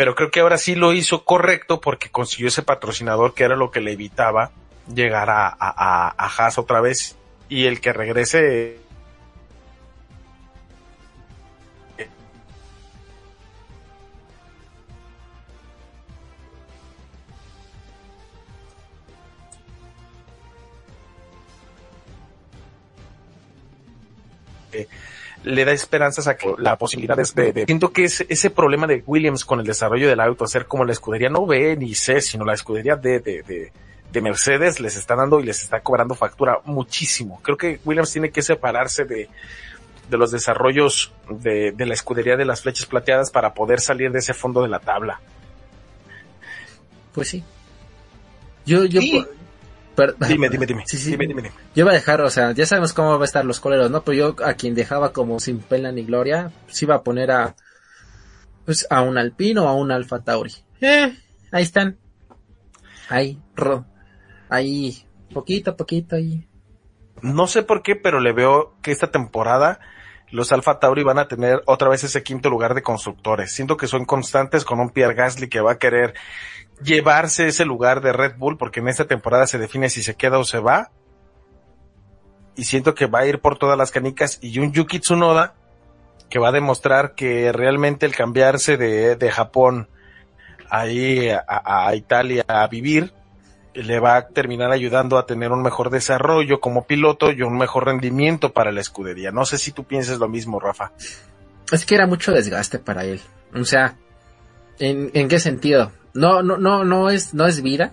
Pero 0.00 0.14
creo 0.14 0.30
que 0.30 0.40
ahora 0.40 0.56
sí 0.56 0.76
lo 0.76 0.94
hizo 0.94 1.26
correcto 1.26 1.82
porque 1.82 2.08
consiguió 2.08 2.48
ese 2.48 2.62
patrocinador 2.62 3.34
que 3.34 3.44
era 3.44 3.54
lo 3.54 3.70
que 3.70 3.82
le 3.82 3.92
evitaba 3.92 4.50
llegar 4.90 5.28
a, 5.28 5.46
a, 5.48 6.14
a, 6.16 6.26
Haas 6.26 6.56
otra 6.56 6.80
vez. 6.80 7.18
Y 7.50 7.66
el 7.66 7.82
que 7.82 7.92
regrese 7.92 8.78
le 25.44 25.64
da 25.64 25.72
esperanzas 25.72 26.26
a 26.28 26.36
que 26.36 26.54
la 26.58 26.76
posibilidad 26.76 27.18
es 27.18 27.34
de, 27.34 27.52
de- 27.52 27.64
siento 27.66 27.92
que 27.92 28.04
es 28.04 28.24
ese 28.28 28.50
problema 28.50 28.86
de 28.86 29.02
Williams 29.06 29.44
con 29.44 29.60
el 29.60 29.66
desarrollo 29.66 30.08
del 30.08 30.20
auto, 30.20 30.44
hacer 30.44 30.66
como 30.66 30.84
la 30.84 30.92
escudería 30.92 31.28
no 31.30 31.46
B 31.46 31.76
ni 31.76 31.94
C, 31.94 32.20
sino 32.20 32.44
la 32.44 32.54
escudería 32.54 32.96
de, 32.96 33.20
de, 33.20 33.72
de 34.12 34.20
Mercedes 34.20 34.80
les 34.80 34.96
está 34.96 35.16
dando 35.16 35.40
y 35.40 35.44
les 35.44 35.62
está 35.62 35.80
cobrando 35.80 36.14
factura 36.14 36.58
muchísimo. 36.64 37.40
Creo 37.42 37.56
que 37.56 37.80
Williams 37.84 38.12
tiene 38.12 38.30
que 38.30 38.42
separarse 38.42 39.04
de, 39.04 39.28
de 40.10 40.16
los 40.18 40.30
desarrollos 40.30 41.12
de, 41.30 41.72
de 41.72 41.86
la 41.86 41.94
escudería 41.94 42.36
de 42.36 42.44
las 42.44 42.60
flechas 42.62 42.86
plateadas 42.86 43.30
para 43.30 43.54
poder 43.54 43.80
salir 43.80 44.10
de 44.12 44.18
ese 44.18 44.34
fondo 44.34 44.62
de 44.62 44.68
la 44.68 44.80
tabla. 44.80 45.20
Pues 47.12 47.28
sí. 47.28 47.42
Yo, 48.66 48.84
yo, 48.84 49.00
Y- 49.00 49.24
Dime, 50.28 50.48
dime, 50.48 50.66
dime. 50.66 50.84
Sí, 50.86 50.98
sí. 50.98 51.10
Dime, 51.10 51.26
dime, 51.26 51.42
dime. 51.42 51.54
Yo 51.74 51.82
iba 51.82 51.90
a 51.90 51.94
dejar, 51.94 52.20
o 52.20 52.30
sea, 52.30 52.52
ya 52.52 52.66
sabemos 52.66 52.92
cómo 52.92 53.16
va 53.18 53.24
a 53.24 53.26
estar 53.26 53.44
los 53.44 53.60
coleros, 53.60 53.90
¿no? 53.90 54.02
Pero 54.02 54.16
yo 54.16 54.44
a 54.44 54.54
quien 54.54 54.74
dejaba 54.74 55.12
como 55.12 55.40
sin 55.40 55.58
pena 55.60 55.92
ni 55.92 56.04
gloria, 56.04 56.52
sí 56.68 56.84
iba 56.84 56.96
a 56.96 57.02
poner 57.02 57.30
a, 57.30 57.56
pues, 58.64 58.86
a 58.90 59.02
un 59.02 59.18
Alpino 59.18 59.64
o 59.64 59.68
a 59.68 59.74
un 59.74 59.90
Alfa 59.92 60.20
Tauri. 60.20 60.54
Eh, 60.80 61.16
ahí 61.52 61.62
están. 61.62 61.98
Ahí, 63.08 63.38
ro, 63.56 63.84
ahí, 64.48 65.04
poquito 65.32 65.72
a 65.72 65.76
poquito 65.76 66.16
ahí. 66.16 66.46
No 67.22 67.46
sé 67.46 67.62
por 67.62 67.82
qué, 67.82 67.96
pero 67.96 68.20
le 68.20 68.32
veo 68.32 68.76
que 68.82 68.92
esta 68.92 69.10
temporada 69.10 69.80
los 70.30 70.52
Alfa 70.52 70.78
Tauri 70.78 71.02
van 71.02 71.18
a 71.18 71.28
tener 71.28 71.62
otra 71.66 71.88
vez 71.88 72.04
ese 72.04 72.22
quinto 72.22 72.48
lugar 72.48 72.74
de 72.74 72.82
constructores. 72.82 73.52
Siento 73.52 73.76
que 73.76 73.88
son 73.88 74.04
constantes 74.04 74.64
con 74.64 74.80
un 74.80 74.90
Pierre 74.90 75.14
Gasly 75.14 75.48
que 75.48 75.60
va 75.60 75.72
a 75.72 75.78
querer 75.78 76.14
llevarse 76.82 77.48
ese 77.48 77.64
lugar 77.64 78.00
de 78.00 78.12
Red 78.12 78.36
Bull 78.36 78.56
porque 78.56 78.80
en 78.80 78.88
esta 78.88 79.06
temporada 79.06 79.46
se 79.46 79.58
define 79.58 79.90
si 79.90 80.02
se 80.02 80.14
queda 80.14 80.38
o 80.38 80.44
se 80.44 80.58
va. 80.58 80.90
Y 82.56 82.64
siento 82.64 82.94
que 82.94 83.06
va 83.06 83.20
a 83.20 83.26
ir 83.26 83.40
por 83.40 83.58
todas 83.58 83.78
las 83.78 83.90
canicas 83.90 84.38
y 84.42 84.58
un 84.58 84.72
Yuki 84.72 84.98
Tsunoda 85.00 85.54
que 86.28 86.38
va 86.38 86.48
a 86.48 86.52
demostrar 86.52 87.14
que 87.14 87.52
realmente 87.52 88.06
el 88.06 88.14
cambiarse 88.14 88.76
de, 88.76 89.16
de 89.16 89.30
Japón 89.30 89.88
ahí 90.68 91.28
a, 91.28 91.44
a 91.46 91.94
Italia 91.94 92.44
a 92.46 92.66
vivir 92.68 93.12
le 93.74 94.00
va 94.00 94.16
a 94.16 94.28
terminar 94.28 94.72
ayudando 94.72 95.18
a 95.18 95.26
tener 95.26 95.52
un 95.52 95.62
mejor 95.62 95.90
desarrollo 95.90 96.60
como 96.60 96.86
piloto 96.86 97.30
y 97.30 97.42
un 97.42 97.56
mejor 97.56 97.86
rendimiento 97.86 98.52
para 98.52 98.72
la 98.72 98.80
escudería. 98.80 99.30
No 99.30 99.44
sé 99.44 99.58
si 99.58 99.72
tú 99.72 99.84
pienses 99.84 100.18
lo 100.18 100.28
mismo, 100.28 100.58
Rafa. 100.58 100.92
Es 101.70 101.84
que 101.84 101.94
era 101.94 102.06
mucho 102.06 102.32
desgaste 102.32 102.78
para 102.78 103.04
él. 103.04 103.20
O 103.54 103.64
sea, 103.64 103.96
¿en, 104.78 105.10
en 105.14 105.28
qué 105.28 105.38
sentido? 105.38 105.92
No, 106.14 106.42
no, 106.42 106.56
no, 106.58 106.84
no 106.84 107.10
es, 107.10 107.34
no 107.34 107.46
es 107.46 107.62
vida 107.62 107.92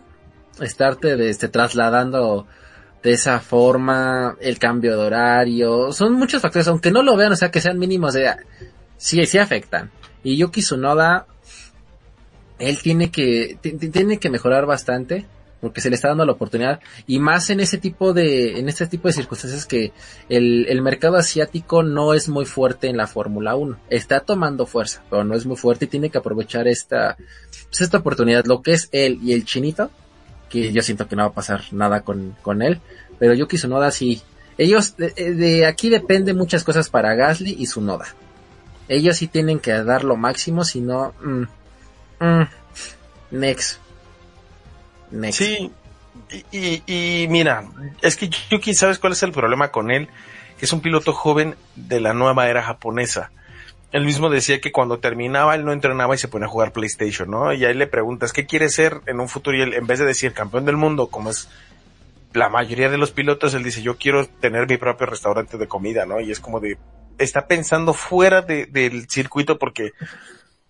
estarte 0.61 1.15
de, 1.15 1.29
este, 1.29 1.47
trasladando 1.49 2.47
de 3.03 3.11
esa 3.13 3.39
forma, 3.39 4.35
el 4.41 4.57
cambio 4.57 4.97
de 4.97 5.05
horario, 5.05 5.91
son 5.93 6.13
muchos 6.13 6.41
factores, 6.41 6.67
aunque 6.67 6.91
no 6.91 7.03
lo 7.03 7.15
vean, 7.15 7.31
o 7.31 7.35
sea, 7.35 7.51
que 7.51 7.61
sean 7.61 7.77
mínimos, 7.79 8.13
de, 8.13 8.33
sí, 8.97 9.23
sí 9.25 9.37
afectan. 9.37 9.91
Y 10.23 10.35
Yuki 10.37 10.61
Tsunoda, 10.61 11.27
él 12.59 12.79
tiene 12.81 13.11
que, 13.11 13.57
ti- 13.61 13.73
ti- 13.73 13.89
tiene 13.89 14.17
que 14.17 14.29
mejorar 14.29 14.65
bastante, 14.65 15.25
porque 15.59 15.81
se 15.81 15.89
le 15.89 15.95
está 15.95 16.09
dando 16.09 16.25
la 16.25 16.33
oportunidad, 16.33 16.79
y 17.07 17.19
más 17.19 17.49
en 17.49 17.59
ese 17.59 17.77
tipo 17.77 18.13
de, 18.13 18.59
en 18.59 18.69
este 18.69 18.87
tipo 18.87 19.07
de 19.07 19.13
circunstancias 19.13 19.65
que 19.65 19.91
el, 20.29 20.65
el 20.69 20.81
mercado 20.81 21.17
asiático 21.17 21.83
no 21.83 22.13
es 22.13 22.29
muy 22.29 22.45
fuerte 22.45 22.87
en 22.87 22.97
la 22.97 23.07
Fórmula 23.07 23.55
1. 23.55 23.77
Está 23.89 24.19
tomando 24.19 24.65
fuerza, 24.65 25.03
pero 25.09 25.23
no 25.23 25.35
es 25.35 25.45
muy 25.45 25.57
fuerte 25.57 25.85
y 25.85 25.87
tiene 25.87 26.09
que 26.09 26.17
aprovechar 26.17 26.67
esta, 26.67 27.17
pues 27.69 27.81
esta 27.81 27.97
oportunidad, 27.97 28.45
lo 28.45 28.61
que 28.61 28.73
es 28.73 28.89
él 28.91 29.19
y 29.23 29.33
el 29.33 29.45
chinito, 29.45 29.89
que 30.49 30.71
yo 30.71 30.81
siento 30.81 31.07
que 31.07 31.15
no 31.15 31.23
va 31.23 31.29
a 31.29 31.33
pasar 31.33 31.63
nada 31.71 32.01
con, 32.01 32.35
con 32.41 32.61
él, 32.61 32.79
pero 33.19 33.33
Yuki 33.33 33.57
Tsunoda 33.57 33.91
sí. 33.91 34.21
Ellos, 34.57 34.95
de, 34.97 35.11
de 35.11 35.65
aquí 35.65 35.89
depende 35.89 36.33
muchas 36.33 36.63
cosas 36.63 36.89
para 36.89 37.13
Gasly 37.15 37.55
y 37.59 37.65
Tsunoda. 37.65 38.05
Ellos 38.87 39.17
sí 39.17 39.27
tienen 39.27 39.59
que 39.59 39.71
dar 39.83 40.03
lo 40.03 40.15
máximo, 40.15 40.63
si 40.63 40.81
no, 40.81 41.13
mm, 41.21 41.43
mm, 42.25 42.47
next. 43.31 43.79
Sí, 45.31 45.71
y, 46.51 46.83
y- 46.85 47.27
mira, 47.29 47.63
es 48.01 48.15
que 48.17 48.29
Yuki, 48.49 48.73
¿sabes 48.73 48.99
cuál 48.99 49.13
es 49.13 49.23
el 49.23 49.31
problema 49.31 49.69
con 49.71 49.91
él? 49.91 50.07
Que 50.59 50.65
es 50.65 50.73
un 50.73 50.81
piloto 50.81 51.13
joven 51.13 51.55
de 51.75 51.99
la 51.99 52.13
nueva 52.13 52.47
era 52.49 52.63
japonesa. 52.63 53.31
Él 53.93 54.03
mismo 54.03 54.29
decía 54.29 54.59
que 54.59 54.71
cuando 54.73 54.99
terminaba 54.99 55.55
él 55.55 55.63
no 55.63 55.71
entrenaba 55.71 56.13
y 56.13 56.17
se 56.17 56.27
ponía 56.27 56.47
a 56.47 56.49
jugar 56.49 56.73
PlayStation, 56.73 57.29
¿no? 57.31 57.53
Y 57.53 57.63
ahí 57.63 57.73
le 57.73 57.87
preguntas, 57.87 58.33
¿qué 58.33 58.45
quiere 58.45 58.67
ser 58.69 58.99
en 59.05 59.19
un 59.21 59.29
futuro? 59.29 59.55
Y 59.57 59.61
él, 59.61 59.73
en 59.73 59.87
vez 59.87 59.99
de 59.99 60.05
decir 60.05 60.33
campeón 60.33 60.65
del 60.65 60.75
mundo, 60.75 61.07
como 61.07 61.29
es 61.29 61.47
la 62.33 62.49
mayoría 62.49 62.89
de 62.89 62.97
los 62.97 63.11
pilotos, 63.11 63.53
él 63.53 63.63
dice, 63.63 63.81
yo 63.81 63.95
quiero 63.97 64.27
tener 64.27 64.67
mi 64.67 64.75
propio 64.77 65.05
restaurante 65.07 65.57
de 65.57 65.67
comida, 65.67 66.05
¿no? 66.05 66.19
Y 66.19 66.31
es 66.31 66.41
como 66.41 66.59
de, 66.59 66.77
está 67.17 67.47
pensando 67.47 67.93
fuera 67.93 68.41
de- 68.41 68.65
del 68.65 69.07
circuito 69.09 69.57
porque 69.57 69.93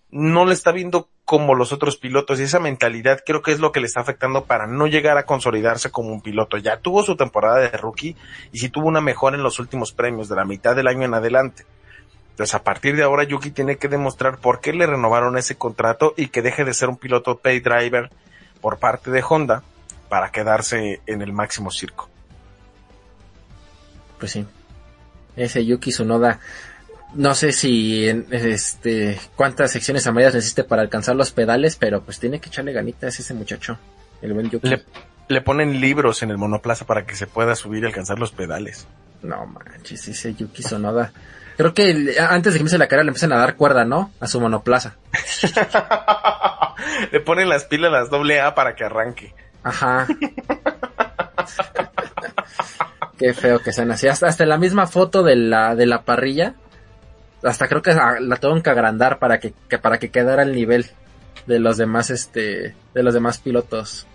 no 0.09 0.45
le 0.45 0.53
está 0.53 0.71
viendo 0.71 1.09
como 1.25 1.55
los 1.55 1.73
otros 1.73 1.97
pilotos 1.97 2.39
y 2.39 2.43
esa 2.43 2.59
mentalidad 2.59 3.19
creo 3.25 3.41
que 3.41 3.51
es 3.51 3.59
lo 3.59 3.71
que 3.71 3.81
le 3.81 3.87
está 3.87 3.99
afectando 3.99 4.45
para 4.45 4.65
no 4.65 4.87
llegar 4.87 5.17
a 5.17 5.25
consolidarse 5.25 5.91
como 5.91 6.13
un 6.13 6.21
piloto. 6.21 6.57
Ya 6.57 6.77
tuvo 6.77 7.03
su 7.03 7.17
temporada 7.17 7.57
de 7.57 7.69
rookie 7.69 8.15
y 8.53 8.59
sí 8.59 8.69
tuvo 8.69 8.87
una 8.87 9.01
mejora 9.01 9.35
en 9.35 9.43
los 9.43 9.59
últimos 9.59 9.91
premios 9.91 10.29
de 10.29 10.37
la 10.37 10.45
mitad 10.45 10.75
del 10.75 10.87
año 10.87 11.03
en 11.03 11.13
adelante. 11.13 11.65
Entonces 12.29 12.55
a 12.55 12.63
partir 12.63 12.95
de 12.95 13.03
ahora 13.03 13.23
Yuki 13.23 13.51
tiene 13.51 13.77
que 13.77 13.89
demostrar 13.89 14.37
por 14.37 14.61
qué 14.61 14.71
le 14.71 14.85
renovaron 14.85 15.37
ese 15.37 15.55
contrato 15.55 16.13
y 16.15 16.27
que 16.27 16.41
deje 16.41 16.63
de 16.63 16.73
ser 16.73 16.87
un 16.87 16.97
piloto 16.97 17.39
pay 17.39 17.59
driver 17.59 18.09
por 18.61 18.77
parte 18.77 19.11
de 19.11 19.23
Honda 19.27 19.63
para 20.07 20.31
quedarse 20.31 21.01
en 21.05 21.21
el 21.21 21.33
máximo 21.33 21.71
circo. 21.71 22.09
Pues 24.19 24.31
sí. 24.31 24.45
Ese 25.35 25.65
Yuki 25.65 25.91
Tsunoda. 25.91 26.39
No 27.13 27.33
sé 27.35 27.51
si 27.53 28.07
en, 28.07 28.27
este 28.31 29.19
cuántas 29.35 29.71
secciones 29.71 30.05
amarillas 30.07 30.35
necesite 30.35 30.63
para 30.63 30.81
alcanzar 30.81 31.15
los 31.15 31.31
pedales, 31.31 31.75
pero 31.75 32.01
pues 32.03 32.19
tiene 32.19 32.39
que 32.39 32.49
echarle 32.49 32.73
ganitas 32.73 33.19
ese 33.19 33.33
muchacho. 33.33 33.77
El 34.21 34.33
buen 34.33 34.49
Yuki. 34.49 34.67
Le, 34.67 34.83
le 35.29 35.41
ponen 35.41 35.79
libros 35.79 36.21
en 36.23 36.31
el 36.31 36.37
monoplaza 36.37 36.85
para 36.85 37.05
que 37.05 37.15
se 37.15 37.27
pueda 37.27 37.55
subir 37.55 37.83
y 37.83 37.87
alcanzar 37.87 38.19
los 38.19 38.31
pedales. 38.31 38.87
No 39.23 39.45
manches, 39.47 40.07
ese 40.07 40.33
Yuki 40.35 40.61
Tsunoda. 40.63 41.11
Creo 41.55 41.73
que 41.73 41.89
el- 41.89 42.19
antes 42.19 42.53
de 42.53 42.59
que 42.59 42.61
empiece 42.61 42.77
la 42.77 42.87
carrera 42.87 43.05
le 43.05 43.09
empiezan 43.09 43.31
a 43.33 43.37
dar 43.37 43.55
cuerda, 43.55 43.83
¿no? 43.85 44.11
A 44.19 44.27
su 44.27 44.39
monoplaza. 44.39 44.95
le 47.11 47.19
ponen 47.21 47.49
las 47.49 47.65
pilas 47.65 47.91
las 47.91 48.09
doble 48.09 48.41
A 48.41 48.53
para 48.53 48.75
que 48.75 48.83
arranque. 48.83 49.33
Ajá. 49.63 50.07
Qué 53.17 53.33
feo 53.33 53.59
que 53.59 53.73
sean 53.73 53.91
así. 53.91 54.07
Hasta, 54.07 54.27
hasta 54.27 54.45
la 54.45 54.57
misma 54.57 54.85
foto 54.85 55.23
de 55.23 55.35
la, 55.35 55.75
de 55.75 55.87
la 55.87 56.03
parrilla. 56.03 56.53
Hasta 57.43 57.67
creo 57.67 57.81
que 57.81 57.93
la, 57.93 58.19
la 58.19 58.35
tuvieron 58.37 58.63
que 58.63 58.69
agrandar 58.69 59.19
para 59.19 59.39
que, 59.39 59.53
que- 59.69 59.77
para 59.77 59.99
que 59.99 60.09
quedara 60.09 60.41
al 60.43 60.53
nivel 60.53 60.85
de 61.45 61.59
los 61.59 61.77
demás, 61.77 62.09
este, 62.09 62.75
de 62.93 63.03
los 63.03 63.13
demás 63.13 63.37
pilotos. 63.39 64.07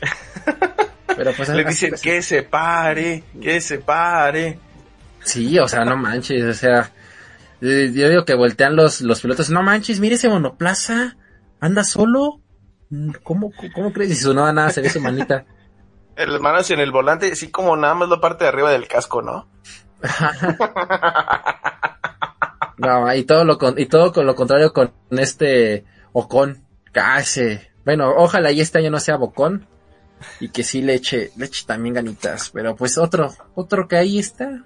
Pero 1.16 1.32
pues 1.36 1.48
Le 1.48 1.64
dicen 1.64 1.94
así- 1.94 2.08
que 2.08 2.22
se 2.22 2.42
pare, 2.44 3.24
que 3.40 3.60
se 3.60 3.78
pare. 3.78 4.58
Sí, 5.24 5.58
o 5.58 5.66
sea, 5.66 5.84
no 5.84 5.96
manches, 5.96 6.44
o 6.44 6.54
sea, 6.54 6.92
yo 7.60 8.08
digo 8.08 8.24
que 8.24 8.34
voltean 8.34 8.76
los, 8.76 9.00
los 9.00 9.20
pilotos, 9.20 9.50
no 9.50 9.62
manches, 9.64 9.98
mire 10.00 10.14
ese 10.14 10.28
monoplaza, 10.28 11.16
anda 11.60 11.84
solo, 11.84 12.40
Mm, 12.90 13.10
¿cómo, 13.22 13.52
cómo, 13.74 13.92
crees? 13.92 14.12
Y 14.12 14.16
su 14.16 14.32
no 14.32 14.50
nada, 14.50 14.70
se 14.70 14.80
ve 14.80 14.88
su 14.88 14.98
manita. 14.98 15.44
Las 16.16 16.40
manos 16.40 16.70
en 16.70 16.80
el 16.80 16.90
volante, 16.90 17.30
así 17.30 17.50
como 17.50 17.76
nada 17.76 17.92
más 17.94 18.08
la 18.08 18.18
parte 18.18 18.44
de 18.44 18.48
arriba 18.48 18.70
del 18.70 18.88
casco, 18.88 19.20
¿no? 19.20 19.46
No, 22.78 23.12
y 23.14 23.24
todo 23.24 23.44
lo 23.44 23.58
con, 23.58 23.78
y 23.78 23.86
todo 23.86 24.12
con 24.12 24.26
lo 24.26 24.34
contrario 24.34 24.72
con 24.72 24.92
este 25.10 25.84
Ocon, 26.12 26.62
casi. 26.92 27.58
Bueno, 27.84 28.12
ojalá 28.16 28.52
y 28.52 28.60
este 28.60 28.78
año 28.78 28.90
no 28.90 29.00
sea 29.00 29.16
Bocón 29.16 29.66
y 30.40 30.48
que 30.50 30.62
sí 30.62 30.82
le 30.82 30.94
eche, 30.94 31.30
le 31.36 31.46
eche 31.46 31.64
también 31.66 31.94
ganitas, 31.94 32.50
pero 32.50 32.76
pues 32.76 32.98
otro, 32.98 33.34
otro 33.54 33.88
que 33.88 33.96
ahí 33.96 34.18
está. 34.18 34.62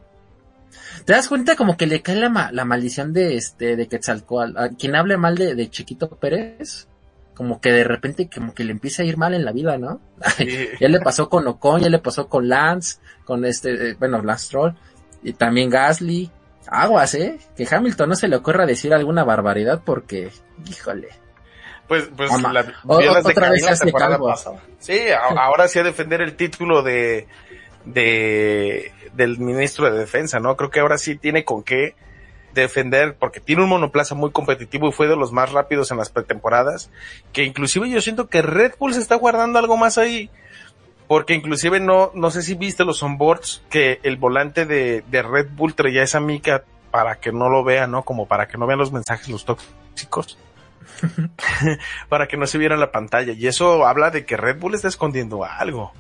¿Te 1.04 1.12
das 1.12 1.28
cuenta 1.28 1.56
como 1.56 1.76
que 1.76 1.86
le 1.86 2.02
cae 2.02 2.16
la, 2.16 2.28
ma- 2.28 2.52
la 2.52 2.64
maldición 2.64 3.12
de 3.12 3.36
este, 3.36 3.76
de 3.76 3.88
Quetzalcoatl? 3.88 4.56
A 4.58 4.68
quien 4.70 4.94
hable 4.96 5.16
mal 5.16 5.36
de, 5.36 5.54
de 5.54 5.70
Chiquito 5.70 6.08
Pérez, 6.10 6.86
como 7.34 7.60
que 7.60 7.72
de 7.72 7.84
repente 7.84 8.28
como 8.32 8.54
que 8.54 8.64
le 8.64 8.72
empieza 8.72 9.02
a 9.02 9.06
ir 9.06 9.16
mal 9.16 9.34
en 9.34 9.44
la 9.44 9.52
vida, 9.52 9.78
¿no? 9.78 10.00
Sí. 10.36 10.46
ya 10.80 10.88
le 10.88 11.00
pasó 11.00 11.28
con 11.28 11.46
Ocon, 11.46 11.80
ya 11.82 11.88
le 11.88 11.98
pasó 11.98 12.28
con 12.28 12.48
Lance, 12.48 12.98
con 13.24 13.44
este, 13.44 13.90
eh, 13.90 13.96
bueno, 13.98 14.22
Lance 14.22 14.46
Stroll, 14.46 14.74
y 15.22 15.32
también 15.32 15.70
Gasly. 15.70 16.30
Aguas, 16.68 17.14
eh, 17.14 17.38
que 17.56 17.66
Hamilton 17.70 18.08
no 18.10 18.14
se 18.14 18.28
le 18.28 18.36
ocurra 18.36 18.66
decir 18.66 18.92
alguna 18.94 19.24
barbaridad 19.24 19.82
porque, 19.84 20.30
híjole. 20.68 21.08
Pues, 21.88 22.08
pues, 22.16 22.30
Ama- 22.32 22.52
la, 22.52 22.64
o- 22.86 22.98
vieras 22.98 23.24
de 23.24 23.30
otra 23.32 23.50
vez 23.50 23.66
hace 23.66 23.84
temporada 23.84 24.18
pasada. 24.18 24.60
Sí, 24.78 24.98
a- 25.10 25.18
ahora 25.44 25.68
sí 25.68 25.78
a 25.78 25.82
defender 25.82 26.20
el 26.22 26.36
título 26.36 26.82
de, 26.82 27.26
de, 27.84 28.92
del 29.14 29.38
ministro 29.38 29.90
de 29.90 29.98
defensa, 29.98 30.40
¿no? 30.40 30.56
Creo 30.56 30.70
que 30.70 30.80
ahora 30.80 30.98
sí 30.98 31.16
tiene 31.16 31.44
con 31.44 31.62
qué 31.62 31.94
defender, 32.54 33.16
porque 33.18 33.40
tiene 33.40 33.62
un 33.62 33.68
monoplaza 33.70 34.14
muy 34.14 34.30
competitivo 34.30 34.88
y 34.88 34.92
fue 34.92 35.08
de 35.08 35.16
los 35.16 35.32
más 35.32 35.52
rápidos 35.52 35.90
en 35.90 35.96
las 35.96 36.10
pretemporadas, 36.10 36.90
que 37.32 37.44
inclusive 37.44 37.88
yo 37.88 38.00
siento 38.00 38.28
que 38.28 38.42
Red 38.42 38.74
Bull 38.78 38.92
se 38.94 39.00
está 39.00 39.14
guardando 39.16 39.58
algo 39.58 39.76
más 39.76 39.96
ahí, 39.98 40.30
porque 41.12 41.34
inclusive 41.34 41.78
no, 41.78 42.10
no 42.14 42.30
sé 42.30 42.40
si 42.40 42.54
viste 42.54 42.86
los 42.86 43.02
onboards, 43.02 43.62
que 43.68 44.00
el 44.02 44.16
volante 44.16 44.64
de, 44.64 45.04
de 45.10 45.20
Red 45.20 45.48
Bull 45.50 45.74
traía 45.74 46.02
esa 46.02 46.20
mica 46.20 46.64
para 46.90 47.16
que 47.16 47.32
no 47.32 47.50
lo 47.50 47.62
vean, 47.62 47.90
¿no? 47.90 48.02
Como 48.02 48.24
para 48.24 48.48
que 48.48 48.56
no 48.56 48.66
vean 48.66 48.78
los 48.78 48.92
mensajes, 48.92 49.28
los 49.28 49.44
tóxicos. 49.44 50.38
para 52.08 52.28
que 52.28 52.38
no 52.38 52.46
se 52.46 52.56
viera 52.56 52.76
en 52.76 52.80
la 52.80 52.92
pantalla. 52.92 53.34
Y 53.34 53.46
eso 53.46 53.84
habla 53.84 54.10
de 54.10 54.24
que 54.24 54.38
Red 54.38 54.58
Bull 54.58 54.74
está 54.74 54.88
escondiendo 54.88 55.44
algo. 55.44 55.92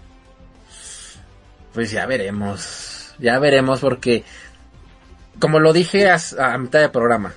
Pues 1.74 1.90
ya 1.90 2.06
veremos, 2.06 3.14
ya 3.18 3.38
veremos 3.38 3.80
porque, 3.80 4.24
como 5.38 5.58
lo 5.58 5.74
dije 5.74 6.08
a, 6.08 6.16
a 6.38 6.56
mitad 6.56 6.80
del 6.80 6.90
programa, 6.90 7.34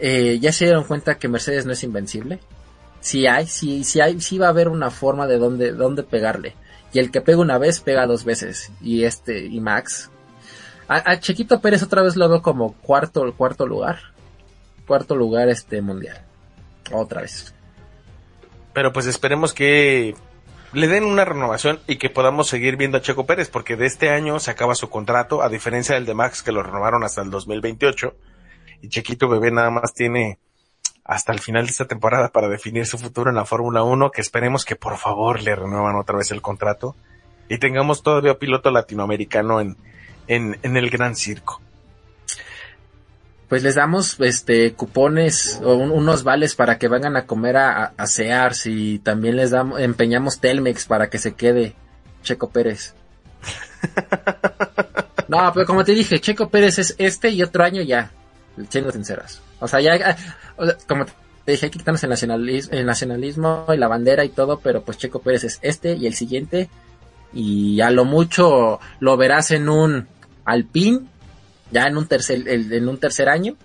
eh, 0.00 0.40
ya 0.40 0.50
se 0.50 0.64
dieron 0.64 0.82
cuenta 0.82 1.18
que 1.18 1.28
Mercedes 1.28 1.66
no 1.66 1.72
es 1.72 1.84
invencible. 1.84 2.40
Si 2.98 3.28
hay, 3.28 3.46
si, 3.46 3.84
si 3.84 4.00
hay, 4.00 4.20
sí 4.20 4.38
va 4.38 4.46
a 4.46 4.50
haber 4.50 4.66
una 4.66 4.90
forma 4.90 5.28
de 5.28 5.38
dónde, 5.38 5.70
dónde 5.70 6.02
pegarle. 6.02 6.56
Y 6.92 6.98
el 6.98 7.10
que 7.10 7.20
pega 7.20 7.38
una 7.38 7.58
vez, 7.58 7.80
pega 7.80 8.06
dos 8.06 8.24
veces. 8.24 8.72
Y 8.80 9.04
este, 9.04 9.44
y 9.46 9.60
Max. 9.60 10.10
A, 10.88 11.20
Chiquito 11.20 11.60
Pérez 11.60 11.84
otra 11.84 12.02
vez 12.02 12.16
lo 12.16 12.28
veo 12.28 12.42
como 12.42 12.72
cuarto, 12.72 13.32
cuarto 13.36 13.66
lugar. 13.66 13.98
Cuarto 14.86 15.14
lugar 15.14 15.48
este 15.48 15.80
mundial. 15.82 16.20
Otra 16.90 17.20
vez. 17.22 17.54
Pero 18.72 18.92
pues 18.92 19.06
esperemos 19.06 19.54
que 19.54 20.16
le 20.72 20.88
den 20.88 21.04
una 21.04 21.24
renovación 21.24 21.78
y 21.86 21.96
que 21.96 22.10
podamos 22.10 22.48
seguir 22.48 22.76
viendo 22.76 22.98
a 22.98 23.02
Checo 23.02 23.24
Pérez, 23.24 23.48
porque 23.50 23.76
de 23.76 23.86
este 23.86 24.10
año 24.10 24.40
se 24.40 24.50
acaba 24.50 24.74
su 24.74 24.90
contrato, 24.90 25.42
a 25.42 25.48
diferencia 25.48 25.94
del 25.94 26.06
de 26.06 26.14
Max 26.14 26.42
que 26.42 26.52
lo 26.52 26.62
renovaron 26.62 27.04
hasta 27.04 27.22
el 27.22 27.30
2028. 27.30 28.16
Y 28.82 28.88
Chequito 28.88 29.28
Bebé 29.28 29.52
nada 29.52 29.70
más 29.70 29.94
tiene 29.94 30.38
hasta 31.10 31.32
el 31.32 31.40
final 31.40 31.64
de 31.66 31.72
esta 31.72 31.86
temporada 31.86 32.28
para 32.28 32.48
definir 32.48 32.86
su 32.86 32.96
futuro 32.96 33.30
en 33.30 33.36
la 33.36 33.44
Fórmula 33.44 33.82
1, 33.82 34.10
que 34.12 34.20
esperemos 34.20 34.64
que 34.64 34.76
por 34.76 34.96
favor 34.96 35.42
le 35.42 35.56
renuevan 35.56 35.96
otra 35.96 36.16
vez 36.16 36.30
el 36.30 36.40
contrato 36.40 36.94
y 37.48 37.58
tengamos 37.58 38.02
todavía 38.04 38.38
piloto 38.38 38.70
latinoamericano 38.70 39.60
en, 39.60 39.76
en, 40.28 40.56
en 40.62 40.76
el 40.76 40.88
gran 40.88 41.16
circo. 41.16 41.60
Pues 43.48 43.64
les 43.64 43.74
damos 43.74 44.20
este 44.20 44.74
cupones 44.74 45.60
o 45.64 45.74
un- 45.74 45.90
unos 45.90 46.22
vales 46.22 46.54
para 46.54 46.78
que 46.78 46.86
vengan 46.86 47.16
a 47.16 47.26
comer 47.26 47.56
a, 47.56 47.82
a, 47.86 47.92
a 47.96 48.06
Sears 48.06 48.66
y 48.66 49.00
también 49.00 49.34
les 49.34 49.50
damos, 49.50 49.80
empeñamos 49.80 50.38
Telmex 50.40 50.86
para 50.86 51.10
que 51.10 51.18
se 51.18 51.34
quede 51.34 51.74
Checo 52.22 52.50
Pérez. 52.50 52.94
No, 55.28 55.52
pero 55.54 55.64
como 55.64 55.84
te 55.84 55.92
dije, 55.92 56.20
Checo 56.20 56.48
Pérez 56.48 56.80
es 56.80 56.94
este 56.98 57.28
y 57.30 57.40
otro 57.44 57.62
año 57.62 57.82
ya, 57.82 58.10
siendo 58.68 58.92
sinceras. 58.92 59.40
O 59.60 59.68
sea, 59.68 59.80
ya, 59.80 59.94
ah, 60.04 60.74
como 60.86 61.06
te 61.44 61.52
dije, 61.52 61.66
hay 61.66 61.70
que 61.70 61.78
quitarnos 61.78 62.02
el 62.04 62.86
nacionalismo, 62.86 63.66
y 63.72 63.76
la 63.76 63.88
bandera 63.88 64.24
y 64.24 64.28
todo, 64.30 64.60
pero 64.60 64.82
pues 64.82 64.98
Checo 64.98 65.20
Pérez 65.20 65.44
es 65.44 65.58
este 65.62 65.94
y 65.94 66.06
el 66.06 66.14
siguiente. 66.14 66.68
Y 67.32 67.80
a 67.80 67.90
lo 67.90 68.04
mucho 68.04 68.80
lo 68.98 69.16
verás 69.16 69.50
en 69.52 69.68
un 69.68 70.08
Alpine, 70.44 71.02
ya 71.70 71.86
en 71.86 71.96
un 71.96 72.06
tercer, 72.06 72.46
en 72.48 72.88
un 72.88 72.98
tercer 72.98 73.28
año. 73.28 73.56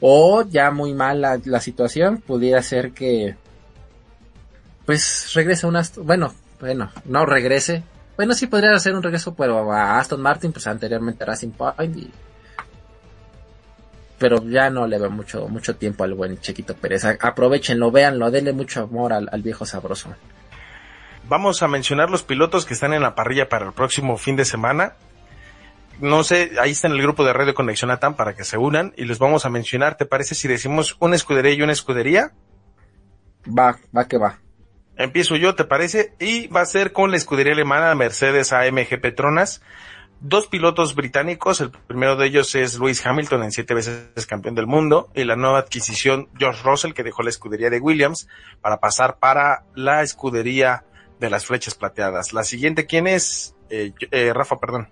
O 0.00 0.42
ya 0.42 0.70
muy 0.70 0.92
mal 0.92 1.20
la, 1.20 1.60
situación, 1.60 2.18
pudiera 2.18 2.62
ser 2.62 2.92
que 2.92 3.36
pues 4.84 5.32
regrese 5.34 5.66
un 5.66 5.76
Aston, 5.76 6.06
bueno, 6.06 6.34
bueno, 6.60 6.90
no 7.06 7.24
regrese. 7.24 7.82
Bueno, 8.16 8.34
sí 8.34 8.46
podría 8.46 8.72
hacer 8.72 8.94
un 8.94 9.02
regreso, 9.02 9.34
pero 9.34 9.72
a 9.72 9.98
Aston 9.98 10.20
Martin, 10.20 10.52
pues 10.52 10.66
anteriormente 10.66 11.24
a 11.24 11.28
Racing 11.28 11.50
Point 11.50 11.96
y 11.96 12.10
pero 14.18 14.42
ya 14.44 14.70
no 14.70 14.86
le 14.86 14.98
veo 14.98 15.10
mucho 15.10 15.48
mucho 15.48 15.76
tiempo 15.76 16.04
al 16.04 16.14
buen 16.14 16.38
Chequito 16.40 16.74
Pérez. 16.74 17.04
Aprovechenlo, 17.04 17.90
véanlo, 17.90 18.30
denle 18.30 18.52
mucho 18.52 18.82
amor 18.84 19.12
al, 19.12 19.28
al 19.30 19.42
viejo 19.42 19.64
sabroso. 19.64 20.14
Vamos 21.28 21.62
a 21.62 21.68
mencionar 21.68 22.08
los 22.08 22.22
pilotos 22.22 22.66
que 22.66 22.74
están 22.74 22.92
en 22.92 23.02
la 23.02 23.14
parrilla 23.14 23.48
para 23.48 23.66
el 23.66 23.72
próximo 23.72 24.16
fin 24.16 24.36
de 24.36 24.44
semana. 24.44 24.94
No 26.00 26.22
sé, 26.24 26.52
ahí 26.60 26.72
está 26.72 26.88
en 26.88 26.94
el 26.94 27.02
grupo 27.02 27.24
de 27.24 27.32
Radio 27.32 27.54
Conexión 27.54 27.90
Atam 27.90 28.14
para 28.14 28.34
que 28.34 28.44
se 28.44 28.58
unan 28.58 28.92
y 28.96 29.06
les 29.06 29.18
vamos 29.18 29.46
a 29.46 29.50
mencionar. 29.50 29.96
¿Te 29.96 30.06
parece 30.06 30.34
si 30.34 30.46
decimos 30.46 30.96
una 31.00 31.16
escudería 31.16 31.52
y 31.52 31.62
una 31.62 31.72
escudería? 31.72 32.32
Va, 33.46 33.78
va 33.96 34.06
que 34.06 34.18
va. 34.18 34.38
Empiezo 34.96 35.36
yo, 35.36 35.54
¿te 35.54 35.64
parece? 35.64 36.14
Y 36.20 36.48
va 36.48 36.62
a 36.62 36.66
ser 36.66 36.92
con 36.92 37.10
la 37.10 37.16
escudería 37.16 37.52
alemana 37.52 37.94
Mercedes 37.94 38.52
AMG 38.52 39.00
Petronas. 39.00 39.62
Dos 40.20 40.46
pilotos 40.46 40.94
británicos, 40.94 41.60
el 41.60 41.70
primero 41.70 42.16
de 42.16 42.26
ellos 42.26 42.54
es 42.54 42.78
Lewis 42.78 43.04
Hamilton, 43.04 43.44
en 43.44 43.52
siete 43.52 43.74
veces 43.74 44.26
campeón 44.26 44.54
del 44.54 44.66
mundo, 44.66 45.10
y 45.14 45.24
la 45.24 45.36
nueva 45.36 45.58
adquisición 45.58 46.28
George 46.38 46.62
Russell, 46.64 46.94
que 46.94 47.02
dejó 47.02 47.22
la 47.22 47.28
escudería 47.28 47.68
de 47.68 47.80
Williams 47.80 48.26
para 48.62 48.80
pasar 48.80 49.18
para 49.18 49.64
la 49.74 50.02
escudería 50.02 50.84
de 51.20 51.28
las 51.28 51.44
flechas 51.44 51.74
plateadas. 51.74 52.32
La 52.32 52.44
siguiente, 52.44 52.86
¿quién 52.86 53.06
es? 53.06 53.54
Eh, 53.68 53.92
eh, 54.10 54.32
Rafa, 54.32 54.56
perdón. 54.56 54.88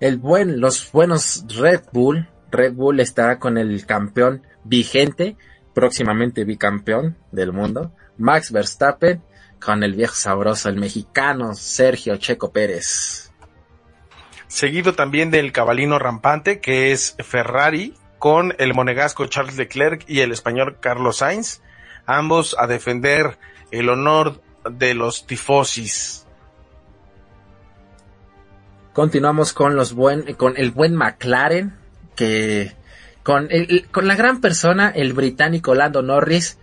El 0.00 0.16
buen, 0.16 0.60
los 0.60 0.90
buenos 0.90 1.44
Red 1.54 1.82
Bull, 1.92 2.28
Red 2.50 2.72
Bull 2.72 3.00
está 3.00 3.38
con 3.38 3.58
el 3.58 3.84
campeón 3.84 4.42
vigente, 4.64 5.36
próximamente 5.74 6.44
bicampeón 6.44 7.18
del 7.30 7.52
mundo, 7.52 7.92
Max 8.16 8.52
Verstappen, 8.52 9.22
con 9.62 9.82
el 9.82 9.94
viejo 9.94 10.14
sabroso, 10.14 10.68
el 10.68 10.76
mexicano 10.76 11.54
Sergio 11.54 12.16
Checo 12.16 12.52
Pérez. 12.52 13.32
Seguido 14.54 14.92
también 14.92 15.32
del 15.32 15.50
cabalino 15.50 15.98
rampante, 15.98 16.60
que 16.60 16.92
es 16.92 17.16
Ferrari, 17.18 17.92
con 18.20 18.54
el 18.58 18.72
monegasco 18.72 19.26
Charles 19.26 19.56
Leclerc 19.56 20.04
y 20.06 20.20
el 20.20 20.30
español 20.30 20.76
Carlos 20.78 21.16
Sainz, 21.16 21.60
ambos 22.06 22.54
a 22.56 22.68
defender 22.68 23.36
el 23.72 23.88
honor 23.88 24.40
de 24.70 24.94
los 24.94 25.26
tifosis. 25.26 26.24
Continuamos 28.92 29.52
con 29.52 29.74
los 29.74 29.92
buen, 29.92 30.34
con 30.34 30.56
el 30.56 30.70
buen 30.70 30.94
McLaren, 30.94 31.74
que 32.14 32.70
con 33.24 33.48
el, 33.50 33.88
con 33.90 34.06
la 34.06 34.14
gran 34.14 34.40
persona, 34.40 34.88
el 34.88 35.14
británico 35.14 35.74
Lando 35.74 36.00
Norris 36.00 36.58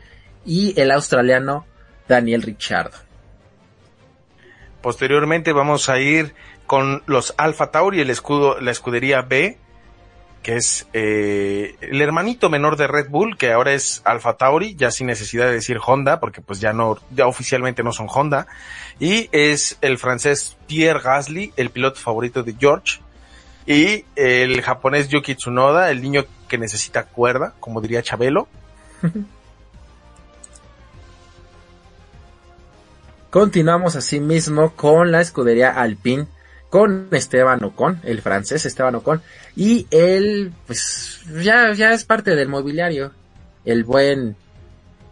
y 0.45 0.79
el 0.79 0.91
australiano 0.91 1.65
Daniel 2.07 2.41
Ricciardo. 2.41 2.97
Posteriormente 4.81 5.51
vamos 5.51 5.89
a 5.89 5.99
ir 5.99 6.33
con 6.71 7.03
los 7.05 7.33
Alfa 7.35 7.69
Tauri, 7.69 7.99
el 7.99 8.09
escudo, 8.09 8.61
la 8.61 8.71
escudería 8.71 9.23
B, 9.23 9.57
que 10.41 10.55
es 10.55 10.87
eh, 10.93 11.75
el 11.81 12.01
hermanito 12.01 12.49
menor 12.49 12.77
de 12.77 12.87
Red 12.87 13.09
Bull, 13.09 13.35
que 13.35 13.51
ahora 13.51 13.73
es 13.73 14.01
Alfa 14.05 14.37
Tauri, 14.37 14.73
ya 14.75 14.89
sin 14.89 15.07
necesidad 15.07 15.47
de 15.47 15.51
decir 15.51 15.79
Honda, 15.85 16.21
porque 16.21 16.39
pues 16.39 16.61
ya 16.61 16.71
no, 16.71 16.97
ya 17.13 17.27
oficialmente 17.27 17.83
no 17.83 17.91
son 17.91 18.07
Honda, 18.09 18.47
y 19.01 19.27
es 19.33 19.79
el 19.81 19.97
francés 19.97 20.55
Pierre 20.65 21.01
Gasly, 21.01 21.51
el 21.57 21.71
piloto 21.71 21.99
favorito 21.99 22.41
de 22.41 22.55
George, 22.57 23.01
y 23.65 24.05
el 24.15 24.61
japonés 24.61 25.09
Yuki 25.09 25.35
Tsunoda, 25.35 25.91
el 25.91 26.01
niño 26.01 26.23
que 26.47 26.57
necesita 26.57 27.03
cuerda, 27.03 27.53
como 27.59 27.81
diría 27.81 28.01
Chabelo. 28.01 28.47
Continuamos 33.29 33.97
asimismo 33.97 34.73
con 34.73 35.11
la 35.11 35.19
escudería 35.19 35.71
Alpine, 35.71 36.27
con 36.71 37.09
Esteban 37.11 37.61
Ocon, 37.65 37.99
el 38.03 38.21
francés 38.21 38.65
Esteban 38.65 38.95
Ocon, 38.95 39.21
y 39.57 39.87
él, 39.91 40.53
pues, 40.65 41.21
ya, 41.43 41.73
ya 41.73 41.91
es 41.91 42.05
parte 42.05 42.33
del 42.33 42.47
mobiliario, 42.47 43.11
el 43.65 43.83
buen, 43.83 44.37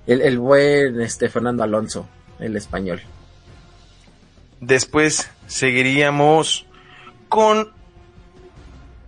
el, 0.07 0.22
el 0.22 0.40
buen, 0.40 1.02
este, 1.02 1.27
Fernando 1.27 1.61
Alonso, 1.61 2.07
el 2.40 2.56
español. 2.56 3.02
Después 4.61 5.30
seguiríamos 5.48 6.65
con 7.27 7.73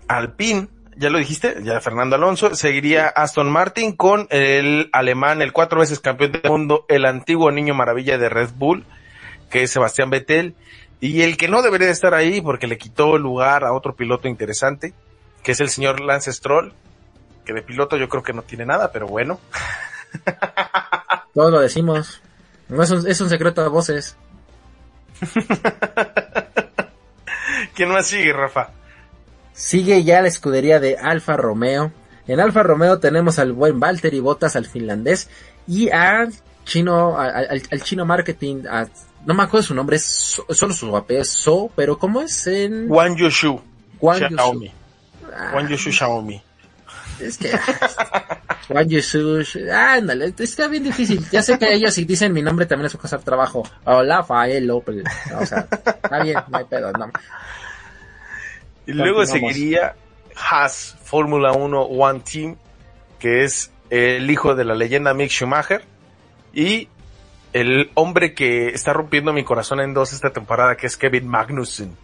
Alpine, 0.09 0.67
ya 0.97 1.09
lo 1.09 1.19
dijiste, 1.19 1.55
ya 1.63 1.79
Fernando 1.79 2.17
Alonso, 2.17 2.53
seguiría 2.53 3.07
Aston 3.07 3.49
Martin 3.49 3.95
con 3.95 4.27
el 4.29 4.89
alemán, 4.91 5.41
el 5.41 5.53
cuatro 5.53 5.79
veces 5.79 6.01
campeón 6.01 6.33
del 6.33 6.51
mundo, 6.51 6.85
el 6.89 7.05
antiguo 7.05 7.49
niño 7.49 7.73
maravilla 7.73 8.17
de 8.17 8.27
Red 8.27 8.49
Bull, 8.55 8.83
que 9.49 9.63
es 9.63 9.71
Sebastián 9.71 10.09
Vettel, 10.09 10.53
y 11.01 11.21
el 11.23 11.35
que 11.35 11.47
no 11.49 11.61
debería 11.61 11.87
de 11.87 11.93
estar 11.93 12.13
ahí 12.13 12.39
porque 12.41 12.67
le 12.67 12.77
quitó 12.77 13.17
lugar 13.17 13.63
a 13.65 13.73
otro 13.73 13.95
piloto 13.95 14.27
interesante, 14.29 14.93
que 15.43 15.51
es 15.51 15.59
el 15.59 15.69
señor 15.69 15.99
Lance 15.99 16.31
Stroll, 16.31 16.73
que 17.45 17.53
de 17.53 17.61
piloto 17.63 17.97
yo 17.97 18.07
creo 18.07 18.23
que 18.23 18.33
no 18.33 18.43
tiene 18.43 18.65
nada, 18.65 18.91
pero 18.91 19.07
bueno. 19.07 19.39
Todos 21.33 21.51
lo 21.51 21.59
decimos, 21.59 22.21
no 22.69 22.83
es 22.83 22.91
un, 22.91 23.07
es 23.07 23.19
un 23.19 23.29
secreto 23.29 23.61
de 23.63 23.69
voces. 23.69 24.15
¿Quién 27.75 27.89
más 27.89 28.07
sigue, 28.07 28.33
Rafa? 28.33 28.69
Sigue 29.53 30.03
ya 30.03 30.21
la 30.21 30.27
escudería 30.27 30.79
de 30.79 30.97
Alfa 30.97 31.37
Romeo. 31.37 31.91
En 32.27 32.39
Alfa 32.39 32.63
Romeo 32.63 32.99
tenemos 32.99 33.39
al 33.39 33.53
buen 33.53 33.79
Valtteri 33.79 34.19
Bottas, 34.19 34.55
al 34.55 34.65
finlandés, 34.65 35.29
y 35.67 35.89
al 35.89 36.33
chino, 36.65 37.17
al, 37.19 37.35
al- 37.49 37.63
al 37.71 37.81
chino 37.83 38.05
marketing, 38.05 38.63
a- 38.69 38.87
no 39.26 39.34
me 39.34 39.43
acuerdo 39.43 39.68
su 39.68 39.76
nombre, 39.76 39.95
es 39.98 40.03
So- 40.06 40.45
solo 40.49 40.73
su 40.73 40.95
apellido 40.95 41.22
es 41.23 41.30
So, 41.30 41.69
pero 41.76 41.98
¿cómo 41.98 42.22
es 42.22 42.48
en. 42.48 42.88
Guan 42.88 43.15
Yushu? 43.15 43.61
Xiaomi. 44.02 44.72
Ah, 45.34 45.49
Juan 45.52 45.68
Yoshu 45.68 45.91
Xiaomi. 45.91 46.41
Es 47.19 47.38
que 47.38 47.52
Juan 48.68 48.89
Yushu, 48.89 49.43
ándale, 49.72 50.34
está 50.38 50.68
bien 50.68 50.84
difícil. 50.84 51.23
Ya 51.31 51.43
sé 51.43 51.60
que 51.60 51.72
ellos 51.73 51.93
si 51.93 52.06
dicen 52.06 52.34
mi 52.34 52.41
nombre 52.41 52.65
también 52.65 52.84
les 52.85 52.95
va 52.95 52.99
a 52.99 53.02
costar 53.02 53.22
trabajo. 53.22 53.64
Hola, 53.85 54.23
Fael 54.23 54.65
López. 54.65 55.03
O 55.39 55.45
sea, 55.45 55.68
está 55.72 56.23
bien, 56.23 56.38
no 56.48 56.57
hay 56.57 56.65
pedo, 56.65 56.91
no. 56.93 57.11
Y 58.88 58.93
luego 58.93 59.26
seguiría 59.26 59.95
Haas 60.35 60.98
Fórmula 61.03 61.52
1 61.52 61.81
One 61.81 62.22
Team, 62.22 62.56
que 63.19 63.43
es 63.43 63.72
el 63.89 64.30
hijo 64.31 64.56
de 64.56 64.65
la 64.65 64.73
leyenda 64.73 65.14
Mick 65.14 65.30
Schumacher 65.30 65.84
y 66.53 66.88
el 67.53 67.91
hombre 67.95 68.33
que 68.33 68.69
está 68.69 68.93
rompiendo 68.93 69.33
mi 69.33 69.43
corazón 69.43 69.79
en 69.81 69.93
dos 69.93 70.13
esta 70.13 70.31
temporada, 70.31 70.77
que 70.77 70.87
es 70.87 70.97
Kevin 70.97 71.27
Magnussen. 71.27 71.95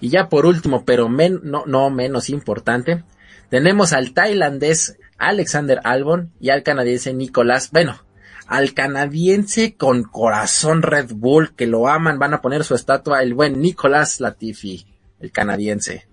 Y 0.00 0.08
ya 0.08 0.28
por 0.28 0.46
último, 0.46 0.84
pero 0.84 1.08
men- 1.08 1.40
no, 1.42 1.64
no 1.66 1.90
menos 1.90 2.30
importante, 2.30 3.04
tenemos 3.50 3.92
al 3.92 4.14
tailandés 4.14 4.96
Alexander 5.18 5.80
Albon 5.84 6.32
y 6.40 6.50
al 6.50 6.62
canadiense 6.62 7.12
Nicolás, 7.12 7.70
bueno, 7.70 8.00
al 8.46 8.72
canadiense 8.72 9.76
con 9.76 10.02
corazón 10.04 10.82
Red 10.82 11.12
Bull, 11.14 11.54
que 11.54 11.66
lo 11.66 11.86
aman, 11.88 12.18
van 12.18 12.32
a 12.32 12.40
poner 12.40 12.64
su 12.64 12.74
estatua, 12.74 13.22
el 13.22 13.34
buen 13.34 13.60
Nicolás 13.60 14.20
Latifi, 14.20 14.86
el 15.20 15.30
canadiense. 15.30 16.08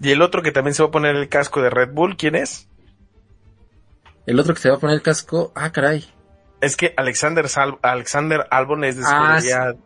Y 0.00 0.10
el 0.12 0.22
otro 0.22 0.42
que 0.42 0.52
también 0.52 0.74
se 0.74 0.82
va 0.82 0.88
a 0.88 0.92
poner 0.92 1.16
el 1.16 1.28
casco 1.28 1.60
de 1.60 1.70
Red 1.70 1.90
Bull, 1.92 2.16
¿quién 2.16 2.36
es? 2.36 2.68
El 4.26 4.38
otro 4.38 4.54
que 4.54 4.60
se 4.60 4.68
va 4.70 4.76
a 4.76 4.78
poner 4.78 4.94
el 4.96 5.02
casco, 5.02 5.52
ah, 5.54 5.70
caray. 5.72 6.04
Es 6.60 6.76
que 6.76 6.94
Alexander, 6.96 7.48
Sal- 7.48 7.78
Alexander 7.82 8.46
Albon 8.50 8.84
es 8.84 8.96
de 8.96 9.02
Ah, 9.06 9.40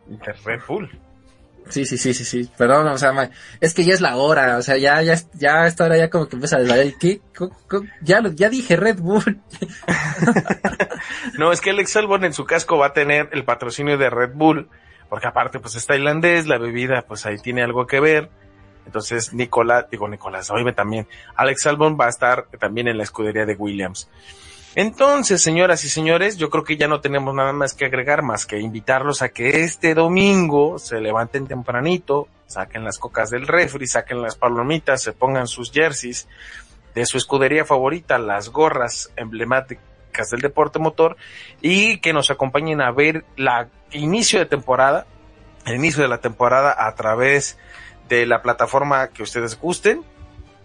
de 0.05 0.33
Red 0.45 0.61
Bull. 0.67 0.99
Sí, 1.69 1.85
sí, 1.85 1.97
sí, 1.97 2.13
sí, 2.13 2.23
sí. 2.23 2.49
Perdón, 2.57 2.87
o 2.87 2.97
sea, 2.97 3.11
ma- 3.11 3.29
es 3.59 3.73
que 3.73 3.83
ya 3.83 3.93
es 3.93 3.99
la 3.99 4.15
hora, 4.15 4.57
o 4.57 4.61
sea, 4.61 4.77
ya, 4.77 5.01
ya, 5.01 5.15
ya 5.33 5.67
esta 5.67 5.83
hora 5.83 5.97
ya 5.97 6.09
como 6.09 6.27
que 6.29 6.35
empieza 6.37 6.55
a 6.55 6.59
desvariar. 6.59 6.93
¿Qué? 6.97 7.19
Ya, 8.01 8.21
lo- 8.21 8.31
ya 8.31 8.49
dije 8.49 8.75
Red 8.77 8.99
Bull. 8.99 9.41
No, 11.37 11.51
es 11.51 11.61
que 11.61 11.69
Alex 11.69 11.95
Albon 11.97 12.23
en 12.25 12.33
su 12.33 12.45
casco 12.45 12.77
va 12.77 12.87
a 12.87 12.93
tener 12.93 13.29
el 13.31 13.43
patrocinio 13.45 13.97
de 13.97 14.09
Red 14.09 14.31
Bull, 14.33 14.69
porque 15.09 15.27
aparte 15.27 15.59
pues 15.59 15.75
es 15.75 15.85
tailandés, 15.85 16.47
la 16.47 16.57
bebida 16.57 17.03
pues 17.07 17.25
ahí 17.25 17.37
tiene 17.37 17.63
algo 17.63 17.85
que 17.85 17.99
ver. 17.99 18.29
Entonces 18.87 19.33
Nicolás, 19.33 19.85
digo 19.91 20.07
Nicolás, 20.07 20.49
oíme 20.49 20.71
también, 20.71 21.07
Alex 21.35 21.67
Albon 21.67 21.97
va 21.99 22.05
a 22.05 22.09
estar 22.09 22.47
también 22.57 22.87
en 22.87 22.97
la 22.97 23.03
escudería 23.03 23.45
de 23.45 23.53
Williams. 23.53 24.09
Entonces, 24.75 25.41
señoras 25.41 25.83
y 25.83 25.89
señores, 25.89 26.37
yo 26.37 26.49
creo 26.49 26.63
que 26.63 26.77
ya 26.77 26.87
no 26.87 27.01
tenemos 27.01 27.33
nada 27.33 27.51
más 27.51 27.73
que 27.73 27.85
agregar, 27.85 28.21
más 28.21 28.45
que 28.45 28.59
invitarlos 28.59 29.21
a 29.21 29.29
que 29.29 29.63
este 29.63 29.93
domingo 29.93 30.79
se 30.79 31.01
levanten 31.01 31.47
tempranito, 31.47 32.27
saquen 32.45 32.85
las 32.85 32.97
cocas 32.97 33.29
del 33.29 33.45
refri, 33.45 33.87
saquen 33.87 34.21
las 34.21 34.35
palomitas, 34.35 35.01
se 35.01 35.11
pongan 35.11 35.47
sus 35.47 35.71
jerseys, 35.71 36.27
de 36.95 37.05
su 37.05 37.17
escudería 37.17 37.65
favorita, 37.65 38.17
las 38.19 38.49
gorras 38.49 39.11
emblemáticas 39.17 40.29
del 40.31 40.41
deporte 40.41 40.79
motor, 40.79 41.17
y 41.59 41.99
que 41.99 42.13
nos 42.13 42.31
acompañen 42.31 42.79
a 42.79 42.91
ver 42.91 43.25
la 43.35 43.67
inicio 43.91 44.39
de 44.39 44.45
temporada, 44.45 45.07
el 45.65 45.75
inicio 45.75 46.03
de 46.03 46.07
la 46.07 46.19
temporada 46.19 46.73
a 46.77 46.95
través 46.95 47.57
de 48.07 48.25
la 48.25 48.41
plataforma 48.41 49.07
que 49.09 49.23
ustedes 49.23 49.59
gusten, 49.59 50.03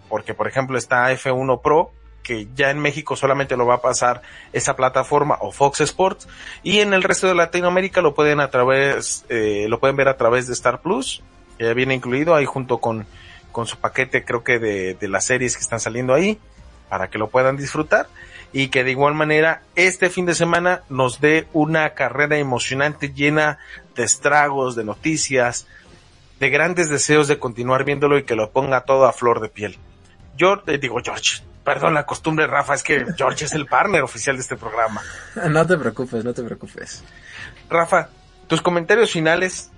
porque 0.09 0.33
por 0.33 0.47
ejemplo 0.47 0.77
está 0.77 1.11
F1 1.11 1.61
Pro, 1.61 1.91
que 2.23 2.47
ya 2.55 2.71
en 2.71 2.79
México 2.79 3.15
solamente 3.15 3.57
lo 3.57 3.65
va 3.65 3.75
a 3.75 3.81
pasar 3.81 4.21
esa 4.53 4.75
plataforma 4.75 5.37
o 5.41 5.51
Fox 5.51 5.81
Sports 5.81 6.27
y 6.63 6.79
en 6.79 6.93
el 6.93 7.03
resto 7.03 7.27
de 7.27 7.35
Latinoamérica 7.35 8.01
lo 8.01 8.15
pueden 8.15 8.39
a 8.39 8.49
través 8.49 9.25
eh, 9.29 9.65
lo 9.67 9.79
pueden 9.79 9.97
ver 9.97 10.07
a 10.07 10.17
través 10.17 10.47
de 10.47 10.53
Star 10.53 10.81
Plus 10.81 11.21
que 11.57 11.65
ya 11.65 11.73
viene 11.73 11.93
incluido 11.93 12.33
ahí 12.33 12.45
junto 12.45 12.79
con 12.79 13.05
con 13.51 13.67
su 13.67 13.77
paquete 13.77 14.23
creo 14.23 14.43
que 14.43 14.57
de, 14.57 14.93
de 14.95 15.07
las 15.09 15.25
series 15.25 15.55
que 15.57 15.61
están 15.61 15.81
saliendo 15.81 16.13
ahí 16.13 16.39
para 16.89 17.09
que 17.09 17.17
lo 17.17 17.27
puedan 17.29 17.57
disfrutar 17.57 18.07
y 18.53 18.67
que 18.69 18.83
de 18.83 18.91
igual 18.91 19.15
manera 19.15 19.63
este 19.75 20.09
fin 20.09 20.25
de 20.25 20.35
semana 20.35 20.83
nos 20.89 21.19
dé 21.19 21.47
una 21.53 21.89
carrera 21.89 22.37
emocionante 22.37 23.11
llena 23.11 23.57
de 23.95 24.03
estragos, 24.03 24.75
de 24.75 24.83
noticias, 24.83 25.67
de 26.39 26.49
grandes 26.49 26.89
deseos 26.89 27.27
de 27.27 27.39
continuar 27.39 27.85
viéndolo 27.85 28.17
y 28.17 28.23
que 28.23 28.35
lo 28.35 28.51
ponga 28.51 28.81
todo 28.81 29.05
a 29.05 29.13
flor 29.13 29.41
de 29.41 29.49
piel. 29.49 29.77
Yo 30.35 30.59
te 30.59 30.77
digo, 30.77 30.99
George, 31.03 31.43
perdón 31.63 31.93
la 31.93 32.05
costumbre, 32.05 32.47
Rafa, 32.47 32.73
es 32.73 32.83
que 32.83 33.05
George 33.15 33.45
es 33.45 33.53
el 33.53 33.65
partner 33.65 34.01
oficial 34.01 34.35
de 34.35 34.41
este 34.41 34.57
programa. 34.57 35.01
No 35.49 35.65
te 35.65 35.77
preocupes, 35.77 36.23
no 36.23 36.33
te 36.33 36.43
preocupes. 36.43 37.03
Rafa, 37.69 38.09
tus 38.47 38.61
comentarios 38.61 39.11
finales. 39.11 39.71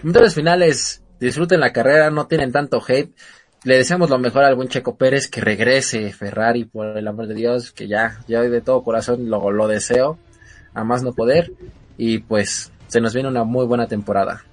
Comentarios 0.00 0.34
finales, 0.34 1.02
disfruten 1.18 1.60
la 1.60 1.72
carrera, 1.72 2.10
no 2.10 2.26
tienen 2.26 2.52
tanto 2.52 2.82
hate. 2.86 3.12
Le 3.64 3.76
deseamos 3.76 4.08
lo 4.08 4.18
mejor 4.18 4.44
al 4.44 4.54
buen 4.54 4.68
Checo 4.68 4.96
Pérez, 4.96 5.28
que 5.28 5.40
regrese 5.40 6.12
Ferrari, 6.12 6.64
por 6.64 6.96
el 6.96 7.08
amor 7.08 7.26
de 7.26 7.34
Dios, 7.34 7.72
que 7.72 7.88
ya, 7.88 8.20
ya 8.28 8.40
de 8.40 8.60
todo 8.60 8.84
corazón 8.84 9.28
lo, 9.28 9.50
lo 9.50 9.66
deseo, 9.66 10.18
a 10.74 10.84
más 10.84 11.02
no 11.02 11.12
poder. 11.12 11.52
Y 11.96 12.18
pues, 12.18 12.70
se 12.86 13.00
nos 13.00 13.14
viene 13.14 13.28
una 13.28 13.42
muy 13.42 13.66
buena 13.66 13.88
temporada. 13.88 14.44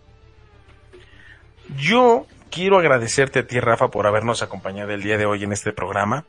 Yo 1.78 2.26
quiero 2.52 2.78
agradecerte 2.78 3.40
a 3.40 3.48
ti, 3.48 3.60
Rafa, 3.60 3.90
por 3.90 4.08
habernos 4.08 4.42
acompañado 4.42 4.92
el 4.92 5.02
día 5.02 5.18
de 5.18 5.26
hoy 5.26 5.44
en 5.44 5.52
este 5.52 5.74
programa, 5.74 6.26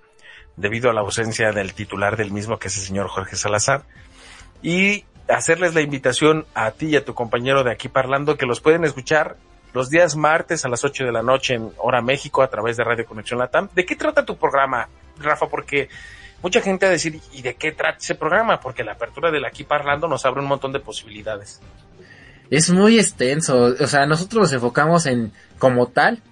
debido 0.57 0.91
a 0.91 0.95
la 0.95 1.03
ausencia 1.03 1.53
del 1.53 1.75
titular 1.75 2.17
del 2.17 2.33
mismo, 2.33 2.59
que 2.59 2.69
es 2.69 2.77
el 2.77 2.83
señor 2.83 3.09
Jorge 3.09 3.37
Salazar, 3.37 3.83
y 4.63 5.05
hacerles 5.29 5.75
la 5.75 5.83
invitación 5.83 6.47
a 6.55 6.71
ti 6.71 6.87
y 6.87 6.97
a 6.97 7.05
tu 7.05 7.15
compañero 7.15 7.65
de 7.65 7.73
aquí 7.73 7.89
parlando 7.89 8.37
que 8.37 8.47
los 8.47 8.61
pueden 8.61 8.85
escuchar 8.85 9.37
los 9.75 9.91
días 9.91 10.17
martes 10.17 10.65
a 10.65 10.69
las 10.69 10.85
8 10.85 11.05
de 11.05 11.13
la 11.13 11.23
noche 11.23 11.55
en 11.55 11.71
Hora 11.77 12.01
México 12.01 12.43
a 12.43 12.49
través 12.49 12.79
de 12.79 12.85
Radio 12.85 13.05
Conexión 13.05 13.39
Latam. 13.39 13.69
¿De 13.75 13.85
qué 13.85 13.95
trata 13.95 14.25
tu 14.25 14.39
programa, 14.39 14.89
Rafa? 15.19 15.49
Porque 15.49 15.91
mucha 16.43 16.63
gente 16.63 16.87
va 16.87 16.91
a 16.91 16.93
decir, 16.93 17.21
¿y 17.33 17.43
de 17.43 17.57
qué 17.57 17.73
trata 17.73 17.99
ese 17.99 18.15
programa? 18.15 18.59
Porque 18.59 18.85
la 18.85 18.93
apertura 18.93 19.31
del 19.31 19.45
aquí 19.45 19.65
parlando 19.65 20.09
nos 20.09 20.25
abre 20.25 20.41
un 20.41 20.47
montón 20.47 20.73
de 20.73 20.81
posibilidades. 20.81 21.61
Es 22.51 22.71
muy 22.71 22.99
extenso, 22.99 23.75
o 23.79 23.87
sea, 23.87 24.07
nosotros 24.07 24.43
nos 24.43 24.53
enfocamos 24.53 25.07
en, 25.07 25.33
como 25.59 25.89
tal, 25.89 26.23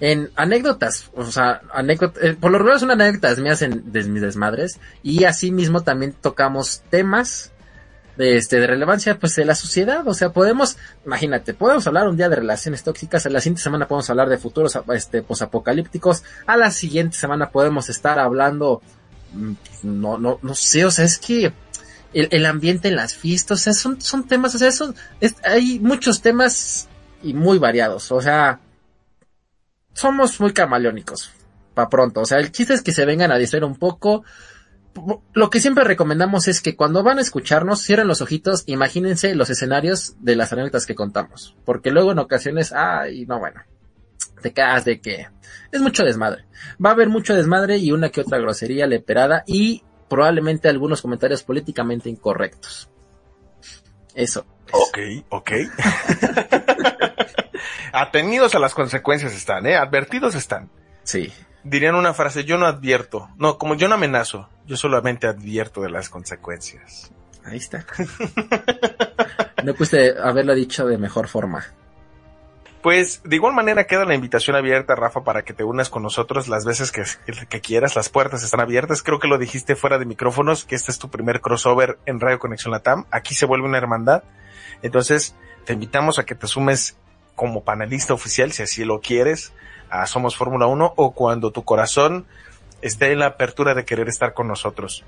en 0.00 0.30
anécdotas, 0.34 1.10
o 1.14 1.24
sea, 1.24 1.62
anécdotas, 1.72 2.22
eh, 2.22 2.36
por 2.38 2.50
lo 2.50 2.58
regular 2.58 2.80
son 2.80 2.90
anécdotas 2.90 3.38
mías 3.38 3.62
en 3.62 3.92
de 3.92 4.02
mis 4.04 4.20
desmadres, 4.20 4.80
y 5.02 5.24
así 5.24 5.52
mismo 5.52 5.82
también 5.82 6.12
tocamos 6.12 6.82
temas 6.90 7.52
de 8.16 8.36
este 8.36 8.60
de 8.60 8.66
relevancia 8.66 9.18
pues 9.18 9.36
de 9.36 9.44
la 9.44 9.54
sociedad, 9.54 10.06
o 10.06 10.12
sea, 10.12 10.30
podemos, 10.30 10.76
imagínate, 11.06 11.54
podemos 11.54 11.86
hablar 11.86 12.08
un 12.08 12.16
día 12.16 12.28
de 12.28 12.36
relaciones 12.36 12.82
tóxicas, 12.82 13.24
a 13.26 13.30
la 13.30 13.40
siguiente 13.40 13.62
semana 13.62 13.88
podemos 13.88 14.10
hablar 14.10 14.28
de 14.28 14.38
futuros 14.38 14.78
este 14.92 15.22
posapocalípticos, 15.22 16.24
a 16.46 16.56
la 16.56 16.70
siguiente 16.70 17.16
semana 17.16 17.50
podemos 17.50 17.88
estar 17.88 18.18
hablando 18.18 18.82
mm, 19.32 19.52
no 19.84 20.18
no 20.18 20.38
no 20.42 20.54
sé, 20.54 20.84
o 20.84 20.90
sea, 20.90 21.04
es 21.04 21.18
que 21.18 21.52
el, 22.12 22.46
ambiente 22.46 22.88
en 22.88 22.96
las 22.96 23.14
fiestas, 23.14 23.60
o 23.60 23.62
sea, 23.64 23.72
son 23.72 24.00
son 24.00 24.26
temas, 24.26 24.54
o 24.54 24.58
sea, 24.58 24.72
son 24.72 24.94
hay 25.44 25.78
muchos 25.80 26.20
temas 26.20 26.88
y 27.22 27.34
muy 27.34 27.58
variados, 27.58 28.12
o 28.12 28.20
sea, 28.20 28.60
somos 29.94 30.40
muy 30.40 30.52
camaleónicos 30.52 31.32
para 31.74 31.88
pronto, 31.88 32.20
o 32.20 32.26
sea, 32.26 32.38
el 32.38 32.52
chiste 32.52 32.74
es 32.74 32.82
que 32.82 32.92
se 32.92 33.04
vengan 33.04 33.32
a 33.32 33.38
distraer 33.38 33.64
un 33.64 33.76
poco, 33.76 34.24
lo 35.32 35.50
que 35.50 35.60
siempre 35.60 35.84
recomendamos 35.84 36.48
es 36.48 36.60
que 36.60 36.76
cuando 36.76 37.02
van 37.02 37.18
a 37.18 37.22
escucharnos, 37.22 37.82
cierren 37.82 38.08
los 38.08 38.20
ojitos, 38.20 38.64
imagínense 38.66 39.34
los 39.34 39.48
escenarios 39.50 40.16
de 40.20 40.36
las 40.36 40.52
anécdotas 40.52 40.86
que 40.86 40.94
contamos. 40.94 41.56
Porque 41.64 41.90
luego 41.90 42.12
en 42.12 42.18
ocasiones, 42.18 42.72
ay, 42.72 43.24
no, 43.26 43.38
bueno, 43.38 43.62
te 44.42 44.52
quedas 44.52 44.84
de 44.84 45.00
que 45.00 45.28
es 45.70 45.80
mucho 45.80 46.04
desmadre. 46.04 46.44
Va 46.84 46.90
a 46.90 46.92
haber 46.92 47.08
mucho 47.08 47.34
desmadre 47.34 47.78
y 47.78 47.92
una 47.92 48.10
que 48.10 48.20
otra 48.20 48.38
grosería 48.38 48.86
leperada 48.86 49.44
y 49.46 49.82
probablemente 50.12 50.68
algunos 50.68 51.00
comentarios 51.00 51.42
políticamente 51.42 52.10
incorrectos. 52.10 52.90
Eso. 54.14 54.44
Ok, 54.70 54.98
ok. 55.30 55.52
Atenidos 57.94 58.54
a 58.54 58.58
las 58.58 58.74
consecuencias 58.74 59.32
están, 59.32 59.64
¿eh? 59.64 59.74
Advertidos 59.74 60.34
están. 60.34 60.68
Sí. 61.02 61.32
Dirían 61.64 61.94
una 61.94 62.12
frase, 62.12 62.44
yo 62.44 62.58
no 62.58 62.66
advierto. 62.66 63.30
No, 63.38 63.56
como 63.56 63.74
yo 63.74 63.88
no 63.88 63.94
amenazo, 63.94 64.50
yo 64.66 64.76
solamente 64.76 65.26
advierto 65.26 65.80
de 65.80 65.88
las 65.88 66.10
consecuencias. 66.10 67.10
Ahí 67.46 67.56
está. 67.56 67.86
No 69.64 69.74
puse 69.74 70.12
haberlo 70.20 70.56
dicho 70.56 70.86
de 70.86 70.98
mejor 70.98 71.28
forma. 71.28 71.64
Pues 72.82 73.20
de 73.24 73.36
igual 73.36 73.54
manera 73.54 73.84
queda 73.86 74.04
la 74.04 74.14
invitación 74.16 74.56
abierta, 74.56 74.96
Rafa, 74.96 75.22
para 75.22 75.42
que 75.42 75.52
te 75.52 75.62
unas 75.62 75.88
con 75.88 76.02
nosotros 76.02 76.48
las 76.48 76.64
veces 76.64 76.90
que, 76.90 77.04
quieras. 77.60 77.94
Las 77.94 78.08
puertas 78.08 78.42
están 78.42 78.58
abiertas. 78.60 79.02
Creo 79.04 79.20
que 79.20 79.28
lo 79.28 79.38
dijiste 79.38 79.76
fuera 79.76 79.98
de 79.98 80.04
micrófonos, 80.04 80.64
que 80.64 80.74
este 80.74 80.90
es 80.90 80.98
tu 80.98 81.08
primer 81.08 81.40
crossover 81.40 81.98
en 82.06 82.18
Radio 82.18 82.40
Conexión 82.40 82.72
Latam. 82.72 83.04
Aquí 83.12 83.34
se 83.36 83.46
vuelve 83.46 83.68
una 83.68 83.78
hermandad. 83.78 84.24
Entonces, 84.82 85.36
te 85.64 85.74
invitamos 85.74 86.18
a 86.18 86.24
que 86.26 86.34
te 86.34 86.48
sumes 86.48 86.96
como 87.36 87.62
panelista 87.62 88.14
oficial, 88.14 88.50
si 88.50 88.64
así 88.64 88.84
lo 88.84 89.00
quieres, 89.00 89.52
a 89.88 90.06
Somos 90.06 90.36
Fórmula 90.36 90.66
1 90.66 90.94
o 90.96 91.12
cuando 91.14 91.52
tu 91.52 91.64
corazón 91.64 92.26
esté 92.80 93.12
en 93.12 93.20
la 93.20 93.26
apertura 93.26 93.74
de 93.74 93.84
querer 93.84 94.08
estar 94.08 94.34
con 94.34 94.48
nosotros. 94.48 95.04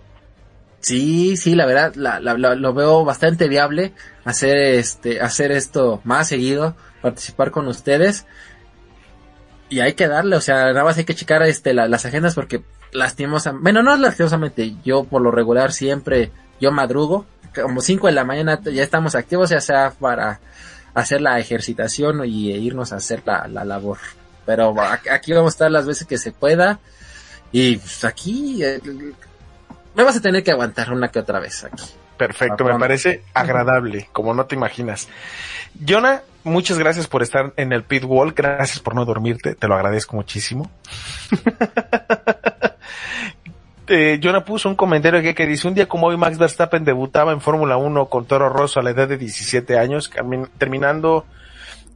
Sí, 0.78 1.36
sí, 1.36 1.54
la 1.56 1.66
verdad, 1.66 1.94
la, 1.96 2.20
la- 2.20 2.36
la- 2.38 2.54
lo 2.54 2.72
veo 2.72 3.04
bastante 3.04 3.48
viable 3.48 3.92
hacer 4.24 4.56
este, 4.58 5.20
hacer 5.20 5.50
esto 5.50 6.00
más 6.04 6.28
seguido, 6.28 6.76
participar 7.04 7.50
con 7.50 7.68
ustedes. 7.68 8.24
Y 9.68 9.80
hay 9.80 9.92
que 9.92 10.08
darle, 10.08 10.36
o 10.36 10.40
sea, 10.40 10.66
nada 10.72 10.84
más 10.84 10.96
hay 10.98 11.04
que 11.04 11.14
checar 11.14 11.42
este, 11.42 11.74
la- 11.74 11.86
las 11.88 12.04
agendas 12.06 12.34
porque 12.34 12.62
lastimosamente, 12.92 13.62
bueno, 13.62 13.82
no 13.82 13.96
lastimosamente, 13.96 14.74
yo 14.84 15.04
por 15.04 15.20
lo 15.22 15.30
regular 15.30 15.72
siempre, 15.72 16.30
yo 16.60 16.72
madrugo, 16.72 17.26
como 17.54 17.80
5 17.80 18.06
de 18.08 18.12
la 18.14 18.24
mañana 18.24 18.60
ya 18.62 18.82
estamos 18.82 19.14
activos, 19.14 19.50
ya 19.50 19.60
sea 19.60 19.90
para 19.98 20.40
hacer 20.94 21.20
la 21.20 21.38
ejercitación 21.38 22.24
y 22.24 22.52
e 22.52 22.56
irnos 22.58 22.92
a 22.92 22.96
hacer 22.96 23.22
la, 23.26 23.46
la 23.48 23.64
labor. 23.64 23.98
Pero 24.46 24.74
aquí 25.10 25.32
vamos 25.32 25.52
a 25.52 25.54
estar 25.54 25.70
las 25.70 25.86
veces 25.86 26.06
que 26.06 26.18
se 26.18 26.32
pueda. 26.32 26.78
Y 27.52 27.76
pues, 27.78 28.04
aquí 28.04 28.62
eh, 28.64 28.80
me 29.94 30.02
vas 30.04 30.16
a 30.16 30.20
tener 30.20 30.42
que 30.44 30.50
aguantar 30.52 30.92
una 30.92 31.08
que 31.08 31.18
otra 31.20 31.40
vez 31.40 31.64
aquí. 31.64 31.84
Perfecto, 32.16 32.64
Ah, 32.68 32.72
me 32.74 32.78
parece 32.78 33.22
agradable, 33.34 34.08
como 34.12 34.34
no 34.34 34.46
te 34.46 34.54
imaginas. 34.54 35.08
Jonah, 35.86 36.22
muchas 36.44 36.78
gracias 36.78 37.06
por 37.06 37.22
estar 37.22 37.52
en 37.56 37.72
el 37.72 37.82
pit 37.82 38.04
wall, 38.04 38.32
gracias 38.32 38.80
por 38.80 38.94
no 38.94 39.04
dormirte, 39.04 39.54
te 39.54 39.68
lo 39.68 39.74
agradezco 39.74 40.16
muchísimo. 40.16 40.70
eh, 43.88 44.20
Jonah 44.22 44.44
puso 44.44 44.68
un 44.68 44.76
comentario 44.76 45.34
que 45.34 45.46
dice, 45.46 45.66
un 45.66 45.74
día 45.74 45.88
como 45.88 46.06
hoy 46.06 46.16
Max 46.16 46.38
Verstappen 46.38 46.84
debutaba 46.84 47.32
en 47.32 47.40
Fórmula 47.40 47.76
1 47.76 48.06
con 48.06 48.26
Toro 48.26 48.48
Rosso 48.48 48.80
a 48.80 48.82
la 48.82 48.90
edad 48.90 49.08
de 49.08 49.18
17 49.18 49.78
años, 49.78 50.10
terminando 50.58 51.26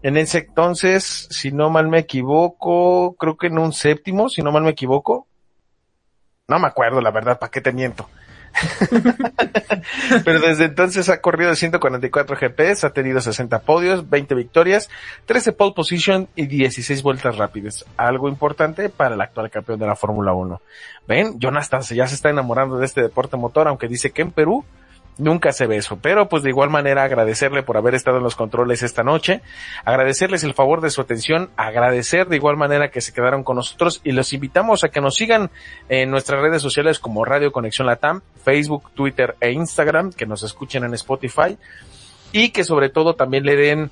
en 0.02 0.16
ese 0.16 0.38
entonces, 0.38 1.28
si 1.30 1.50
no 1.50 1.70
mal 1.70 1.88
me 1.88 1.98
equivoco, 1.98 3.16
creo 3.16 3.36
que 3.36 3.48
en 3.48 3.58
un 3.58 3.72
séptimo, 3.72 4.28
si 4.28 4.42
no 4.42 4.52
mal 4.52 4.62
me 4.62 4.70
equivoco. 4.70 5.26
No 6.46 6.58
me 6.58 6.68
acuerdo, 6.68 7.00
la 7.00 7.10
verdad, 7.10 7.38
¿para 7.38 7.50
qué 7.50 7.60
te 7.60 7.72
miento? 7.72 8.08
Pero 10.24 10.40
desde 10.40 10.64
entonces 10.64 11.08
ha 11.08 11.20
corrido 11.20 11.54
144 11.54 12.36
GPs, 12.36 12.84
ha 12.84 12.90
tenido 12.90 13.20
60 13.20 13.60
podios, 13.60 14.08
20 14.08 14.34
victorias, 14.34 14.88
13 15.26 15.52
pole 15.52 15.72
position 15.74 16.28
y 16.34 16.46
16 16.46 17.02
vueltas 17.02 17.36
rápidas. 17.36 17.84
Algo 17.96 18.28
importante 18.28 18.88
para 18.88 19.14
el 19.14 19.20
actual 19.20 19.50
campeón 19.50 19.78
de 19.78 19.86
la 19.86 19.96
Fórmula 19.96 20.32
1. 20.32 20.60
Ven, 21.06 21.38
Jonathan 21.38 21.82
ya 21.82 22.06
se 22.06 22.14
está 22.14 22.30
enamorando 22.30 22.78
de 22.78 22.86
este 22.86 23.02
deporte 23.02 23.36
motor, 23.36 23.68
aunque 23.68 23.88
dice 23.88 24.10
que 24.10 24.22
en 24.22 24.30
Perú 24.30 24.64
nunca 25.18 25.52
se 25.52 25.66
ve 25.66 25.76
eso. 25.76 25.98
Pero 26.00 26.28
pues 26.28 26.42
de 26.42 26.50
igual 26.50 26.70
manera 26.70 27.04
agradecerle 27.04 27.62
por 27.62 27.76
haber 27.76 27.94
estado 27.94 28.18
en 28.18 28.22
los 28.22 28.36
controles 28.36 28.82
esta 28.82 29.02
noche, 29.02 29.42
agradecerles 29.84 30.44
el 30.44 30.54
favor 30.54 30.80
de 30.80 30.90
su 30.90 31.00
atención, 31.00 31.50
agradecer 31.56 32.28
de 32.28 32.36
igual 32.36 32.56
manera 32.56 32.90
que 32.90 33.00
se 33.00 33.12
quedaron 33.12 33.44
con 33.44 33.56
nosotros 33.56 34.00
y 34.04 34.12
los 34.12 34.32
invitamos 34.32 34.84
a 34.84 34.88
que 34.88 35.00
nos 35.00 35.16
sigan 35.16 35.50
en 35.88 36.10
nuestras 36.10 36.40
redes 36.40 36.62
sociales 36.62 36.98
como 36.98 37.24
Radio 37.24 37.52
Conexión 37.52 37.86
Latam, 37.86 38.22
Facebook, 38.42 38.90
Twitter 38.94 39.36
e 39.40 39.52
Instagram, 39.52 40.12
que 40.12 40.26
nos 40.26 40.42
escuchen 40.42 40.84
en 40.84 40.94
Spotify 40.94 41.58
y 42.32 42.50
que 42.50 42.64
sobre 42.64 42.88
todo 42.88 43.14
también 43.14 43.44
le 43.44 43.56
den 43.56 43.90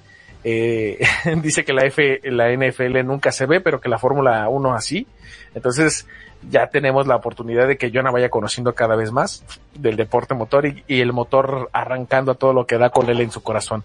eh, 0.49 1.01
dice 1.43 1.65
que 1.65 1.73
la, 1.73 1.83
F, 1.87 2.21
la 2.23 2.53
NFL 2.55 3.05
nunca 3.05 3.33
se 3.33 3.47
ve, 3.47 3.61
pero 3.61 3.81
que 3.81 3.89
la 3.89 3.99
Fórmula 3.99 4.49
1 4.49 4.75
así. 4.75 5.09
Entonces, 5.57 6.07
ya 6.49 6.69
tenemos 6.69 7.09
la 7.09 7.17
oportunidad 7.17 7.67
de 7.67 7.77
que 7.77 7.91
Jonah 7.93 8.13
vaya 8.13 8.29
conociendo 8.29 8.75
cada 8.75 8.95
vez 8.95 9.11
más 9.11 9.45
del 9.75 9.97
deporte 9.97 10.35
motor 10.35 10.67
y, 10.67 10.85
y 10.87 11.01
el 11.01 11.13
motor 11.13 11.71
arrancando 11.73 12.31
a 12.31 12.35
todo 12.37 12.53
lo 12.53 12.67
que 12.67 12.79
da 12.79 12.91
con 12.91 13.11
él 13.11 13.21
en 13.21 13.33
su 13.33 13.43
corazón. 13.43 13.83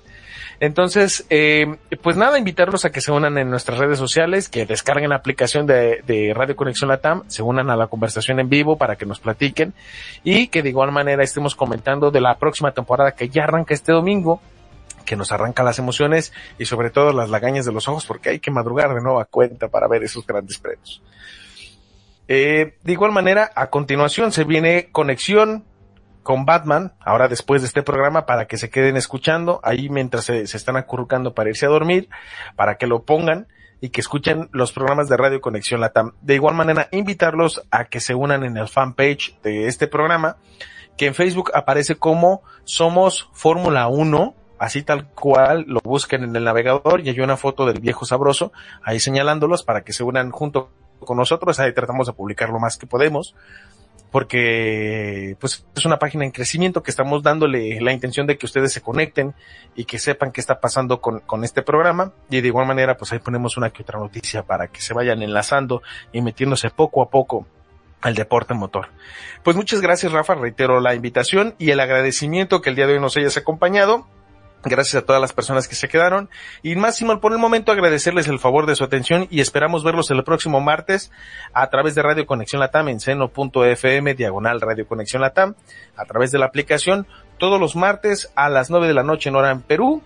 Entonces, 0.62 1.26
eh, 1.32 1.78
pues 2.04 2.18
nada, 2.18 2.38
invitarlos 2.38 2.86
a 2.86 2.92
que 2.92 3.02
se 3.02 3.12
unan 3.12 3.36
en 3.40 3.50
nuestras 3.50 3.80
redes 3.80 3.98
sociales, 3.98 4.48
que 4.48 4.68
descarguen 4.68 5.10
la 5.10 5.16
aplicación 5.16 5.66
de, 5.66 6.34
Radio 6.36 6.56
Conexión 6.56 6.88
Latam, 6.88 7.24
se 7.30 7.42
unan 7.42 7.72
a 7.72 7.76
la 7.76 7.88
conversación 7.88 8.40
en 8.40 8.48
vivo 8.48 8.78
para 8.78 8.96
que 8.96 9.08
nos 9.08 9.20
platiquen 9.20 9.74
y 10.24 10.50
que 10.50 10.62
de 10.62 10.70
igual 10.70 10.92
manera 10.92 11.24
estemos 11.24 11.56
comentando 11.56 12.12
de 12.12 12.22
la 12.22 12.38
próxima 12.38 12.74
temporada 12.74 13.14
que 13.14 13.28
ya 13.28 13.46
arranca 13.46 13.74
este 13.74 13.92
domingo 13.92 14.40
que 15.04 15.16
nos 15.16 15.32
arranca 15.32 15.64
las 15.64 15.80
emociones 15.80 16.32
y 16.60 16.66
sobre 16.66 16.92
todo 16.92 17.12
las 17.12 17.32
lagañas 17.32 17.66
de 17.66 17.72
los 17.72 17.88
ojos 17.88 18.06
porque 18.06 18.30
hay 18.30 18.40
que 18.40 18.52
madrugar 18.52 18.94
de 18.94 19.02
nueva 19.02 19.26
cuenta 19.26 19.68
para 19.68 19.88
ver 19.88 20.04
esos 20.04 20.28
grandes 20.28 20.60
premios. 20.60 21.02
Eh, 22.28 22.78
de 22.84 22.92
igual 22.92 23.12
manera, 23.12 23.52
a 23.56 23.70
continuación 23.70 24.32
se 24.32 24.44
viene 24.44 24.90
conexión 24.92 25.66
con 26.24 26.46
Batman, 26.46 26.94
ahora 27.00 27.28
después 27.28 27.62
de 27.62 27.68
este 27.68 27.84
programa, 27.84 28.26
para 28.26 28.46
que 28.46 28.58
se 28.58 28.70
queden 28.70 28.96
escuchando 28.96 29.60
ahí 29.64 29.90
mientras 29.90 30.26
se, 30.26 30.46
se, 30.48 30.58
están 30.58 30.78
acurrucando 30.78 31.34
para 31.34 31.50
irse 31.50 31.66
a 31.66 31.70
dormir, 31.70 32.10
para 32.56 32.76
que 32.76 32.88
lo 32.88 33.04
pongan 33.04 33.48
y 33.82 33.90
que 33.90 34.02
escuchen 34.02 34.48
los 34.54 34.72
programas 34.72 35.10
de 35.10 35.18
Radio 35.18 35.42
Conexión 35.42 35.82
Latam. 35.82 36.14
De 36.22 36.36
igual 36.36 36.56
manera, 36.56 36.88
invitarlos 36.92 37.64
a 37.72 37.86
que 37.86 38.00
se 38.00 38.14
unan 38.14 38.44
en 38.44 38.56
el 38.56 38.68
fanpage 38.68 39.40
de 39.42 39.68
este 39.68 39.88
programa, 39.88 40.38
que 40.98 41.08
en 41.08 41.16
Facebook 41.16 41.52
aparece 41.56 41.96
como 41.96 42.44
Somos 42.64 43.30
Fórmula 43.34 43.88
1, 43.88 44.36
así 44.60 44.84
tal 44.84 45.10
cual 45.10 45.66
lo 45.68 45.80
busquen 45.84 46.24
en 46.24 46.36
el 46.36 46.44
navegador 46.44 47.02
y 47.02 47.10
hay 47.10 47.20
una 47.20 47.38
foto 47.38 47.66
del 47.66 47.80
viejo 47.80 48.06
sabroso 48.06 48.52
ahí 48.84 49.00
señalándolos 49.00 49.64
para 49.64 49.82
que 49.82 49.94
se 49.94 50.04
unan 50.04 50.30
junto 50.30 50.70
con 51.06 51.18
nosotros, 51.18 51.60
ahí 51.60 51.74
tratamos 51.74 52.08
de 52.08 52.14
publicar 52.14 52.50
lo 52.50 52.60
más 52.60 52.78
que 52.78 52.88
podemos 52.88 53.36
porque 54.12 55.38
pues 55.40 55.66
es 55.74 55.86
una 55.86 55.98
página 55.98 56.26
en 56.26 56.32
crecimiento 56.32 56.84
que 56.84 56.92
estamos 56.92 57.24
dándole 57.24 57.80
la 57.80 57.94
intención 57.94 58.28
de 58.28 58.38
que 58.38 58.46
ustedes 58.46 58.74
se 58.74 58.82
conecten 58.82 59.34
y 59.74 59.86
que 59.86 60.00
sepan 60.00 60.32
qué 60.32 60.42
está 60.42 60.60
pasando 60.60 61.00
con, 61.00 61.22
con 61.22 61.46
este 61.46 61.62
programa 61.62 62.12
y 62.30 62.42
de 62.42 62.48
igual 62.48 62.68
manera 62.68 62.98
pues 62.98 63.14
ahí 63.14 63.20
ponemos 63.20 63.56
una 63.56 63.70
que 63.70 63.84
otra 63.84 64.00
noticia 64.00 64.44
para 64.44 64.68
que 64.68 64.82
se 64.82 64.94
vayan 64.94 65.24
enlazando 65.24 65.82
y 66.12 66.22
metiéndose 66.22 66.70
poco 66.70 67.02
a 67.02 67.10
poco 67.10 67.48
al 68.02 68.16
deporte 68.16 68.54
motor. 68.54 68.90
Pues 69.44 69.56
muchas 69.56 69.80
gracias 69.80 70.12
Rafa, 70.12 70.36
reitero 70.36 70.82
la 70.82 70.94
invitación 70.94 71.56
y 71.58 71.72
el 71.72 71.80
agradecimiento 71.80 72.62
que 72.62 72.72
el 72.72 72.76
día 72.76 72.88
de 72.88 72.94
hoy 72.94 73.00
nos 73.00 73.16
hayas 73.16 73.38
acompañado. 73.38 74.08
Gracias 74.64 75.02
a 75.02 75.06
todas 75.06 75.22
las 75.22 75.34
personas 75.34 75.68
que 75.68 75.76
se 75.76 75.88
quedaron. 75.88 76.30
Y 76.62 76.76
máximo 76.76 77.20
por 77.20 77.32
el 77.32 77.40
momento 77.40 77.72
agradecerles 77.72 78.28
el 78.28 78.40
favor 78.40 78.66
de 78.66 78.76
su 78.76 78.84
atención 78.84 79.28
y 79.30 79.42
esperamos 79.42 79.84
verlos 79.84 80.12
el 80.12 80.24
próximo 80.24 80.62
martes 80.62 81.12
a 81.54 81.70
través 81.70 81.96
de 81.96 82.04
Radio 82.04 82.26
Conexión 82.26 82.60
Latam 82.60 82.90
en 82.90 83.00
seno.fm 83.00 84.14
diagonal 84.14 84.62
Radio 84.62 84.88
Conexión 84.88 85.22
Latam 85.22 85.56
a 85.96 86.06
través 86.06 86.32
de 86.32 86.40
la 86.40 86.46
aplicación 86.46 87.08
todos 87.42 87.60
los 87.60 87.76
martes 87.76 88.32
a 88.36 88.50
las 88.50 88.70
9 88.70 88.88
de 88.88 88.94
la 88.94 89.02
noche 89.02 89.30
en 89.30 89.36
hora 89.36 89.50
en 89.50 89.62
Perú, 89.62 90.04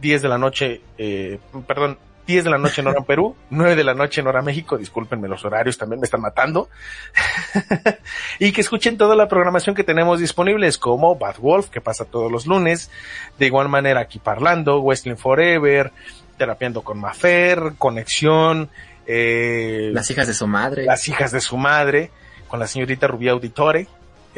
10 0.00 0.22
de 0.22 0.28
la 0.28 0.38
noche, 0.38 0.80
eh, 0.96 1.38
perdón, 1.66 1.98
10 2.28 2.44
de 2.44 2.50
la 2.50 2.58
noche 2.58 2.82
en 2.82 2.88
hora 2.88 2.98
en 2.98 3.06
Perú, 3.06 3.34
9 3.48 3.74
de 3.74 3.84
la 3.84 3.94
noche 3.94 4.20
en 4.20 4.26
hora 4.26 4.42
México, 4.42 4.76
discúlpenme 4.76 5.28
los 5.28 5.46
horarios, 5.46 5.78
también 5.78 5.98
me 5.98 6.04
están 6.04 6.20
matando. 6.20 6.68
y 8.38 8.52
que 8.52 8.60
escuchen 8.60 8.98
toda 8.98 9.16
la 9.16 9.28
programación 9.28 9.74
que 9.74 9.82
tenemos 9.82 10.20
disponibles, 10.20 10.76
como 10.76 11.16
Bad 11.16 11.38
Wolf, 11.38 11.70
que 11.70 11.80
pasa 11.80 12.04
todos 12.04 12.30
los 12.30 12.46
lunes, 12.46 12.90
de 13.38 13.46
igual 13.46 13.70
manera 13.70 14.00
aquí 14.00 14.18
parlando, 14.18 14.82
Wrestling 14.82 15.16
Forever, 15.16 15.90
Terapiando 16.36 16.82
con 16.82 17.00
Mafer, 17.00 17.72
Conexión, 17.78 18.68
eh, 19.06 19.88
Las 19.94 20.10
hijas 20.10 20.26
de 20.26 20.34
su 20.34 20.46
madre. 20.46 20.84
Las 20.84 21.08
hijas 21.08 21.32
de 21.32 21.40
su 21.40 21.56
madre, 21.56 22.10
con 22.46 22.60
la 22.60 22.66
señorita 22.66 23.06
Rubia 23.06 23.32
Auditore, 23.32 23.88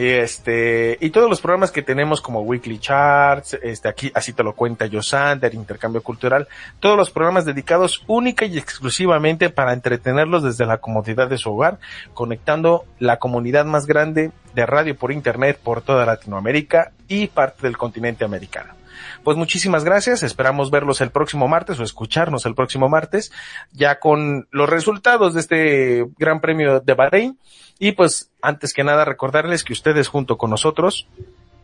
este, 0.07 0.97
y 1.01 1.11
todos 1.11 1.29
los 1.29 1.41
programas 1.41 1.71
que 1.71 1.83
tenemos 1.83 2.21
como 2.21 2.41
Weekly 2.41 2.79
Charts, 2.79 3.59
este, 3.63 3.89
aquí, 3.89 4.11
así 4.15 4.33
te 4.33 4.43
lo 4.43 4.55
cuenta 4.55 4.87
Yosander, 4.87 5.53
Intercambio 5.55 6.03
Cultural, 6.03 6.49
todos 6.79 6.97
los 6.97 7.11
programas 7.11 7.45
dedicados 7.45 8.03
única 8.07 8.47
y 8.47 8.57
exclusivamente 8.57 9.51
para 9.51 9.73
entretenerlos 9.73 10.43
desde 10.43 10.65
la 10.65 10.79
comodidad 10.79 11.29
de 11.29 11.39
su 11.39 11.53
hogar, 11.53 11.79
conectando 12.15 12.85
la 12.99 13.19
comunidad 13.19 13.65
más 13.65 13.87
grande 13.87 14.33
de 14.55 14.67
radio 14.67 14.97
por 14.97 15.13
internet 15.13 15.59
por 15.63 15.83
toda 15.83 16.07
Latinoamérica 16.07 16.93
y 17.09 17.27
parte 17.27 17.63
del 17.63 17.77
continente 17.77 18.25
americano. 18.25 18.80
Pues 19.25 19.37
muchísimas 19.37 19.85
gracias, 19.85 20.23
esperamos 20.23 20.71
verlos 20.71 21.01
el 21.01 21.11
próximo 21.11 21.49
martes 21.49 21.79
o 21.79 21.83
escucharnos 21.83 22.47
el 22.47 22.55
próximo 22.55 22.89
martes, 22.89 23.33
ya 23.73 23.99
con 23.99 24.49
los 24.51 24.69
resultados 24.69 25.35
de 25.35 25.41
este 25.41 26.07
Gran 26.19 26.41
Premio 26.41 26.81
de 26.81 26.95
Bahrein. 26.95 27.39
Y 27.79 27.93
pues, 27.93 28.31
antes 28.43 28.73
que 28.73 28.85
nada, 28.85 29.05
recordarles 29.05 29.65
que 29.65 29.73
ustedes 29.73 30.09
junto 30.09 30.37
con 30.37 30.51
nosotros 30.51 31.07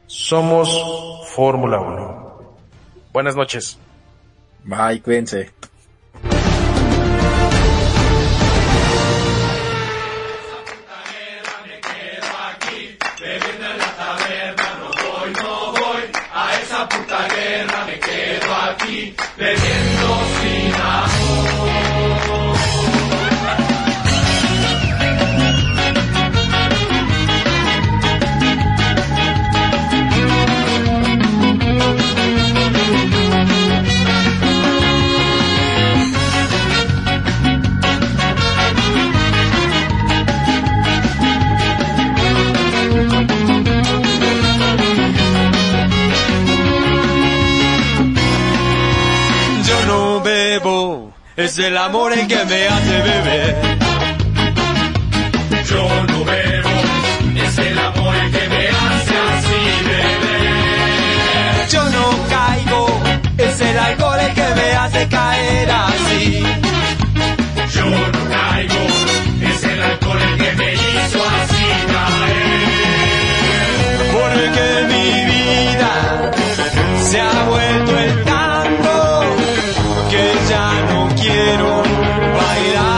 somos 0.06 0.68
Fórmula 1.34 1.80
1. 1.80 2.56
Buenas 3.12 3.36
noches. 3.36 3.78
Bye, 4.64 5.00
cuídense. 5.02 5.52
Quedo 18.97 19.51
aquí 19.51 19.85
es 51.36 51.58
el 51.58 51.76
amor 51.76 52.12
el 52.14 52.26
que 52.26 52.44
me 52.46 52.66
hace 52.66 53.02
beber. 53.02 53.56
Yo 55.68 56.06
no 56.06 56.24
bebo, 56.24 56.70
es 57.36 57.58
el 57.58 57.78
amor 57.78 58.16
el 58.16 58.30
que 58.32 58.48
me 58.48 58.68
hace 58.68 59.14
así 59.32 59.54
beber. 59.84 61.68
Yo 61.70 61.84
no 61.90 62.04
caigo, 62.30 63.02
es 63.36 63.60
el 63.60 63.78
alcohol 63.78 64.20
el 64.20 64.34
que 64.34 64.54
me 64.54 64.72
hace 64.76 65.08
caer 65.08 65.70
así. 65.70 66.42
Yo 67.74 67.84
no 67.84 68.30
caigo, 68.30 68.86
es 69.42 69.64
el 69.64 69.82
alcohol 69.82 70.22
el 70.22 70.36
que 70.38 70.52
me 70.52 70.72
hizo 70.72 71.22
así 71.42 71.64
caer. 71.92 72.56
Porque 74.12 74.66
mi 74.88 75.08
vida 75.32 75.92
se 77.02 77.20
ha 77.20 77.44
vuelto 77.44 77.98
el 77.98 78.24
light. 82.57 82.95